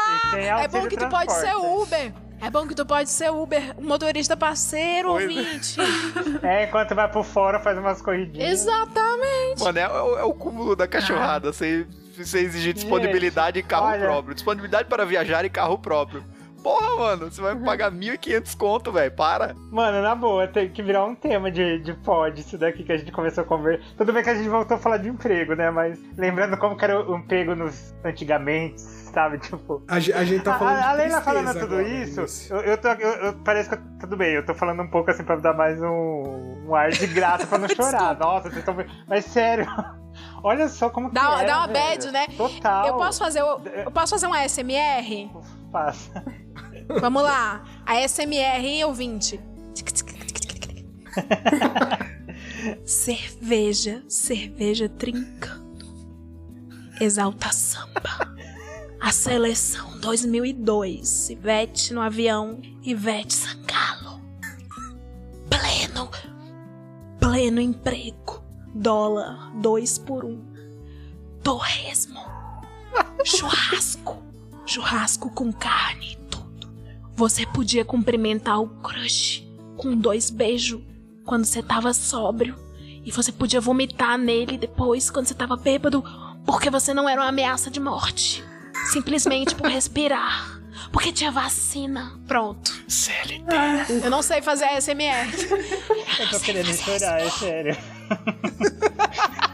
E 0.06 0.30
sem 0.30 0.40
É 0.44 0.50
auxílio 0.50 0.82
bom 0.82 0.88
que 0.88 0.96
tu 0.96 1.08
pode 1.08 1.32
ser. 1.32 1.54
Uber. 1.56 2.12
É 2.40 2.50
bom 2.50 2.66
que 2.66 2.74
tu 2.74 2.84
pode 2.84 3.08
ser 3.08 3.30
Uber, 3.30 3.74
um 3.78 3.86
motorista 3.86 4.36
parceiro, 4.36 5.12
Oi. 5.12 5.22
ouvinte. 5.26 5.76
É, 6.42 6.64
enquanto 6.64 6.94
vai 6.94 7.08
pro 7.10 7.22
fora, 7.22 7.58
faz 7.58 7.76
umas 7.78 8.00
corridinhas. 8.02 8.60
Exatamente. 8.60 9.60
Mano, 9.60 9.78
é, 9.78 9.88
o- 9.88 10.18
é 10.18 10.24
o 10.24 10.32
cúmulo 10.34 10.76
da 10.76 10.86
cachorrada. 10.86 11.52
Você, 11.52 11.86
você 12.16 12.40
exigir 12.40 12.72
disponibilidade 12.74 13.58
em 13.58 13.62
carro 13.62 13.86
olha. 13.86 14.00
próprio. 14.00 14.34
Disponibilidade 14.34 14.88
para 14.88 15.04
viajar 15.04 15.44
em 15.44 15.50
carro 15.50 15.78
próprio. 15.78 16.22
Porra, 16.66 16.96
mano, 16.96 17.30
você 17.30 17.40
vai 17.40 17.54
me 17.54 17.64
pagar 17.64 17.92
1.500 17.92 18.56
conto, 18.56 18.90
velho. 18.90 19.12
Para. 19.12 19.54
Mano, 19.70 20.02
na 20.02 20.14
boa, 20.16 20.48
tem 20.48 20.68
que 20.68 20.82
virar 20.82 21.04
um 21.04 21.14
tema 21.14 21.48
de, 21.50 21.78
de 21.78 21.92
pod, 21.94 22.40
isso 22.40 22.58
daqui 22.58 22.82
que 22.82 22.92
a 22.92 22.96
gente 22.98 23.12
começou 23.12 23.44
a 23.44 23.46
conversar. 23.46 23.84
Tudo 23.96 24.12
bem 24.12 24.22
que 24.24 24.30
a 24.30 24.34
gente 24.34 24.48
voltou 24.48 24.76
a 24.76 24.80
falar 24.80 24.96
de 24.96 25.08
emprego, 25.08 25.54
né? 25.54 25.70
Mas 25.70 25.96
lembrando 26.16 26.56
como 26.58 26.76
que 26.76 26.84
era 26.84 27.08
o 27.08 27.16
emprego 27.16 27.54
nos 27.54 27.94
antigamente, 28.04 28.80
sabe? 28.80 29.38
Tipo. 29.38 29.80
A, 29.88 29.94
a 29.94 30.00
gente 30.00 30.42
tá 30.42 30.58
falando 30.58 30.76
A, 30.78 30.80
de 30.80 30.84
a 30.88 30.92
Leila 30.92 31.20
falando 31.20 31.52
tudo 31.52 31.74
agora, 31.76 31.82
isso, 31.88 32.14
Vinícius. 32.16 32.50
eu, 32.50 32.60
eu 32.62 32.78
tô, 32.78 32.88
eu, 32.88 33.10
eu- 33.10 33.32
parece 33.44 33.68
que 33.68 33.74
eu- 33.76 33.82
tudo 34.00 34.16
bem, 34.16 34.32
eu 34.34 34.44
tô 34.44 34.52
falando 34.54 34.82
um 34.82 34.88
pouco 34.90 35.08
assim 35.10 35.22
pra 35.22 35.36
dar 35.36 35.54
mais 35.54 35.80
um, 35.80 36.64
um 36.66 36.74
ar 36.74 36.90
de 36.90 37.06
graça 37.06 37.46
pra 37.46 37.58
não 37.58 37.68
chorar. 37.74 38.18
Nossa, 38.18 38.50
vocês 38.50 38.58
estão. 38.58 38.74
Mas 39.06 39.24
sério, 39.26 39.66
olha 40.42 40.68
só 40.68 40.90
como 40.90 41.12
Dá, 41.12 41.20
que 41.20 41.26
era, 41.42 41.46
dá 41.46 41.58
uma 41.58 41.66
velho. 41.68 41.78
bad, 41.90 42.10
né? 42.10 42.26
Total. 42.36 42.86
Eu 42.88 42.94
posso 42.96 43.18
fazer, 43.20 43.42
o- 43.42 43.60
eu 43.84 43.90
posso 43.92 44.10
fazer 44.14 44.26
um 44.26 44.34
ASMR? 44.34 45.30
Faça. 45.70 46.24
Vamos 47.00 47.22
lá. 47.22 47.64
ASMR, 47.84 48.64
hein, 48.64 48.84
ouvinte? 48.84 49.40
cerveja, 52.84 54.02
cerveja 54.08 54.88
trincando. 54.88 55.66
Exalta 57.00 57.52
samba. 57.52 58.34
A 59.00 59.12
seleção 59.12 59.98
2002. 60.00 61.30
Ivete 61.30 61.92
no 61.92 62.00
avião. 62.00 62.60
Ivete 62.82 63.34
Sangalo. 63.34 64.20
Pleno. 65.48 66.10
Pleno 67.20 67.60
emprego. 67.60 68.42
Dólar 68.74 69.52
2 69.56 69.98
por 69.98 70.24
1. 70.24 70.28
Um. 70.28 70.44
Torresmo. 71.42 72.20
Churrasco. 73.24 74.25
Churrasco 74.66 75.30
com 75.30 75.52
carne 75.52 76.12
e 76.12 76.16
tudo. 76.28 76.68
Você 77.14 77.46
podia 77.46 77.84
cumprimentar 77.84 78.60
o 78.60 78.68
crush 78.82 79.46
com 79.76 79.96
dois 79.96 80.28
beijos 80.28 80.82
quando 81.24 81.44
você 81.44 81.62
tava 81.62 81.94
sóbrio. 81.94 82.56
E 83.04 83.10
você 83.12 83.30
podia 83.30 83.60
vomitar 83.60 84.18
nele 84.18 84.58
depois 84.58 85.08
quando 85.10 85.26
você 85.26 85.34
tava 85.34 85.56
bêbado, 85.56 86.02
porque 86.44 86.68
você 86.68 86.92
não 86.92 87.08
era 87.08 87.20
uma 87.20 87.28
ameaça 87.28 87.70
de 87.70 87.78
morte. 87.78 88.42
Simplesmente 88.90 89.54
por 89.54 89.70
respirar. 89.70 90.60
Porque 90.92 91.12
tinha 91.12 91.30
vacina. 91.30 92.18
Pronto. 92.26 92.72
CLT. 92.88 94.04
Eu 94.04 94.10
não 94.10 94.22
sei 94.22 94.42
fazer 94.42 94.64
ASMR. 94.64 95.28
Eu 96.18 96.30
tô 96.30 96.40
querendo 96.40 96.72
chorar, 96.74 97.20
é 97.20 97.30
sério. 97.30 97.76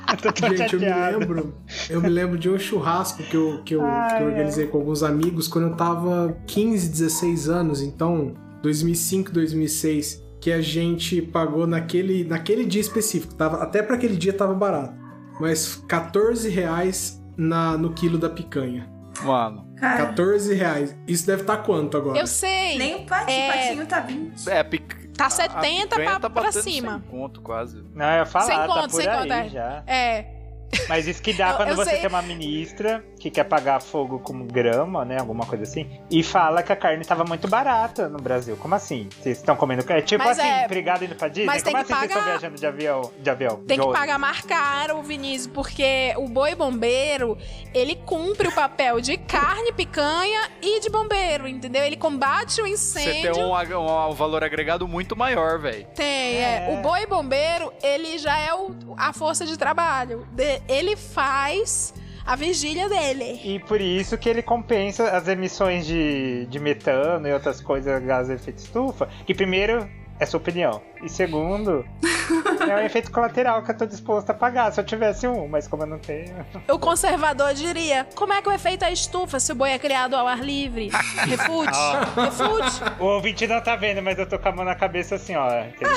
Gente, 0.57 0.75
eu 0.75 0.81
me 0.81 0.89
lembro. 1.19 1.55
Eu 1.91 2.01
me 2.01 2.09
lembro 2.09 2.39
de 2.39 2.49
um 2.49 2.59
churrasco 2.59 3.23
que 3.23 3.37
eu, 3.37 3.63
que 3.65 3.75
eu, 3.75 3.83
Ai, 3.85 4.17
que 4.17 4.23
eu 4.23 4.29
organizei 4.29 4.67
com 4.67 4.79
alguns 4.79 5.03
amigos 5.03 5.49
quando 5.49 5.69
eu 5.69 5.77
tava 5.77 6.37
15, 6.47 6.89
16 6.89 7.49
anos, 7.49 7.83
então 7.83 8.35
2005, 8.63 9.33
2006, 9.33 10.23
que 10.41 10.53
a 10.53 10.61
gente 10.61 11.21
pagou 11.23 11.67
naquele, 11.67 12.25
naquele 12.25 12.65
dia 12.65 12.81
específico. 12.81 13.35
Tava, 13.35 13.63
até 13.63 13.83
pra 13.83 13.97
aquele 13.97 14.17
dia 14.17 14.33
tava 14.33 14.55
barato. 14.55 14.95
Mas 15.41 15.77
14 15.89 16.49
reais 16.49 17.21
na, 17.37 17.77
no 17.77 17.93
quilo 17.93 18.19
da 18.19 18.29
picanha. 18.29 18.89
Mano. 19.25 19.67
Cara, 19.77 20.07
14 20.07 20.55
reais. 20.55 20.97
Isso 21.07 21.27
deve 21.27 21.43
estar 21.43 21.59
quanto 21.59 21.97
agora? 21.97 22.19
Eu 22.19 22.27
sei. 22.27 22.79
nem 22.79 22.95
o 22.97 23.07
patinho, 23.07 23.37
É. 23.39 23.53
patinho 23.53 23.87
tá 23.87 24.01
20. 24.01 24.49
É, 24.49 24.63
pic... 24.63 25.02
Tá 25.17 25.25
a- 25.25 25.27
a 25.27 25.31
70 25.31 25.89
picanha 25.97 26.11
pra- 26.11 26.21
tá 26.21 26.31
pra 26.31 26.53
cima. 26.53 26.93
100 26.93 27.01
conto 27.11 27.41
quase. 27.43 27.85
Não, 27.95 28.07
eu 28.07 28.17
ia 28.19 28.27
falar, 28.27 28.45
Sem 28.47 28.57
tá 28.57 28.67
conto, 28.67 28.91
por 28.91 29.03
sem 29.03 29.09
aí 29.09 29.19
conto, 29.19 29.33
é. 29.33 29.49
já. 29.49 29.83
É. 29.87 30.42
Mas 30.89 31.07
isso 31.07 31.23
que 31.23 31.33
dá 31.33 31.51
Eu- 31.51 31.57
quando 31.57 31.69
eu 31.71 31.77
você 31.77 31.91
sei. 31.91 32.01
tem 32.01 32.09
uma 32.09 32.23
ministra 32.23 33.05
que 33.19 33.31
quer 33.31 33.45
pagar 33.45 33.81
fogo 33.81 34.19
com 34.19 34.47
grama, 34.47 35.05
né? 35.05 35.19
Alguma 35.19 35.45
coisa 35.47 35.65
assim. 35.65 35.89
E 36.11 36.23
fala 36.23 36.63
que 36.63 36.73
a 36.73 36.77
carne 36.77 37.05
tava 37.05 37.25
muito 37.25 37.47
barata 37.47 38.09
no 38.09 38.19
Brasil. 38.19 38.57
Como 38.57 38.75
assim? 38.75 39.09
Vocês 39.21 39.39
estão 39.39 39.55
comendo 39.55 39.85
carne? 39.85 40.03
Tipo 40.03 40.25
Mas 40.25 40.39
assim, 40.39 40.49
é- 40.49 40.65
empregado 40.65 41.05
indo 41.05 41.15
pra 41.15 41.29
Disney? 41.29 41.47
mas 41.47 41.63
tem 41.63 41.73
Como 41.73 41.85
que 41.85 41.93
assim 41.93 42.01
vocês 42.01 42.11
estão 42.11 42.23
pagar- 42.25 42.39
viajando 42.39 42.59
de 42.59 42.67
avião? 42.67 43.13
De 43.19 43.31
avião? 43.31 43.57
Tem 43.67 43.79
de 43.79 43.87
que 43.87 43.93
pagar 43.93 44.19
mais 44.19 44.41
caro, 44.41 45.03
Vinícius, 45.03 45.47
porque 45.53 46.15
o 46.17 46.29
boi 46.29 46.55
bombeiro, 46.55 47.37
ele 47.75 47.97
cumpre 47.97 48.49
o 48.49 48.53
papel 48.53 49.01
de 49.01 49.17
carne, 49.19 49.73
picanha 49.73 50.51
e 50.61 50.81
de 50.81 50.89
bombeiro, 50.91 51.47
entendeu? 51.47 51.85
Ele 51.85 51.97
combate 51.97 52.61
o 52.61 52.65
Você 52.67 52.71
incêndio. 52.73 53.33
tem 53.35 53.45
um, 53.45 53.55
ag- 53.55 53.75
um 53.75 54.13
valor 54.15 54.43
agregado 54.43 54.89
muito 54.89 55.15
maior, 55.17 55.59
velho. 55.59 55.87
Tem, 55.95 56.37
é. 56.37 56.67
É. 56.71 56.75
O 56.79 56.83
boi 56.83 57.07
bombeiro, 57.07 57.73
ele 57.83 58.19
já 58.19 58.39
é 58.39 58.53
o- 58.55 58.75
a 58.97 59.13
força 59.13 59.45
de 59.47 59.57
trabalho. 59.59 60.27
De- 60.33 60.62
ele 60.69 60.97
faz 60.97 61.95
a 62.25 62.37
vigília 62.37 62.89
dele. 62.89 63.41
E 63.45 63.59
por 63.61 63.81
isso 63.81 64.17
que 64.17 64.29
ele 64.29 64.43
compensa 64.43 65.11
as 65.11 65.27
emissões 65.29 65.87
de, 65.87 66.47
de 66.47 66.59
metano 66.59 67.27
e 67.27 67.33
outras 67.33 67.61
coisas, 67.61 68.03
gases 68.05 68.29
de 68.29 68.35
efeito 68.35 68.59
estufa, 68.59 69.09
que 69.27 69.35
primeiro 69.35 69.89
é 70.21 70.27
sua 70.27 70.39
opinião. 70.39 70.81
E 71.03 71.09
segundo, 71.09 71.85
é 72.69 72.75
um 72.77 72.79
efeito 72.79 73.11
colateral 73.11 73.63
que 73.63 73.71
eu 73.73 73.77
tô 73.77 73.87
disposto 73.87 74.31
a 74.31 74.35
pagar 74.35 74.73
se 74.73 74.81
eu 74.81 74.85
tivesse 74.85 75.27
um, 75.27 75.49
mas 75.49 75.67
como 75.67 75.83
eu 75.83 75.87
não 75.87 75.99
tenho. 75.99 76.35
O 76.71 76.79
conservador 76.79 77.53
diria: 77.55 78.07
como 78.15 78.33
é 78.33 78.41
que 78.41 78.49
o 78.49 78.53
efeito 78.53 78.85
é 78.85 78.93
estufa 78.93 79.41
se 79.41 79.51
o 79.53 79.55
boi 79.55 79.71
é 79.73 79.79
criado 79.79 80.15
ao 80.15 80.27
ar 80.29 80.41
livre? 80.41 80.91
Refute, 81.27 81.73
refute. 82.17 83.01
O 83.01 83.05
ouvinte 83.07 83.47
não 83.47 83.61
tá 83.61 83.75
vendo, 83.77 84.01
mas 84.03 84.19
eu 84.19 84.27
tô 84.29 84.39
com 84.39 84.49
a 84.49 84.53
mão 84.53 84.65
na 84.65 84.75
cabeça 84.75 85.17
assim, 85.17 85.35
ó. 85.35 85.49
entendeu? 85.65 85.97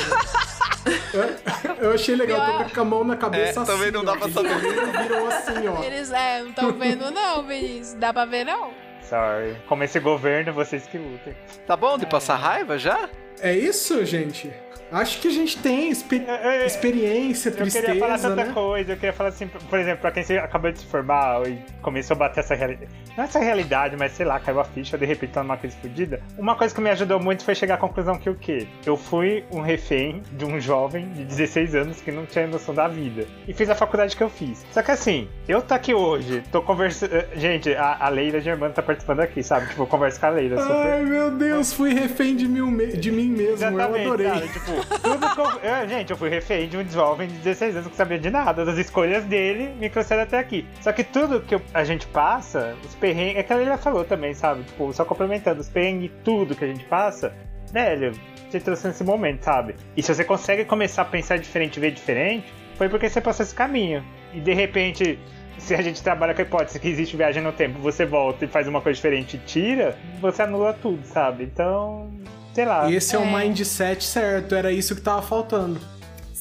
Eu 1.80 1.94
achei 1.94 2.16
legal, 2.16 2.46
Pior- 2.46 2.64
tô 2.68 2.76
com 2.76 2.82
a 2.82 2.86
mão 2.86 3.04
na 3.04 3.16
cabeça 3.18 3.60
É, 3.60 3.64
assim. 3.64 3.72
também 3.72 3.92
não 3.92 4.04
dá 4.04 4.14
ó, 4.14 4.18
pra 4.18 4.30
saber. 4.30 4.60
Virou 4.60 5.28
assim, 5.28 5.68
ó. 5.68 5.84
Eles 5.84 6.12
é, 6.12 6.42
não 6.42 6.50
estão 6.50 6.72
vendo, 6.74 7.12
não, 7.12 7.44
Vinícius. 7.44 7.94
Dá 7.96 8.14
pra 8.14 8.26
ver, 8.26 8.44
não. 8.46 8.70
Sorry. 9.10 9.56
Como 9.68 9.84
esse 9.84 10.00
governo, 10.00 10.52
vocês 10.54 10.86
que 10.88 10.98
lutem. 10.98 11.36
Tá 11.68 11.76
bom 11.78 11.98
de 11.98 12.06
passar 12.06 12.36
raiva 12.36 12.78
já? 12.78 13.10
É 13.40 13.54
isso, 13.54 14.04
gente? 14.06 14.52
Acho 14.92 15.20
que 15.20 15.28
a 15.28 15.32
gente 15.32 15.58
tem 15.58 15.90
expe- 15.90 16.24
Eu- 16.28 16.52
eu- 16.52 16.66
experiência, 16.66 17.50
Eu 17.50 17.54
queria 17.68 17.72
falar 18.00 18.14
tristeza, 18.14 18.30
tanta 18.36 18.46
né? 18.48 18.54
coisa, 18.54 18.92
eu 18.94 18.96
queria 18.96 19.14
falar 19.14 19.30
assim, 19.30 19.48
por 19.48 19.80
exemplo, 19.80 20.02
pra 20.02 20.12
quem 20.12 20.38
acabou 20.38 20.72
de 20.72 20.80
se 20.80 20.86
formar 20.86 21.48
e 21.48 21.58
começou 21.82 22.16
a 22.16 22.18
bater 22.20 22.40
essa 22.42 22.56
realidade. 22.56 22.92
Não 23.18 23.24
essa 23.24 23.40
realidade, 23.40 23.96
mas 23.98 24.12
sei 24.12 24.26
lá, 24.26 24.40
caiu 24.40 24.60
a 24.60 24.64
ficha, 24.64 24.98
de 24.98 25.06
repente 25.06 25.32
tá 25.34 25.42
numa 25.44 25.58
crise 25.58 25.76
fodida. 25.82 26.22
Uma 26.38 26.56
coisa 26.56 26.74
que 26.74 26.82
me 26.82 26.90
ajudou 26.92 27.20
muito 27.20 27.44
foi 27.44 27.56
chegar 27.56 27.76
à 27.76 27.78
conclusão 27.78 28.16
que 28.18 28.30
o 28.30 28.36
quê? 28.36 28.68
Eu 28.86 28.96
fui 28.98 29.44
um 29.52 29.62
refém 29.62 30.22
de 30.34 30.46
um 30.46 30.60
jovem 30.60 31.10
de 31.10 31.24
16 31.26 31.74
anos 31.76 32.00
que 32.02 32.12
não 32.12 32.26
tinha 32.26 32.46
noção 32.48 32.74
da 32.76 32.88
vida. 32.88 33.26
E 33.48 33.54
fiz 33.54 33.70
a 33.70 33.76
faculdade 33.76 34.16
que 34.16 34.24
eu 34.24 34.30
fiz. 34.30 34.66
Só 34.72 34.82
que 34.84 34.92
assim, 34.92 35.28
eu 35.48 35.62
tô 35.62 35.74
aqui 35.74 35.94
hoje, 35.94 36.44
tô 36.52 36.62
conversando. 36.62 37.12
Gente, 37.36 37.74
a, 37.74 37.98
a 38.06 38.10
Leila 38.10 38.40
Germano 38.40 38.74
tá 38.74 38.82
participando 38.82 39.22
aqui, 39.22 39.42
sabe? 39.42 39.68
Tipo, 39.70 39.84
eu 39.84 39.88
converso 39.88 40.20
com 40.20 40.26
a 40.28 40.30
Leila. 40.30 40.62
Super... 40.62 40.74
Ai, 40.76 41.04
meu 41.04 41.32
Deus, 41.32 41.74
fui 41.74 41.94
refém 41.94 42.36
de, 42.36 42.48
mil 42.48 42.68
me- 42.70 42.88
de 42.98 43.12
mim 43.12 43.30
mesmo, 43.30 43.66
eu 43.80 43.82
adorei. 43.96 44.28
sabe? 44.28 44.48
Tipo, 44.50 44.75
tudo 45.02 45.36
que 45.36 45.40
eu, 45.42 45.70
eu- 45.72 45.88
Gente, 45.88 46.12
eu 46.12 46.18
fui 46.18 46.30
refém 46.30 46.68
de 46.68 46.78
um 46.78 46.88
jovem 46.90 47.28
de 47.28 47.36
16 47.36 47.76
anos 47.76 47.90
que 47.90 47.96
sabia 47.96 48.18
de 48.20 48.30
nada. 48.30 48.66
Das 48.66 48.78
escolhas 48.78 49.24
dele 49.26 49.74
me 49.80 49.90
trouxeram 49.90 50.24
até 50.24 50.38
aqui. 50.40 50.66
Só 50.82 50.92
que 50.92 51.04
tudo 51.04 51.42
que 51.42 51.56
eu- 51.56 51.62
a 51.74 51.84
gente 51.84 52.08
passa, 52.08 52.76
os 52.86 52.96
perrengues. 52.96 53.38
É 53.38 53.44
que 53.44 53.54
a 53.54 53.56
Leila 53.56 53.78
falou 53.78 54.04
também, 54.04 54.34
sabe? 54.34 54.64
Tipo, 54.64 54.92
só 54.94 55.06
complementando, 55.06 55.62
os 55.62 55.70
perrengues, 55.70 56.12
tudo 56.24 56.56
que 56.56 56.64
a 56.66 56.68
gente 56.68 56.84
passa, 56.86 57.34
velho, 57.72 58.12
te 58.52 58.60
trouxe 58.60 58.88
nesse 58.88 59.04
momento, 59.04 59.44
sabe? 59.44 59.76
E 59.96 60.02
se 60.04 60.14
você 60.14 60.24
consegue 60.24 60.66
começar 60.66 61.02
a 61.04 61.06
pensar 61.06 61.38
diferente, 61.38 61.80
ver 61.80 61.92
diferente, 61.92 62.52
foi 62.78 62.90
porque 62.90 63.10
você 63.10 63.22
passou 63.22 63.44
esse 63.44 63.56
caminho. 63.56 64.04
E 64.34 64.40
de 64.40 64.54
repente. 64.54 65.20
Se 65.58 65.74
a 65.74 65.82
gente 65.82 66.04
trabalha 66.04 66.34
com 66.34 66.42
a 66.42 66.44
hipótese 66.44 66.78
que 66.82 66.88
existe 66.90 67.16
viagem 67.16 67.42
no 67.42 67.54
tempo, 67.54 67.80
você 67.80 68.06
volta 68.06 68.44
e 68.44 68.48
faz 68.48 68.68
uma 68.68 68.82
coisa 68.82 68.98
diferente 68.98 69.38
e 69.38 69.40
tira, 69.40 69.98
você 70.20 70.42
anula 70.42 70.74
tudo, 70.74 71.00
sabe? 71.08 71.46
Então, 71.46 72.12
sei 72.56 72.66
lá. 72.66 72.90
Esse 72.90 73.16
é, 73.16 73.20
o 73.20 73.24
É. 73.24 73.40
mindset 73.46 74.04
certo, 74.04 74.56
era 74.56 74.72
isso 74.72 74.96
que 74.96 75.02
tava 75.02 75.22
faltando. 75.22 75.80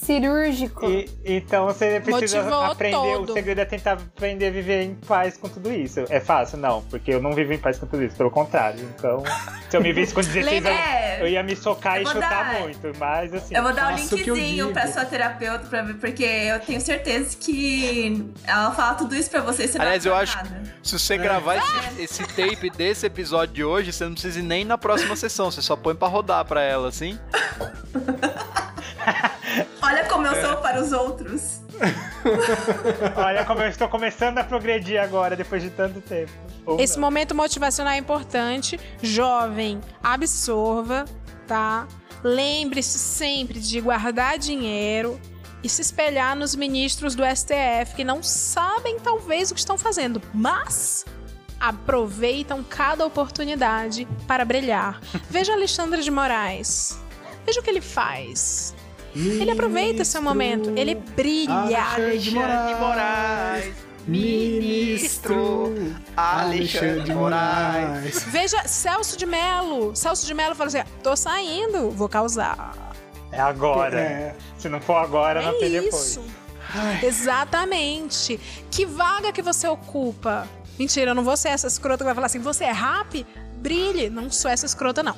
Cirúrgico. 0.05 0.85
E- 0.90 1.09
então 1.24 1.66
você 1.66 2.01
precisa 2.01 2.39
Motivou 2.43 2.64
aprender. 2.64 2.93
todo. 2.97 3.31
O 3.31 3.32
segredo 3.32 3.60
é 3.60 3.64
tentar 3.64 3.93
aprender 3.93 4.47
a 4.48 4.51
viver 4.51 4.82
em 4.82 4.94
paz 4.94 5.36
com 5.36 5.48
tudo 5.48 5.72
isso. 5.72 6.05
É 6.10 6.20
fácil? 6.20 6.59
Não, 6.59 6.82
porque 6.82 7.12
eu 7.12 7.22
não 7.22 7.32
vivo 7.32 7.52
em 7.52 7.59
paz 7.59 7.78
com 7.78 7.86
tudo 7.86 8.02
isso, 8.05 8.16
pelo 8.16 8.31
contrário. 8.31 8.81
Então, 8.97 9.22
se 9.70 9.76
eu 9.76 9.81
me 9.81 9.93
visse 9.93 10.12
com 10.14 10.20
16 10.20 10.44
Lembra- 10.47 10.72
anos, 10.72 11.20
eu 11.20 11.28
ia 11.28 11.43
me 11.43 11.56
socar 11.56 11.97
Eu 11.97 12.02
e 12.02 12.06
chutar 12.06 12.28
dar- 12.52 12.60
muito. 12.60 12.93
Mas 12.98 13.32
assim. 13.35 13.55
Eu 13.56 13.62
vou 13.62 13.72
dar 13.72 13.94
que 13.97 14.28
eu 14.31 14.35
linkzinho 14.35 14.72
pra 14.72 14.86
sua 14.89 15.05
terapeuta 15.05 15.66
pra 15.66 15.82
ver, 15.82 15.94
porque 15.94 16.24
eu 16.24 16.60
tenho 16.60 16.81
certeza 16.81 17.36
que 17.39 18.24
ela 18.47 18.70
fala 18.72 18.94
tudo 18.94 19.14
isso 19.14 19.31
pra 19.31 19.40
você 19.40 19.66
você 19.66 19.78
Aliás, 19.81 20.05
não 20.05 20.12
eu 20.12 20.18
acho- 20.18 20.36
nada. 20.36 20.62
Se 20.82 20.98
você 20.98 21.16
gravar 21.16 21.56
esse, 21.56 22.02
esse 22.02 22.24
tape 22.28 22.68
desse 22.70 23.06
episódio 23.06 23.55
de 23.55 23.64
hoje, 23.64 23.93
você 23.93 24.05
não 24.05 24.12
precisa 24.12 24.39
ir 24.39 24.43
nem 24.43 24.64
na 24.64 24.76
próxima 24.76 25.16
sessão. 25.16 25.51
Você 25.51 25.62
só 25.62 25.74
põe 25.76 25.94
pra 25.94 26.09
rodar 26.09 26.44
pra 26.44 26.60
ela, 26.62 26.89
assim. 26.89 27.18
Olha 29.82 29.93
como 30.02 30.26
eu 30.26 30.34
sou 30.40 30.56
para 30.56 30.80
os 30.80 30.92
outros. 30.92 31.60
Olha 33.16 33.44
como 33.44 33.60
eu 33.62 33.68
estou 33.68 33.88
começando 33.88 34.38
a 34.38 34.44
progredir 34.44 35.00
agora, 35.00 35.36
depois 35.36 35.62
de 35.62 35.70
tanto 35.70 36.00
tempo. 36.00 36.32
Ou 36.66 36.80
Esse 36.80 36.94
não. 36.94 37.02
momento 37.02 37.34
motivacional 37.34 37.92
é 37.92 37.98
importante. 37.98 38.80
Jovem, 39.02 39.80
absorva, 40.02 41.04
tá? 41.46 41.86
Lembre-se 42.22 42.98
sempre 42.98 43.60
de 43.60 43.80
guardar 43.80 44.38
dinheiro 44.38 45.20
e 45.62 45.68
se 45.68 45.82
espelhar 45.82 46.34
nos 46.34 46.54
ministros 46.54 47.14
do 47.14 47.22
STF 47.24 47.94
que 47.96 48.04
não 48.04 48.22
sabem, 48.22 48.98
talvez, 48.98 49.50
o 49.50 49.54
que 49.54 49.60
estão 49.60 49.78
fazendo, 49.78 50.20
mas 50.32 51.04
aproveitam 51.60 52.62
cada 52.62 53.06
oportunidade 53.06 54.06
para 54.26 54.44
brilhar. 54.44 55.00
Veja 55.30 55.52
Alexandre 55.52 56.02
de 56.02 56.10
Moraes. 56.10 56.98
Veja 57.46 57.60
o 57.60 57.62
que 57.62 57.70
ele 57.70 57.80
faz. 57.80 58.73
Ele 59.15 59.51
aproveita 59.51 60.05
seu 60.05 60.20
momento, 60.20 60.73
ele 60.77 60.95
brilha. 60.95 61.53
Alexandre 61.53 62.19
de 62.19 62.36
Alexandre 62.39 62.74
de 62.74 62.81
Moraes. 62.81 63.74
Ministro 64.07 65.74
Alexandre 66.16 67.03
de 67.05 67.15
Moraes. 67.15 68.23
Veja 68.24 68.66
Celso 68.66 69.16
de 69.16 69.24
Mello. 69.24 69.95
Celso 69.95 70.27
de 70.27 70.35
Mello 70.35 70.55
fala 70.55 70.69
assim: 70.69 70.82
tô 71.03 71.16
saindo, 71.16 71.91
vou 71.91 72.09
causar. 72.09 72.74
É 73.32 73.41
agora. 73.41 73.99
É. 73.99 74.36
Se 74.59 74.69
não 74.69 74.81
for 74.81 74.97
agora, 74.97 75.43
não 75.43 75.51
É 75.51 75.59
tem 75.59 75.70
depois. 75.70 75.95
isso. 75.95 76.23
Exatamente. 77.03 78.39
Que 78.70 78.85
vaga 78.85 79.32
que 79.32 79.43
você 79.43 79.66
ocupa? 79.69 80.47
Mentira, 80.78 81.12
eu 81.12 81.15
não 81.15 81.23
vou 81.24 81.36
ser 81.36 81.49
essa 81.51 81.66
escrota 81.69 81.99
que 81.99 82.05
vai 82.05 82.15
falar 82.15 82.27
assim, 82.27 82.41
você 82.41 82.65
é 82.65 82.73
rap? 82.73 83.24
Brilhe. 83.65 84.11
Não 84.11 84.31
sou 84.31 84.51
essa 84.51 84.66
escrota, 84.66 85.03
não. 85.03 85.15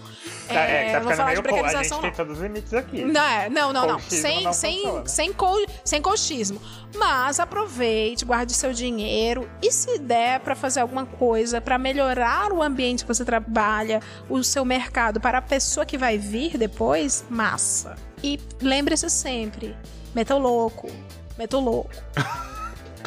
Tá, 0.47 0.55
é, 0.55 0.93
tá 0.93 1.01
vou 1.01 1.11
ficando 1.11 1.17
falar 1.17 1.31
de 1.31 1.33
A 1.33 1.35
gente 1.35 1.43
precarização, 1.43 2.01
tem 2.01 2.11
não. 2.11 2.17
todos 2.17 2.37
os 2.37 2.43
limites 2.43 2.73
aqui. 2.73 3.05
Não, 3.05 3.21
é, 3.21 3.51
não, 3.51 3.73
não, 3.73 3.87
não. 3.89 3.99
Sem, 3.99 4.45
não 4.45 4.53
sem, 4.53 4.77
funciona. 4.83 5.09
sem, 5.09 5.33
co, 5.33 5.67
sem 5.85 6.01
coachismo. 6.01 6.63
Mas 6.95 7.41
aproveite, 7.41 8.25
guarde 8.25 8.53
seu 8.55 8.73
dinheiro 8.73 9.51
e 9.61 9.73
se 9.73 9.99
der 9.99 10.39
pra 10.41 10.55
fazer 10.55 10.79
alguma 10.81 11.05
coisa 11.05 11.61
pra 11.61 11.77
melhorar 11.77 12.53
o 12.53 12.63
ambiente 12.63 13.05
que 13.05 13.09
você 13.09 13.25
trabalha, 13.25 14.01
o 14.31 14.43
seu 14.45 14.65
mercado 14.65 15.21
para 15.21 15.39
a 15.39 15.43
pessoa 15.43 15.85
que 15.85 15.99
vai 15.99 16.17
vir 16.17 16.57
depois, 16.57 17.25
massa. 17.29 17.97
E 18.23 18.39
lembre-se 18.63 19.11
sempre, 19.11 19.77
meta 20.15 20.37
o 20.37 20.39
louco, 20.39 20.89
meta 21.37 21.57
o 21.57 21.61
louco. 21.61 21.91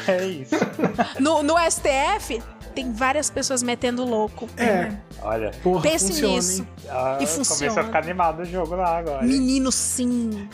É 0.08 0.26
isso. 0.26 0.56
No, 1.20 1.44
no 1.44 1.56
STF, 1.70 2.42
tem 2.74 2.92
várias 2.92 3.30
pessoas 3.30 3.62
metendo 3.62 4.06
louco. 4.06 4.48
É, 4.58 4.94
Olha, 5.22 5.52
porra, 5.64 5.82
Pense 5.82 6.08
funciona, 6.08 6.34
nisso. 6.36 6.68
ah, 6.90 7.14
E 7.20 7.26
começou 7.26 7.46
funciona. 7.46 7.82
a 7.82 7.84
ficar 7.84 8.00
animado 8.04 8.42
o 8.42 8.46
jogo 8.46 8.76
lá 8.76 8.98
agora. 8.98 9.24
Menino, 9.26 9.72
sim. 9.72 10.48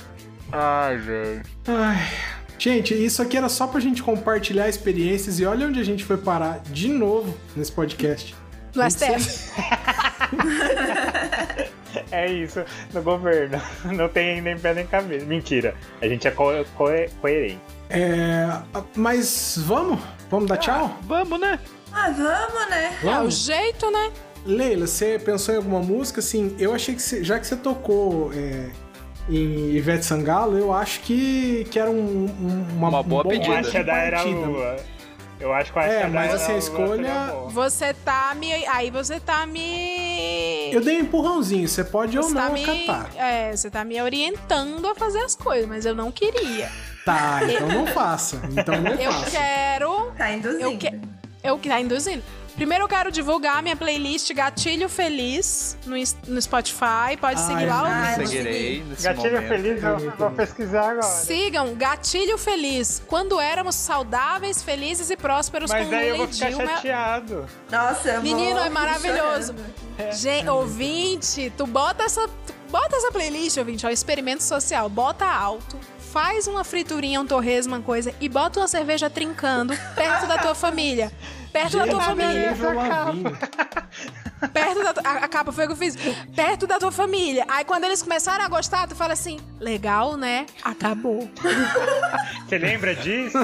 Ai, 0.52 0.98
gente. 1.00 1.50
Ai. 1.68 2.08
Gente, 2.58 2.94
isso 2.94 3.22
aqui 3.22 3.38
era 3.38 3.50
só 3.50 3.68
pra 3.68 3.80
gente 3.80 4.02
compartilhar 4.02 4.68
experiências 4.70 5.40
e 5.40 5.46
olha 5.46 5.68
onde 5.68 5.80
a 5.80 5.84
gente 5.84 6.04
foi 6.06 6.18
parar 6.18 6.60
de 6.60 6.88
novo 6.88 7.36
nesse 7.56 7.72
podcast. 7.72 8.34
No 8.74 8.90
STF. 8.90 9.52
É 12.12 12.30
isso, 12.30 12.64
no 12.94 13.02
governo. 13.02 13.60
Não 13.86 14.10
tem 14.10 14.42
nem 14.42 14.58
pé 14.60 14.74
nem 14.74 14.86
cabeça. 14.86 15.26
Mentira. 15.26 15.74
A 16.02 16.08
gente 16.08 16.28
é 16.28 16.32
co 16.32 16.52
co 16.76 16.86
coerente. 17.22 17.60
É, 17.90 18.48
mas 18.96 19.56
vamos? 19.60 20.00
Vamos 20.30 20.48
dar 20.50 20.58
tchau? 20.58 20.98
Vamos, 21.04 21.40
né? 21.40 21.58
Ah, 21.94 22.10
vamos, 22.12 22.70
né? 22.70 22.94
É 23.02 23.06
o 23.06 23.10
Vamos? 23.12 23.36
jeito, 23.46 23.90
né? 23.92 24.12
Leila, 24.46 24.86
você 24.88 25.18
pensou 25.18 25.54
em 25.54 25.58
alguma 25.58 25.80
música? 25.80 26.20
Assim, 26.20 26.56
eu 26.60 26.74
achei 26.74 26.94
que 26.96 27.02
você- 27.02 27.24
já 27.24 27.40
que 27.40 27.48
você 27.48 27.56
tocou 27.56 28.32
é, 28.34 28.70
em 29.30 29.72
Ivete 29.72 30.06
Sangalo, 30.06 30.58
eu 30.58 30.72
acho 30.72 31.00
que, 31.02 31.66
que 31.72 31.80
era 31.80 31.90
um, 31.90 32.26
um- 32.26 32.66
uma, 32.78 32.90
Uma 32.90 33.04
boa 33.04 33.22
um 33.22 33.24
bom 33.24 33.30
pedida. 33.30 33.60
Acha 33.60 33.84
da 33.84 33.94
Era. 33.98 34.22
Lua. 34.24 34.76
Eu 35.38 35.52
acho 35.54 35.74
que 35.74 35.78
o 35.78 35.82
Acha 35.82 35.92
É, 35.92 36.08
mas 36.08 36.34
assim, 36.34 36.54
a 36.54 36.58
escolha-. 36.58 37.34
Você 37.50 37.94
tá 37.94 38.34
me. 38.40 38.54
Aí 38.68 38.90
você 38.90 39.20
tá 39.20 39.46
me. 39.46 40.72
Eu 40.72 40.80
dei 40.82 40.98
um 40.98 41.02
empurrãozinho, 41.02 41.68
você 41.68 41.84
pode 41.84 42.16
ou 42.18 42.24
Você 42.24 42.34
não 42.34 42.42
tá 42.48 42.50
me. 42.52 42.64
acatar. 42.64 43.10
É, 43.18 43.54
você 43.56 43.70
tá 43.70 43.84
me 43.84 44.02
orientando 44.02 44.88
a 44.88 44.96
fazer 44.96 45.20
as 45.20 45.36
coisas, 45.36 45.68
mas 45.68 45.86
eu 45.86 45.94
não 45.96 46.10
queria. 46.12 46.70
Tá, 47.04 47.42
então 47.44 47.68
não 47.68 47.86
faça. 47.88 48.40
Então 48.52 48.80
não 48.82 48.92
Eu 48.94 49.12
faça. 49.12 49.32
quero. 49.32 50.12
Tá 50.18 50.32
induzindo. 50.32 50.62
Eu 50.64 50.78
que- 50.78 51.00
Eu 51.44 51.60
que 51.60 51.68
tá 51.70 51.82
induzindo. 51.82 52.24
Primeiro 52.56 52.86
eu 52.86 52.88
quero 52.88 53.12
divulgar 53.12 53.62
minha 53.62 53.76
playlist 53.76 54.34
Gatilho 54.34 54.88
Feliz 54.88 55.78
no, 55.86 55.96
no 56.34 56.42
Spotify. 56.42 57.18
Pode 57.20 57.42
Ai, 57.42 57.48
seguir 57.48 57.66
lá. 57.66 58.14
vou 58.16 58.26
Seguirei 58.28 58.84
nesse 58.84 59.04
Gatilho 59.04 59.34
momento. 59.34 59.48
Feliz, 59.50 59.84
eu 59.84 60.12
vou 60.18 60.32
pesquisar 60.32 60.92
agora. 60.92 61.02
Sigam 61.02 61.76
Gatilho 61.76 62.38
Feliz. 62.38 63.04
Quando 63.08 63.42
éramos 63.42 63.76
saudáveis, 63.76 64.64
felizes 64.64 65.10
e 65.10 65.18
prósperos 65.18 65.70
Mas 65.70 65.86
com 65.88 65.96
aí 65.96 66.08
eu 66.08 66.16
Lula 66.16 66.26
vou 66.26 66.32
e 66.32 66.34
ficar 66.34 66.50
Dilma. 66.50 66.68
chateado. 66.68 67.46
Nossa, 67.70 68.10
eu 68.10 68.22
Menino, 68.22 68.56
vou 68.56 68.66
é 68.66 68.70
maravilhoso. 68.70 69.54
chorando. 69.98 70.14
Gente, 70.16 70.50
ouvinte, 70.50 71.54
tu 71.58 71.68
bota 71.68 72.04
essa, 72.04 72.26
tu 72.28 72.54
bota 72.70 72.96
essa 72.96 73.12
playlist, 73.12 73.58
ouvinte, 73.58 73.86
ó, 73.86 73.90
experimento 73.90 74.44
social, 74.44 74.88
bota 74.90 75.26
alto, 75.26 75.78
faz 76.12 76.48
uma 76.48 76.64
friturinha, 76.64 77.20
um 77.20 77.26
torresmo, 77.28 77.76
uma 77.76 77.82
coisa, 77.82 78.14
e 78.22 78.28
bota 78.30 78.60
uma 78.62 78.68
cerveja 78.68 79.10
trincando 79.10 79.74
perto 79.94 80.26
da 80.28 80.38
tua 80.38 80.56
família. 80.56 81.12
Perto 81.56 81.78
da 81.78 81.88
tua 81.88 82.02
família. 82.02 82.54
Perto 84.54 84.84
da 84.84 84.94
tua, 84.94 85.04
a, 85.10 85.14
a 85.24 85.28
capa 85.28 85.52
foi 85.52 85.64
o 85.64 85.68
que 85.68 85.74
eu 85.74 85.78
fiz. 85.78 85.96
Perto 86.36 86.68
da 86.68 86.78
tua 86.78 86.92
família. 86.92 87.46
Aí 87.48 87.64
quando 87.64 87.86
eles 87.86 88.02
começaram 88.02 88.44
a 88.44 88.48
gostar, 88.50 88.88
tu 88.88 88.96
fala 88.96 89.14
assim: 89.14 89.40
legal, 89.60 90.18
né? 90.18 90.46
Acabou. 90.64 91.30
Você 92.46 92.58
lembra 92.58 92.94
disso? 92.96 93.38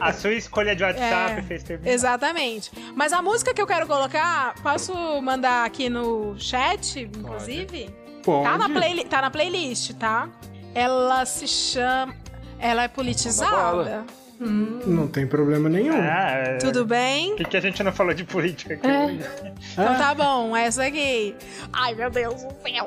A 0.00 0.12
sua 0.12 0.32
escolha 0.32 0.74
de 0.74 0.82
WhatsApp 0.82 1.38
É, 1.38 1.42
fez 1.42 1.62
terminar. 1.62 1.92
Exatamente. 1.92 2.70
Mas 2.96 3.12
a 3.12 3.20
música 3.22 3.52
que 3.54 3.60
eu 3.60 3.66
quero 3.66 3.86
colocar, 3.86 4.54
posso 4.62 4.92
mandar 5.22 5.64
aqui 5.66 5.88
no 5.90 6.34
chat, 6.38 6.98
inclusive? 7.00 7.90
Pode. 8.24 8.44
Tá 8.44 8.58
na, 8.58 8.68
playli- 8.68 9.04
tá 9.04 9.22
na 9.22 9.30
playlist, 9.30 9.92
tá? 9.94 10.28
Ela 10.74 11.24
se 11.26 11.46
chama. 11.46 12.14
Ela 12.58 12.82
é 12.84 12.88
politizada. 12.88 14.04
Não 14.40 15.06
tem 15.06 15.26
problema 15.26 15.68
nenhum. 15.68 16.00
Ah, 16.00 16.30
é. 16.30 16.56
Tudo 16.56 16.84
bem? 16.86 17.30
Por 17.36 17.44
que, 17.44 17.50
que 17.50 17.56
a 17.58 17.60
gente 17.60 17.82
não 17.82 17.92
falou 17.92 18.14
de 18.14 18.24
política 18.24 18.74
aqui 18.74 18.86
É. 18.86 19.04
hoje? 19.06 19.20
Então 19.72 19.96
tá 19.98 20.14
bom, 20.14 20.56
essa 20.56 20.84
aqui. 20.84 21.34
Ai, 21.72 21.94
meu 21.94 22.10
Deus 22.10 22.42
do 22.42 22.48
céu. 22.62 22.86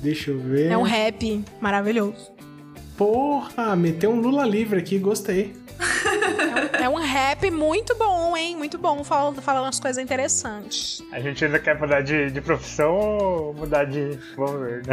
Deixa 0.00 0.30
eu 0.30 0.38
ver. 0.38 0.70
É 0.70 0.76
um 0.78 0.82
rap 0.82 1.44
maravilhoso. 1.60 2.32
Porra, 2.96 3.76
meteu 3.76 4.10
um 4.10 4.20
Lula 4.20 4.46
livre 4.46 4.78
aqui, 4.78 4.98
gostei. 4.98 5.54
É 6.80 6.88
um 6.88 6.94
rap 6.96 7.50
muito 7.50 7.94
bom, 7.96 8.36
hein? 8.36 8.56
Muito 8.56 8.78
bom. 8.78 9.02
Falando, 9.02 9.42
falando 9.42 9.64
umas 9.64 9.80
coisas 9.80 10.02
interessantes. 10.02 11.02
A 11.12 11.18
gente 11.20 11.44
ainda 11.44 11.58
quer 11.58 11.78
mudar 11.78 12.00
de, 12.02 12.30
de 12.30 12.40
profissão 12.40 12.94
ou 12.94 13.54
mudar 13.54 13.84
de 13.84 14.18
governo? 14.36 14.84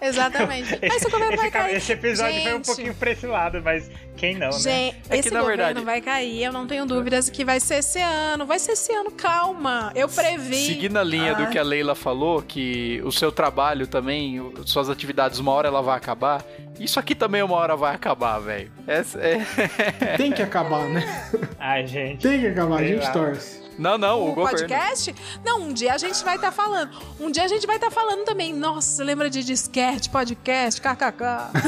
Exatamente. 0.00 0.78
Mas 0.82 0.96
esse 0.96 1.10
governo 1.10 1.36
vai 1.36 1.46
esse, 1.46 1.50
ca- 1.52 1.58
cair. 1.64 1.76
esse 1.76 1.92
episódio 1.92 2.32
foi 2.42 2.50
um 2.52 2.54
Gente, 2.56 2.66
pouquinho 2.66 2.94
pra 2.94 3.10
esse 3.10 3.26
lado, 3.26 3.62
mas 3.62 3.90
quem 4.16 4.34
não, 4.34 4.48
né? 4.50 4.58
Gente, 4.58 4.96
É 5.08 5.12
que, 5.14 5.16
esse 5.20 5.30
na 5.30 5.40
governo 5.40 5.64
verdade- 5.64 5.84
vai 5.84 6.00
cair, 6.00 6.42
eu 6.44 6.52
não 6.52 6.66
tenho 6.66 6.86
dúvidas 6.86 7.28
que 7.30 7.44
vai 7.44 7.60
ser 7.60 7.76
esse 7.76 7.98
ano. 8.00 8.46
Vai 8.46 8.58
ser 8.58 8.72
esse 8.72 8.92
ano, 8.92 9.10
calma. 9.10 9.92
Eu 9.94 10.08
previ. 10.08 10.54
Seguindo 10.66 10.96
a 10.98 11.04
linha 11.04 11.34
do 11.34 11.48
que 11.48 11.58
a 11.58 11.62
Leila 11.62 11.94
falou, 11.94 12.42
que 12.42 13.00
o 13.04 13.12
seu 13.12 13.30
trabalho 13.30 13.86
também, 13.86 14.40
o- 14.40 14.52
suas 14.66 14.88
atividades, 14.88 15.38
uma 15.38 15.52
hora 15.52 15.68
ela 15.68 15.82
vai 15.82 15.96
acabar. 15.96 16.42
Isso 16.78 16.98
aqui 16.98 17.14
também 17.14 17.42
uma 17.42 17.56
hora 17.56 17.76
vai 17.76 17.94
acabar, 17.94 18.38
velho. 18.38 18.70
É... 18.86 20.16
Tem 20.16 20.32
que 20.32 20.42
acabar, 20.42 20.88
né? 20.88 21.04
Ai, 21.58 21.86
gente. 21.86 22.22
Tem 22.22 22.40
que 22.40 22.46
acabar, 22.46 22.80
a 22.80 22.84
gente 22.84 23.04
lá. 23.04 23.10
torce. 23.12 23.60
Não, 23.80 23.96
não, 23.98 24.20
o, 24.20 24.30
o 24.30 24.34
governo. 24.34 24.58
podcast? 24.58 25.14
Não, 25.44 25.62
um 25.62 25.72
dia 25.72 25.94
a 25.94 25.98
gente 25.98 26.22
vai 26.22 26.36
estar 26.36 26.52
falando. 26.52 26.90
Um 27.18 27.30
dia 27.30 27.44
a 27.44 27.48
gente 27.48 27.66
vai 27.66 27.76
estar 27.76 27.90
falando 27.90 28.24
também. 28.24 28.52
Nossa, 28.52 29.02
lembra 29.02 29.30
de 29.30 29.42
disquete, 29.42 30.10
podcast, 30.10 30.80
kkk. 30.80 31.50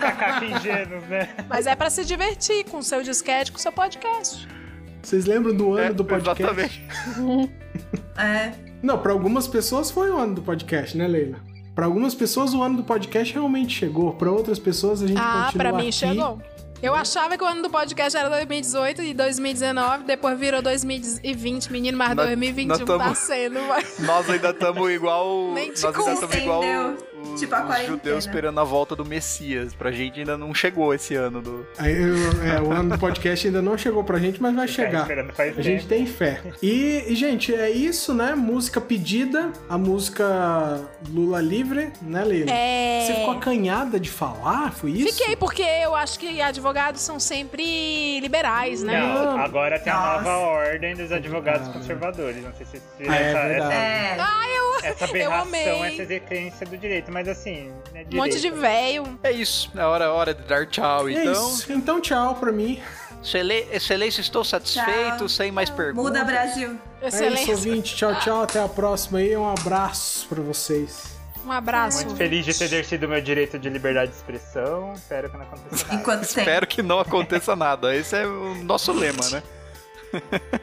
KKK 0.00 0.44
ingênuos, 0.56 1.04
né? 1.08 1.28
Mas 1.48 1.66
é 1.66 1.74
pra 1.74 1.90
se 1.90 2.04
divertir 2.04 2.64
com 2.66 2.78
o 2.78 2.82
seu 2.82 3.02
disquete, 3.02 3.50
com 3.52 3.58
o 3.58 3.60
seu 3.60 3.72
podcast. 3.72 4.46
Vocês 5.02 5.26
lembram 5.26 5.54
do 5.54 5.72
ano 5.74 5.84
É, 5.86 5.92
do 5.92 6.04
podcast? 6.04 6.42
Exatamente. 6.42 7.50
É. 8.16 8.52
Não, 8.82 8.98
pra 8.98 9.12
algumas 9.12 9.46
pessoas 9.48 9.90
foi 9.90 10.10
o 10.10 10.18
ano 10.18 10.36
do 10.36 10.42
podcast, 10.42 10.96
né, 10.96 11.06
Leila? 11.06 11.38
Pra 11.74 11.86
algumas 11.86 12.14
pessoas 12.14 12.52
o 12.52 12.62
ano 12.62 12.76
do 12.76 12.84
podcast 12.84 13.32
realmente 13.32 13.74
chegou. 13.76 14.12
Pra 14.12 14.30
outras 14.30 14.58
pessoas 14.58 15.02
a 15.02 15.06
gente 15.06 15.18
Ah, 15.18 15.44
continua 15.46 15.52
pra 15.64 15.72
mim 15.72 15.88
aqui. 15.88 15.92
chegou. 15.92 16.38
Eu 16.82 16.94
achava 16.96 17.38
que 17.38 17.44
o 17.44 17.46
ano 17.46 17.62
do 17.62 17.70
podcast 17.70 18.16
era 18.18 18.28
2018 18.28 19.02
e 19.02 19.14
2019, 19.14 20.02
depois 20.02 20.36
virou 20.38 20.60
2020, 20.60 21.70
menino, 21.70 21.96
mas 21.96 22.08
Nós- 22.16 22.26
2021 22.26 22.66
nós 22.68 22.78
tamo- 22.80 22.98
tá 23.04 23.14
sendo. 23.14 23.60
vai. 23.68 23.86
Nós 24.00 24.28
ainda 24.28 24.50
estamos 24.50 24.90
igual. 24.90 25.52
Nem 25.52 25.72
te 25.72 25.80
nós 25.82 25.96
ainda 25.96 26.12
estamos 26.14 26.36
igual 26.36 26.60
Tipo 27.38 27.54
a 27.54 27.60
os 27.60 27.66
quarentena. 27.66 27.96
judeus 27.96 28.24
esperando 28.26 28.60
a 28.60 28.64
volta 28.64 28.94
do 28.94 29.04
Messias. 29.04 29.74
Pra 29.74 29.90
gente 29.90 30.20
ainda 30.20 30.36
não 30.36 30.54
chegou 30.54 30.92
esse 30.94 31.14
ano 31.14 31.40
do. 31.40 31.66
Aí, 31.78 31.92
eu- 32.00 32.42
é, 32.44 32.60
o 32.60 32.70
ano 32.72 32.90
do 32.90 32.98
podcast 32.98 33.46
ainda 33.46 33.62
não 33.62 33.76
chegou 33.78 34.04
pra 34.04 34.18
gente, 34.18 34.40
mas 34.40 34.54
vai 34.54 34.66
Tá 34.66 34.72
chegar. 34.72 35.08
A 35.58 35.62
gente 35.62 35.86
tem 35.86 36.06
fé. 36.06 36.40
E, 36.62 37.04
e, 37.08 37.14
gente, 37.14 37.54
é 37.54 37.70
isso, 37.70 38.12
né? 38.14 38.34
Música 38.34 38.80
pedida, 38.80 39.50
a 39.68 39.78
música 39.78 40.80
Lula 41.08 41.40
Livre, 41.40 41.90
né, 42.02 42.24
Leila? 42.24 42.50
É. 42.50 43.04
Você 43.06 43.14
ficou 43.14 43.30
acanhada 43.32 43.98
de 43.98 44.10
falar? 44.10 44.72
Foi 44.72 44.90
isso? 44.90 45.16
Fiquei, 45.16 45.36
porque 45.36 45.62
eu 45.62 45.94
acho 45.94 46.18
que 46.18 46.40
advogados 46.40 47.00
são 47.00 47.18
sempre 47.18 48.20
liberais, 48.20 48.82
né? 48.82 48.98
Não, 49.00 49.38
agora 49.38 49.78
tem 49.78 49.92
a 49.92 49.96
Nossa. 49.96 50.12
nova 50.22 50.36
ordem 50.38 50.94
dos 50.94 51.10
advogados 51.12 51.68
conservadores. 51.68 52.42
Não 52.42 52.52
sei 52.54 52.66
se 52.66 52.72
vocês 52.72 52.82
viram 52.98 53.12
Ah, 53.12 53.16
é 53.16 53.22
essa, 53.30 53.48
verdade. 53.48 53.72
É. 53.74 54.16
Ah, 54.18 54.42
essa, 54.78 54.86
essa 54.88 55.04
Eu 55.04 55.10
aberração, 55.10 55.42
amei. 55.42 55.94
essa 55.94 56.06
decrência 56.06 56.66
do 56.66 56.76
direito. 56.76 57.11
Mas 57.12 57.28
assim, 57.28 57.70
né, 57.92 58.04
Um 58.12 58.16
monte 58.16 58.40
de 58.40 58.50
velho. 58.50 59.18
É 59.22 59.30
isso. 59.30 59.70
É 59.76 59.84
hora, 59.84 60.10
hora 60.10 60.32
de 60.34 60.42
dar 60.42 60.66
tchau, 60.66 61.08
É 61.08 61.12
então. 61.12 61.32
isso. 61.50 61.72
Então, 61.72 62.00
tchau 62.00 62.34
pra 62.36 62.50
mim. 62.50 62.80
Excelência, 63.70 64.20
estou 64.20 64.42
satisfeito, 64.42 65.18
Tchau. 65.18 65.28
sem 65.28 65.52
mais 65.52 65.70
perguntas. 65.70 66.10
Muda 66.10 66.24
Brasil. 66.24 66.76
É 67.00 67.06
isso, 67.28 67.50
ouvinte. 67.52 67.94
Tchau, 67.94 68.18
tchau. 68.18 68.42
Até 68.42 68.60
a 68.60 68.68
próxima 68.68 69.18
aí. 69.20 69.36
Um 69.36 69.48
abraço 69.48 70.26
pra 70.28 70.42
vocês. 70.42 71.12
Um 71.46 71.52
abraço. 71.52 72.04
Muito 72.04 72.16
feliz 72.16 72.44
de 72.44 72.56
ter 72.56 72.64
exercido 72.64 73.06
o 73.06 73.08
meu 73.08 73.20
direito 73.20 73.58
de 73.58 73.68
liberdade 73.68 74.10
de 74.10 74.16
expressão. 74.16 74.92
Espero 74.94 75.30
que 75.30 75.36
não 75.36 75.42
aconteça 75.44 75.84
nada. 75.86 75.94
Enquanto 76.00 76.20
tem. 76.34 76.42
Espero 76.42 76.66
que 76.66 76.82
não 76.82 76.98
aconteça 76.98 77.54
nada. 77.56 77.94
Esse 77.94 78.16
é 78.16 78.26
o 78.26 78.54
nosso 78.64 78.92
lema, 78.92 79.22
né? 79.30 79.42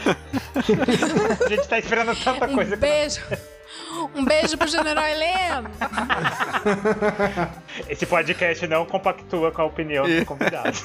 A 1.44 1.48
gente 1.48 1.68
tá 1.68 1.78
esperando 1.78 2.14
tanta 2.22 2.46
Um 2.46 2.54
coisa. 2.54 2.76
beijo. 2.76 3.20
Um 4.14 4.24
beijo 4.24 4.56
pro 4.56 4.68
General 4.68 5.04
Heleno. 5.06 5.70
Esse 7.88 8.06
podcast 8.06 8.66
não 8.66 8.84
compactua 8.86 9.50
com 9.52 9.62
a 9.62 9.64
opinião 9.64 10.06
do 10.06 10.24
convidado. 10.26 10.78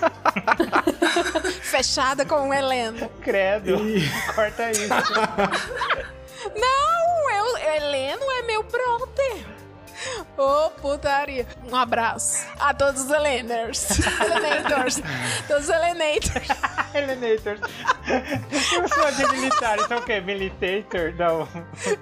Fechada 1.61 2.25
com 2.25 2.49
o 2.49 2.53
Heleno. 2.53 3.09
Credo. 3.21 3.77
Corta 4.33 4.71
isso. 4.71 4.87
Não, 6.55 7.31
eu, 7.31 7.57
Heleno 7.75 8.23
é 8.31 8.41
meu 8.43 8.63
brother. 8.63 9.45
Ô, 10.37 10.69
putaria. 10.81 11.47
Um 11.71 11.75
abraço 11.75 12.45
a 12.59 12.73
todos 12.73 13.03
os 13.03 13.11
Heleners. 13.11 13.87
Helenators. 14.19 15.01
todos 15.47 15.63
os 15.63 15.69
Helenators. 15.69 16.47
Helenators. 16.93 17.59
Eu 18.73 18.87
sou 18.87 19.11
de 19.11 19.27
militar, 19.37 19.79
então 19.79 19.97
o 19.99 20.01
quê? 20.03 20.19
Militator? 20.19 21.13
Não. 21.17 21.47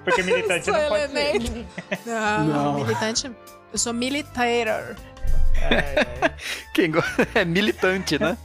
Porque 0.04 0.22
militante 0.22 0.64
Sou 0.64 0.74
não 0.74 0.88
pode 0.88 1.12
ser. 1.12 1.66
Não, 2.06 2.44
Não. 2.44 2.74
militante. 2.74 3.30
Eu 3.74 3.78
sou 3.78 3.92
militator. 3.92 4.94
Quem 6.72 6.92
go- 6.92 7.02
é 7.34 7.44
militante, 7.44 8.16
né? 8.20 8.36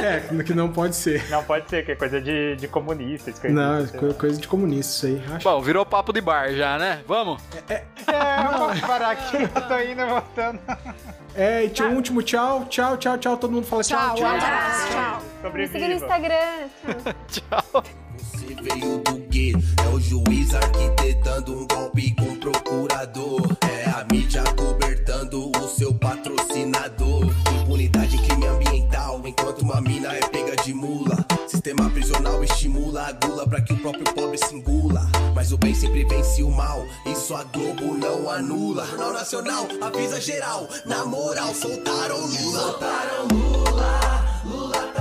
É, 0.00 0.20
que 0.44 0.54
não 0.54 0.70
pode 0.72 0.94
ser. 0.94 1.28
Não 1.28 1.42
pode 1.42 1.68
ser, 1.68 1.84
que 1.84 1.90
é 1.90 1.96
coisa 1.96 2.20
de, 2.20 2.54
de 2.54 2.68
comunista. 2.68 3.28
Isso 3.30 3.40
que 3.40 3.48
eu 3.48 3.52
Não, 3.52 3.80
é 3.80 3.86
co- 3.88 4.14
coisa 4.14 4.40
de 4.40 4.46
comunista 4.46 5.08
isso 5.08 5.16
aí. 5.20 5.34
Acho. 5.34 5.42
Bom, 5.44 5.60
virou 5.60 5.84
papo 5.84 6.12
de 6.12 6.20
bar 6.20 6.52
já, 6.54 6.78
né? 6.78 7.02
Vamos? 7.08 7.42
É, 7.68 7.82
vamos 8.56 8.80
parar 8.82 9.10
aqui. 9.10 9.36
Eu 9.36 9.48
tô 9.68 9.78
indo 9.80 10.00
e 10.02 10.06
voltando. 10.06 10.60
É, 11.34 11.64
e 11.64 11.68
tinha 11.70 11.88
um 11.88 11.96
último 11.96 12.22
tchau. 12.22 12.66
Tchau, 12.66 12.96
tchau, 12.96 13.18
tchau. 13.18 13.36
Todo 13.36 13.50
mundo 13.52 13.66
fala 13.66 13.82
tchau, 13.82 13.98
Tchau, 13.98 14.14
tchau. 14.16 14.26
um 14.26 14.36
abraço, 14.36 14.88
tchau. 14.92 15.52
Me 15.52 15.66
siga 15.68 15.88
no. 15.88 15.94
Instagram. 15.94 16.68
Tchau. 17.28 17.84
Você 18.46 18.54
veio 18.62 18.98
do 18.98 19.18
gueto, 19.28 19.58
é 19.84 19.88
o 19.88 19.98
juiz 19.98 20.54
arquitetando 20.54 21.52
um 21.52 21.66
golpe 21.66 22.14
com 22.14 22.36
procurador. 22.36 23.42
É 23.68 23.90
a 23.90 24.06
mídia 24.12 24.44
cobertando 24.56 25.50
o 25.50 25.68
seu 25.68 25.92
patrocinador. 25.92 27.26
Impunidade, 27.62 28.16
crime 28.18 28.46
ambiental, 28.46 29.20
enquanto 29.24 29.62
uma 29.62 29.80
mina 29.80 30.14
é 30.14 30.20
pega 30.28 30.54
de 30.62 30.72
mula. 30.72 31.26
Sistema 31.48 31.90
prisional 31.90 32.44
estimula 32.44 33.08
a 33.08 33.12
gula 33.12 33.48
pra 33.48 33.60
que 33.60 33.72
o 33.72 33.78
próprio 33.78 34.04
pobre 34.14 34.38
se 34.38 34.54
engula. 34.54 35.10
Mas 35.34 35.50
o 35.50 35.58
bem 35.58 35.74
sempre 35.74 36.04
vence 36.04 36.44
o 36.44 36.50
mal, 36.50 36.86
isso 37.04 37.34
a 37.34 37.42
Globo 37.42 37.94
não 37.98 38.30
anula. 38.30 38.86
Jornal 38.86 39.12
Nacional 39.12 39.66
avisa 39.80 40.20
geral, 40.20 40.68
na 40.84 41.04
moral, 41.04 41.52
soltaram 41.52 42.20
Lula. 42.20 42.60
Soltaram 42.60 43.26
Lula, 43.26 44.42
Lula 44.44 44.92